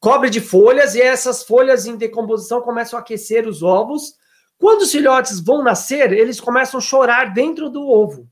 cobre 0.00 0.28
de 0.28 0.40
folhas 0.40 0.96
e 0.96 1.00
essas 1.00 1.44
folhas 1.44 1.86
em 1.86 1.96
decomposição 1.96 2.60
começam 2.60 2.98
a 2.98 3.02
aquecer 3.02 3.46
os 3.46 3.62
ovos. 3.62 4.14
Quando 4.58 4.82
os 4.82 4.90
filhotes 4.90 5.38
vão 5.38 5.62
nascer, 5.62 6.12
eles 6.12 6.40
começam 6.40 6.78
a 6.78 6.82
chorar 6.82 7.32
dentro 7.32 7.70
do 7.70 7.88
ovo. 7.88 8.28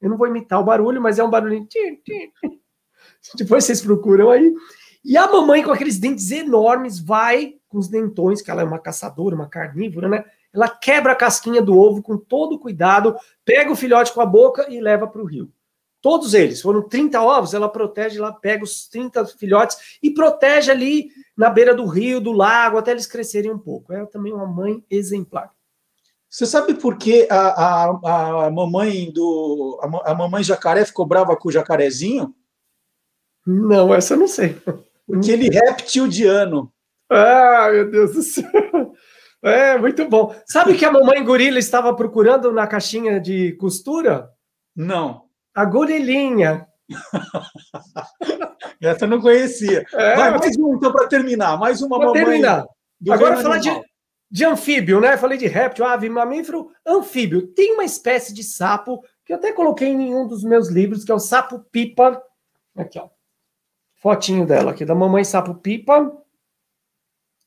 Eu 0.00 0.08
não 0.08 0.16
vou 0.16 0.26
imitar 0.26 0.60
o 0.60 0.64
barulho, 0.64 1.00
mas 1.00 1.18
é 1.18 1.24
um 1.24 1.30
barulhinho. 1.30 1.68
Depois 3.36 3.64
vocês 3.64 3.82
procuram 3.82 4.30
aí. 4.30 4.52
E 5.04 5.16
a 5.16 5.30
mamãe, 5.30 5.62
com 5.62 5.72
aqueles 5.72 5.98
dentes 5.98 6.30
enormes, 6.30 6.98
vai 6.98 7.54
com 7.68 7.78
os 7.78 7.88
dentões, 7.88 8.40
que 8.40 8.50
ela 8.50 8.62
é 8.62 8.64
uma 8.64 8.78
caçadora, 8.78 9.34
uma 9.34 9.48
carnívora, 9.48 10.08
né? 10.08 10.24
Ela 10.54 10.68
quebra 10.68 11.12
a 11.12 11.16
casquinha 11.16 11.62
do 11.62 11.78
ovo 11.78 12.02
com 12.02 12.16
todo 12.16 12.58
cuidado, 12.58 13.16
pega 13.44 13.72
o 13.72 13.76
filhote 13.76 14.12
com 14.12 14.20
a 14.20 14.26
boca 14.26 14.66
e 14.68 14.80
leva 14.80 15.06
para 15.06 15.22
o 15.22 15.26
rio. 15.26 15.50
Todos 16.00 16.34
eles, 16.34 16.60
foram 16.60 16.82
30 16.82 17.22
ovos, 17.22 17.54
ela 17.54 17.68
protege 17.68 18.18
lá, 18.18 18.32
pega 18.32 18.64
os 18.64 18.88
30 18.88 19.24
filhotes 19.26 19.98
e 20.02 20.10
protege 20.10 20.70
ali 20.70 21.10
na 21.36 21.48
beira 21.48 21.72
do 21.74 21.86
rio, 21.86 22.20
do 22.20 22.32
lago, 22.32 22.76
até 22.76 22.90
eles 22.90 23.06
crescerem 23.06 23.52
um 23.52 23.58
pouco. 23.58 23.92
É 23.92 24.04
também 24.06 24.32
uma 24.32 24.46
mãe 24.46 24.84
exemplar. 24.90 25.52
Você 26.28 26.44
sabe 26.44 26.74
por 26.74 26.96
que 26.96 27.28
a, 27.30 27.36
a, 27.36 28.46
a 28.46 28.50
mamãe 28.50 29.12
do 29.12 29.78
a, 29.80 30.12
a 30.12 30.14
mamãe 30.14 30.42
jacaré 30.42 30.84
ficou 30.84 31.06
brava 31.06 31.36
com 31.36 31.48
o 31.48 31.52
jacarezinho? 31.52 32.34
Não, 33.46 33.94
essa 33.94 34.14
eu 34.14 34.18
não 34.18 34.28
sei. 34.28 34.56
Porque 35.06 35.30
ele 35.30 35.50
reptiliano. 35.50 36.72
Ah, 37.10 37.68
meu 37.70 37.90
Deus 37.90 38.14
do 38.14 38.22
céu. 38.22 38.48
É, 39.42 39.76
muito 39.76 40.08
bom. 40.08 40.34
Sabe 40.46 40.76
que 40.76 40.84
a 40.84 40.92
mamãe 40.92 41.24
gorila 41.24 41.58
estava 41.58 41.94
procurando 41.94 42.52
na 42.52 42.66
caixinha 42.66 43.20
de 43.20 43.52
costura? 43.56 44.30
Não. 44.74 45.24
A 45.54 45.64
gorilinha. 45.64 46.66
Essa 48.80 49.04
eu 49.04 49.08
não 49.08 49.20
conhecia. 49.20 49.84
É, 49.92 50.16
Vai, 50.16 50.30
mais 50.30 50.56
um, 50.56 50.76
então, 50.76 50.92
para 50.92 51.08
terminar. 51.08 51.58
Mais 51.58 51.82
uma 51.82 51.98
mamãe. 51.98 52.12
Terminar. 52.12 52.64
Agora 53.10 53.36
falar 53.38 53.58
de, 53.58 53.70
de 54.30 54.44
anfíbio, 54.44 55.00
né? 55.00 55.16
Falei 55.16 55.36
de 55.36 55.48
réptil, 55.48 55.84
ave, 55.84 56.08
mamífero, 56.08 56.70
anfíbio. 56.86 57.48
Tem 57.48 57.74
uma 57.74 57.84
espécie 57.84 58.32
de 58.32 58.44
sapo 58.44 59.02
que 59.24 59.32
eu 59.32 59.36
até 59.36 59.52
coloquei 59.52 59.88
em 59.88 60.14
um 60.14 60.26
dos 60.26 60.44
meus 60.44 60.68
livros, 60.68 61.04
que 61.04 61.10
é 61.10 61.14
o 61.14 61.18
sapo 61.18 61.58
pipa. 61.70 62.22
Aqui, 62.76 62.98
ó. 62.98 63.08
Fotinho 64.02 64.44
dela 64.44 64.72
aqui, 64.72 64.84
da 64.84 64.96
Mamãe 64.96 65.22
Sapo 65.22 65.54
Pipa. 65.54 66.12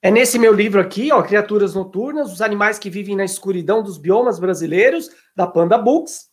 É 0.06 0.12
nesse 0.12 0.38
meu 0.38 0.54
livro 0.54 0.80
aqui, 0.80 1.12
ó, 1.12 1.24
Criaturas 1.24 1.74
Noturnas, 1.74 2.32
os 2.32 2.40
animais 2.40 2.78
que 2.78 2.92
vivem 2.92 3.16
na 3.16 3.26
escuridão 3.26 3.82
dos 3.82 3.98
biomas 3.98 4.38
brasileiros, 4.38 5.10
da 5.36 5.48
Panda 5.48 5.80
Books. 5.80 6.30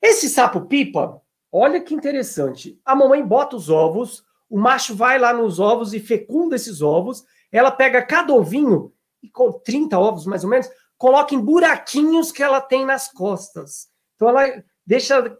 Esse 0.00 0.28
sapo 0.28 0.66
pipa, 0.66 1.20
olha 1.50 1.80
que 1.80 1.94
interessante. 1.94 2.80
A 2.84 2.94
mamãe 2.94 3.20
bota 3.26 3.56
os 3.56 3.68
ovos, 3.68 4.22
o 4.48 4.56
macho 4.56 4.94
vai 4.94 5.18
lá 5.18 5.32
nos 5.32 5.58
ovos 5.58 5.92
e 5.92 5.98
fecunda 5.98 6.54
esses 6.54 6.80
ovos. 6.80 7.24
Ela 7.50 7.72
pega 7.72 8.06
cada 8.06 8.32
ovinho, 8.32 8.92
e 9.20 9.28
com 9.28 9.50
30 9.50 9.98
ovos 9.98 10.24
mais 10.24 10.44
ou 10.44 10.50
menos, 10.50 10.70
coloca 10.96 11.34
em 11.34 11.40
buraquinhos 11.40 12.30
que 12.30 12.40
ela 12.40 12.60
tem 12.60 12.86
nas 12.86 13.10
costas. 13.10 13.88
Então 14.14 14.28
ela 14.28 14.62
deixa 14.86 15.36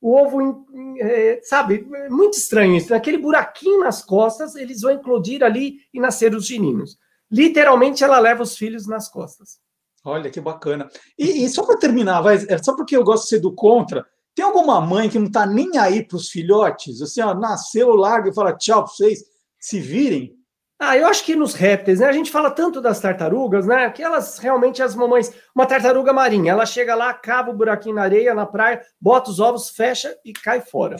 o 0.00 0.16
ovo, 0.16 0.66
é, 0.98 1.40
sabe, 1.44 1.86
é 1.94 2.08
muito 2.08 2.36
estranho 2.38 2.74
isso. 2.74 2.90
Naquele 2.90 3.18
buraquinho 3.18 3.80
nas 3.80 4.02
costas, 4.02 4.56
eles 4.56 4.80
vão 4.80 4.90
eclodir 4.90 5.44
ali 5.44 5.76
e 5.94 6.00
nascer 6.00 6.34
os 6.34 6.44
geninos. 6.44 7.01
Literalmente, 7.32 8.04
ela 8.04 8.18
leva 8.18 8.42
os 8.42 8.56
filhos 8.56 8.86
nas 8.86 9.08
costas. 9.08 9.58
Olha 10.04 10.30
que 10.30 10.40
bacana. 10.40 10.90
E, 11.18 11.44
e 11.44 11.48
só 11.48 11.64
para 11.64 11.78
terminar, 11.78 12.20
vai, 12.20 12.36
é 12.48 12.58
só 12.58 12.76
porque 12.76 12.96
eu 12.96 13.04
gosto 13.04 13.22
de 13.22 13.28
ser 13.30 13.38
do 13.40 13.54
contra, 13.54 14.04
tem 14.34 14.44
alguma 14.44 14.80
mãe 14.80 15.08
que 15.08 15.18
não 15.18 15.26
está 15.26 15.46
nem 15.46 15.78
aí 15.78 16.04
para 16.04 16.16
os 16.16 16.28
filhotes? 16.28 17.00
Assim, 17.00 17.20
ó, 17.20 17.34
nasceu, 17.34 17.94
larga 17.94 18.30
e 18.30 18.34
fala 18.34 18.56
tchau 18.56 18.84
para 18.84 18.92
vocês, 18.92 19.20
se 19.58 19.80
virem? 19.80 20.34
Ah, 20.78 20.96
eu 20.96 21.06
acho 21.06 21.24
que 21.24 21.36
nos 21.36 21.54
répteis, 21.54 22.00
né? 22.00 22.06
A 22.06 22.12
gente 22.12 22.30
fala 22.30 22.50
tanto 22.50 22.80
das 22.80 22.98
tartarugas, 22.98 23.66
né? 23.66 23.88
Que 23.90 24.02
elas 24.02 24.38
realmente, 24.38 24.82
as 24.82 24.96
mamães. 24.96 25.32
Uma 25.54 25.64
tartaruga 25.64 26.12
marinha, 26.12 26.50
ela 26.50 26.66
chega 26.66 26.94
lá, 26.94 27.14
cava 27.14 27.50
o 27.50 27.56
buraquinho 27.56 27.94
na 27.94 28.02
areia, 28.02 28.34
na 28.34 28.44
praia, 28.44 28.82
bota 29.00 29.30
os 29.30 29.38
ovos, 29.38 29.70
fecha 29.70 30.16
e 30.24 30.32
cai 30.32 30.60
fora. 30.60 30.96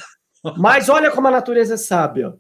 Mas 0.57 0.89
olha 0.89 1.11
como 1.11 1.27
a 1.27 1.33
natureza 1.33 1.75
é 1.75 1.77
sábia. 1.77 2.33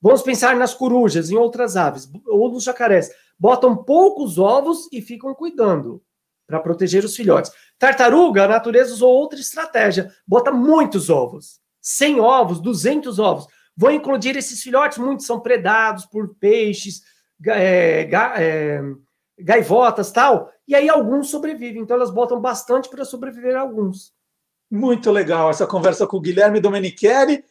Vamos 0.00 0.22
pensar 0.22 0.56
nas 0.56 0.72
corujas, 0.72 1.30
em 1.30 1.36
outras 1.36 1.76
aves, 1.76 2.08
ou 2.26 2.50
nos 2.50 2.64
jacarés. 2.64 3.10
Botam 3.38 3.76
poucos 3.76 4.38
ovos 4.38 4.88
e 4.92 5.00
ficam 5.00 5.34
cuidando. 5.34 6.02
para 6.46 6.60
proteger 6.60 7.04
os 7.04 7.16
filhotes. 7.16 7.50
Tartaruga, 7.76 8.44
a 8.44 8.48
natureza 8.48 8.94
usou 8.94 9.10
outra 9.10 9.40
estratégia, 9.40 10.12
bota 10.24 10.52
muitos 10.52 11.10
ovos. 11.10 11.60
100 11.82 12.20
ovos, 12.20 12.60
200 12.60 13.18
ovos. 13.18 13.46
Vão 13.76 13.90
eclodir 13.90 14.36
esses 14.36 14.62
filhotes, 14.62 14.98
muitos 14.98 15.26
são 15.26 15.40
predados 15.40 16.06
por 16.06 16.36
peixes, 16.36 17.02
é, 17.46 18.08
é, 18.38 18.80
gaivotas, 19.38 20.10
tal, 20.10 20.50
e 20.66 20.74
aí 20.74 20.88
alguns 20.88 21.30
sobrevivem. 21.30 21.82
Então 21.82 21.96
elas 21.96 22.10
botam 22.10 22.40
bastante 22.40 22.88
para 22.88 23.04
sobreviver 23.04 23.56
alguns. 23.56 24.12
Muito 24.70 25.10
legal 25.10 25.50
essa 25.50 25.66
conversa 25.66 26.06
com 26.06 26.16
o 26.16 26.20
Guilherme 26.20 26.60
Domenichelli. 26.60 27.44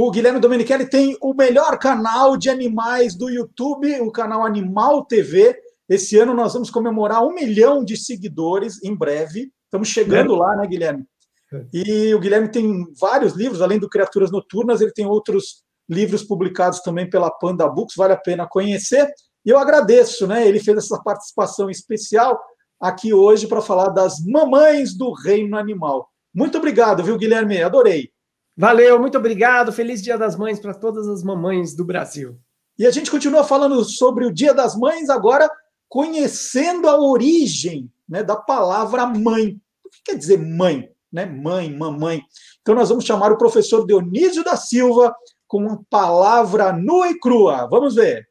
O 0.00 0.12
Guilherme 0.12 0.38
Domenichelli 0.38 0.88
tem 0.88 1.18
o 1.20 1.34
melhor 1.34 1.76
canal 1.76 2.36
de 2.36 2.48
animais 2.48 3.16
do 3.16 3.28
YouTube, 3.28 4.00
o 4.00 4.12
canal 4.12 4.46
Animal 4.46 5.04
TV. 5.04 5.60
Esse 5.88 6.16
ano 6.16 6.32
nós 6.34 6.52
vamos 6.52 6.70
comemorar 6.70 7.26
um 7.26 7.34
milhão 7.34 7.84
de 7.84 7.96
seguidores 7.96 8.80
em 8.84 8.94
breve. 8.94 9.50
Estamos 9.64 9.88
chegando 9.88 10.36
é. 10.36 10.38
lá, 10.38 10.54
né, 10.54 10.68
Guilherme? 10.68 11.04
É. 11.52 11.66
E 11.74 12.14
o 12.14 12.20
Guilherme 12.20 12.48
tem 12.48 12.84
vários 13.00 13.32
livros, 13.32 13.60
além 13.60 13.80
do 13.80 13.88
Criaturas 13.88 14.30
Noturnas, 14.30 14.80
ele 14.80 14.92
tem 14.92 15.04
outros 15.04 15.64
livros 15.90 16.22
publicados 16.22 16.78
também 16.78 17.10
pela 17.10 17.28
Panda 17.28 17.68
Books, 17.68 17.96
vale 17.96 18.12
a 18.12 18.18
pena 18.18 18.46
conhecer. 18.46 19.12
E 19.44 19.50
eu 19.50 19.58
agradeço, 19.58 20.28
né? 20.28 20.46
Ele 20.46 20.60
fez 20.60 20.78
essa 20.78 21.02
participação 21.02 21.68
especial 21.68 22.38
aqui 22.80 23.12
hoje 23.12 23.48
para 23.48 23.60
falar 23.60 23.88
das 23.88 24.24
mamães 24.24 24.96
do 24.96 25.12
reino 25.12 25.58
animal. 25.58 26.08
Muito 26.32 26.56
obrigado, 26.56 27.02
viu, 27.02 27.18
Guilherme? 27.18 27.60
Adorei. 27.60 28.12
Valeu, 28.60 28.98
muito 28.98 29.16
obrigado. 29.16 29.70
Feliz 29.70 30.02
Dia 30.02 30.18
das 30.18 30.34
Mães 30.34 30.58
para 30.58 30.74
todas 30.74 31.06
as 31.06 31.22
mamães 31.22 31.76
do 31.76 31.84
Brasil. 31.84 32.36
E 32.76 32.84
a 32.84 32.90
gente 32.90 33.08
continua 33.08 33.44
falando 33.44 33.84
sobre 33.84 34.26
o 34.26 34.34
Dia 34.34 34.52
das 34.52 34.74
Mães 34.74 35.08
agora, 35.08 35.48
conhecendo 35.88 36.88
a 36.88 37.00
origem 37.00 37.88
né, 38.08 38.24
da 38.24 38.34
palavra 38.34 39.06
mãe. 39.06 39.56
O 39.84 39.88
que 39.88 40.02
quer 40.06 40.16
dizer 40.16 40.38
mãe? 40.38 40.90
Né? 41.10 41.24
Mãe, 41.24 41.72
mamãe. 41.72 42.20
Então 42.60 42.74
nós 42.74 42.88
vamos 42.88 43.04
chamar 43.04 43.30
o 43.30 43.38
professor 43.38 43.86
Dionísio 43.86 44.42
da 44.42 44.56
Silva 44.56 45.14
com 45.46 45.58
uma 45.58 45.80
palavra 45.88 46.72
nua 46.72 47.10
e 47.10 47.18
crua. 47.20 47.68
Vamos 47.70 47.94
ver. 47.94 48.28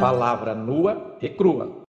Palavra 0.00 0.54
nua 0.54 1.18
e 1.20 1.28
crua. 1.28 1.87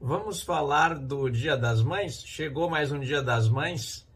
Vamos 0.00 0.42
falar 0.42 0.96
do 0.96 1.28
Dia 1.28 1.56
das 1.56 1.82
Mães? 1.82 2.22
Chegou 2.24 2.70
mais 2.70 2.92
um 2.92 3.00
Dia 3.00 3.20
das 3.20 3.48
Mães. 3.48 4.06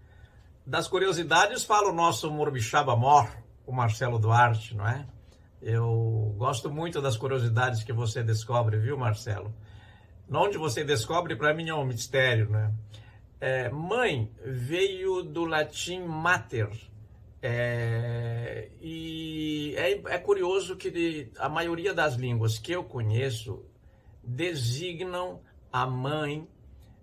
Das 0.64 0.86
curiosidades 0.86 1.64
fala 1.64 1.90
o 1.90 1.92
nosso 1.92 2.30
Morbixaba 2.30 2.94
Mor, 2.94 3.28
o 3.66 3.72
Marcelo 3.72 4.16
Duarte, 4.16 4.76
não 4.76 4.86
é? 4.86 5.04
Eu 5.60 6.36
gosto 6.38 6.70
muito 6.70 7.02
das 7.02 7.16
curiosidades 7.16 7.82
que 7.82 7.92
você 7.92 8.22
descobre, 8.22 8.78
viu, 8.78 8.96
Marcelo? 8.96 9.52
Onde 10.32 10.56
você 10.56 10.84
descobre, 10.84 11.34
para 11.34 11.52
mim, 11.52 11.68
é 11.68 11.74
um 11.74 11.84
mistério, 11.84 12.48
né? 12.48 12.72
É, 13.40 13.68
mãe 13.68 14.30
veio 14.40 15.24
do 15.24 15.44
latim 15.44 16.04
mater. 16.04 16.70
É, 17.42 18.68
e 18.80 19.74
é, 19.76 20.14
é 20.14 20.18
curioso 20.18 20.76
que 20.76 21.28
a 21.36 21.48
maioria 21.48 21.92
das 21.92 22.14
línguas 22.14 22.56
que 22.56 22.70
eu 22.70 22.84
conheço 22.84 23.64
designam 24.22 25.40
a 25.73 25.86
mãe 25.86 26.47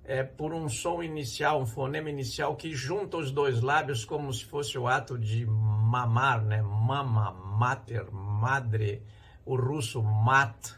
é, 0.04 0.24
por 0.24 0.54
um 0.54 0.68
som 0.68 1.04
inicial, 1.04 1.62
um 1.62 1.66
fonema 1.66 2.10
inicial 2.10 2.56
que 2.56 2.72
junta 2.74 3.18
os 3.18 3.32
dois 3.32 3.62
lábios 3.62 4.06
como 4.06 4.34
se 4.34 4.46
fosse 4.46 4.78
o 4.78 4.88
ato 4.88 5.18
de 5.18 5.46
mamar, 5.46 6.44
né? 6.44 6.62
Mama, 6.62 7.32
mater, 7.32 8.10
madre, 8.12 9.04
o 9.46 9.56
russo 9.56 10.02
mat, 10.02 10.74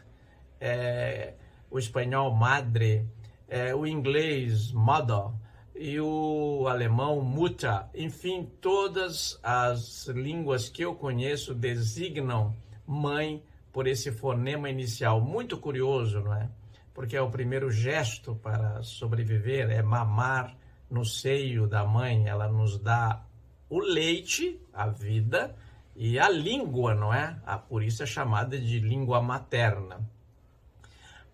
é, 0.60 1.34
o 1.70 1.78
espanhol 1.78 2.30
madre, 2.34 3.06
é, 3.48 3.74
o 3.74 3.86
inglês 3.86 4.72
mother 4.72 5.30
e 5.74 5.98
o 6.00 6.66
alemão 6.68 7.20
mutter. 7.22 7.86
Enfim, 7.94 8.50
todas 8.60 9.38
as 9.42 10.06
línguas 10.08 10.68
que 10.68 10.82
eu 10.82 10.94
conheço 10.94 11.54
designam 11.54 12.54
mãe 12.86 13.42
por 13.72 13.86
esse 13.86 14.12
fonema 14.12 14.68
inicial. 14.68 15.20
Muito 15.20 15.56
curioso, 15.56 16.20
não 16.20 16.34
é? 16.34 16.48
Porque 16.94 17.16
é 17.16 17.22
o 17.22 17.30
primeiro 17.30 17.70
gesto 17.70 18.34
para 18.34 18.82
sobreviver, 18.82 19.70
é 19.70 19.82
mamar 19.82 20.56
no 20.90 21.04
seio 21.04 21.66
da 21.66 21.84
mãe. 21.84 22.28
Ela 22.28 22.48
nos 22.48 22.78
dá 22.78 23.24
o 23.68 23.80
leite, 23.80 24.60
a 24.72 24.86
vida, 24.88 25.56
e 25.94 26.18
a 26.18 26.28
língua, 26.28 26.94
não 26.94 27.12
é? 27.12 27.36
Ah, 27.44 27.58
por 27.58 27.82
isso 27.82 28.02
é 28.02 28.06
chamada 28.06 28.58
de 28.58 28.78
língua 28.78 29.20
materna. 29.20 30.00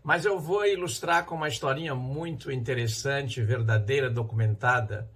Mas 0.02 0.24
eu 0.24 0.38
vou 0.38 0.64
ilustrar 0.64 1.26
com 1.26 1.34
uma 1.34 1.48
historinha 1.48 1.94
muito 1.94 2.50
interessante, 2.50 3.42
verdadeira, 3.42 4.08
documentada, 4.08 5.10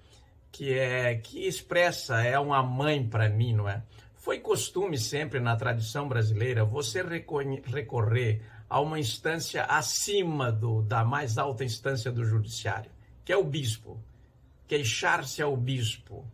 que 0.51 0.79
é 0.79 1.15
que 1.15 1.47
expressa 1.47 2.23
é 2.23 2.39
uma 2.39 2.63
mãe 2.63 3.07
para 3.07 3.29
mim, 3.29 3.55
não 3.55 3.69
é? 3.69 3.83
Foi 4.15 4.39
costume 4.39 4.99
sempre 4.99 5.41
na 5.41 5.57
tradição 5.57 6.07
brasileira 6.07 6.65
você 6.65 7.03
recorrer 7.03 8.43
a 8.73 8.81
uma 8.81 8.99
instância 8.99 9.65
acima 9.65 10.51
do, 10.51 10.81
da 10.81 11.05
mais 11.05 11.37
alta 11.37 11.63
instância 11.63 12.11
do 12.11 12.25
judiciário, 12.25 12.91
que 13.23 13.31
é 13.31 13.37
o 13.37 13.45
bispo. 13.45 14.01
Queixar-se 14.67 15.43
ao 15.43 15.55
bispo. 15.55 16.25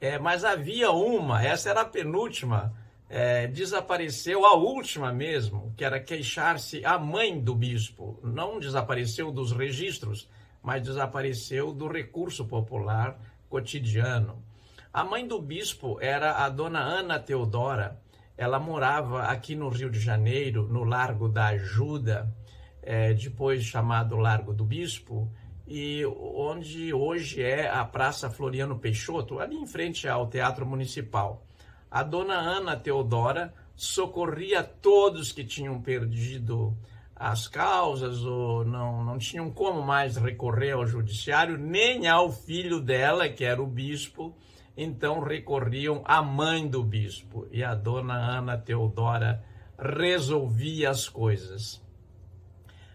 É, 0.00 0.18
mas 0.18 0.46
havia 0.46 0.90
uma, 0.90 1.44
essa 1.44 1.68
era 1.68 1.82
a 1.82 1.84
penúltima, 1.84 2.72
é, 3.06 3.46
desapareceu 3.48 4.46
a 4.46 4.54
última 4.54 5.12
mesmo, 5.12 5.70
que 5.76 5.84
era 5.84 6.00
queixar-se 6.00 6.82
a 6.86 6.98
mãe 6.98 7.38
do 7.38 7.54
bispo. 7.54 8.18
Não 8.22 8.58
desapareceu 8.58 9.30
dos 9.30 9.52
registros, 9.52 10.26
mas 10.62 10.82
desapareceu 10.82 11.70
do 11.70 11.86
recurso 11.86 12.46
popular 12.46 13.20
cotidiano. 13.50 14.42
A 14.90 15.04
mãe 15.04 15.28
do 15.28 15.38
bispo 15.38 15.98
era 16.00 16.46
a 16.46 16.48
dona 16.48 16.80
Ana 16.80 17.18
Teodora. 17.18 18.00
Ela 18.38 18.60
morava 18.60 19.24
aqui 19.24 19.56
no 19.56 19.68
Rio 19.68 19.90
de 19.90 19.98
Janeiro, 19.98 20.68
no 20.68 20.84
Largo 20.84 21.28
da 21.28 21.48
Ajuda, 21.48 22.32
é, 22.80 23.12
depois 23.12 23.64
chamado 23.64 24.16
Largo 24.16 24.54
do 24.54 24.64
Bispo, 24.64 25.28
e 25.66 26.06
onde 26.06 26.94
hoje 26.94 27.42
é 27.42 27.68
a 27.68 27.84
Praça 27.84 28.30
Floriano 28.30 28.78
Peixoto, 28.78 29.40
ali 29.40 29.56
em 29.56 29.66
frente 29.66 30.06
ao 30.06 30.28
Teatro 30.28 30.64
Municipal. 30.64 31.44
A 31.90 32.04
dona 32.04 32.34
Ana 32.34 32.76
Teodora 32.76 33.52
socorria 33.74 34.62
todos 34.62 35.32
que 35.32 35.42
tinham 35.42 35.82
perdido 35.82 36.76
as 37.16 37.48
causas 37.48 38.24
ou 38.24 38.64
não, 38.64 39.04
não 39.04 39.18
tinham 39.18 39.50
como 39.50 39.82
mais 39.82 40.16
recorrer 40.16 40.70
ao 40.70 40.86
judiciário, 40.86 41.58
nem 41.58 42.06
ao 42.06 42.30
filho 42.30 42.80
dela, 42.80 43.28
que 43.28 43.44
era 43.44 43.60
o 43.60 43.66
bispo, 43.66 44.32
então 44.80 45.18
recorriam 45.18 46.02
à 46.04 46.22
mãe 46.22 46.68
do 46.68 46.84
bispo. 46.84 47.48
E 47.50 47.64
a 47.64 47.74
dona 47.74 48.14
Ana 48.14 48.56
Teodora 48.56 49.44
resolvia 49.76 50.90
as 50.90 51.08
coisas. 51.08 51.82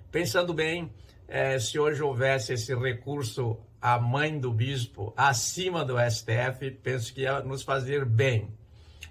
Pensando 0.09 0.53
bem, 0.53 0.89
é, 1.27 1.59
se 1.59 1.77
hoje 1.77 2.01
houvesse 2.01 2.53
esse 2.53 2.73
recurso 2.73 3.57
à 3.81 3.99
mãe 3.99 4.39
do 4.39 4.53
bispo 4.53 5.13
acima 5.17 5.83
do 5.83 5.95
STF, 5.99 6.71
penso 6.81 7.13
que 7.13 7.23
ia 7.23 7.41
nos 7.41 7.63
fazer 7.63 8.05
bem. 8.05 8.47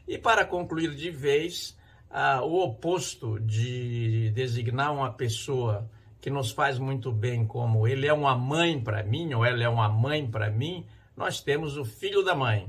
E 0.08 0.16
para 0.16 0.42
concluir 0.42 0.94
de 0.94 1.10
vez, 1.10 1.78
ah, 2.10 2.40
o 2.42 2.58
oposto 2.64 3.38
de 3.38 4.30
designar 4.30 4.94
uma 4.94 5.12
pessoa 5.12 5.90
que 6.22 6.30
nos 6.30 6.52
faz 6.52 6.78
muito 6.78 7.12
bem 7.12 7.44
como 7.44 7.86
ele 7.86 8.06
é 8.06 8.12
uma 8.14 8.34
mãe 8.34 8.80
para 8.80 9.02
mim 9.02 9.34
ou 9.34 9.44
ela 9.44 9.62
é 9.62 9.68
uma 9.68 9.90
mãe 9.90 10.26
para 10.26 10.48
mim, 10.50 10.86
nós 11.16 11.40
temos 11.40 11.76
o 11.76 11.84
filho 11.84 12.22
da 12.22 12.34
mãe. 12.34 12.68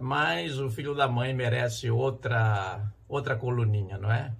Mas 0.00 0.58
o 0.58 0.70
filho 0.70 0.94
da 0.94 1.06
mãe 1.06 1.34
merece 1.34 1.90
outra 1.90 2.90
outra 3.10 3.34
coluninha, 3.36 3.98
não 3.98 4.10
é? 4.10 4.32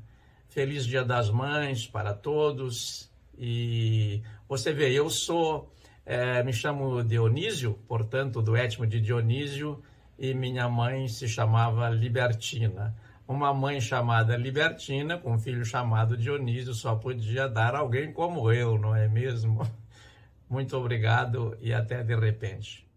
Feliz 0.48 0.86
Dia 0.86 1.04
das 1.04 1.28
Mães 1.28 1.86
para 1.86 2.14
todos. 2.14 3.10
E 3.36 4.22
você 4.48 4.72
vê, 4.72 4.92
eu 4.92 5.10
sou, 5.10 5.72
é, 6.06 6.42
me 6.42 6.52
chamo 6.52 7.02
Dionísio, 7.02 7.74
portanto, 7.88 8.40
do 8.40 8.56
étimo 8.56 8.86
de 8.86 9.00
Dionísio, 9.00 9.82
e 10.18 10.34
minha 10.34 10.68
mãe 10.68 11.08
se 11.08 11.28
chamava 11.28 11.88
Libertina. 11.88 12.94
Uma 13.26 13.54
mãe 13.54 13.80
chamada 13.80 14.36
Libertina, 14.36 15.18
com 15.18 15.32
um 15.32 15.38
filho 15.38 15.64
chamado 15.64 16.16
Dionísio, 16.16 16.74
só 16.74 16.96
podia 16.96 17.48
dar 17.48 17.74
alguém 17.74 18.12
como 18.12 18.52
eu, 18.52 18.78
não 18.78 18.94
é 18.94 19.08
mesmo? 19.08 19.66
Muito 20.50 20.76
obrigado 20.76 21.56
e 21.60 21.72
até 21.72 22.02
de 22.02 22.16
repente. 22.16 22.89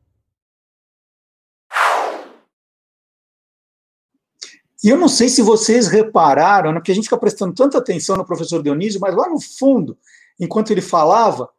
E 4.84 4.90
eu 4.90 4.98
não 4.98 5.08
sei 5.08 5.30
se 5.30 5.42
vocês 5.42 5.88
repararam, 5.88 6.72
né, 6.72 6.80
porque 6.80 6.92
a 6.92 6.96
gente 6.96 7.06
fica 7.06 7.18
prestando 7.18 7.54
tanta 7.54 7.78
atenção 7.78 8.18
no 8.18 8.26
professor 8.26 8.62
Dionísio, 8.62 9.00
mas 9.00 9.16
lá 9.16 9.30
no 9.30 9.40
fundo, 9.40 9.98
enquanto 10.38 10.72
ele 10.72 10.82
falava, 10.82 11.50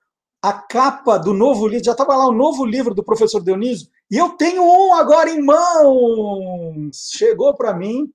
a 0.43 0.53
capa 0.53 1.17
do 1.17 1.33
novo 1.33 1.67
livro, 1.67 1.87
já 1.87 1.93
estava 1.93 2.15
lá 2.15 2.27
o 2.29 2.35
novo 2.35 2.67
livro 2.67 2.95
do 2.95 3.03
professor 3.03 3.43
Dionísio, 3.43 3.89
e 4.11 4.19
eu 4.19 4.31
tenho 4.31 4.63
um 4.63 4.93
agora 4.93 5.31
em 5.31 5.41
mãos. 5.43 7.11
Chegou 7.17 7.55
para 7.55 7.73
mim. 7.73 8.13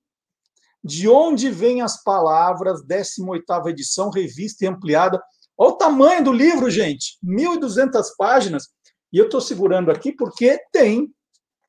De 0.82 1.08
onde 1.08 1.50
vêm 1.50 1.82
as 1.82 2.02
palavras? 2.02 2.82
18ª 2.86 3.68
edição, 3.68 4.10
revista 4.10 4.64
e 4.64 4.68
ampliada. 4.68 5.20
Olha 5.58 5.72
o 5.72 5.76
tamanho 5.76 6.24
do 6.24 6.32
livro, 6.32 6.70
gente. 6.70 7.18
1.200 7.22 8.02
páginas. 8.16 8.68
E 9.12 9.18
eu 9.18 9.26
estou 9.26 9.40
segurando 9.40 9.90
aqui 9.90 10.12
porque 10.12 10.58
tem 10.72 11.12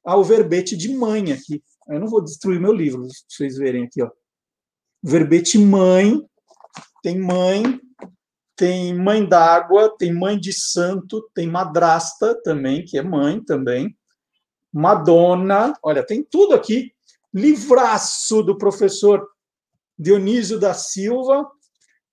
o 0.05 0.23
verbete 0.23 0.77
de 0.77 0.93
mãe 0.93 1.33
aqui. 1.33 1.61
Eu 1.91 1.99
não 1.99 2.07
vou 2.07 2.23
destruir 2.23 2.59
meu 2.59 2.71
livro, 2.71 3.01
para 3.01 3.09
vocês 3.27 3.57
verem 3.57 3.83
aqui. 3.83 4.01
Ó. 4.01 4.09
Verbete 5.03 5.57
mãe, 5.57 6.25
tem 7.03 7.19
mãe, 7.19 7.81
tem 8.55 8.97
mãe 8.97 9.27
d'água, 9.27 9.93
tem 9.97 10.13
mãe 10.13 10.39
de 10.39 10.53
santo, 10.53 11.29
tem 11.33 11.47
madrasta 11.47 12.39
também, 12.43 12.85
que 12.85 12.97
é 12.97 13.01
mãe 13.01 13.43
também. 13.43 13.93
Madonna, 14.71 15.73
olha, 15.83 16.05
tem 16.05 16.23
tudo 16.23 16.53
aqui. 16.53 16.93
Livraço 17.33 18.41
do 18.41 18.57
professor 18.57 19.27
Dionísio 19.99 20.59
da 20.59 20.73
Silva, 20.73 21.45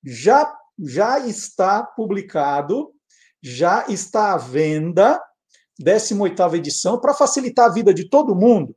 já, 0.03 0.53
já 0.79 1.21
está 1.21 1.85
publicado, 1.85 2.93
já 3.41 3.87
está 3.89 4.35
à 4.35 4.37
venda, 4.37 5.23
18ª 5.81 6.55
edição, 6.55 7.01
para 7.01 7.15
facilitar 7.15 7.67
a 7.67 7.73
vida 7.73 7.95
de 7.95 8.09
todo 8.09 8.35
mundo, 8.35 8.75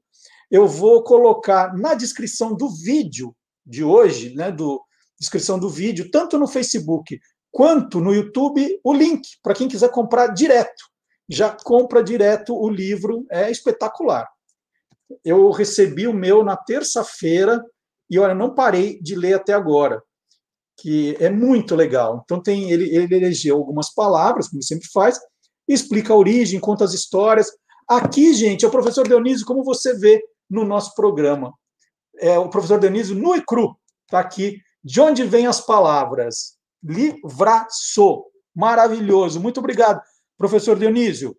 eu 0.51 0.67
vou 0.67 1.03
colocar 1.03 1.75
na 1.75 1.93
descrição 1.93 2.55
do 2.55 2.69
vídeo 2.69 3.35
de 3.65 3.83
hoje, 3.83 4.35
né, 4.35 4.51
do 4.51 4.83
descrição 5.19 5.57
do 5.57 5.69
vídeo, 5.69 6.11
tanto 6.11 6.37
no 6.37 6.47
Facebook 6.47 7.19
quanto 7.51 7.99
no 7.99 8.13
YouTube, 8.13 8.79
o 8.83 8.93
link 8.93 9.21
para 9.41 9.53
quem 9.53 9.67
quiser 9.67 9.89
comprar 9.89 10.27
direto 10.27 10.91
já 11.31 11.49
compra 11.49 12.03
direto 12.03 12.53
o 12.53 12.69
livro, 12.69 13.25
é 13.31 13.49
espetacular. 13.49 14.27
Eu 15.23 15.49
recebi 15.51 16.05
o 16.05 16.13
meu 16.13 16.43
na 16.43 16.57
terça-feira 16.57 17.63
e 18.09 18.19
olha, 18.19 18.35
não 18.35 18.53
parei 18.53 19.01
de 19.01 19.15
ler 19.15 19.35
até 19.35 19.53
agora, 19.53 20.03
que 20.77 21.15
é 21.21 21.29
muito 21.29 21.73
legal. 21.73 22.21
Então 22.25 22.41
tem 22.41 22.69
ele, 22.69 22.93
ele 22.93 23.15
elegeu 23.15 23.55
algumas 23.55 23.93
palavras, 23.93 24.49
como 24.49 24.61
sempre 24.61 24.89
faz, 24.91 25.17
explica 25.65 26.11
a 26.11 26.17
origem, 26.17 26.59
conta 26.59 26.83
as 26.83 26.93
histórias. 26.93 27.49
Aqui, 27.87 28.33
gente, 28.33 28.65
é 28.65 28.67
o 28.67 28.71
professor 28.71 29.07
Dionísio, 29.07 29.45
como 29.45 29.63
você 29.63 29.97
vê 29.97 30.21
no 30.51 30.63
nosso 30.63 30.93
programa. 30.93 31.51
É 32.19 32.37
o 32.37 32.49
professor 32.49 32.79
Dionísio 32.79 33.15
nu 33.15 33.35
e 33.35 33.43
cru, 33.43 33.75
está 34.05 34.19
aqui. 34.19 34.61
De 34.83 35.01
onde 35.01 35.23
vêm 35.23 35.47
as 35.47 35.61
palavras? 35.61 36.57
Livraço. 36.83 38.25
Maravilhoso. 38.53 39.39
Muito 39.39 39.59
obrigado 39.59 40.01
professor 40.41 40.77
Dionísio. 40.77 41.37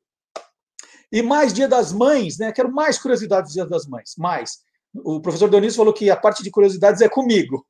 E 1.11 1.21
mais 1.23 1.53
Dia 1.53 1.67
das 1.67 1.93
Mães, 1.93 2.39
né? 2.39 2.53
Quero 2.53 2.73
mais 2.73 2.99
curiosidades 2.99 3.51
do 3.51 3.55
Dia 3.55 3.67
das 3.67 3.85
Mães, 3.87 4.15
mais. 4.17 4.61
O 4.95 5.21
professor 5.21 5.51
Dionísio 5.51 5.79
falou 5.79 5.93
que 5.93 6.09
a 6.09 6.17
parte 6.17 6.45
de 6.45 6.51
curiosidades 6.51 7.01
é 7.03 7.09
comigo. 7.09 7.67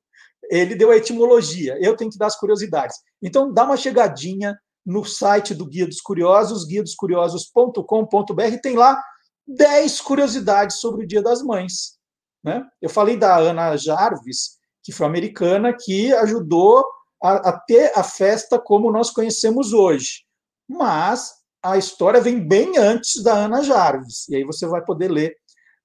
Ele 0.51 0.75
deu 0.75 0.91
a 0.91 0.97
etimologia, 0.97 1.79
eu 1.81 1.97
tenho 1.97 2.11
que 2.11 2.19
dar 2.19 2.27
as 2.27 2.37
curiosidades. 2.37 2.99
Então, 3.23 3.51
dá 3.51 3.65
uma 3.65 3.79
chegadinha 3.79 4.55
no 4.85 5.05
site 5.05 5.55
do 5.55 5.65
Guia 5.65 5.87
dos 5.87 6.01
Curiosos, 6.01 6.67
guiadoscuriosos.com.br, 6.67 8.61
tem 8.63 8.77
lá 8.77 9.03
10 9.47 10.01
curiosidades 10.01 10.77
sobre 10.77 11.05
o 11.05 11.07
Dia 11.07 11.23
das 11.23 11.43
Mães. 11.43 11.99
Né? 12.43 12.65
Eu 12.81 12.91
falei 12.91 13.17
da 13.17 13.37
Ana 13.37 13.77
Jarvis, 13.77 14.59
que 14.83 14.93
foi 14.93 15.07
americana, 15.07 15.73
que 15.73 16.13
ajudou 16.15 16.85
a, 17.23 17.51
a 17.51 17.61
ter 17.61 17.93
a 17.97 18.03
festa 18.03 18.59
como 18.59 18.91
nós 18.91 19.11
conhecemos 19.11 19.73
hoje 19.73 20.25
mas 20.73 21.35
a 21.63 21.77
história 21.77 22.21
vem 22.21 22.41
bem 22.41 22.79
antes 22.79 23.23
da 23.23 23.35
Ana 23.35 23.63
Jarvis. 23.63 24.29
E 24.29 24.37
aí 24.37 24.45
você 24.45 24.67
vai 24.67 24.85
poder 24.85 25.11
ler 25.11 25.37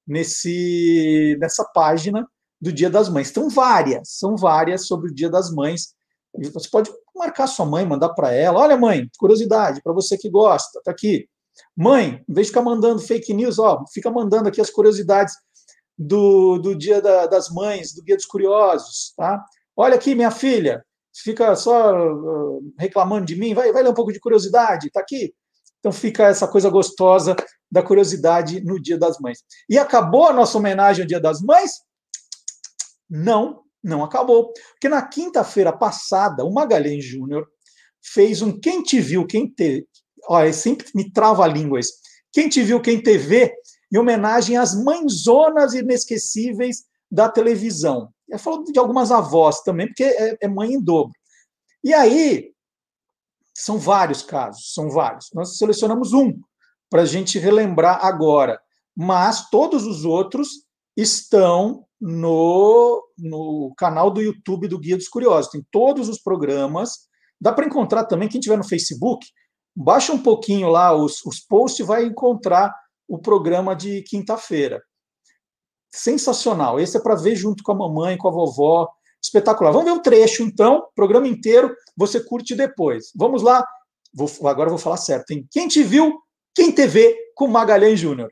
nesse 0.05 1.37
nessa 1.39 1.63
página 1.65 2.27
do 2.59 2.71
Dia 2.71 2.89
das 2.89 3.09
Mães. 3.09 3.27
São 3.27 3.49
várias, 3.49 4.17
são 4.17 4.35
várias 4.35 4.87
sobre 4.87 5.11
o 5.11 5.13
Dia 5.13 5.29
das 5.29 5.51
Mães. 5.51 5.93
Você 6.53 6.69
pode 6.69 6.91
marcar 7.15 7.47
sua 7.47 7.65
mãe, 7.65 7.85
mandar 7.85 8.09
para 8.09 8.31
ela. 8.31 8.59
Olha, 8.59 8.77
mãe, 8.77 9.09
curiosidade, 9.17 9.81
para 9.81 9.93
você 9.93 10.17
que 10.17 10.29
gosta, 10.29 10.81
tá 10.83 10.91
aqui. 10.91 11.27
Mãe, 11.75 12.23
em 12.27 12.33
vez 12.33 12.47
de 12.47 12.51
ficar 12.51 12.63
mandando 12.63 13.01
fake 13.01 13.33
news, 13.33 13.59
ó, 13.59 13.83
fica 13.93 14.09
mandando 14.09 14.49
aqui 14.49 14.61
as 14.61 14.69
curiosidades 14.69 15.33
do, 15.97 16.57
do 16.57 16.75
Dia 16.75 17.01
da, 17.01 17.25
das 17.25 17.49
Mães, 17.49 17.93
do 17.93 18.03
Guia 18.03 18.15
dos 18.15 18.25
Curiosos, 18.25 19.13
tá? 19.15 19.43
Olha 19.75 19.95
aqui, 19.95 20.15
minha 20.15 20.31
filha, 20.31 20.83
fica 21.23 21.55
só 21.55 21.93
reclamando 22.79 23.25
de 23.25 23.35
mim, 23.35 23.53
vai, 23.53 23.71
vai 23.71 23.83
ler 23.83 23.89
um 23.89 23.93
pouco 23.93 24.11
de 24.11 24.19
curiosidade, 24.19 24.87
está 24.87 24.99
aqui. 24.99 25.33
Então 25.79 25.91
fica 25.91 26.25
essa 26.25 26.47
coisa 26.47 26.69
gostosa 26.69 27.35
da 27.71 27.83
curiosidade 27.83 28.61
no 28.61 28.81
Dia 28.81 28.97
das 28.97 29.19
Mães. 29.19 29.39
E 29.69 29.77
acabou 29.77 30.27
a 30.27 30.33
nossa 30.33 30.57
homenagem 30.57 31.03
ao 31.03 31.07
Dia 31.07 31.19
das 31.19 31.41
Mães? 31.41 31.71
Não, 33.09 33.63
não 33.83 34.03
acabou. 34.03 34.51
Porque 34.71 34.89
na 34.89 35.01
quinta-feira 35.01 35.71
passada, 35.71 36.43
o 36.43 36.53
Magalhães 36.53 37.05
Júnior 37.05 37.47
fez 38.01 38.41
um 38.41 38.59
Quem 38.59 38.83
Te 38.83 38.99
Viu, 38.99 39.25
Quem 39.25 39.47
Te... 39.47 39.87
Olha, 40.27 40.51
sempre 40.51 40.87
me 40.93 41.11
trava 41.11 41.43
a 41.43 41.47
língua 41.47 41.79
isso. 41.79 41.93
Quem 42.31 42.49
Te 42.49 42.61
Viu, 42.61 42.81
Quem 42.81 43.01
TV, 43.01 43.53
em 43.91 43.97
homenagem 43.97 44.57
às 44.57 44.75
mãezonas 44.75 45.73
inesquecíveis 45.73 46.83
da 47.09 47.29
televisão. 47.29 48.09
Eu 48.27 48.37
falo 48.37 48.63
de 48.63 48.77
algumas 48.77 49.11
avós 49.11 49.61
também, 49.61 49.87
porque 49.87 50.03
é, 50.03 50.37
é 50.41 50.47
mãe 50.47 50.73
em 50.73 50.81
dobro. 50.81 51.13
E 51.83 51.93
aí, 51.93 52.51
são 53.53 53.77
vários 53.77 54.21
casos, 54.21 54.73
são 54.73 54.89
vários. 54.89 55.29
Nós 55.33 55.57
selecionamos 55.57 56.13
um 56.13 56.37
para 56.89 57.03
a 57.03 57.05
gente 57.05 57.39
relembrar 57.39 58.05
agora, 58.05 58.59
mas 58.95 59.49
todos 59.49 59.85
os 59.85 60.03
outros 60.05 60.65
estão 60.95 61.85
no, 61.99 63.03
no 63.17 63.73
canal 63.77 64.11
do 64.11 64.21
YouTube 64.21 64.67
do 64.67 64.79
Guia 64.79 64.97
dos 64.97 65.07
Curiosos. 65.07 65.51
Tem 65.51 65.65
todos 65.71 66.09
os 66.09 66.19
programas. 66.19 67.07
Dá 67.39 67.51
para 67.51 67.65
encontrar 67.65 68.05
também, 68.05 68.27
quem 68.27 68.41
tiver 68.41 68.57
no 68.57 68.67
Facebook, 68.67 69.25
baixa 69.77 70.11
um 70.11 70.17
pouquinho 70.17 70.69
lá 70.69 70.95
os, 70.95 71.23
os 71.23 71.39
posts 71.39 71.79
e 71.79 71.87
vai 71.87 72.03
encontrar 72.03 72.73
o 73.07 73.19
programa 73.19 73.75
de 73.75 74.01
quinta-feira 74.01 74.81
sensacional. 75.93 76.79
Esse 76.79 76.97
é 76.97 76.99
para 76.99 77.15
ver 77.15 77.35
junto 77.35 77.63
com 77.63 77.71
a 77.71 77.75
mamãe, 77.75 78.17
com 78.17 78.27
a 78.27 78.31
vovó. 78.31 78.89
Espetacular. 79.21 79.71
Vamos 79.71 79.85
ver 79.85 79.97
um 79.97 80.01
trecho, 80.01 80.43
então, 80.43 80.87
programa 80.95 81.27
inteiro, 81.27 81.75
você 81.95 82.19
curte 82.19 82.55
depois. 82.55 83.11
Vamos 83.15 83.41
lá. 83.41 83.65
Vou, 84.13 84.29
agora 84.47 84.67
eu 84.67 84.71
vou 84.71 84.77
falar 84.77 84.97
certo. 84.97 85.25
Tem 85.25 85.47
Quem 85.51 85.67
Te 85.67 85.83
Viu, 85.83 86.19
Quem 86.53 86.71
TV, 86.71 87.15
com 87.35 87.47
Magalhães 87.47 87.99
Júnior. 87.99 88.31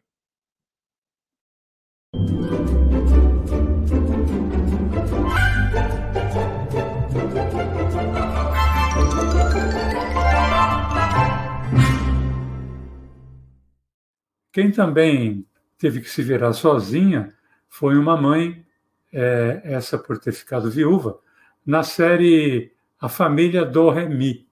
Quem 14.55 14.71
também 14.71 15.45
teve 15.77 15.99
que 15.99 16.09
se 16.09 16.23
virar 16.23 16.53
sozinha 16.53 17.33
foi 17.67 17.97
uma 17.97 18.15
mãe, 18.15 18.65
é, 19.11 19.59
essa 19.65 19.97
por 19.97 20.17
ter 20.17 20.31
ficado 20.31 20.71
viúva, 20.71 21.19
na 21.65 21.83
série 21.83 22.71
A 22.97 23.09
Família 23.09 23.65
do 23.65 23.89
Remy. 23.89 24.47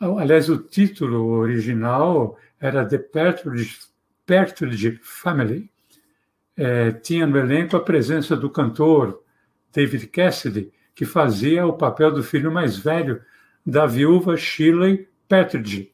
Aliás, 0.00 0.48
o 0.48 0.58
título 0.58 1.24
original 1.34 2.36
era 2.58 2.84
The 2.84 2.98
Pertridge, 2.98 3.78
Pertridge 4.26 4.98
Family. 5.00 5.70
É, 6.56 6.90
tinha 6.90 7.24
no 7.24 7.38
elenco 7.38 7.76
a 7.76 7.80
presença 7.80 8.36
do 8.36 8.50
cantor 8.50 9.22
David 9.72 10.08
Cassidy, 10.08 10.72
que 10.96 11.04
fazia 11.04 11.64
o 11.64 11.74
papel 11.74 12.10
do 12.10 12.24
filho 12.24 12.50
mais 12.50 12.76
velho 12.76 13.22
da 13.64 13.86
viúva 13.86 14.36
Shirley 14.36 15.08
Pertridge, 15.28 15.92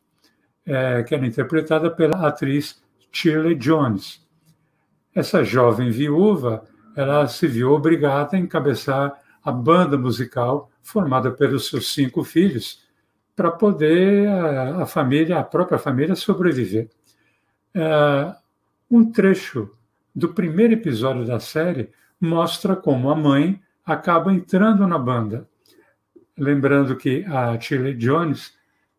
é, 0.65 1.03
que 1.03 1.15
era 1.15 1.27
interpretada 1.27 1.91
pela 1.91 2.27
atriz 2.27 2.83
Shirley 3.13 3.55
Jones. 3.55 4.27
Essa 5.15 5.43
jovem 5.43 5.91
viúva, 5.91 6.65
ela 6.97 7.27
se 7.27 7.47
viu 7.47 7.73
obrigada 7.73 8.37
a 8.37 8.41
encabeçar 8.41 9.21
a 9.45 9.51
banda 9.51 9.97
musical 9.97 10.71
formada 10.83 11.31
pelos 11.31 11.69
seus 11.69 11.93
cinco 11.93 12.23
filhos 12.23 12.83
para 13.35 13.51
poder 13.51 14.29
a, 14.29 14.85
família, 14.85 15.39
a 15.39 15.45
própria 15.45 15.79
família, 15.79 16.17
sobreviver. 16.17 16.91
É, 17.75 18.35
um 18.91 19.11
trecho 19.11 19.71
do 20.15 20.31
primeiro 20.31 20.75
episódio 20.75 21.25
da 21.25 21.39
série 21.39 21.91
mostra 22.21 22.75
como 22.75 23.11
a 23.11 23.15
mãe 23.15 23.61
acaba 23.85 24.33
entrando 24.33 24.87
na 24.87 24.99
banda. 24.99 25.49
Lembrando 26.37 26.97
que 26.97 27.25
a 27.27 27.59
Chile 27.61 27.95
Jones 27.95 28.53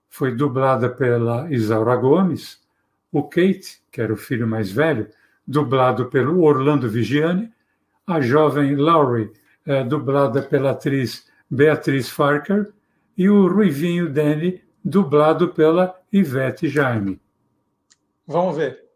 foi 0.10 0.34
dublada 0.34 0.90
pela 0.90 1.52
Isaura 1.52 1.96
Gomes, 1.96 2.60
o 3.12 3.24
Kate, 3.24 3.82
que 3.92 4.02
era 4.02 4.14
o 4.14 4.18
filho 4.18 4.48
mais 4.48 4.72
velho, 4.72 5.08
dublado 5.48 6.06
pelo 6.08 6.42
Orlando 6.42 6.90
Vigiani, 6.90 7.52
a 8.06 8.22
jovem 8.22 8.76
Laurie, 8.76 9.32
é, 9.66 9.84
dublada 9.84 10.42
pela 10.42 10.72
atriz 10.72 11.28
Beatriz 11.50 12.10
Farker, 12.10 12.72
e 13.18 13.30
o 13.30 13.48
Ruivinho 13.48 14.10
Danny, 14.10 14.62
dublado 14.84 15.50
pela 15.50 16.00
Ivete 16.12 16.70
Jaime. 16.70 17.20
Vamos 18.26 18.56
ver. 18.56 18.89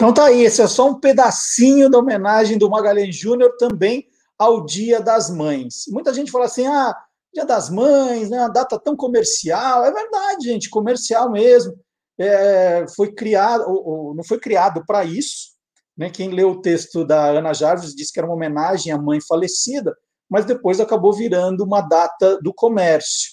Então 0.00 0.14
tá 0.14 0.24
aí, 0.24 0.44
esse 0.44 0.62
é 0.62 0.66
só 0.66 0.88
um 0.88 0.98
pedacinho 0.98 1.90
da 1.90 1.98
homenagem 1.98 2.56
do 2.56 2.70
Magalhães 2.70 3.14
Júnior 3.14 3.54
também 3.58 4.08
ao 4.38 4.64
Dia 4.64 4.98
das 4.98 5.28
Mães. 5.28 5.84
Muita 5.88 6.14
gente 6.14 6.30
fala 6.30 6.46
assim, 6.46 6.66
ah, 6.66 6.96
Dia 7.34 7.44
das 7.44 7.68
Mães, 7.68 8.30
né, 8.30 8.38
uma 8.38 8.48
data 8.48 8.78
tão 8.78 8.96
comercial. 8.96 9.84
É 9.84 9.92
verdade, 9.92 10.46
gente, 10.46 10.70
comercial 10.70 11.30
mesmo. 11.30 11.78
É, 12.18 12.86
foi 12.96 13.12
criado, 13.12 13.64
ou, 13.68 13.86
ou, 13.86 14.14
não 14.14 14.24
foi 14.24 14.40
criado 14.40 14.82
para 14.86 15.04
isso. 15.04 15.50
Né? 15.94 16.08
Quem 16.08 16.30
leu 16.30 16.52
o 16.52 16.62
texto 16.62 17.04
da 17.04 17.26
Ana 17.26 17.52
Jarvis 17.52 17.94
disse 17.94 18.10
que 18.10 18.18
era 18.18 18.26
uma 18.26 18.36
homenagem 18.36 18.90
à 18.94 18.96
mãe 18.96 19.20
falecida, 19.20 19.94
mas 20.30 20.46
depois 20.46 20.80
acabou 20.80 21.12
virando 21.12 21.62
uma 21.62 21.82
data 21.82 22.40
do 22.40 22.54
comércio. 22.54 23.32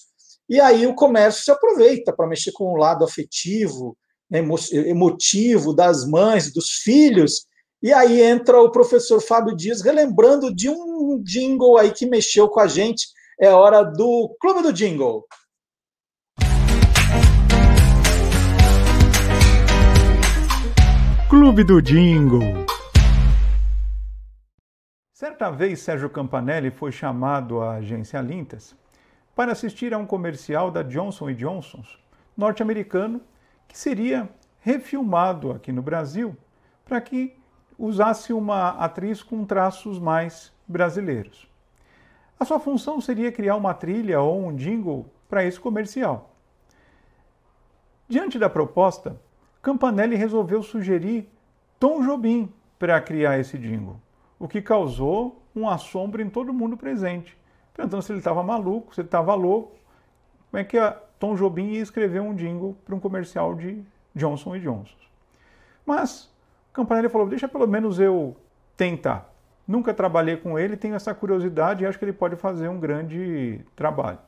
E 0.50 0.60
aí 0.60 0.86
o 0.86 0.96
comércio 0.96 1.46
se 1.46 1.52
aproveita 1.52 2.12
para 2.12 2.28
mexer 2.28 2.52
com 2.52 2.66
o 2.66 2.76
lado 2.76 3.06
afetivo, 3.06 3.98
emotivo 4.32 5.74
das 5.74 6.08
mães, 6.08 6.52
dos 6.52 6.72
filhos. 6.84 7.46
E 7.82 7.94
aí 7.94 8.22
entra 8.22 8.60
o 8.62 8.72
professor 8.72 9.22
Fábio 9.22 9.56
Dias 9.56 9.82
relembrando 9.82 10.54
de 10.54 10.70
um 10.70 11.22
jingle 11.24 11.78
aí 11.78 11.92
que 11.92 12.06
mexeu 12.06 12.48
com 12.50 12.60
a 12.60 12.68
gente. 12.68 13.08
É 13.40 13.50
hora 13.50 13.84
do 13.84 14.36
Clube 14.42 14.64
do 14.64 14.74
Jingle. 14.74 15.24
Clube 21.30 21.64
do 21.64 21.82
Jingle. 21.82 22.66
Certa 25.14 25.52
vez, 25.52 25.80
Sérgio 25.80 26.10
Campanelli 26.10 26.72
foi 26.72 26.92
chamado 26.92 27.60
à 27.60 27.76
agência 27.76 28.22
Lintas 28.22 28.76
para 29.36 29.52
assistir 29.52 29.94
a 29.94 29.98
um 29.98 30.06
comercial 30.06 30.72
da 30.72 30.82
Johnson 30.82 31.34
Johnson, 31.34 31.84
norte-americano, 32.36 33.22
que 33.68 33.78
seria 33.78 34.30
refilmado 34.60 35.52
aqui 35.52 35.72
no 35.72 35.82
Brasil 35.82 36.36
para 36.84 37.00
que 37.02 37.36
usasse 37.78 38.34
uma 38.34 38.70
atriz 38.72 39.22
com 39.22 39.46
traços 39.46 40.00
mais 40.00 40.52
brasileiros. 40.68 41.48
A 42.40 42.46
sua 42.46 42.60
função 42.60 43.00
seria 43.00 43.32
criar 43.32 43.56
uma 43.56 43.74
trilha 43.74 44.22
ou 44.22 44.46
um 44.46 44.56
jingle 44.56 45.06
para 45.30 45.44
esse 45.44 45.60
comercial. 45.60 46.36
Diante 48.08 48.40
da 48.40 48.50
proposta, 48.50 49.20
Campanelli 49.62 50.16
resolveu 50.16 50.64
sugerir 50.64 51.30
Tom 51.80 52.02
Jobim 52.02 52.52
para 52.80 53.02
criar 53.02 53.40
esse 53.40 53.58
jingle, 53.58 54.00
o 54.40 54.48
que 54.48 54.62
causou 54.62 55.42
um 55.56 55.68
assombro 55.68 56.22
em 56.22 56.30
todo 56.30 56.54
mundo 56.54 56.78
presente, 56.78 57.38
perguntando 57.74 58.04
se 58.04 58.12
ele 58.12 58.20
estava 58.20 58.44
maluco, 58.44 58.94
se 58.94 59.02
ele 59.02 59.08
estava 59.08 59.34
louco, 59.34 59.76
como 60.50 60.62
é 60.62 60.64
que 60.64 60.78
a 60.78 60.98
Tom 61.20 61.36
Jobim 61.36 61.72
ia 61.72 61.82
escrever 61.82 62.22
um 62.22 62.36
jingle 62.36 62.76
para 62.86 62.96
um 62.96 63.00
comercial 63.00 63.56
de 63.56 63.84
Johnson 64.16 64.58
Johnson. 64.60 64.98
Mas 65.86 66.30
Campanelli 66.74 67.10
falou: 67.10 67.28
deixa 67.28 67.48
pelo 67.48 67.68
menos 67.68 68.00
eu 68.00 68.36
tentar. 68.76 69.34
Nunca 69.68 69.94
trabalhei 69.94 70.38
com 70.38 70.58
ele, 70.58 70.78
tenho 70.78 70.96
essa 70.96 71.14
curiosidade 71.14 71.84
e 71.84 71.88
acho 71.88 72.00
que 72.00 72.06
ele 72.06 72.14
pode 72.14 72.36
fazer 72.36 72.70
um 72.70 72.80
grande 72.80 73.62
trabalho. 73.76 74.20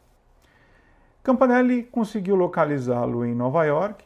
Campanelli 1.23 1.83
conseguiu 1.83 2.35
localizá-lo 2.35 3.25
em 3.25 3.35
Nova 3.35 3.63
York 3.65 4.03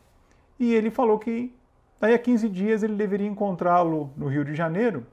e 0.60 0.74
ele 0.74 0.92
falou 0.92 1.18
que 1.18 1.56
daí 2.00 2.14
a 2.14 2.20
15 2.20 2.50
dias 2.50 2.84
ele 2.84 2.96
deveria 2.96 3.28
encontrá-lo 3.28 4.12
no 4.18 4.28
Rio 4.28 4.44
de 4.44 4.54
Janeiro 4.54 5.06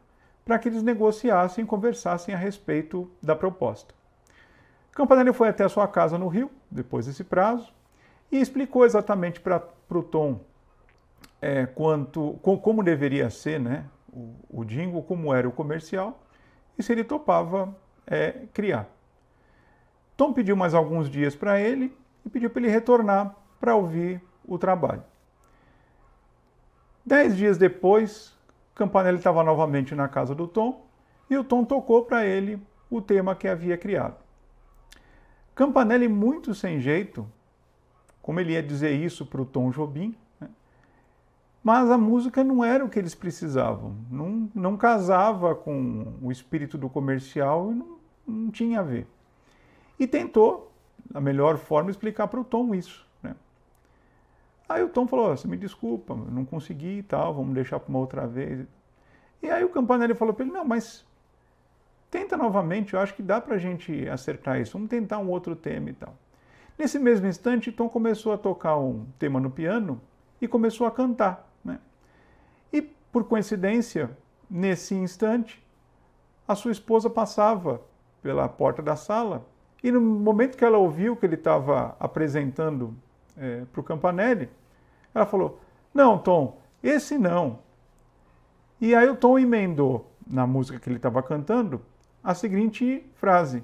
para 0.44 0.58
que 0.58 0.68
eles 0.68 0.82
negociassem 0.82 1.64
e 1.64 1.66
conversassem 1.66 2.34
a 2.34 2.38
respeito 2.38 3.08
da 3.22 3.36
proposta. 3.36 3.94
Campanelli 5.00 5.32
foi 5.32 5.48
até 5.48 5.64
a 5.64 5.68
sua 5.70 5.88
casa 5.88 6.18
no 6.18 6.28
Rio, 6.28 6.50
depois 6.70 7.06
desse 7.06 7.24
prazo, 7.24 7.72
e 8.30 8.38
explicou 8.38 8.84
exatamente 8.84 9.40
para 9.40 9.64
o 9.88 10.02
Tom 10.02 10.40
é, 11.40 11.64
quanto, 11.64 12.38
com, 12.42 12.58
como 12.58 12.82
deveria 12.82 13.30
ser 13.30 13.58
né, 13.58 13.86
o, 14.12 14.34
o 14.50 15.02
como 15.02 15.32
era 15.32 15.48
o 15.48 15.52
comercial, 15.52 16.20
e 16.78 16.82
se 16.82 16.92
ele 16.92 17.02
topava 17.02 17.74
é, 18.06 18.42
criar. 18.52 18.90
Tom 20.18 20.34
pediu 20.34 20.54
mais 20.54 20.74
alguns 20.74 21.08
dias 21.08 21.34
para 21.34 21.58
ele 21.58 21.96
e 22.22 22.28
pediu 22.28 22.50
para 22.50 22.60
ele 22.60 22.70
retornar 22.70 23.34
para 23.58 23.74
ouvir 23.74 24.20
o 24.44 24.58
trabalho. 24.58 25.02
Dez 27.06 27.34
dias 27.34 27.56
depois, 27.56 28.36
Campanelli 28.74 29.16
estava 29.16 29.42
novamente 29.42 29.94
na 29.94 30.08
casa 30.08 30.34
do 30.34 30.46
Tom 30.46 30.84
e 31.30 31.38
o 31.38 31.42
Tom 31.42 31.64
tocou 31.64 32.04
para 32.04 32.26
ele 32.26 32.62
o 32.90 33.00
tema 33.00 33.34
que 33.34 33.48
havia 33.48 33.78
criado. 33.78 34.28
Campanelli, 35.60 36.08
muito 36.08 36.54
sem 36.54 36.80
jeito, 36.80 37.30
como 38.22 38.40
ele 38.40 38.54
ia 38.54 38.62
dizer 38.62 38.92
isso 38.92 39.26
para 39.26 39.42
o 39.42 39.44
Tom 39.44 39.68
Jobim, 39.68 40.16
né? 40.40 40.48
mas 41.62 41.90
a 41.90 41.98
música 41.98 42.42
não 42.42 42.64
era 42.64 42.82
o 42.82 42.88
que 42.88 42.98
eles 42.98 43.14
precisavam, 43.14 43.94
não, 44.10 44.50
não 44.54 44.74
casava 44.74 45.54
com 45.54 46.14
o 46.22 46.32
espírito 46.32 46.78
do 46.78 46.88
comercial 46.88 47.72
e 47.72 47.74
não, 47.74 47.98
não 48.26 48.50
tinha 48.50 48.80
a 48.80 48.82
ver. 48.82 49.06
E 49.98 50.06
tentou, 50.06 50.72
da 51.10 51.20
melhor 51.20 51.58
forma, 51.58 51.90
explicar 51.90 52.28
para 52.28 52.40
o 52.40 52.44
Tom 52.44 52.74
isso. 52.74 53.06
Né? 53.22 53.36
Aí 54.66 54.82
o 54.82 54.88
Tom 54.88 55.06
falou: 55.06 55.36
Você 55.36 55.46
me 55.46 55.58
desculpa, 55.58 56.14
não 56.14 56.46
consegui 56.46 57.00
e 57.00 57.02
tal, 57.02 57.34
vamos 57.34 57.52
deixar 57.52 57.78
para 57.78 57.90
uma 57.90 57.98
outra 57.98 58.26
vez. 58.26 58.66
E 59.42 59.50
aí 59.50 59.62
o 59.62 59.68
Campanelli 59.68 60.14
falou 60.14 60.32
para 60.32 60.46
ele: 60.46 60.54
Não, 60.54 60.64
mas 60.64 61.04
Tenta 62.10 62.36
novamente, 62.36 62.94
eu 62.94 63.00
acho 63.00 63.14
que 63.14 63.22
dá 63.22 63.40
para 63.40 63.54
a 63.54 63.58
gente 63.58 64.08
acertar 64.08 64.60
isso. 64.60 64.72
Vamos 64.72 64.88
tentar 64.88 65.18
um 65.18 65.28
outro 65.28 65.54
tema 65.54 65.90
e 65.90 65.92
tal. 65.92 66.14
Nesse 66.76 66.98
mesmo 66.98 67.26
instante, 67.26 67.70
Tom 67.70 67.88
começou 67.88 68.32
a 68.32 68.38
tocar 68.38 68.76
um 68.76 69.06
tema 69.18 69.38
no 69.38 69.50
piano 69.50 70.00
e 70.40 70.48
começou 70.48 70.86
a 70.86 70.90
cantar. 70.90 71.48
Né? 71.64 71.78
E, 72.72 72.82
por 72.82 73.24
coincidência, 73.24 74.10
nesse 74.50 74.94
instante, 74.94 75.62
a 76.48 76.54
sua 76.54 76.72
esposa 76.72 77.08
passava 77.08 77.80
pela 78.22 78.48
porta 78.48 78.82
da 78.82 78.96
sala 78.96 79.46
e, 79.84 79.92
no 79.92 80.00
momento 80.00 80.56
que 80.56 80.64
ela 80.64 80.78
ouviu 80.78 81.14
que 81.14 81.24
ele 81.24 81.36
estava 81.36 81.94
apresentando 82.00 82.96
é, 83.36 83.64
para 83.70 83.80
o 83.80 83.84
Campanelli, 83.84 84.48
ela 85.14 85.26
falou: 85.26 85.60
Não, 85.94 86.18
Tom, 86.18 86.58
esse 86.82 87.16
não. 87.16 87.60
E 88.80 88.94
aí 88.94 89.08
o 89.08 89.16
Tom 89.16 89.38
emendou 89.38 90.10
na 90.26 90.46
música 90.46 90.80
que 90.80 90.88
ele 90.88 90.96
estava 90.96 91.22
cantando 91.22 91.80
a 92.22 92.34
seguinte 92.34 93.04
frase: 93.14 93.62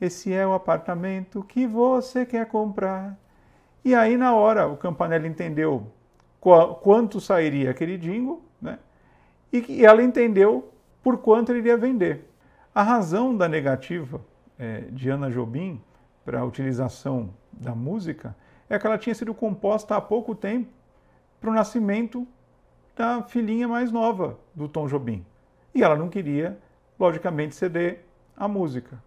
Esse 0.00 0.32
é 0.32 0.46
o 0.46 0.54
apartamento 0.54 1.42
que 1.42 1.66
você 1.66 2.26
quer 2.26 2.46
comprar. 2.46 3.18
E 3.84 3.94
aí, 3.94 4.16
na 4.16 4.34
hora, 4.34 4.68
o 4.68 4.76
Campanella 4.76 5.26
entendeu 5.26 5.86
quanto 6.40 7.20
sairia 7.20 7.70
aquele 7.70 7.96
jingle, 7.96 8.42
né? 8.60 8.78
E 9.52 9.84
ela 9.84 10.02
entendeu 10.02 10.72
por 11.02 11.18
quanto 11.18 11.50
ele 11.50 11.58
iria 11.58 11.76
vender. 11.76 12.28
A 12.74 12.82
razão 12.82 13.36
da 13.36 13.48
negativa 13.48 14.20
é, 14.58 14.82
de 14.90 15.10
Ana 15.10 15.30
Jobim 15.30 15.80
para 16.24 16.40
a 16.40 16.44
utilização 16.44 17.30
da 17.52 17.74
música 17.74 18.34
é 18.68 18.78
que 18.78 18.86
ela 18.86 18.96
tinha 18.96 19.14
sido 19.14 19.34
composta 19.34 19.96
há 19.96 20.00
pouco 20.00 20.34
tempo 20.34 20.70
para 21.40 21.50
o 21.50 21.52
nascimento 21.52 22.26
da 22.96 23.22
filhinha 23.22 23.68
mais 23.68 23.90
nova 23.90 24.38
do 24.54 24.68
Tom 24.68 24.86
Jobim. 24.86 25.24
E 25.74 25.82
ela 25.82 25.96
não 25.96 26.08
queria 26.08 26.58
logicamente, 27.02 27.56
ceder 27.56 28.04
a 28.36 28.46
música. 28.46 29.02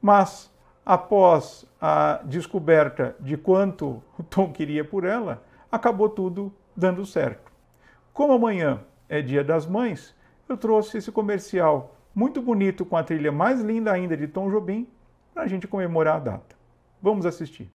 Mas, 0.00 0.50
após 0.84 1.66
a 1.80 2.20
descoberta 2.24 3.14
de 3.20 3.36
quanto 3.36 4.02
o 4.18 4.22
Tom 4.22 4.50
queria 4.50 4.84
por 4.84 5.04
ela, 5.04 5.42
acabou 5.70 6.08
tudo 6.08 6.52
dando 6.74 7.04
certo. 7.04 7.52
Como 8.12 8.32
amanhã 8.32 8.80
é 9.08 9.20
Dia 9.20 9.44
das 9.44 9.66
Mães, 9.66 10.14
eu 10.48 10.56
trouxe 10.56 10.98
esse 10.98 11.12
comercial 11.12 11.94
muito 12.14 12.40
bonito 12.40 12.84
com 12.84 12.96
a 12.96 13.02
trilha 13.02 13.32
mais 13.32 13.60
linda 13.60 13.92
ainda 13.92 14.16
de 14.16 14.26
Tom 14.26 14.50
Jobim 14.50 14.88
para 15.34 15.42
a 15.42 15.46
gente 15.46 15.66
comemorar 15.66 16.16
a 16.16 16.20
data. 16.20 16.56
Vamos 17.02 17.26
assistir. 17.26 17.73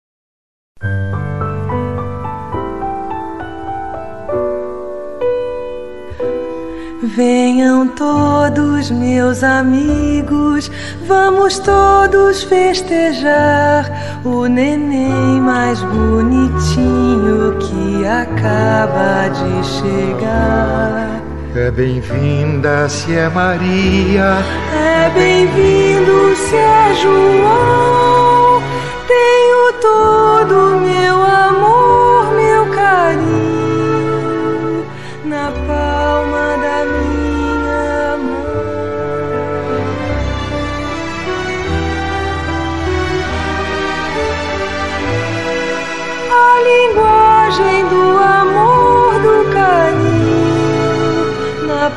Venham 7.16 7.88
todos 7.88 8.90
meus 8.90 9.42
amigos, 9.42 10.70
vamos 11.06 11.58
todos 11.58 12.42
festejar 12.42 14.20
o 14.22 14.44
neném 14.44 15.40
mais 15.40 15.80
bonitinho 15.80 17.56
que 17.58 18.06
acaba 18.06 19.28
de 19.28 19.66
chegar. 19.66 21.22
É 21.54 21.70
bem-vinda 21.70 22.86
se 22.86 23.16
é 23.16 23.30
Maria, 23.30 24.44
é 24.74 25.10
bem-vindo 25.14 26.36
se 26.36 26.54
é 26.54 26.94
João. 27.00 28.62
Tenho 29.08 29.72
todo 29.80 30.80
meu 30.80 31.22
amor, 31.22 31.85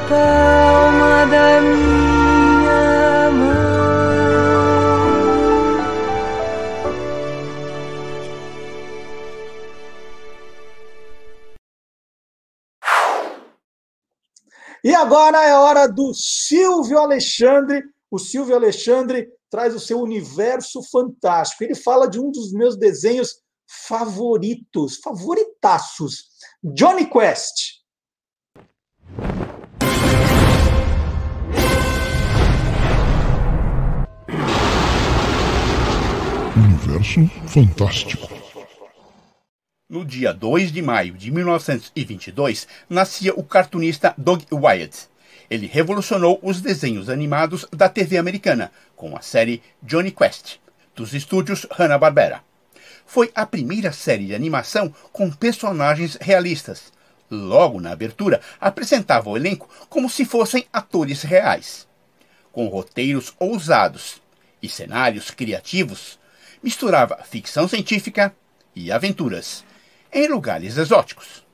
palma 0.09 1.25
da 1.27 1.61
minha 1.61 3.31
mão. 3.31 3.59
E 14.83 14.95
agora 14.95 15.45
é 15.45 15.53
hora 15.53 15.87
do 15.87 16.11
Silvio 16.15 16.97
Alexandre. 16.97 17.83
O 18.09 18.17
Silvio 18.17 18.55
Alexandre 18.55 19.29
traz 19.47 19.75
o 19.75 19.79
seu 19.79 19.99
universo 19.99 20.81
fantástico. 20.91 21.63
Ele 21.63 21.75
fala 21.75 22.09
de 22.09 22.19
um 22.19 22.31
dos 22.31 22.51
meus 22.51 22.75
desenhos 22.75 23.41
favoritos, 23.87 24.97
favoritaços, 24.97 26.29
Johnny 26.63 27.07
Quest. 27.07 27.78
Universo 36.89 37.27
Fantástico. 37.45 38.27
No 39.87 40.03
dia 40.03 40.33
2 40.33 40.71
de 40.71 40.81
maio 40.81 41.13
de 41.13 41.29
1922, 41.29 42.67
nascia 42.89 43.33
o 43.35 43.43
cartunista 43.43 44.13
Doug 44.17 44.41
Wyatt. 44.51 45.07
Ele 45.49 45.67
revolucionou 45.67 46.39
os 46.41 46.61
desenhos 46.61 47.07
animados 47.07 47.65
da 47.71 47.87
TV 47.87 48.17
americana 48.17 48.71
com 48.95 49.15
a 49.15 49.21
série 49.21 49.61
Johnny 49.83 50.11
Quest, 50.11 50.57
dos 50.95 51.13
estúdios 51.13 51.67
Hanna-Barbera. 51.71 52.41
Foi 53.05 53.31
a 53.35 53.45
primeira 53.45 53.91
série 53.91 54.25
de 54.25 54.35
animação 54.35 54.93
com 55.11 55.29
personagens 55.29 56.17
realistas. 56.19 56.91
Logo 57.29 57.79
na 57.79 57.91
abertura, 57.91 58.41
apresentava 58.59 59.29
o 59.29 59.37
elenco 59.37 59.69
como 59.89 60.09
se 60.09 60.25
fossem 60.25 60.65
atores 60.73 61.21
reais. 61.21 61.87
Com 62.51 62.67
roteiros 62.67 63.33
ousados 63.39 64.19
e 64.61 64.67
cenários 64.67 65.29
criativos, 65.29 66.18
misturava 66.61 67.23
ficção 67.23 67.67
científica 67.67 68.35
e 68.75 68.91
aventuras 68.91 69.63
em 70.11 70.27
lugares 70.27 70.77
exóticos. 70.77 71.45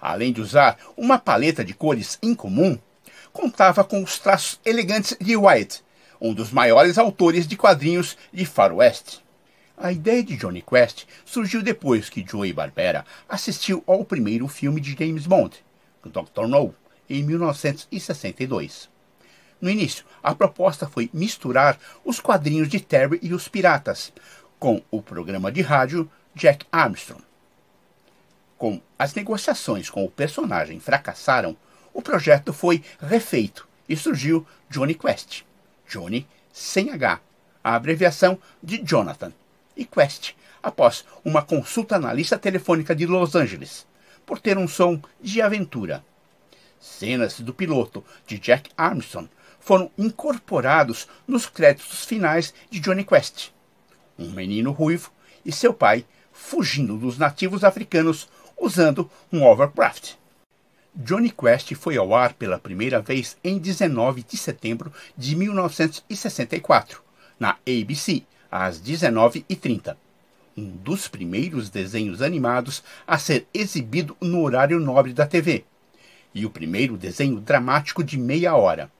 Além 0.00 0.32
de 0.32 0.40
usar 0.40 0.78
uma 0.96 1.18
paleta 1.18 1.64
de 1.64 1.72
cores 1.72 2.18
incomum, 2.22 2.78
contava 3.32 3.82
com 3.82 4.02
os 4.02 4.18
traços 4.18 4.60
elegantes 4.64 5.16
de 5.20 5.36
Wyatt, 5.36 5.82
um 6.20 6.32
dos 6.32 6.50
maiores 6.50 6.98
autores 6.98 7.46
de 7.46 7.56
quadrinhos 7.56 8.16
de 8.32 8.44
faroeste. 8.44 9.24
A 9.76 9.90
ideia 9.90 10.22
de 10.22 10.36
Johnny 10.36 10.62
Quest 10.62 11.04
surgiu 11.24 11.62
depois 11.62 12.08
que 12.08 12.24
Joey 12.24 12.52
Barbera 12.52 13.04
assistiu 13.28 13.82
ao 13.86 14.04
primeiro 14.04 14.46
filme 14.46 14.80
de 14.80 14.92
James 14.92 15.26
Bond, 15.26 15.56
Dr. 16.04 16.46
No, 16.46 16.74
em 17.10 17.22
1962. 17.22 18.93
No 19.64 19.70
início, 19.70 20.04
a 20.22 20.34
proposta 20.34 20.86
foi 20.86 21.08
misturar 21.10 21.80
os 22.04 22.20
quadrinhos 22.20 22.68
de 22.68 22.78
Terry 22.78 23.18
e 23.22 23.32
os 23.32 23.48
Piratas 23.48 24.12
com 24.58 24.82
o 24.90 25.00
programa 25.00 25.50
de 25.50 25.62
rádio 25.62 26.06
Jack 26.34 26.66
Armstrong. 26.70 27.24
Como 28.58 28.82
as 28.98 29.14
negociações 29.14 29.88
com 29.88 30.04
o 30.04 30.10
personagem 30.10 30.78
fracassaram, 30.80 31.56
o 31.94 32.02
projeto 32.02 32.52
foi 32.52 32.84
refeito 33.00 33.66
e 33.88 33.96
surgiu 33.96 34.46
Johnny 34.68 34.94
Quest. 34.94 35.44
Johnny 35.88 36.26
sem 36.52 36.90
H, 36.90 37.20
a 37.64 37.74
abreviação 37.74 38.38
de 38.62 38.82
Jonathan, 38.84 39.32
e 39.74 39.86
Quest, 39.86 40.34
após 40.62 41.06
uma 41.24 41.40
consulta 41.40 41.98
na 41.98 42.12
lista 42.12 42.36
telefônica 42.38 42.94
de 42.94 43.06
Los 43.06 43.34
Angeles, 43.34 43.86
por 44.26 44.40
ter 44.40 44.58
um 44.58 44.68
som 44.68 45.00
de 45.22 45.40
aventura. 45.40 46.04
Cenas 46.78 47.40
do 47.40 47.54
piloto 47.54 48.04
de 48.26 48.38
Jack 48.38 48.68
Armstrong 48.76 49.26
foram 49.64 49.90
incorporados 49.96 51.08
nos 51.26 51.46
créditos 51.46 52.04
finais 52.04 52.52
de 52.70 52.78
Johnny 52.78 53.02
Quest. 53.02 53.48
Um 54.18 54.30
menino 54.30 54.70
ruivo 54.70 55.10
e 55.44 55.50
seu 55.50 55.72
pai 55.72 56.04
fugindo 56.30 56.98
dos 56.98 57.16
nativos 57.16 57.64
africanos 57.64 58.28
usando 58.58 59.10
um 59.32 59.42
overcraft. 59.42 60.16
Johnny 60.94 61.30
Quest 61.30 61.74
foi 61.76 61.96
ao 61.96 62.14
ar 62.14 62.34
pela 62.34 62.58
primeira 62.58 63.00
vez 63.00 63.38
em 63.42 63.58
19 63.58 64.22
de 64.22 64.36
setembro 64.36 64.92
de 65.16 65.34
1964, 65.34 67.02
na 67.40 67.56
ABC, 67.66 68.22
às 68.50 68.78
19h30. 68.78 69.96
Um 70.56 70.70
dos 70.76 71.08
primeiros 71.08 71.70
desenhos 71.70 72.20
animados 72.20 72.84
a 73.06 73.18
ser 73.18 73.46
exibido 73.52 74.14
no 74.20 74.42
horário 74.42 74.78
nobre 74.78 75.14
da 75.14 75.26
TV, 75.26 75.64
e 76.34 76.44
o 76.44 76.50
primeiro 76.50 76.98
desenho 76.98 77.40
dramático 77.40 78.04
de 78.04 78.18
meia 78.18 78.54
hora. 78.54 78.90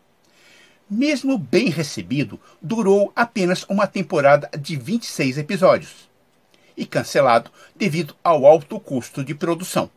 Mesmo 0.96 1.36
bem 1.36 1.70
recebido, 1.70 2.38
durou 2.62 3.12
apenas 3.16 3.64
uma 3.64 3.84
temporada 3.84 4.48
de 4.56 4.76
26 4.76 5.38
episódios 5.38 6.08
e 6.76 6.86
cancelado 6.86 7.50
devido 7.74 8.14
ao 8.22 8.46
alto 8.46 8.78
custo 8.78 9.24
de 9.24 9.34
produção. 9.34 9.90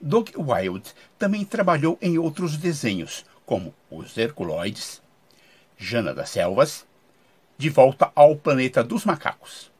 Doug 0.00 0.28
Wild 0.36 0.94
também 1.18 1.44
trabalhou 1.44 1.98
em 2.00 2.18
outros 2.18 2.56
desenhos, 2.56 3.26
como 3.44 3.74
Os 3.90 4.16
Herculoides, 4.16 5.02
Jana 5.76 6.14
das 6.14 6.30
Selvas, 6.30 6.86
De 7.58 7.68
Volta 7.68 8.12
ao 8.14 8.36
Planeta 8.36 8.84
dos 8.84 9.04
Macacos. 9.04 9.72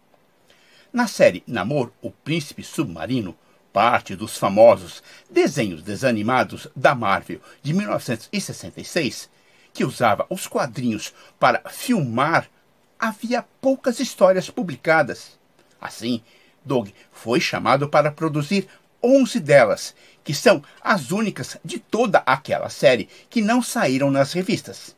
Na 0.92 1.06
série 1.06 1.44
Namor, 1.46 1.92
o 2.02 2.10
Príncipe 2.10 2.64
Submarino, 2.64 3.36
parte 3.72 4.16
dos 4.16 4.36
famosos 4.36 5.04
desenhos 5.30 5.84
desanimados 5.84 6.66
da 6.74 6.96
Marvel 6.96 7.40
de 7.62 7.72
1966, 7.72 9.30
que 9.78 9.84
usava 9.84 10.26
os 10.28 10.48
quadrinhos 10.48 11.14
para 11.38 11.62
filmar, 11.70 12.50
havia 12.98 13.44
poucas 13.60 14.00
histórias 14.00 14.50
publicadas. 14.50 15.38
Assim, 15.80 16.20
Doug 16.64 16.88
foi 17.12 17.40
chamado 17.40 17.88
para 17.88 18.10
produzir 18.10 18.66
11 19.00 19.38
delas, 19.38 19.94
que 20.24 20.34
são 20.34 20.64
as 20.80 21.12
únicas 21.12 21.58
de 21.64 21.78
toda 21.78 22.24
aquela 22.26 22.68
série 22.68 23.08
que 23.30 23.40
não 23.40 23.62
saíram 23.62 24.10
nas 24.10 24.32
revistas. 24.32 24.96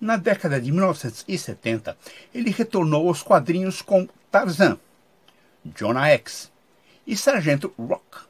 Na 0.00 0.16
década 0.16 0.58
de 0.58 0.72
1970, 0.72 1.94
ele 2.34 2.48
retornou 2.48 3.08
aos 3.08 3.22
quadrinhos 3.22 3.82
com 3.82 4.08
Tarzan, 4.30 4.78
Jonah 5.76 6.08
X 6.08 6.50
e 7.06 7.14
Sargento 7.14 7.74
Rock. 7.78 8.20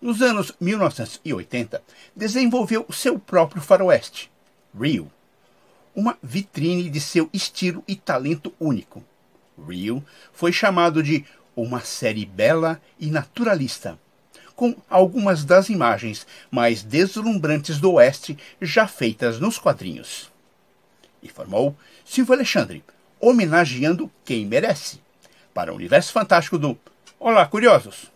Nos 0.00 0.20
anos 0.20 0.52
1980, 0.60 1.80
desenvolveu 2.16 2.84
seu 2.90 3.16
próprio 3.16 3.62
faroeste, 3.62 4.31
Rio, 4.78 5.10
uma 5.94 6.16
vitrine 6.22 6.88
de 6.88 7.00
seu 7.00 7.28
estilo 7.32 7.84
e 7.86 7.94
talento 7.94 8.54
único. 8.58 9.04
Rio 9.68 10.04
foi 10.32 10.52
chamado 10.52 11.02
de 11.02 11.24
uma 11.54 11.80
série 11.80 12.24
bela 12.24 12.80
e 12.98 13.10
naturalista, 13.10 13.98
com 14.56 14.74
algumas 14.88 15.44
das 15.44 15.68
imagens 15.68 16.26
mais 16.50 16.82
deslumbrantes 16.82 17.78
do 17.78 17.92
Oeste 17.92 18.38
já 18.60 18.86
feitas 18.86 19.38
nos 19.38 19.58
quadrinhos. 19.58 20.30
E 21.22 21.28
formou 21.28 21.76
Silvio 22.04 22.34
Alexandre, 22.34 22.82
homenageando 23.20 24.10
quem 24.24 24.46
merece, 24.46 25.00
para 25.52 25.72
o 25.72 25.76
universo 25.76 26.12
fantástico 26.12 26.58
do 26.58 26.78
Olá, 27.20 27.46
curiosos! 27.46 28.11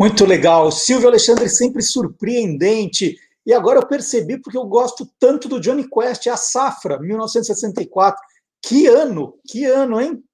Muito 0.00 0.24
legal. 0.24 0.72
Silvio 0.72 1.08
Alexandre 1.08 1.46
sempre 1.46 1.82
surpreendente. 1.82 3.18
E 3.44 3.52
agora 3.52 3.78
eu 3.80 3.86
percebi 3.86 4.40
porque 4.40 4.56
eu 4.56 4.64
gosto 4.64 5.06
tanto 5.18 5.46
do 5.46 5.60
Johnny 5.60 5.86
Quest, 5.86 6.26
a 6.28 6.38
Safra, 6.38 6.98
1964. 6.98 8.18
Que 8.62 8.86
ano, 8.86 9.34
que 9.46 9.66
ano, 9.66 10.00
hein? 10.00 10.24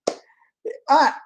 Ah, 0.89 1.21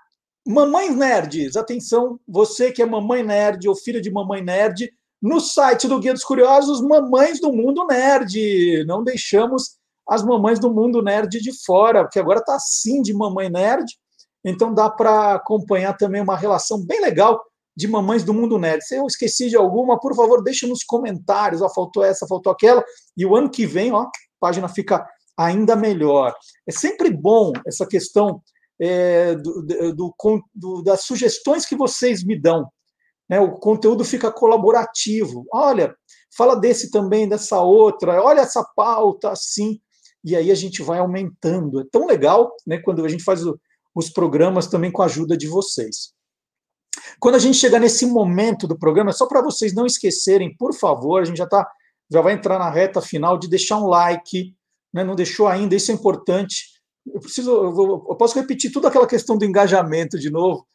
mamães 0.47 0.97
nerds, 0.97 1.55
atenção, 1.55 2.19
você 2.27 2.73
que 2.73 2.81
é 2.81 2.87
mamãe 2.87 3.23
nerd 3.23 3.69
ou 3.69 3.77
filha 3.77 4.01
de 4.01 4.11
mamãe 4.11 4.43
nerd, 4.43 4.91
no 5.21 5.39
site 5.39 5.87
do 5.87 5.99
Guia 5.99 6.15
dos 6.15 6.25
Curiosos, 6.25 6.81
Mamães 6.81 7.43
do 7.43 7.53
Mundo 7.53 7.87
Nerd. 7.87 8.85
Não 8.87 9.05
deixamos 9.05 9.77
as 10.09 10.23
mamães 10.23 10.59
do 10.59 10.73
mundo 10.73 11.03
nerd 11.03 11.41
de 11.41 11.53
fora, 11.63 12.05
porque 12.05 12.19
agora 12.19 12.41
está 12.41 12.55
assim 12.55 13.03
de 13.03 13.13
mamãe 13.13 13.51
nerd, 13.51 13.85
então 14.43 14.73
dá 14.73 14.89
para 14.89 15.35
acompanhar 15.35 15.95
também 15.99 16.23
uma 16.23 16.37
relação 16.37 16.83
bem 16.83 17.03
legal 17.03 17.39
de 17.77 17.89
mamães 17.89 18.25
do 18.25 18.35
mundo 18.35 18.59
nerd. 18.59 18.85
Se 18.85 18.97
eu 18.97 19.07
esqueci 19.07 19.49
de 19.49 19.57
alguma, 19.57 19.99
por 19.99 20.15
favor, 20.15 20.43
deixe 20.43 20.67
nos 20.67 20.83
comentários. 20.85 21.63
Ó, 21.63 21.69
faltou 21.69 22.05
essa, 22.05 22.27
faltou 22.27 22.53
aquela. 22.53 22.85
E 23.17 23.25
o 23.25 23.35
ano 23.37 23.51
que 23.51 23.67
vem, 23.67 23.93
ó, 23.93 24.03
a 24.03 24.11
página 24.39 24.69
fica 24.69 25.07
ainda 25.37 25.75
melhor. 25.75 26.35
É 26.67 26.73
sempre 26.73 27.11
bom 27.11 27.53
essa 27.67 27.87
questão 27.87 28.43
é, 28.81 29.35
do, 29.35 29.63
do, 29.95 30.15
do, 30.55 30.83
das 30.83 31.03
sugestões 31.03 31.67
que 31.67 31.77
vocês 31.77 32.25
me 32.25 32.39
dão. 32.39 32.69
Né? 33.29 33.39
O 33.39 33.53
conteúdo 33.53 34.05
fica 34.05 34.33
colaborativo. 34.33 35.47
Olha, 35.53 35.95
fala 36.37 36.57
desse 36.57 36.91
também, 36.91 37.29
dessa 37.29 37.61
outra, 37.61 38.23
olha 38.23 38.41
essa 38.41 38.65
pauta 38.75 39.31
assim. 39.31 39.81
E 40.25 40.35
aí 40.37 40.51
a 40.51 40.55
gente 40.55 40.83
vai 40.83 40.99
aumentando. 40.99 41.81
É 41.81 41.85
tão 41.91 42.07
legal 42.07 42.55
né, 42.67 42.79
quando 42.79 43.05
a 43.05 43.09
gente 43.09 43.23
faz 43.23 43.47
o, 43.47 43.59
os 43.95 44.11
programas 44.11 44.67
também 44.67 44.91
com 44.91 45.03
a 45.03 45.07
ajuda 45.07 45.37
de 45.37 45.47
vocês. 45.47 46.13
Quando 47.19 47.35
a 47.35 47.39
gente 47.39 47.57
chegar 47.57 47.81
nesse 47.81 48.07
momento 48.07 48.67
do 48.67 48.79
programa, 48.79 49.13
só 49.13 49.27
para 49.27 49.43
vocês 49.43 49.75
não 49.75 49.87
esquecerem, 49.87 50.55
por 50.57 50.75
favor, 50.75 51.23
a 51.23 51.25
gente 51.25 51.39
já 51.39 51.47
tá, 51.47 51.69
já 52.11 52.21
vai 52.21 52.35
entrar 52.35 52.59
na 52.59 52.71
reta 52.71 53.01
final 53.01 53.39
de 53.39 53.49
deixar 53.49 53.79
um 53.79 53.87
like, 53.87 54.55
né? 54.93 55.05
Não 55.05 55.15
deixou 55.15 55.49
ainda, 55.49 55.75
isso 55.75 55.91
é 55.91 55.95
importante. 55.95 56.65
Eu 57.07 57.21
preciso, 57.21 57.51
eu, 57.51 57.73
vou, 57.73 58.07
eu 58.09 58.17
posso 58.17 58.39
repetir 58.39 58.73
toda 58.73 58.89
aquela 58.89 59.07
questão 59.07 59.37
do 59.37 59.45
engajamento 59.45 60.19
de 60.19 60.31
novo, 60.31 60.67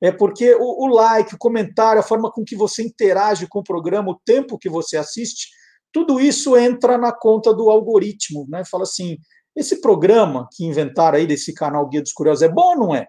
é 0.00 0.10
porque 0.10 0.54
o, 0.54 0.84
o, 0.84 0.86
like, 0.88 1.34
o 1.34 1.38
comentário, 1.38 2.00
a 2.00 2.04
forma 2.04 2.30
com 2.30 2.44
que 2.44 2.56
você 2.56 2.82
interage 2.82 3.46
com 3.46 3.60
o 3.60 3.64
programa, 3.64 4.10
o 4.10 4.20
tempo 4.24 4.58
que 4.58 4.68
você 4.68 4.96
assiste, 4.96 5.48
tudo 5.92 6.18
isso 6.18 6.56
entra 6.56 6.98
na 6.98 7.12
conta 7.12 7.54
do 7.54 7.70
algoritmo, 7.70 8.46
né? 8.48 8.64
Fala 8.64 8.82
assim, 8.82 9.16
esse 9.54 9.80
programa 9.80 10.48
que 10.52 10.64
inventaram 10.64 11.18
aí 11.18 11.26
desse 11.26 11.54
canal 11.54 11.88
Guia 11.88 12.02
dos 12.02 12.12
Curiosos 12.12 12.42
é 12.42 12.48
bom 12.48 12.70
ou 12.70 12.76
não 12.76 12.94
é? 12.94 13.06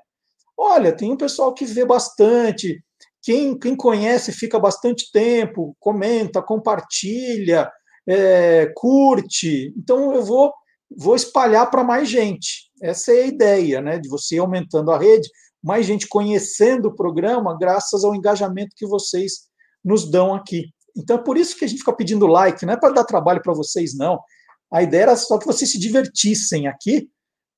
Olha, 0.58 0.96
tem 0.96 1.12
um 1.12 1.18
pessoal 1.18 1.54
que 1.54 1.66
vê 1.66 1.86
bastante, 1.86 2.84
quem, 3.22 3.58
quem 3.58 3.76
conhece 3.76 4.32
fica 4.32 4.60
bastante 4.60 5.10
tempo, 5.12 5.76
comenta, 5.80 6.42
compartilha, 6.42 7.72
é, 8.08 8.72
curte. 8.76 9.74
Então 9.78 10.14
eu 10.14 10.24
vou, 10.24 10.54
vou 10.96 11.16
espalhar 11.16 11.72
para 11.72 11.84
mais 11.84 12.10
gente. 12.10 12.70
Essa 12.82 13.14
é 13.14 13.24
a 13.24 13.28
ideia, 13.28 13.82
né? 13.82 13.98
De 13.98 14.10
você 14.10 14.38
aumentando 14.38 14.92
a 14.92 14.98
rede, 14.98 15.30
mais 15.64 15.86
gente 15.86 16.08
conhecendo 16.08 16.90
o 16.90 16.96
programa, 16.96 17.58
graças 17.58 18.04
ao 18.04 18.14
engajamento 18.14 18.76
que 18.76 18.86
vocês 18.86 19.48
nos 19.84 20.10
dão 20.10 20.36
aqui. 20.36 20.66
Então 20.96 21.18
é 21.18 21.24
por 21.24 21.38
isso 21.38 21.58
que 21.58 21.64
a 21.64 21.68
gente 21.68 21.80
fica 21.80 21.96
pedindo 21.96 22.28
like, 22.28 22.66
não 22.66 22.74
é 22.74 22.78
para 22.78 22.94
dar 22.94 23.06
trabalho 23.06 23.42
para 23.42 23.54
vocês, 23.54 23.98
não. 23.98 24.20
A 24.72 24.84
ideia 24.84 25.04
era 25.04 25.16
só 25.16 25.38
que 25.38 25.46
vocês 25.46 25.72
se 25.72 25.80
divertissem 25.80 26.68
aqui, 26.68 27.10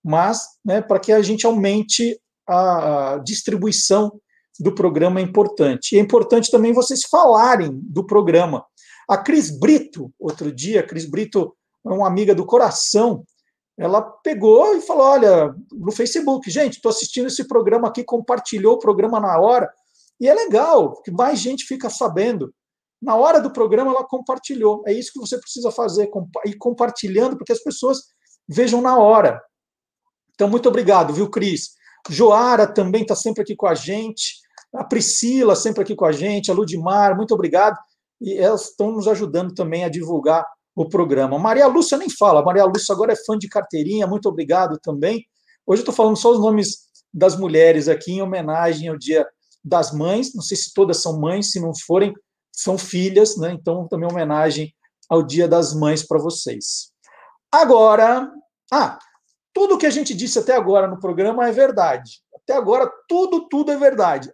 mas 0.04 0.42
né, 0.64 0.82
para 0.82 1.00
que 1.00 1.12
a 1.12 1.22
gente 1.24 1.46
aumente 1.46 2.20
a 2.48 3.22
distribuição 3.24 4.20
do 4.60 4.74
programa 4.74 5.20
é 5.20 5.24
importante. 5.24 5.94
E 5.96 5.98
é 5.98 6.02
importante 6.02 6.50
também 6.50 6.74
vocês 6.74 7.02
falarem 7.04 7.72
do 7.84 8.06
programa. 8.06 8.66
A 9.08 9.18
Cris 9.18 9.52
Brito, 9.52 10.12
outro 10.20 10.52
dia, 10.52 10.80
a 10.80 10.84
Cris 10.84 11.06
Brito 11.06 11.56
é 11.86 11.90
uma 11.90 12.08
amiga 12.08 12.34
do 12.34 12.46
coração, 12.46 13.24
ela 13.78 14.02
pegou 14.02 14.76
e 14.76 14.82
falou: 14.82 15.06
Olha, 15.06 15.54
no 15.72 15.92
Facebook, 15.92 16.50
gente, 16.50 16.76
estou 16.76 16.90
assistindo 16.90 17.28
esse 17.28 17.48
programa 17.48 17.88
aqui, 17.90 18.04
compartilhou 18.04 18.76
o 18.76 18.80
programa 18.80 19.20
na 19.20 19.40
hora, 19.40 19.70
e 20.20 20.28
é 20.28 20.34
legal, 20.34 21.02
que 21.02 21.12
mais 21.12 21.40
gente 21.40 21.66
fica 21.66 21.90
sabendo. 21.90 22.54
Na 23.02 23.16
hora 23.16 23.42
do 23.42 23.52
programa, 23.52 23.92
ela 23.92 24.06
compartilhou. 24.06 24.82
É 24.88 24.94
isso 24.94 25.12
que 25.12 25.20
você 25.20 25.38
precisa 25.38 25.70
fazer, 25.70 26.10
ir 26.46 26.58
compartilhando, 26.58 27.38
porque 27.38 27.52
as 27.52 27.62
pessoas 27.62 28.00
vejam 28.48 28.82
na 28.82 28.98
hora. 28.98 29.42
Então, 30.34 30.50
muito 30.50 30.70
obrigado, 30.70 31.14
viu, 31.14 31.30
Cris? 31.30 31.72
Joara 32.10 32.68
também 32.68 33.02
está 33.02 33.16
sempre 33.16 33.42
aqui 33.42 33.56
com 33.56 33.68
a 33.68 33.76
gente. 33.76 34.36
A 34.74 34.84
Priscila 34.84 35.56
sempre 35.56 35.84
aqui 35.84 35.96
com 35.96 36.06
a 36.06 36.12
gente. 36.12 36.52
A 36.52 36.54
Ludmar, 36.54 37.16
muito 37.16 37.34
obrigado. 37.34 37.78
E 38.22 38.38
elas 38.38 38.70
estão 38.70 38.92
nos 38.92 39.08
ajudando 39.08 39.54
também 39.54 39.84
a 39.84 39.90
divulgar 39.90 40.46
o 40.76 40.88
programa. 40.88 41.40
Maria 41.40 41.68
Lúcia 41.68 41.98
nem 41.98 42.10
fala. 42.10 42.44
Maria 42.44 42.66
Lúcia 42.66 42.94
agora 42.94 43.14
é 43.14 43.16
fã 43.16 43.38
de 43.38 43.48
carteirinha. 43.48 44.06
Muito 44.06 44.28
obrigado 44.28 44.78
também. 44.80 45.26
Hoje 45.66 45.80
eu 45.80 45.84
estou 45.84 45.96
falando 45.96 46.18
só 46.18 46.32
os 46.32 46.40
nomes 46.40 46.86
das 47.14 47.38
mulheres 47.38 47.88
aqui 47.88 48.14
em 48.14 48.22
homenagem 48.22 48.90
ao 48.90 48.98
Dia 48.98 49.26
das 49.64 49.94
Mães. 49.94 50.36
Não 50.36 50.42
sei 50.42 50.58
se 50.58 50.74
todas 50.74 51.02
são 51.02 51.20
mães, 51.20 51.52
se 51.52 51.60
não 51.60 51.72
forem, 51.74 52.14
são 52.52 52.78
filhas, 52.78 53.38
né? 53.38 53.52
Então, 53.52 53.88
também 53.88 54.10
homenagem 54.10 54.74
ao 55.10 55.24
Dia 55.24 55.48
das 55.48 55.74
Mães 55.74 56.06
para 56.06 56.20
vocês. 56.20 56.92
Agora, 57.52 58.30
ah, 58.72 59.00
tudo 59.56 59.78
que 59.78 59.86
a 59.86 59.90
gente 59.90 60.14
disse 60.14 60.38
até 60.38 60.54
agora 60.54 60.86
no 60.86 61.00
programa 61.00 61.48
é 61.48 61.52
verdade. 61.54 62.20
Até 62.36 62.54
agora, 62.54 62.92
tudo, 63.08 63.48
tudo 63.48 63.72
é 63.72 63.78
verdade. 63.78 64.30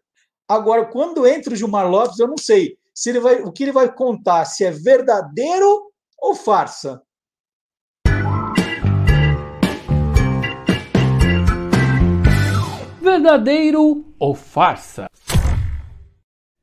Agora, 0.49 0.83
quando 0.87 1.27
entra 1.27 1.53
o 1.53 1.55
Gilmar 1.55 1.87
Lopes, 1.87 2.17
eu 2.17 2.27
não 2.27 2.37
sei 2.39 2.75
se 2.91 3.11
ele 3.11 3.19
vai, 3.19 3.35
o 3.43 3.51
que 3.51 3.63
ele 3.63 3.71
vai 3.71 3.93
contar, 3.93 4.43
se 4.45 4.65
é 4.65 4.71
verdadeiro 4.71 5.91
ou 6.19 6.33
farsa. 6.33 7.03
Verdadeiro 12.99 14.03
ou 14.17 14.33
farsa? 14.33 15.07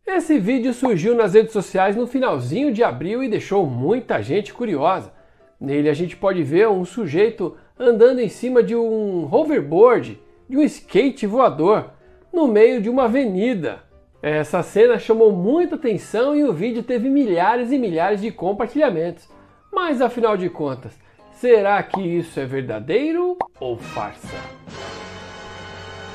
Esse 0.05 0.37
vídeo 0.41 0.75
surgiu 0.75 1.15
nas 1.15 1.35
redes 1.35 1.53
sociais 1.53 1.95
no 1.95 2.09
finalzinho 2.09 2.73
de 2.73 2.83
abril 2.83 3.23
e 3.23 3.29
deixou 3.29 3.65
muita 3.65 4.21
gente 4.21 4.53
curiosa. 4.53 5.13
Nele 5.61 5.89
a 5.89 5.95
gente 5.95 6.17
pode 6.17 6.43
ver 6.43 6.69
um 6.69 6.85
sujeito 6.85 7.57
andando 7.79 8.21
em 8.21 8.29
cima 8.29 8.63
de 8.63 8.75
um 8.75 9.29
hoverboard, 9.33 10.21
de 10.49 10.57
um 10.57 10.63
skate 10.63 11.27
voador, 11.27 11.91
no 12.33 12.49
meio 12.49 12.81
de 12.81 12.91
uma 12.91 13.05
avenida. 13.05 13.81
Essa 14.21 14.63
cena 14.63 14.99
chamou 14.99 15.31
muita 15.33 15.77
atenção 15.77 16.35
e 16.35 16.43
o 16.43 16.53
vídeo 16.53 16.83
teve 16.83 17.09
milhares 17.09 17.71
e 17.71 17.79
milhares 17.79 18.21
de 18.21 18.33
compartilhamentos. 18.33 19.29
Mas 19.73 20.01
afinal 20.01 20.37
de 20.37 20.51
contas, 20.51 20.93
será 21.33 21.81
que 21.83 22.01
isso 22.01 22.41
é 22.41 22.45
verdadeiro 22.45 23.37
ou 23.61 23.77
farsa? 23.77 24.37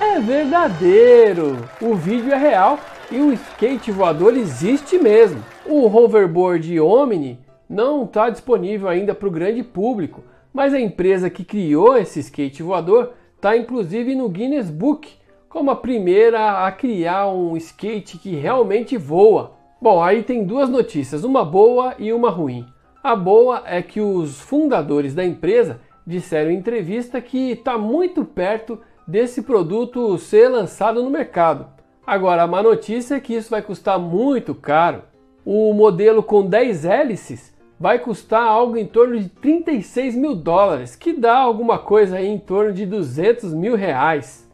É 0.02 0.20
verdadeiro! 0.20 1.58
O 1.82 1.96
vídeo 1.96 2.34
é 2.34 2.38
real 2.38 2.78
e 3.10 3.20
o 3.20 3.32
skate 3.32 3.92
voador 3.92 4.36
existe 4.36 4.98
mesmo. 4.98 5.42
O 5.66 5.86
hoverboard 5.86 6.78
Omni 6.82 7.40
não 7.70 8.04
está 8.04 8.30
disponível 8.30 8.90
ainda 8.90 9.16
para 9.16 9.28
o 9.28 9.32
grande 9.32 9.64
público, 9.64 10.24
mas 10.54 10.74
a 10.74 10.80
empresa 10.80 11.30
que 11.30 11.44
criou 11.44 11.98
esse 11.98 12.20
skate 12.20 12.62
voador 12.62 13.14
está 13.36 13.58
inclusive 13.58 14.16
no 14.16 14.30
Guinness 14.30 14.70
Book 14.70 15.10
como 15.50 15.70
a 15.70 15.76
primeira 15.76 16.66
a 16.66 16.72
criar 16.72 17.28
um 17.28 17.56
skate 17.58 18.18
que 18.18 18.36
realmente 18.36 18.98
voa. 18.98 19.54
Bom, 19.82 20.02
aí 20.02 20.24
tem 20.24 20.44
duas 20.46 20.70
notícias, 20.70 21.24
uma 21.24 21.44
boa 21.44 21.94
e 22.00 22.12
uma 22.12 22.30
ruim. 22.30 22.66
A 23.04 23.16
boa 23.16 23.62
é 23.66 23.82
que 23.82 24.00
os 24.00 24.40
fundadores 24.40 25.14
da 25.14 25.24
empresa 25.24 25.82
disseram 26.08 26.50
em 26.50 26.58
entrevista 26.58 27.22
que 27.22 27.52
está 27.52 27.78
muito 27.78 28.26
perto 28.26 28.80
desse 29.08 29.42
produto 29.44 30.18
ser 30.18 30.48
lançado 30.48 31.04
no 31.04 31.10
mercado. 31.10 31.68
Agora, 32.06 32.44
a 32.44 32.48
má 32.48 32.64
notícia 32.64 33.16
é 33.16 33.20
que 33.20 33.36
isso 33.36 33.50
vai 33.50 33.62
custar 33.62 34.00
muito 34.00 34.56
caro. 34.56 35.04
O 35.46 35.74
modelo 35.74 36.24
com 36.24 36.46
10 36.46 36.86
hélices 36.86 37.53
vai 37.84 38.00
custar 38.00 38.42
algo 38.42 38.78
em 38.78 38.86
torno 38.86 39.20
de 39.20 39.28
36 39.28 40.16
mil 40.16 40.34
dólares, 40.34 40.96
que 40.96 41.12
dá 41.12 41.36
alguma 41.36 41.78
coisa 41.78 42.16
aí 42.16 42.28
em 42.28 42.40
torno 42.40 42.72
de 42.72 42.86
200 42.86 43.54
mil 43.54 43.76
reais. 43.76 44.50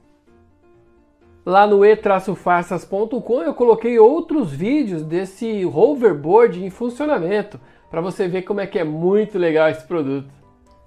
Lá 1.46 1.68
no 1.68 1.86
e-farsas.com 1.86 3.44
eu 3.44 3.54
coloquei 3.54 4.00
outros 4.00 4.52
vídeos 4.52 5.04
desse 5.04 5.64
hoverboard 5.64 6.66
em 6.66 6.72
funcionamento, 6.72 7.60
para 7.92 8.02
você 8.02 8.28
ver 8.28 8.42
como 8.42 8.62
é 8.62 8.66
que 8.66 8.80
é 8.80 8.84
muito 8.84 9.38
legal 9.38 9.70
esse 9.70 9.86
produto. 9.86 10.28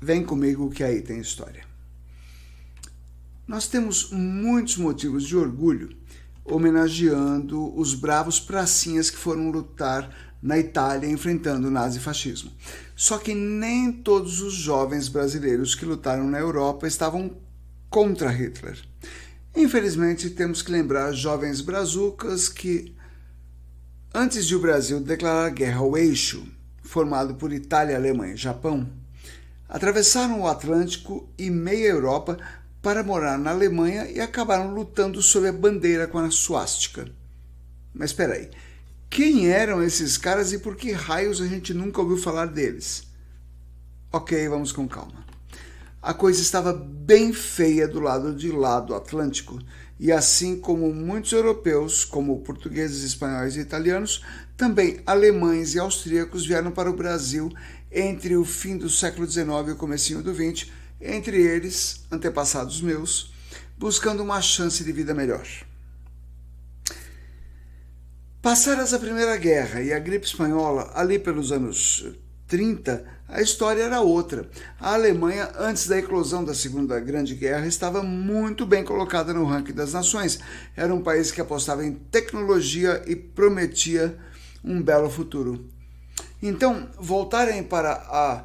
Vem 0.00 0.24
comigo 0.24 0.70
que 0.70 0.82
aí 0.82 1.00
tem 1.00 1.20
história. 1.20 1.64
nós 3.46 3.68
temos 3.68 4.10
muitos 4.10 4.76
motivos 4.76 5.24
de 5.24 5.36
orgulho 5.36 5.96
homenageando 6.44 7.74
os 7.78 7.94
bravos 7.94 8.40
pracinhas 8.40 9.08
que 9.08 9.16
foram 9.16 9.50
lutar 9.50 10.33
na 10.44 10.58
Itália 10.58 11.08
enfrentando 11.08 11.68
o 11.68 11.70
nazifascismo. 11.70 12.52
Só 12.94 13.16
que 13.16 13.34
nem 13.34 13.90
todos 13.90 14.42
os 14.42 14.52
jovens 14.52 15.08
brasileiros 15.08 15.74
que 15.74 15.86
lutaram 15.86 16.28
na 16.28 16.38
Europa 16.38 16.86
estavam 16.86 17.34
contra 17.88 18.30
Hitler. 18.30 18.78
Infelizmente, 19.56 20.28
temos 20.28 20.60
que 20.60 20.70
lembrar 20.70 21.12
jovens 21.12 21.62
brazucas 21.62 22.50
que, 22.50 22.94
antes 24.12 24.44
de 24.44 24.54
o 24.54 24.60
Brasil 24.60 25.00
declarar 25.00 25.48
guerra 25.48 25.78
ao 25.78 25.96
eixo, 25.96 26.46
formado 26.82 27.36
por 27.36 27.50
Itália, 27.50 27.96
Alemanha 27.96 28.34
e 28.34 28.36
Japão, 28.36 28.86
atravessaram 29.66 30.42
o 30.42 30.46
Atlântico 30.46 31.26
e 31.38 31.48
meia 31.48 31.88
Europa 31.88 32.36
para 32.82 33.02
morar 33.02 33.38
na 33.38 33.50
Alemanha 33.50 34.10
e 34.10 34.20
acabaram 34.20 34.74
lutando 34.74 35.22
sob 35.22 35.48
a 35.48 35.52
bandeira 35.52 36.06
com 36.06 36.18
a 36.18 36.30
suástica. 36.30 37.08
Mas 37.94 38.10
espera 38.10 38.34
aí, 38.34 38.50
quem 39.14 39.48
eram 39.48 39.80
esses 39.80 40.18
caras 40.18 40.52
e 40.52 40.58
por 40.58 40.74
que 40.74 40.90
raios 40.90 41.40
a 41.40 41.46
gente 41.46 41.72
nunca 41.72 42.00
ouviu 42.00 42.16
falar 42.16 42.46
deles? 42.46 43.04
Ok, 44.12 44.48
vamos 44.48 44.72
com 44.72 44.88
calma. 44.88 45.24
A 46.02 46.12
coisa 46.12 46.42
estava 46.42 46.72
bem 46.72 47.32
feia 47.32 47.86
do 47.86 48.00
lado 48.00 48.34
de 48.34 48.50
lá 48.50 48.80
do 48.80 48.92
Atlântico, 48.92 49.60
e 50.00 50.10
assim 50.10 50.58
como 50.58 50.92
muitos 50.92 51.30
europeus, 51.30 52.04
como 52.04 52.40
portugueses, 52.40 53.04
espanhóis 53.04 53.54
e 53.54 53.60
italianos, 53.60 54.20
também 54.56 55.00
alemães 55.06 55.76
e 55.76 55.78
austríacos 55.78 56.44
vieram 56.44 56.72
para 56.72 56.90
o 56.90 56.96
Brasil 56.96 57.52
entre 57.92 58.36
o 58.36 58.44
fim 58.44 58.76
do 58.76 58.90
século 58.90 59.30
XIX 59.30 59.46
e 59.68 59.70
o 59.70 59.76
comecinho 59.76 60.24
do 60.24 60.34
XX 60.34 60.72
entre 61.00 61.40
eles, 61.40 62.04
antepassados 62.10 62.82
meus, 62.82 63.32
buscando 63.78 64.24
uma 64.24 64.42
chance 64.42 64.82
de 64.82 64.90
vida 64.90 65.14
melhor. 65.14 65.46
Passadas 68.44 68.92
a 68.92 68.98
Primeira 68.98 69.38
Guerra 69.38 69.80
e 69.80 69.90
a 69.90 69.98
gripe 69.98 70.26
espanhola, 70.26 70.90
ali 70.94 71.18
pelos 71.18 71.50
anos 71.50 72.04
30, 72.46 73.02
a 73.26 73.40
história 73.40 73.82
era 73.82 74.02
outra. 74.02 74.46
A 74.78 74.92
Alemanha, 74.92 75.50
antes 75.58 75.88
da 75.88 75.96
eclosão 75.96 76.44
da 76.44 76.52
Segunda 76.52 77.00
Grande 77.00 77.34
Guerra, 77.34 77.66
estava 77.66 78.02
muito 78.02 78.66
bem 78.66 78.84
colocada 78.84 79.32
no 79.32 79.46
ranking 79.46 79.72
das 79.72 79.94
nações. 79.94 80.40
Era 80.76 80.94
um 80.94 81.00
país 81.00 81.30
que 81.30 81.40
apostava 81.40 81.86
em 81.86 81.94
tecnologia 81.94 83.02
e 83.06 83.16
prometia 83.16 84.14
um 84.62 84.82
belo 84.82 85.08
futuro. 85.08 85.66
Então, 86.42 86.90
voltarem 87.00 87.62
para 87.62 87.92
a 87.94 88.44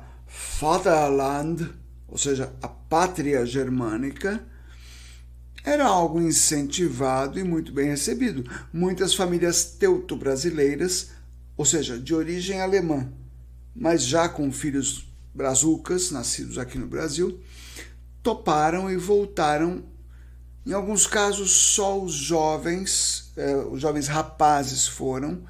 Vaterland, 0.62 1.72
ou 2.08 2.18
seja, 2.18 2.54
a 2.62 2.70
pátria 2.70 3.46
germânica, 3.46 4.42
era 5.64 5.86
algo 5.86 6.22
incentivado 6.22 7.40
e 7.40 7.44
muito 7.44 7.72
bem 7.72 7.90
recebido. 7.90 8.49
Muitas 8.72 9.14
famílias 9.14 9.64
teuto-brasileiras, 9.64 11.11
ou 11.57 11.65
seja, 11.65 11.99
de 11.99 12.14
origem 12.14 12.61
alemã, 12.61 13.11
mas 13.76 14.03
já 14.03 14.27
com 14.30 14.52
filhos 14.52 15.07
brazucas, 15.34 16.11
nascidos 16.11 16.57
aqui 16.57 16.77
no 16.77 16.88
Brasil, 16.88 17.40
toparam 18.23 18.90
e 18.90 18.98
voltaram. 18.98 19.84
Em 20.65 20.73
alguns 20.73 21.07
casos, 21.07 21.52
só 21.52 21.99
os 21.99 22.14
jovens, 22.14 23.31
eh, 23.36 23.56
os 23.56 23.81
jovens 23.81 24.07
rapazes 24.07 24.88
foram, 24.88 25.44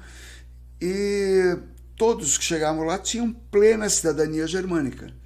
e 0.80 1.58
todos 1.96 2.38
que 2.38 2.44
chegavam 2.44 2.84
lá 2.84 2.98
tinham 2.98 3.32
plena 3.32 3.88
cidadania 3.90 4.46
germânica. 4.46 5.19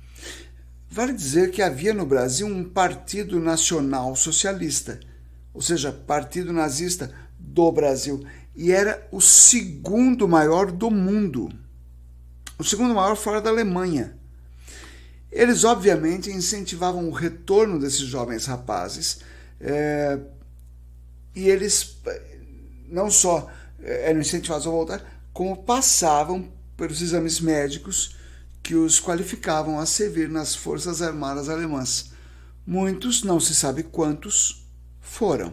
Vale 0.94 1.12
dizer 1.12 1.50
que 1.50 1.60
havia 1.60 1.92
no 1.92 2.06
Brasil 2.06 2.46
um 2.46 2.62
Partido 2.62 3.40
Nacional 3.40 4.14
Socialista, 4.14 5.00
ou 5.52 5.60
seja, 5.60 5.90
Partido 5.90 6.52
Nazista 6.52 7.12
do 7.36 7.72
Brasil, 7.72 8.24
e 8.54 8.70
era 8.70 9.04
o 9.10 9.20
segundo 9.20 10.28
maior 10.28 10.70
do 10.70 10.92
mundo. 10.92 11.52
O 12.56 12.62
segundo 12.62 12.94
maior 12.94 13.16
fora 13.16 13.40
da 13.40 13.50
Alemanha. 13.50 14.16
Eles, 15.32 15.64
obviamente, 15.64 16.30
incentivavam 16.30 17.08
o 17.08 17.12
retorno 17.12 17.80
desses 17.80 18.06
jovens 18.06 18.46
rapazes, 18.46 19.18
é, 19.60 20.20
e 21.34 21.48
eles 21.48 21.98
não 22.88 23.10
só 23.10 23.50
eh, 23.82 24.10
eram 24.10 24.20
incentivados 24.20 24.64
a 24.64 24.70
voltar, 24.70 25.24
como 25.32 25.56
passavam 25.56 26.52
pelos 26.76 27.02
exames 27.02 27.40
médicos 27.40 28.14
que 28.64 28.74
os 28.74 28.98
qualificavam 28.98 29.78
a 29.78 29.84
servir 29.84 30.30
nas 30.30 30.56
Forças 30.56 31.02
Armadas 31.02 31.50
Alemãs. 31.50 32.12
Muitos, 32.66 33.22
não 33.22 33.38
se 33.38 33.54
sabe 33.54 33.82
quantos, 33.82 34.66
foram. 35.02 35.52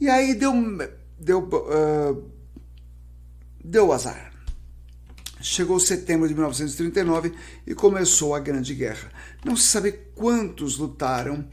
E 0.00 0.08
aí 0.08 0.34
deu, 0.34 0.54
deu, 1.20 1.40
uh, 1.40 2.30
deu 3.62 3.92
azar. 3.92 4.32
Chegou 5.42 5.78
setembro 5.78 6.26
de 6.26 6.32
1939 6.32 7.34
e 7.66 7.74
começou 7.74 8.34
a 8.34 8.40
Grande 8.40 8.74
Guerra. 8.74 9.12
Não 9.44 9.54
se 9.54 9.66
sabe 9.66 9.92
quantos 10.14 10.78
lutaram 10.78 11.46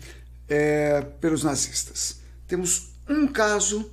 é, 0.48 1.02
pelos 1.20 1.44
nazistas. 1.44 2.22
Temos 2.48 2.94
um 3.08 3.28
caso 3.28 3.92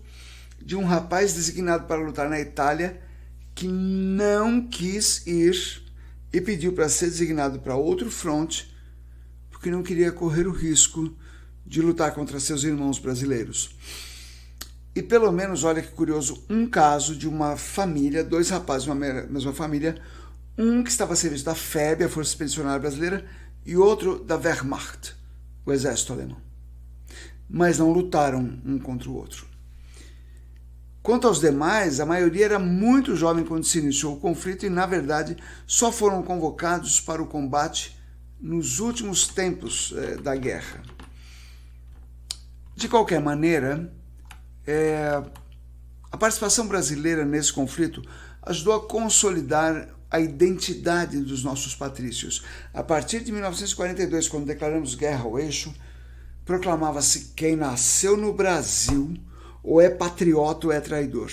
de 0.62 0.76
um 0.76 0.84
rapaz 0.84 1.34
designado 1.34 1.88
para 1.88 2.00
lutar 2.00 2.30
na 2.30 2.38
Itália 2.38 3.02
que 3.56 3.66
não 3.66 4.68
quis 4.68 5.26
ir 5.26 5.87
e 6.32 6.40
pediu 6.40 6.72
para 6.72 6.88
ser 6.88 7.06
designado 7.06 7.58
para 7.60 7.74
outro 7.74 8.10
fronte, 8.10 8.72
porque 9.50 9.70
não 9.70 9.82
queria 9.82 10.12
correr 10.12 10.46
o 10.46 10.52
risco 10.52 11.14
de 11.66 11.82
lutar 11.82 12.14
contra 12.14 12.40
seus 12.40 12.64
irmãos 12.64 12.98
brasileiros. 12.98 13.76
E 14.94 15.02
pelo 15.02 15.30
menos, 15.30 15.64
olha 15.64 15.82
que 15.82 15.92
curioso, 15.92 16.44
um 16.48 16.66
caso 16.66 17.14
de 17.14 17.28
uma 17.28 17.56
família, 17.56 18.24
dois 18.24 18.50
rapazes 18.50 18.84
de 18.84 18.90
uma 18.90 19.24
mesma 19.26 19.52
família, 19.52 20.00
um 20.56 20.82
que 20.82 20.90
estava 20.90 21.12
a 21.12 21.16
serviço 21.16 21.44
da 21.44 21.54
FEB, 21.54 22.04
a 22.04 22.08
Força 22.08 22.32
Expedicionária 22.32 22.80
Brasileira, 22.80 23.24
e 23.64 23.76
outro 23.76 24.18
da 24.18 24.36
Wehrmacht, 24.36 25.14
o 25.64 25.72
exército 25.72 26.12
alemão. 26.12 26.38
Mas 27.48 27.78
não 27.78 27.92
lutaram 27.92 28.60
um 28.64 28.78
contra 28.78 29.08
o 29.08 29.14
outro. 29.14 29.47
Quanto 31.08 31.26
aos 31.26 31.40
demais, 31.40 32.00
a 32.00 32.04
maioria 32.04 32.44
era 32.44 32.58
muito 32.58 33.16
jovem 33.16 33.42
quando 33.42 33.64
se 33.64 33.78
iniciou 33.78 34.12
o 34.12 34.20
conflito 34.20 34.66
e, 34.66 34.68
na 34.68 34.84
verdade, 34.84 35.38
só 35.66 35.90
foram 35.90 36.22
convocados 36.22 37.00
para 37.00 37.22
o 37.22 37.26
combate 37.26 37.98
nos 38.38 38.78
últimos 38.78 39.26
tempos 39.26 39.94
eh, 39.96 40.16
da 40.18 40.36
guerra. 40.36 40.82
De 42.76 42.88
qualquer 42.88 43.22
maneira, 43.22 43.90
eh, 44.66 45.22
a 46.12 46.16
participação 46.18 46.68
brasileira 46.68 47.24
nesse 47.24 47.54
conflito 47.54 48.02
ajudou 48.42 48.74
a 48.74 48.86
consolidar 48.86 49.88
a 50.10 50.20
identidade 50.20 51.22
dos 51.22 51.42
nossos 51.42 51.74
patrícios. 51.74 52.44
A 52.74 52.82
partir 52.82 53.20
de 53.20 53.32
1942, 53.32 54.28
quando 54.28 54.44
declaramos 54.44 54.94
guerra 54.94 55.24
ao 55.24 55.38
eixo, 55.38 55.74
proclamava-se 56.44 57.32
quem 57.34 57.56
nasceu 57.56 58.14
no 58.14 58.34
Brasil 58.34 59.18
ou 59.62 59.80
é 59.80 59.88
patriota 59.88 60.66
ou 60.66 60.72
é 60.72 60.80
traidor. 60.80 61.30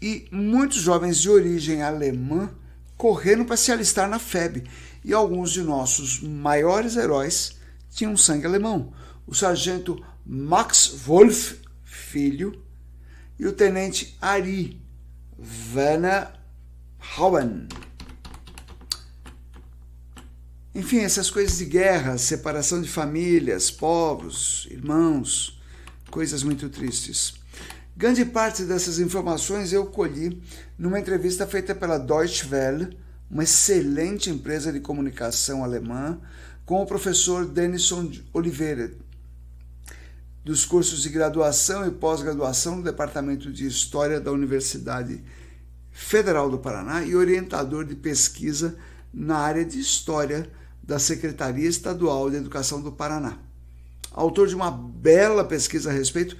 E 0.00 0.26
muitos 0.32 0.78
jovens 0.78 1.20
de 1.20 1.30
origem 1.30 1.82
alemã 1.82 2.50
correram 2.96 3.44
para 3.44 3.56
se 3.56 3.70
alistar 3.70 4.08
na 4.08 4.18
FEB, 4.18 4.64
e 5.04 5.12
alguns 5.12 5.52
de 5.52 5.62
nossos 5.62 6.20
maiores 6.20 6.96
heróis 6.96 7.56
tinham 7.90 8.16
sangue 8.16 8.46
alemão. 8.46 8.92
O 9.26 9.34
sargento 9.34 10.04
Max 10.24 10.88
Wolf, 11.04 11.54
filho, 11.84 12.62
e 13.38 13.46
o 13.46 13.52
tenente 13.52 14.16
Ari 14.20 14.80
Werner 15.74 16.32
Hauen. 17.16 17.66
Enfim, 20.74 21.00
essas 21.00 21.30
coisas 21.30 21.58
de 21.58 21.66
guerra, 21.66 22.16
separação 22.16 22.80
de 22.80 22.88
famílias, 22.88 23.70
povos, 23.70 24.66
irmãos, 24.70 25.60
coisas 26.12 26.42
muito 26.42 26.68
tristes. 26.68 27.34
Grande 27.96 28.24
parte 28.26 28.64
dessas 28.64 28.98
informações 28.98 29.72
eu 29.72 29.86
colhi 29.86 30.42
numa 30.78 31.00
entrevista 31.00 31.46
feita 31.46 31.74
pela 31.74 31.96
Deutsche 31.96 32.46
Welle, 32.46 32.96
uma 33.30 33.44
excelente 33.44 34.28
empresa 34.28 34.70
de 34.70 34.78
comunicação 34.78 35.64
alemã, 35.64 36.20
com 36.66 36.82
o 36.82 36.86
professor 36.86 37.46
Denison 37.46 38.12
Oliveira, 38.30 38.92
dos 40.44 40.66
cursos 40.66 41.02
de 41.02 41.08
graduação 41.08 41.86
e 41.86 41.90
pós-graduação 41.90 42.76
no 42.76 42.82
Departamento 42.82 43.50
de 43.50 43.66
História 43.66 44.20
da 44.20 44.30
Universidade 44.30 45.24
Federal 45.90 46.50
do 46.50 46.58
Paraná 46.58 47.02
e 47.02 47.16
orientador 47.16 47.86
de 47.86 47.94
pesquisa 47.94 48.76
na 49.12 49.38
área 49.38 49.64
de 49.64 49.80
História 49.80 50.46
da 50.82 50.98
Secretaria 50.98 51.68
Estadual 51.68 52.28
de 52.28 52.36
Educação 52.36 52.82
do 52.82 52.92
Paraná 52.92 53.38
autor 54.12 54.48
de 54.48 54.54
uma 54.54 54.70
bela 54.70 55.44
pesquisa 55.44 55.90
a 55.90 55.92
respeito, 55.92 56.36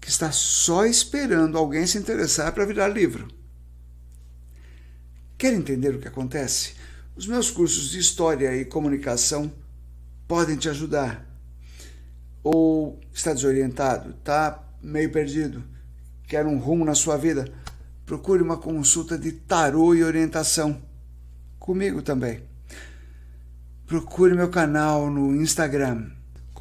que 0.00 0.08
está 0.08 0.32
só 0.32 0.84
esperando 0.84 1.56
alguém 1.56 1.86
se 1.86 1.98
interessar 1.98 2.52
para 2.52 2.66
virar 2.66 2.88
livro. 2.88 3.28
Quer 5.38 5.52
entender 5.54 5.94
o 5.94 5.98
que 5.98 6.08
acontece? 6.08 6.74
Os 7.16 7.26
meus 7.26 7.50
cursos 7.50 7.90
de 7.90 7.98
História 7.98 8.56
e 8.56 8.64
Comunicação 8.64 9.52
podem 10.26 10.56
te 10.56 10.68
ajudar. 10.68 11.26
Ou 12.42 13.00
está 13.12 13.32
desorientado, 13.32 14.10
está 14.10 14.62
meio 14.82 15.12
perdido, 15.12 15.62
quer 16.26 16.46
um 16.46 16.58
rumo 16.58 16.84
na 16.84 16.94
sua 16.94 17.16
vida? 17.16 17.52
Procure 18.04 18.42
uma 18.42 18.56
consulta 18.56 19.16
de 19.16 19.32
tarô 19.32 19.94
e 19.94 20.02
orientação. 20.02 20.82
Comigo 21.58 22.02
também. 22.02 22.42
Procure 23.86 24.34
meu 24.34 24.48
canal 24.48 25.10
no 25.10 25.36
Instagram, 25.36 26.10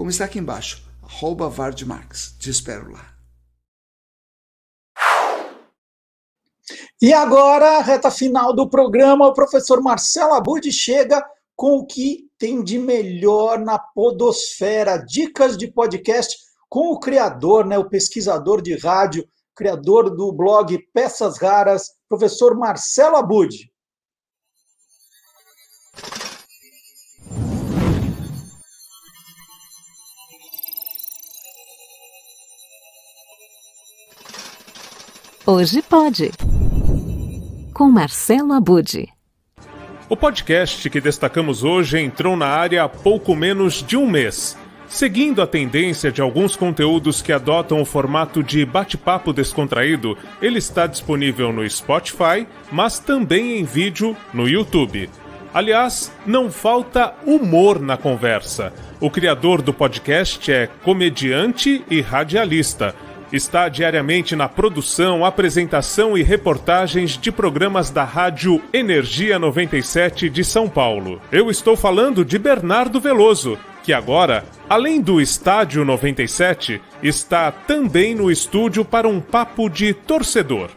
como 0.02 0.10
está 0.10 0.26
aqui 0.26 0.40
embaixo, 0.40 0.84
arroba 1.04 1.48
Vardmarx. 1.48 2.36
Te 2.40 2.50
espero 2.50 2.92
lá. 2.92 3.14
E 7.00 7.14
agora, 7.14 7.80
reta 7.84 8.10
final 8.10 8.52
do 8.52 8.68
programa, 8.68 9.28
o 9.28 9.34
professor 9.36 9.80
Marcelo 9.80 10.34
Abud 10.34 10.72
chega 10.72 11.24
com 11.56 11.74
o 11.74 11.86
que 11.86 12.28
tem 12.40 12.64
de 12.64 12.80
melhor 12.80 13.60
na 13.60 13.78
podosfera, 13.78 14.98
dicas 14.98 15.56
de 15.56 15.72
podcast 15.72 16.36
com 16.68 16.92
o 16.92 17.00
criador, 17.00 17.64
né, 17.68 17.78
o 17.78 17.88
pesquisador 17.88 18.60
de 18.60 18.76
rádio, 18.76 19.24
criador 19.56 20.10
do 20.10 20.34
blog 20.34 20.80
Peças 20.92 21.38
Raras, 21.38 21.92
professor 22.10 22.58
Marcelo 22.58 23.18
Abud. 23.18 23.71
Hoje 35.44 35.82
pode. 35.82 36.32
Com 37.74 37.90
Marcelo 37.90 38.54
Abud. 38.54 39.10
O 40.08 40.16
podcast 40.16 40.88
que 40.88 41.02
destacamos 41.02 41.64
hoje 41.64 42.00
entrou 42.00 42.38
na 42.38 42.46
área 42.46 42.84
há 42.84 42.90
pouco 42.90 43.36
menos 43.36 43.82
de 43.82 43.98
um 43.98 44.08
mês. 44.08 44.56
Seguindo 44.88 45.42
a 45.42 45.48
tendência 45.48 46.12
de 46.12 46.22
alguns 46.22 46.56
conteúdos 46.56 47.24
que 47.24 47.34
adotam 47.34 47.82
o 47.82 47.86
formato 47.86 48.44
de 48.44 48.64
bate-papo 48.64 49.34
descontraído, 49.34 50.16
ele 50.40 50.60
está 50.60 50.86
disponível 50.86 51.52
no 51.52 51.68
Spotify, 51.68 52.46
mas 52.72 53.00
também 53.00 53.58
em 53.58 53.64
vídeo 53.64 54.16
no 54.32 54.48
YouTube. 54.48 55.10
Aliás, 55.52 56.12
não 56.24 56.52
falta 56.52 57.16
humor 57.26 57.80
na 57.80 57.98
conversa. 57.98 58.72
O 59.00 59.10
criador 59.10 59.64
do 59.64 59.74
podcast 59.74 60.52
é 60.52 60.68
comediante 60.84 61.84
e 61.90 62.00
radialista 62.00 62.94
está 63.32 63.70
diariamente 63.70 64.36
na 64.36 64.50
produção, 64.50 65.24
apresentação 65.24 66.18
e 66.18 66.24
reportagens 66.24 67.18
de 67.18 67.32
programas 67.32 67.90
da 67.90 68.04
Rádio 68.04 68.62
Energia 68.74 69.40
97 69.40 70.30
de 70.30 70.44
São 70.44 70.68
Paulo. 70.68 71.22
Eu 71.32 71.50
estou 71.50 71.78
falando 71.78 72.26
de 72.26 72.38
Bernardo 72.38 73.00
Veloso, 73.00 73.58
que 73.84 73.94
agora, 73.94 74.44
além 74.70 75.00
do 75.00 75.22
Estádio 75.22 75.86
97, 75.86 76.82
está 77.02 77.52
também 77.52 78.14
no 78.14 78.30
estúdio 78.30 78.84
para 78.84 79.08
um 79.08 79.22
papo 79.22 79.70
de 79.70 79.94
torcedor. 79.94 80.70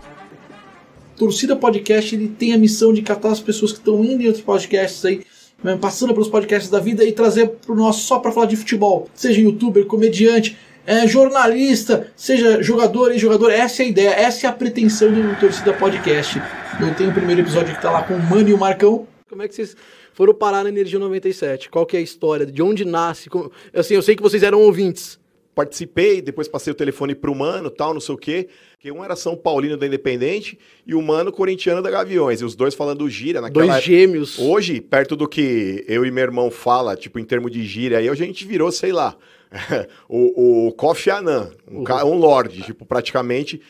Torcida 1.16 1.56
Podcast 1.56 2.14
ele 2.14 2.28
tem 2.28 2.52
a 2.52 2.58
missão 2.58 2.92
de 2.92 3.02
catar 3.02 3.30
as 3.30 3.40
pessoas 3.40 3.72
que 3.72 3.78
estão 3.78 4.04
indo 4.04 4.22
em 4.22 4.26
outros 4.26 4.44
podcasts 4.44 5.04
aí, 5.04 5.22
né, 5.62 5.76
passando 5.80 6.12
pelos 6.12 6.28
podcasts 6.28 6.70
da 6.70 6.78
vida 6.78 7.04
e 7.04 7.12
trazer 7.12 7.48
para 7.48 7.72
o 7.72 7.76
nosso 7.76 8.06
só 8.06 8.18
para 8.18 8.30
falar 8.30 8.46
de 8.46 8.56
futebol, 8.56 9.08
seja 9.14 9.40
youtuber, 9.40 9.86
comediante 9.86 10.56
é, 10.86 11.06
jornalista, 11.06 12.08
seja 12.14 12.62
jogador 12.62 13.12
e 13.12 13.18
jogador. 13.18 13.50
Essa 13.50 13.82
é 13.82 13.86
a 13.86 13.88
ideia, 13.88 14.10
essa 14.10 14.46
é 14.46 14.50
a 14.50 14.52
pretensão 14.52 15.10
do 15.10 15.38
Torcida 15.38 15.72
Podcast. 15.72 16.40
Eu 16.80 16.94
tenho 16.94 17.10
o 17.10 17.14
primeiro 17.14 17.40
episódio 17.40 17.74
que 17.74 17.80
tá 17.80 17.90
lá 17.90 18.02
com 18.02 18.14
o 18.14 18.22
Mano 18.22 18.48
e 18.48 18.54
o 18.54 18.58
Marcão. 18.58 19.06
Como 19.28 19.42
é 19.42 19.48
que 19.48 19.54
vocês 19.54 19.76
foram 20.12 20.34
parar 20.34 20.62
na 20.62 20.68
Energia 20.68 20.98
97? 20.98 21.70
Qual 21.70 21.86
que 21.86 21.96
é 21.96 22.00
a 22.00 22.02
história? 22.02 22.44
De 22.44 22.62
onde 22.62 22.84
nasce? 22.84 23.28
Assim, 23.72 23.94
eu 23.94 24.02
sei 24.02 24.14
que 24.14 24.22
vocês 24.22 24.42
eram 24.42 24.60
ouvintes. 24.60 25.18
Participei, 25.54 26.20
depois 26.20 26.48
passei 26.48 26.72
o 26.72 26.74
telefone 26.74 27.14
pro 27.14 27.32
Mano, 27.32 27.70
tal, 27.70 27.94
não 27.94 28.00
sei 28.00 28.14
o 28.14 28.18
quê. 28.18 28.48
Que 28.80 28.90
um 28.90 29.04
era 29.04 29.14
São 29.14 29.36
Paulino 29.36 29.76
da 29.76 29.86
Independente 29.86 30.58
e 30.84 30.94
o 30.94 31.00
Mano 31.00 31.30
corintiano 31.30 31.80
da 31.80 31.90
Gaviões. 31.90 32.40
E 32.40 32.44
os 32.44 32.56
dois 32.56 32.74
falando 32.74 33.08
gíria 33.08 33.40
naquela 33.40 33.66
Dois 33.66 33.84
gêmeos. 33.84 34.38
Hoje, 34.38 34.80
perto 34.80 35.14
do 35.14 35.28
que 35.28 35.84
eu 35.86 36.04
e 36.04 36.10
meu 36.10 36.24
irmão 36.24 36.50
fala, 36.50 36.96
tipo, 36.96 37.20
em 37.20 37.24
termos 37.24 37.52
de 37.52 37.64
gíria, 37.64 37.98
aí 37.98 38.08
a 38.08 38.14
gente 38.14 38.44
virou, 38.44 38.70
sei 38.72 38.92
lá, 38.92 39.16
o, 40.08 40.68
o 40.68 40.72
Kofi 40.72 41.10
Annan, 41.10 41.50
um, 41.70 41.78
uhum. 41.78 42.12
um 42.12 42.18
lord, 42.18 42.62
tipo, 42.62 42.84
praticamente. 42.84 43.60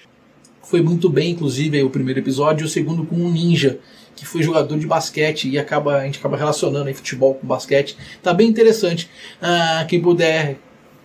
Foi 0.63 0.81
muito 0.81 1.09
bem, 1.09 1.33
inclusive, 1.33 1.83
o 1.83 1.91
primeiro 1.91 2.21
episódio, 2.21 2.67
o 2.67 2.69
segundo 2.69 3.05
com 3.05 3.17
um 3.17 3.31
ninja, 3.31 3.79
que 4.17 4.25
foi 4.25 4.43
jogador 4.43 4.79
de 4.79 4.87
basquete 4.87 5.49
e 5.49 5.59
acaba, 5.59 5.99
a 5.99 6.05
gente 6.05 6.19
acaba 6.19 6.37
relacionando 6.37 6.89
aí 6.89 6.95
futebol 6.95 7.35
com 7.35 7.47
basquete. 7.47 7.97
Tá 8.23 8.33
bem 8.33 8.49
interessante. 8.49 9.11
Ah, 9.43 9.85
quem 9.89 10.01
puder 10.01 10.59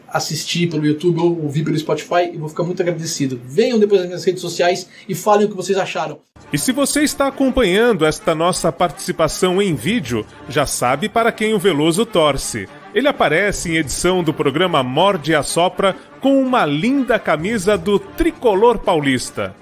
assistir 0.07 0.69
pelo 0.69 0.85
YouTube 0.85 1.19
ou 1.19 1.43
ouvir 1.43 1.63
pelo 1.63 1.77
Spotify, 1.77 2.31
eu 2.33 2.39
vou 2.39 2.49
ficar 2.49 2.63
muito 2.63 2.81
agradecido. 2.81 3.39
Venham 3.45 3.77
depois 3.77 4.09
nas 4.09 4.23
redes 4.23 4.41
sociais 4.41 4.87
e 5.07 5.13
falem 5.13 5.45
o 5.45 5.49
que 5.49 5.55
vocês 5.55 5.77
acharam. 5.77 6.19
E 6.51 6.57
se 6.57 6.71
você 6.71 7.03
está 7.03 7.27
acompanhando 7.27 8.05
esta 8.05 8.33
nossa 8.33 8.71
participação 8.71 9.61
em 9.61 9.75
vídeo, 9.75 10.25
já 10.47 10.65
sabe 10.65 11.07
para 11.07 11.31
quem 11.31 11.53
o 11.53 11.59
Veloso 11.59 12.05
torce. 12.05 12.67
Ele 12.93 13.07
aparece 13.07 13.71
em 13.71 13.75
edição 13.77 14.23
do 14.23 14.33
programa 14.33 14.81
Morde 14.81 15.35
a 15.35 15.43
Sopra 15.43 15.95
com 16.19 16.41
uma 16.41 16.65
linda 16.65 17.19
camisa 17.19 17.77
do 17.77 17.99
tricolor 17.99 18.79
paulista. 18.79 19.55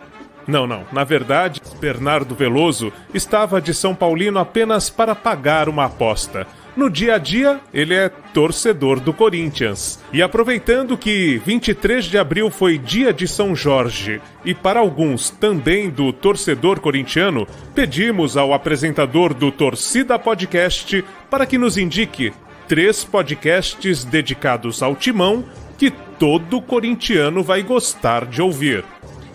Não, 0.48 0.66
não. 0.66 0.86
Na 0.94 1.04
verdade, 1.04 1.62
Bernardo 1.80 2.34
Veloso 2.34 2.92
estava 3.14 3.60
de 3.60 3.74
São 3.74 3.94
Paulino 3.94 4.40
apenas 4.40 4.90
para 4.90 5.14
pagar 5.14 5.68
uma 5.68 5.86
aposta. 5.86 6.48
No 6.78 6.90
dia 6.90 7.16
a 7.16 7.18
dia, 7.18 7.60
ele 7.74 7.96
é 7.96 8.08
torcedor 8.08 9.00
do 9.00 9.12
Corinthians. 9.12 10.00
E 10.14 10.22
aproveitando 10.22 10.96
que 10.98 11.42
23 11.44 12.06
de 12.06 12.18
abril 12.18 12.50
foi 12.50 12.78
dia 12.78 13.12
de 13.12 13.28
São 13.28 13.56
Jorge 13.56 14.22
e 14.46 14.54
para 14.54 14.80
alguns 14.80 15.32
também 15.32 15.90
do 15.90 16.14
torcedor 16.14 16.80
corintiano, 16.80 17.48
pedimos 17.74 18.38
ao 18.38 18.54
apresentador 18.54 19.34
do 19.34 19.52
Torcida 19.52 20.20
Podcast 20.20 21.04
para 21.32 21.48
que 21.48 21.58
nos 21.58 21.78
indique 21.78 22.32
três 22.68 23.04
podcasts 23.04 24.04
dedicados 24.04 24.84
ao 24.84 24.96
Timão 24.96 25.44
que 25.78 25.92
todo 26.20 26.62
corintiano 26.62 27.44
vai 27.44 27.64
gostar 27.64 28.26
de 28.26 28.42
ouvir. 28.42 28.84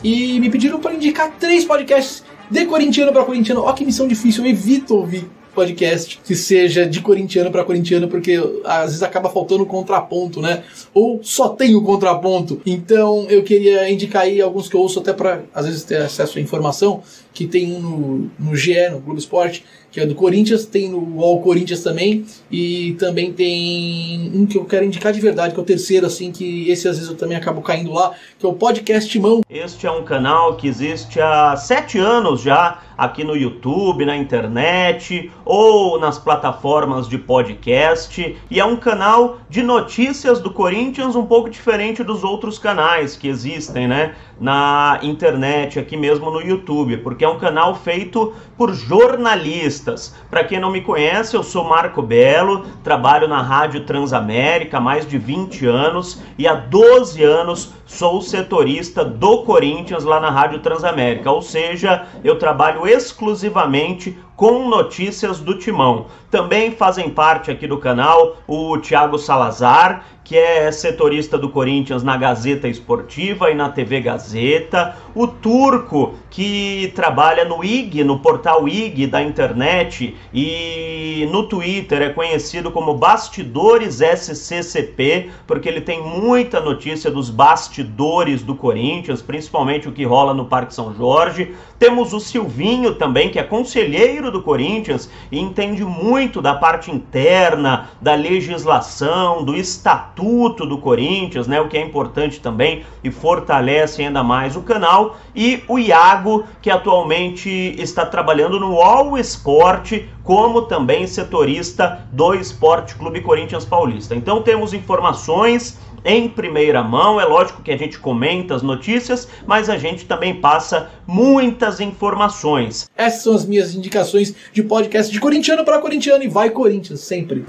E 0.03 0.39
me 0.41 0.51
pediram 0.51 0.81
para 0.81 0.95
indicar 0.95 1.31
três 1.39 1.65
podcasts 1.65 2.25
de 2.51 2.67
corintiano 2.67 3.13
para 3.13 3.25
corintiano. 3.25 3.63
Ó, 3.63 3.73
que 3.73 3.85
missão 3.85 4.09
difícil, 4.09 4.45
eu 4.45 4.51
evito 4.51 4.97
ouvir 4.97 5.29
podcast 5.55 6.21
que 6.25 6.35
seja 6.35 6.87
de 6.87 7.01
corintiano 7.01 7.51
para 7.51 7.65
corintiano, 7.65 8.09
porque 8.09 8.41
às 8.65 8.87
vezes 8.87 9.03
acaba 9.03 9.29
faltando 9.29 9.65
contraponto, 9.67 10.41
né? 10.41 10.65
Ou 10.93 11.21
só 11.23 11.51
tem 11.51 11.75
o 11.75 11.83
contraponto. 11.83 12.61
Então 12.67 13.27
eu 13.29 13.43
queria 13.43 13.91
indicar 13.91 14.23
aí 14.23 14.41
alguns 14.41 14.69
que 14.69 14.75
eu 14.75 14.81
ouço 14.81 14.99
até 14.99 15.13
para 15.13 15.43
às 15.55 15.67
vezes 15.67 15.85
ter 15.85 15.99
acesso 15.99 16.39
à 16.39 16.41
informação, 16.41 17.03
que 17.33 17.47
tem 17.47 17.73
um 17.73 17.81
no, 17.81 18.31
no 18.39 18.57
GE, 18.57 18.89
no 18.91 19.01
Globo 19.01 19.19
Esporte, 19.19 19.65
que 19.93 20.01
é 20.01 20.07
do 20.07 20.15
Corinthians, 20.15 20.65
tem 20.65 20.89
no 20.91 21.23
All 21.23 21.41
Corinthians 21.43 21.83
também, 21.83 22.25
e 22.51 22.97
também 22.99 23.31
tem 23.31 24.33
um 24.35 24.47
que 24.47 24.57
eu 24.57 24.65
quero 24.65 24.87
indicar 24.87 25.13
de 25.13 25.21
verdade, 25.21 25.53
que 25.53 25.61
é 25.61 25.63
o 25.63 25.67
terceiro, 25.67 26.07
assim, 26.07 26.33
que 26.33 26.71
esse 26.71 26.89
às 26.89 26.97
vezes 26.97 27.11
eu 27.11 27.17
também 27.17 27.37
acabo 27.37 27.61
caindo 27.61 27.93
lá, 27.93 28.13
que 28.39 28.47
é 28.47 28.49
o 28.49 28.55
Podcast 28.55 29.17
Mão. 29.21 29.43
Este 29.51 29.87
é 29.87 29.91
um 29.91 30.03
canal 30.03 30.57
que 30.57 30.67
existe 30.67 31.21
há 31.21 31.55
sete 31.57 31.99
anos 31.99 32.41
já, 32.41 32.81
aqui 32.97 33.23
no 33.23 33.37
YouTube, 33.37 34.07
na 34.07 34.17
internet 34.17 35.31
ou 35.45 36.01
nas 36.01 36.19
plataformas 36.19 37.07
de 37.07 37.19
podcast, 37.19 38.35
e 38.51 38.61
é 38.61 38.65
um 38.65 38.77
canal 38.77 39.41
de 39.51 39.63
notícias 39.63 40.41
do 40.41 40.51
Corinthians 40.51 41.15
um 41.15 41.27
pouco 41.27 41.51
diferente 41.51 42.03
dos 42.03 42.25
outros 42.25 42.59
canais 42.59 43.15
que 43.15 43.29
existem, 43.29 43.87
né? 43.87 44.15
Na 44.41 44.99
internet, 45.03 45.79
aqui 45.79 45.97
mesmo 45.97 46.31
no 46.31 46.41
YouTube, 46.41 46.99
porque 46.99 47.25
é 47.25 47.29
um 47.29 47.39
canal 47.39 47.75
feito 47.75 48.33
por 48.57 48.75
jornalistas. 48.75 50.15
Para 50.31 50.45
quem 50.45 50.59
não 50.59 50.71
me 50.71 50.81
conhece, 50.81 51.37
eu 51.37 51.43
sou 51.43 51.65
Marco 51.65 52.03
Belo, 52.03 52.65
trabalho 52.83 53.29
na 53.29 53.41
Rádio 53.41 53.85
Transamérica 53.85 54.79
há 54.79 54.81
mais 54.81 55.07
de 55.07 55.19
20 55.19 55.67
anos 55.67 56.23
e 56.37 56.47
há 56.47 56.55
12 56.55 57.23
anos 57.23 57.73
sou 57.87 58.23
setorista 58.23 59.05
do 59.05 59.43
Corinthians 59.43 60.05
lá 60.05 60.19
na 60.19 60.31
Rádio 60.31 60.61
Transamérica, 60.61 61.31
ou 61.31 61.43
seja, 61.43 62.07
eu 62.25 62.39
trabalho 62.39 62.87
exclusivamente 62.87 64.19
com 64.37 64.69
notícias 64.69 65.41
do 65.41 65.59
Timão. 65.59 66.07
Também 66.31 66.71
fazem 66.73 67.11
parte 67.11 67.51
aqui 67.51 67.67
do 67.67 67.79
canal 67.79 68.37
o 68.47 68.79
Thiago 68.79 69.19
Salazar, 69.19 70.05
que 70.25 70.37
é 70.37 70.71
setorista 70.71 71.37
do 71.37 71.51
Corinthians 71.51 72.03
na 72.03 72.17
Gazeta 72.17 72.69
Esportiva 72.69 73.51
e 73.51 73.55
na 73.55 73.69
TV 73.69 74.01
Gazeta, 74.01 74.97
o 75.15 75.27
Turco, 75.27 76.15
que 76.31 76.93
trabalha 76.95 77.45
no 77.45 77.63
IG, 77.63 78.03
no 78.05 78.19
portal 78.21 78.67
IG 78.69 79.07
da 79.09 79.23
internet 79.23 80.17
e 80.33 81.29
no 81.31 81.43
Twitter 81.49 82.01
é 82.01 82.09
conhecido 82.11 82.71
como 82.71 82.95
Bastidores 82.95 84.01
SCCP, 84.01 85.31
porque 85.47 85.69
ele 85.69 85.81
tem 85.81 86.03
muita 86.03 86.61
notícia 86.61 87.11
dos 87.11 87.29
bastidores 87.29 88.43
do 88.43 88.55
Corinthians, 88.55 89.21
principalmente 89.21 89.89
o 89.89 89.93
que 89.93 90.05
rola 90.05 90.33
no 90.33 90.47
Parque 90.47 90.75
São 90.75 90.95
Jorge. 90.95 91.55
Temos 91.83 92.13
o 92.13 92.21
Silvinho 92.21 92.95
também, 92.95 93.29
que 93.29 93.41
é 93.41 93.43
conselheiro 93.43 94.31
do 94.31 94.41
Corinthians 94.41 95.11
e 95.33 95.41
entende 95.41 95.85
muito 95.85 96.41
da 96.41 96.55
parte 96.55 96.93
interna, 96.93 97.91
da 98.01 98.15
legislação, 98.15 99.43
do 99.43 99.57
estatuto 99.57 100.65
do 100.65 100.79
Corinthians, 100.79 101.49
né? 101.49 101.61
O 101.61 101.67
que 101.67 101.77
é 101.77 101.81
importante 101.81 102.39
também 102.39 102.85
e 103.03 103.11
fortalece 103.11 104.01
ainda 104.01 104.23
mais 104.23 104.55
o 104.55 104.63
canal. 104.63 105.17
E 105.35 105.65
o 105.67 105.77
Iago, 105.77 106.45
que 106.63 106.71
atualmente 106.71 107.51
está 107.77 108.07
trabalhando 108.07 108.61
no 108.61 108.81
All 108.81 109.19
Sport 109.19 110.05
como 110.23 110.63
também 110.63 111.05
setorista 111.09 112.07
do 112.13 112.33
Esporte 112.33 112.95
Clube 112.95 113.23
Corinthians 113.23 113.65
Paulista. 113.65 114.15
Então 114.15 114.41
temos 114.41 114.73
informações 114.73 115.81
em 116.05 116.29
primeira 116.29 116.83
mão. 116.83 117.21
É 117.21 117.25
lógico 117.25 117.63
que 117.63 117.71
a 117.71 117.77
gente 117.77 117.99
comenta 117.99 118.55
as 118.55 118.63
notícias, 118.63 119.29
mas 119.47 119.69
a 119.69 119.77
gente 119.77 120.05
também 120.05 120.35
passa 120.35 120.91
muitas 121.07 121.81
informações. 121.81 122.91
Essas 122.97 123.23
são 123.23 123.35
as 123.35 123.47
minhas 123.47 123.75
indicações 123.75 124.35
de 124.53 124.63
podcast 124.63 125.13
de 125.13 125.21
corintiano 125.21 125.65
para 125.65 125.79
corintiano 125.79 126.23
e 126.23 126.29
vai 126.29 126.51
Corinthians 126.51 127.01
sempre. 127.01 127.45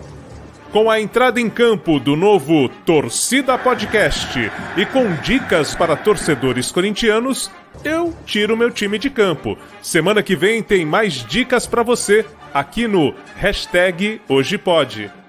Com 0.72 0.90
a 0.90 1.00
entrada 1.00 1.40
em 1.40 1.52
campo 1.52 2.00
do 2.00 2.16
novo 2.16 2.68
Torcida 2.84 3.56
Podcast 3.60 4.52
e 4.76 4.86
com 4.88 5.14
dicas 5.22 5.76
para 5.76 5.96
torcedores 5.96 6.72
corintianos, 6.72 7.52
eu 7.84 8.12
tiro 8.26 8.58
meu 8.58 8.72
time 8.72 8.98
de 8.98 9.10
campo. 9.10 9.56
Semana 9.84 10.24
que 10.24 10.36
vem 10.36 10.64
tem 10.64 10.84
mais 10.84 11.24
dicas 11.26 11.68
para 11.68 11.84
você 11.84 12.26
aqui 12.52 12.88
no 12.88 13.14
hashtag 13.36 14.20
Hoje 14.28 14.58
Pode. 14.58 15.23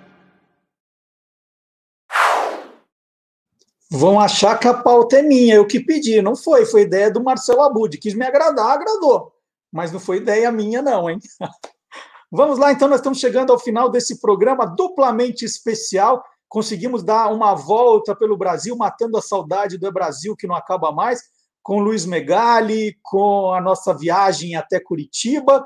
Vão 3.97 4.19
achar 4.19 4.59
que 4.59 4.67
a 4.67 4.75
pauta 4.75 5.21
é 5.21 5.23
minha, 5.23 5.55
eu 5.55 5.65
que 5.65 5.79
pedi, 5.79 6.21
não 6.21 6.35
foi, 6.35 6.67
foi 6.67 6.81
ideia 6.81 7.09
do 7.09 7.23
Marcelo 7.23 7.63
Abud, 7.63 7.97
quis 7.97 8.13
me 8.13 8.27
agradar, 8.27 8.73
agradou, 8.73 9.33
mas 9.73 9.93
não 9.93 10.01
foi 10.01 10.17
ideia 10.17 10.51
minha 10.51 10.83
não, 10.83 11.09
hein? 11.09 11.21
Vamos 12.29 12.59
lá, 12.59 12.73
então, 12.73 12.89
nós 12.89 12.99
estamos 12.99 13.21
chegando 13.21 13.53
ao 13.53 13.59
final 13.59 13.89
desse 13.89 14.21
programa 14.21 14.67
duplamente 14.67 15.45
especial, 15.45 16.25
conseguimos 16.49 17.05
dar 17.05 17.33
uma 17.33 17.55
volta 17.55 18.17
pelo 18.17 18.37
Brasil, 18.37 18.77
matando 18.77 19.17
a 19.17 19.23
saudade 19.23 19.79
do 19.79 19.93
Brasil 19.93 20.35
que 20.35 20.49
não 20.49 20.57
acaba 20.57 20.91
mais, 20.91 21.23
com 21.63 21.79
Luiz 21.79 22.05
Megali, 22.05 22.99
com 23.01 23.53
a 23.53 23.61
nossa 23.61 23.95
viagem 23.95 24.57
até 24.57 24.81
Curitiba, 24.81 25.65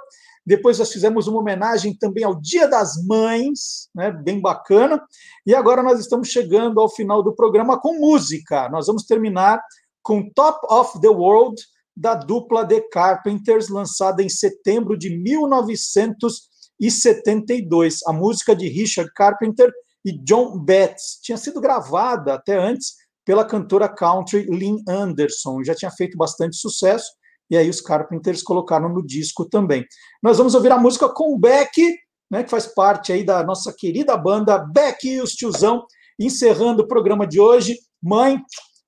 depois 0.49 0.79
nós 0.79 0.91
fizemos 0.91 1.29
uma 1.29 1.41
homenagem 1.41 1.95
também 1.95 2.25
ao 2.25 2.41
Dia 2.41 2.67
das 2.67 3.05
Mães, 3.07 3.91
né, 3.95 4.11
bem 4.11 4.41
bacana. 4.41 4.99
E 5.47 5.55
agora 5.55 5.83
nós 5.83 6.01
estamos 6.01 6.29
chegando 6.29 6.81
ao 6.81 6.89
final 6.89 7.23
do 7.23 7.35
programa 7.35 7.79
com 7.79 8.01
música. 8.01 8.67
Nós 8.71 8.87
vamos 8.87 9.05
terminar 9.05 9.61
com 10.03 10.31
Top 10.31 10.59
of 10.71 10.99
the 11.03 11.09
World, 11.09 11.63
da 11.95 12.15
dupla 12.15 12.67
The 12.67 12.81
Carpenters, 12.91 13.69
lançada 13.69 14.23
em 14.23 14.31
setembro 14.31 14.97
de 14.97 15.15
1972. 15.19 17.99
A 18.07 18.13
música 18.15 18.57
de 18.57 18.69
Richard 18.69 19.13
Carpenter 19.15 19.71
e 20.03 20.13
John 20.13 20.59
Betts. 20.59 21.21
Tinha 21.23 21.37
sido 21.37 21.61
gravada 21.61 22.33
até 22.33 22.57
antes 22.57 22.95
pela 23.23 23.45
cantora 23.45 23.87
country 23.87 24.47
Lynn 24.49 24.79
Anderson. 24.89 25.63
Já 25.63 25.75
tinha 25.75 25.91
feito 25.91 26.17
bastante 26.17 26.57
sucesso 26.57 27.18
e 27.51 27.57
aí 27.57 27.69
os 27.69 27.81
Carpenters 27.81 28.43
colocaram 28.43 28.89
no 28.89 29.05
disco 29.05 29.45
também. 29.45 29.85
Nós 30.23 30.39
vamos 30.39 30.55
ouvir 30.55 30.73
a 30.73 30.79
música 30.79 31.09
com 31.09 31.39
Beck, 31.39 31.97
né, 32.31 32.45
que 32.45 32.51
faz 32.51 32.67
parte 32.67 33.13
aí 33.13 33.25
da 33.25 33.43
nossa 33.43 33.75
querida 33.77 34.17
banda 34.17 34.59
Beck 34.59 35.05
e 35.05 35.21
os 35.21 35.33
Tiozão, 35.33 35.87
encerrando 36.19 36.83
o 36.83 36.89
programa 36.89 37.27
de 37.27 37.41
hoje. 37.41 37.79
Mãe, 38.03 38.41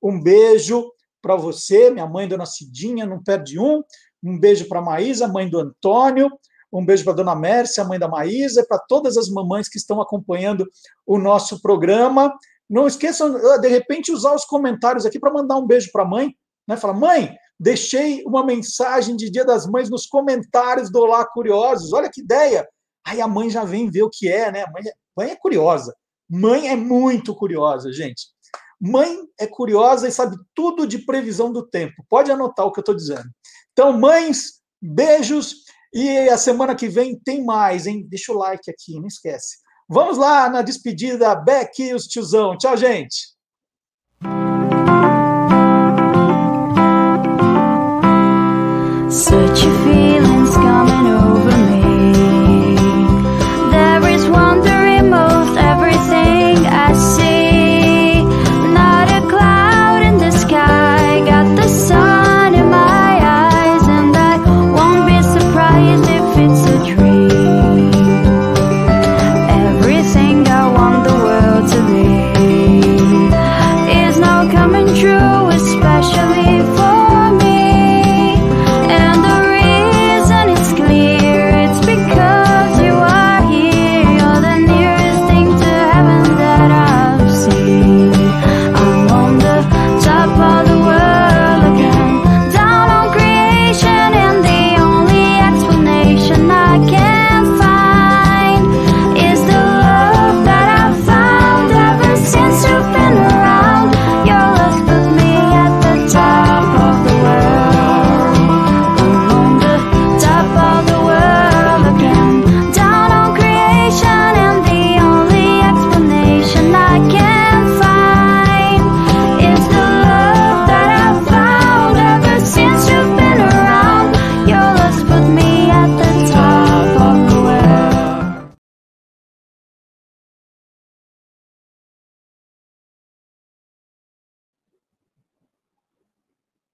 um 0.03 0.21
beijo 0.21 0.91
para 1.23 1.37
você, 1.37 1.91
minha 1.91 2.07
mãe, 2.07 2.29
Dona 2.29 2.47
Cidinha, 2.47 3.07
não 3.07 3.23
perde 3.23 3.59
um. 3.59 3.83
Um 4.23 4.39
beijo 4.39 4.69
para 4.69 4.81
a 4.81 4.83
Maísa, 4.83 5.29
mãe 5.29 5.49
do 5.49 5.59
Antônio. 5.59 6.31
Um 6.73 6.85
beijo 6.85 7.03
para 7.03 7.15
a 7.15 7.17
Dona 7.17 7.35
Mércia, 7.35 7.85
mãe 7.85 7.99
da 7.99 8.09
Maísa, 8.09 8.65
para 8.69 8.79
todas 8.79 9.17
as 9.17 9.29
mamães 9.29 9.69
que 9.69 9.79
estão 9.79 10.01
acompanhando 10.01 10.67
o 11.07 11.19
nosso 11.19 11.61
programa. 11.61 12.33
Não 12.69 12.87
esqueçam, 12.87 13.59
de 13.61 13.69
repente, 13.69 14.13
usar 14.13 14.35
os 14.35 14.45
comentários 14.45 15.05
aqui 15.05 15.19
para 15.19 15.33
mandar 15.33 15.57
um 15.57 15.67
beijo 15.67 15.91
para 15.91 16.03
a 16.03 16.09
mãe. 16.09 16.35
Né? 16.69 16.77
Fala, 16.77 16.95
mãe, 16.95 17.35
Deixei 17.61 18.25
uma 18.25 18.43
mensagem 18.43 19.15
de 19.15 19.29
Dia 19.29 19.45
das 19.45 19.67
Mães 19.67 19.91
nos 19.91 20.07
comentários 20.07 20.91
do 20.91 20.99
Olá 20.99 21.27
Curiosos. 21.27 21.93
Olha 21.93 22.11
que 22.11 22.23
ideia! 22.23 22.67
Aí 23.07 23.21
a 23.21 23.29
mãe 23.29 23.51
já 23.51 23.65
vem 23.65 23.91
ver 23.91 24.03
o 24.03 24.09
que 24.09 24.31
é, 24.31 24.51
né? 24.51 24.65
Mãe, 24.73 24.83
é, 24.87 24.93
mãe 25.15 25.31
é 25.31 25.37
curiosa. 25.37 25.95
Mãe 26.27 26.69
é 26.69 26.75
muito 26.75 27.35
curiosa, 27.35 27.93
gente. 27.93 28.29
Mãe 28.81 29.15
é 29.39 29.47
curiosa 29.47 30.09
e 30.09 30.13
sabe 30.13 30.37
tudo 30.55 30.87
de 30.87 31.05
previsão 31.05 31.53
do 31.53 31.63
tempo. 31.67 32.03
Pode 32.09 32.33
anotar 32.33 32.65
o 32.65 32.73
que 32.73 32.79
eu 32.79 32.83
estou 32.83 32.95
dizendo. 32.95 33.29
Então, 33.73 33.93
mães, 33.93 34.63
beijos. 34.81 35.57
E 35.93 36.31
a 36.31 36.39
semana 36.39 36.75
que 36.75 36.89
vem 36.89 37.19
tem 37.19 37.45
mais, 37.45 37.87
hein? 37.87 38.07
Deixa 38.09 38.33
o 38.33 38.39
like 38.39 38.71
aqui, 38.71 38.99
não 38.99 39.07
esquece. 39.07 39.59
Vamos 39.87 40.17
lá 40.17 40.49
na 40.49 40.63
despedida. 40.63 41.35
Beck 41.35 41.79
e 41.83 41.93
os 41.93 42.07
tiozão. 42.07 42.57
Tchau, 42.57 42.75
gente. 42.75 43.39
Feeling's 49.85 50.55
coming 50.57 51.07
over. 51.07 51.30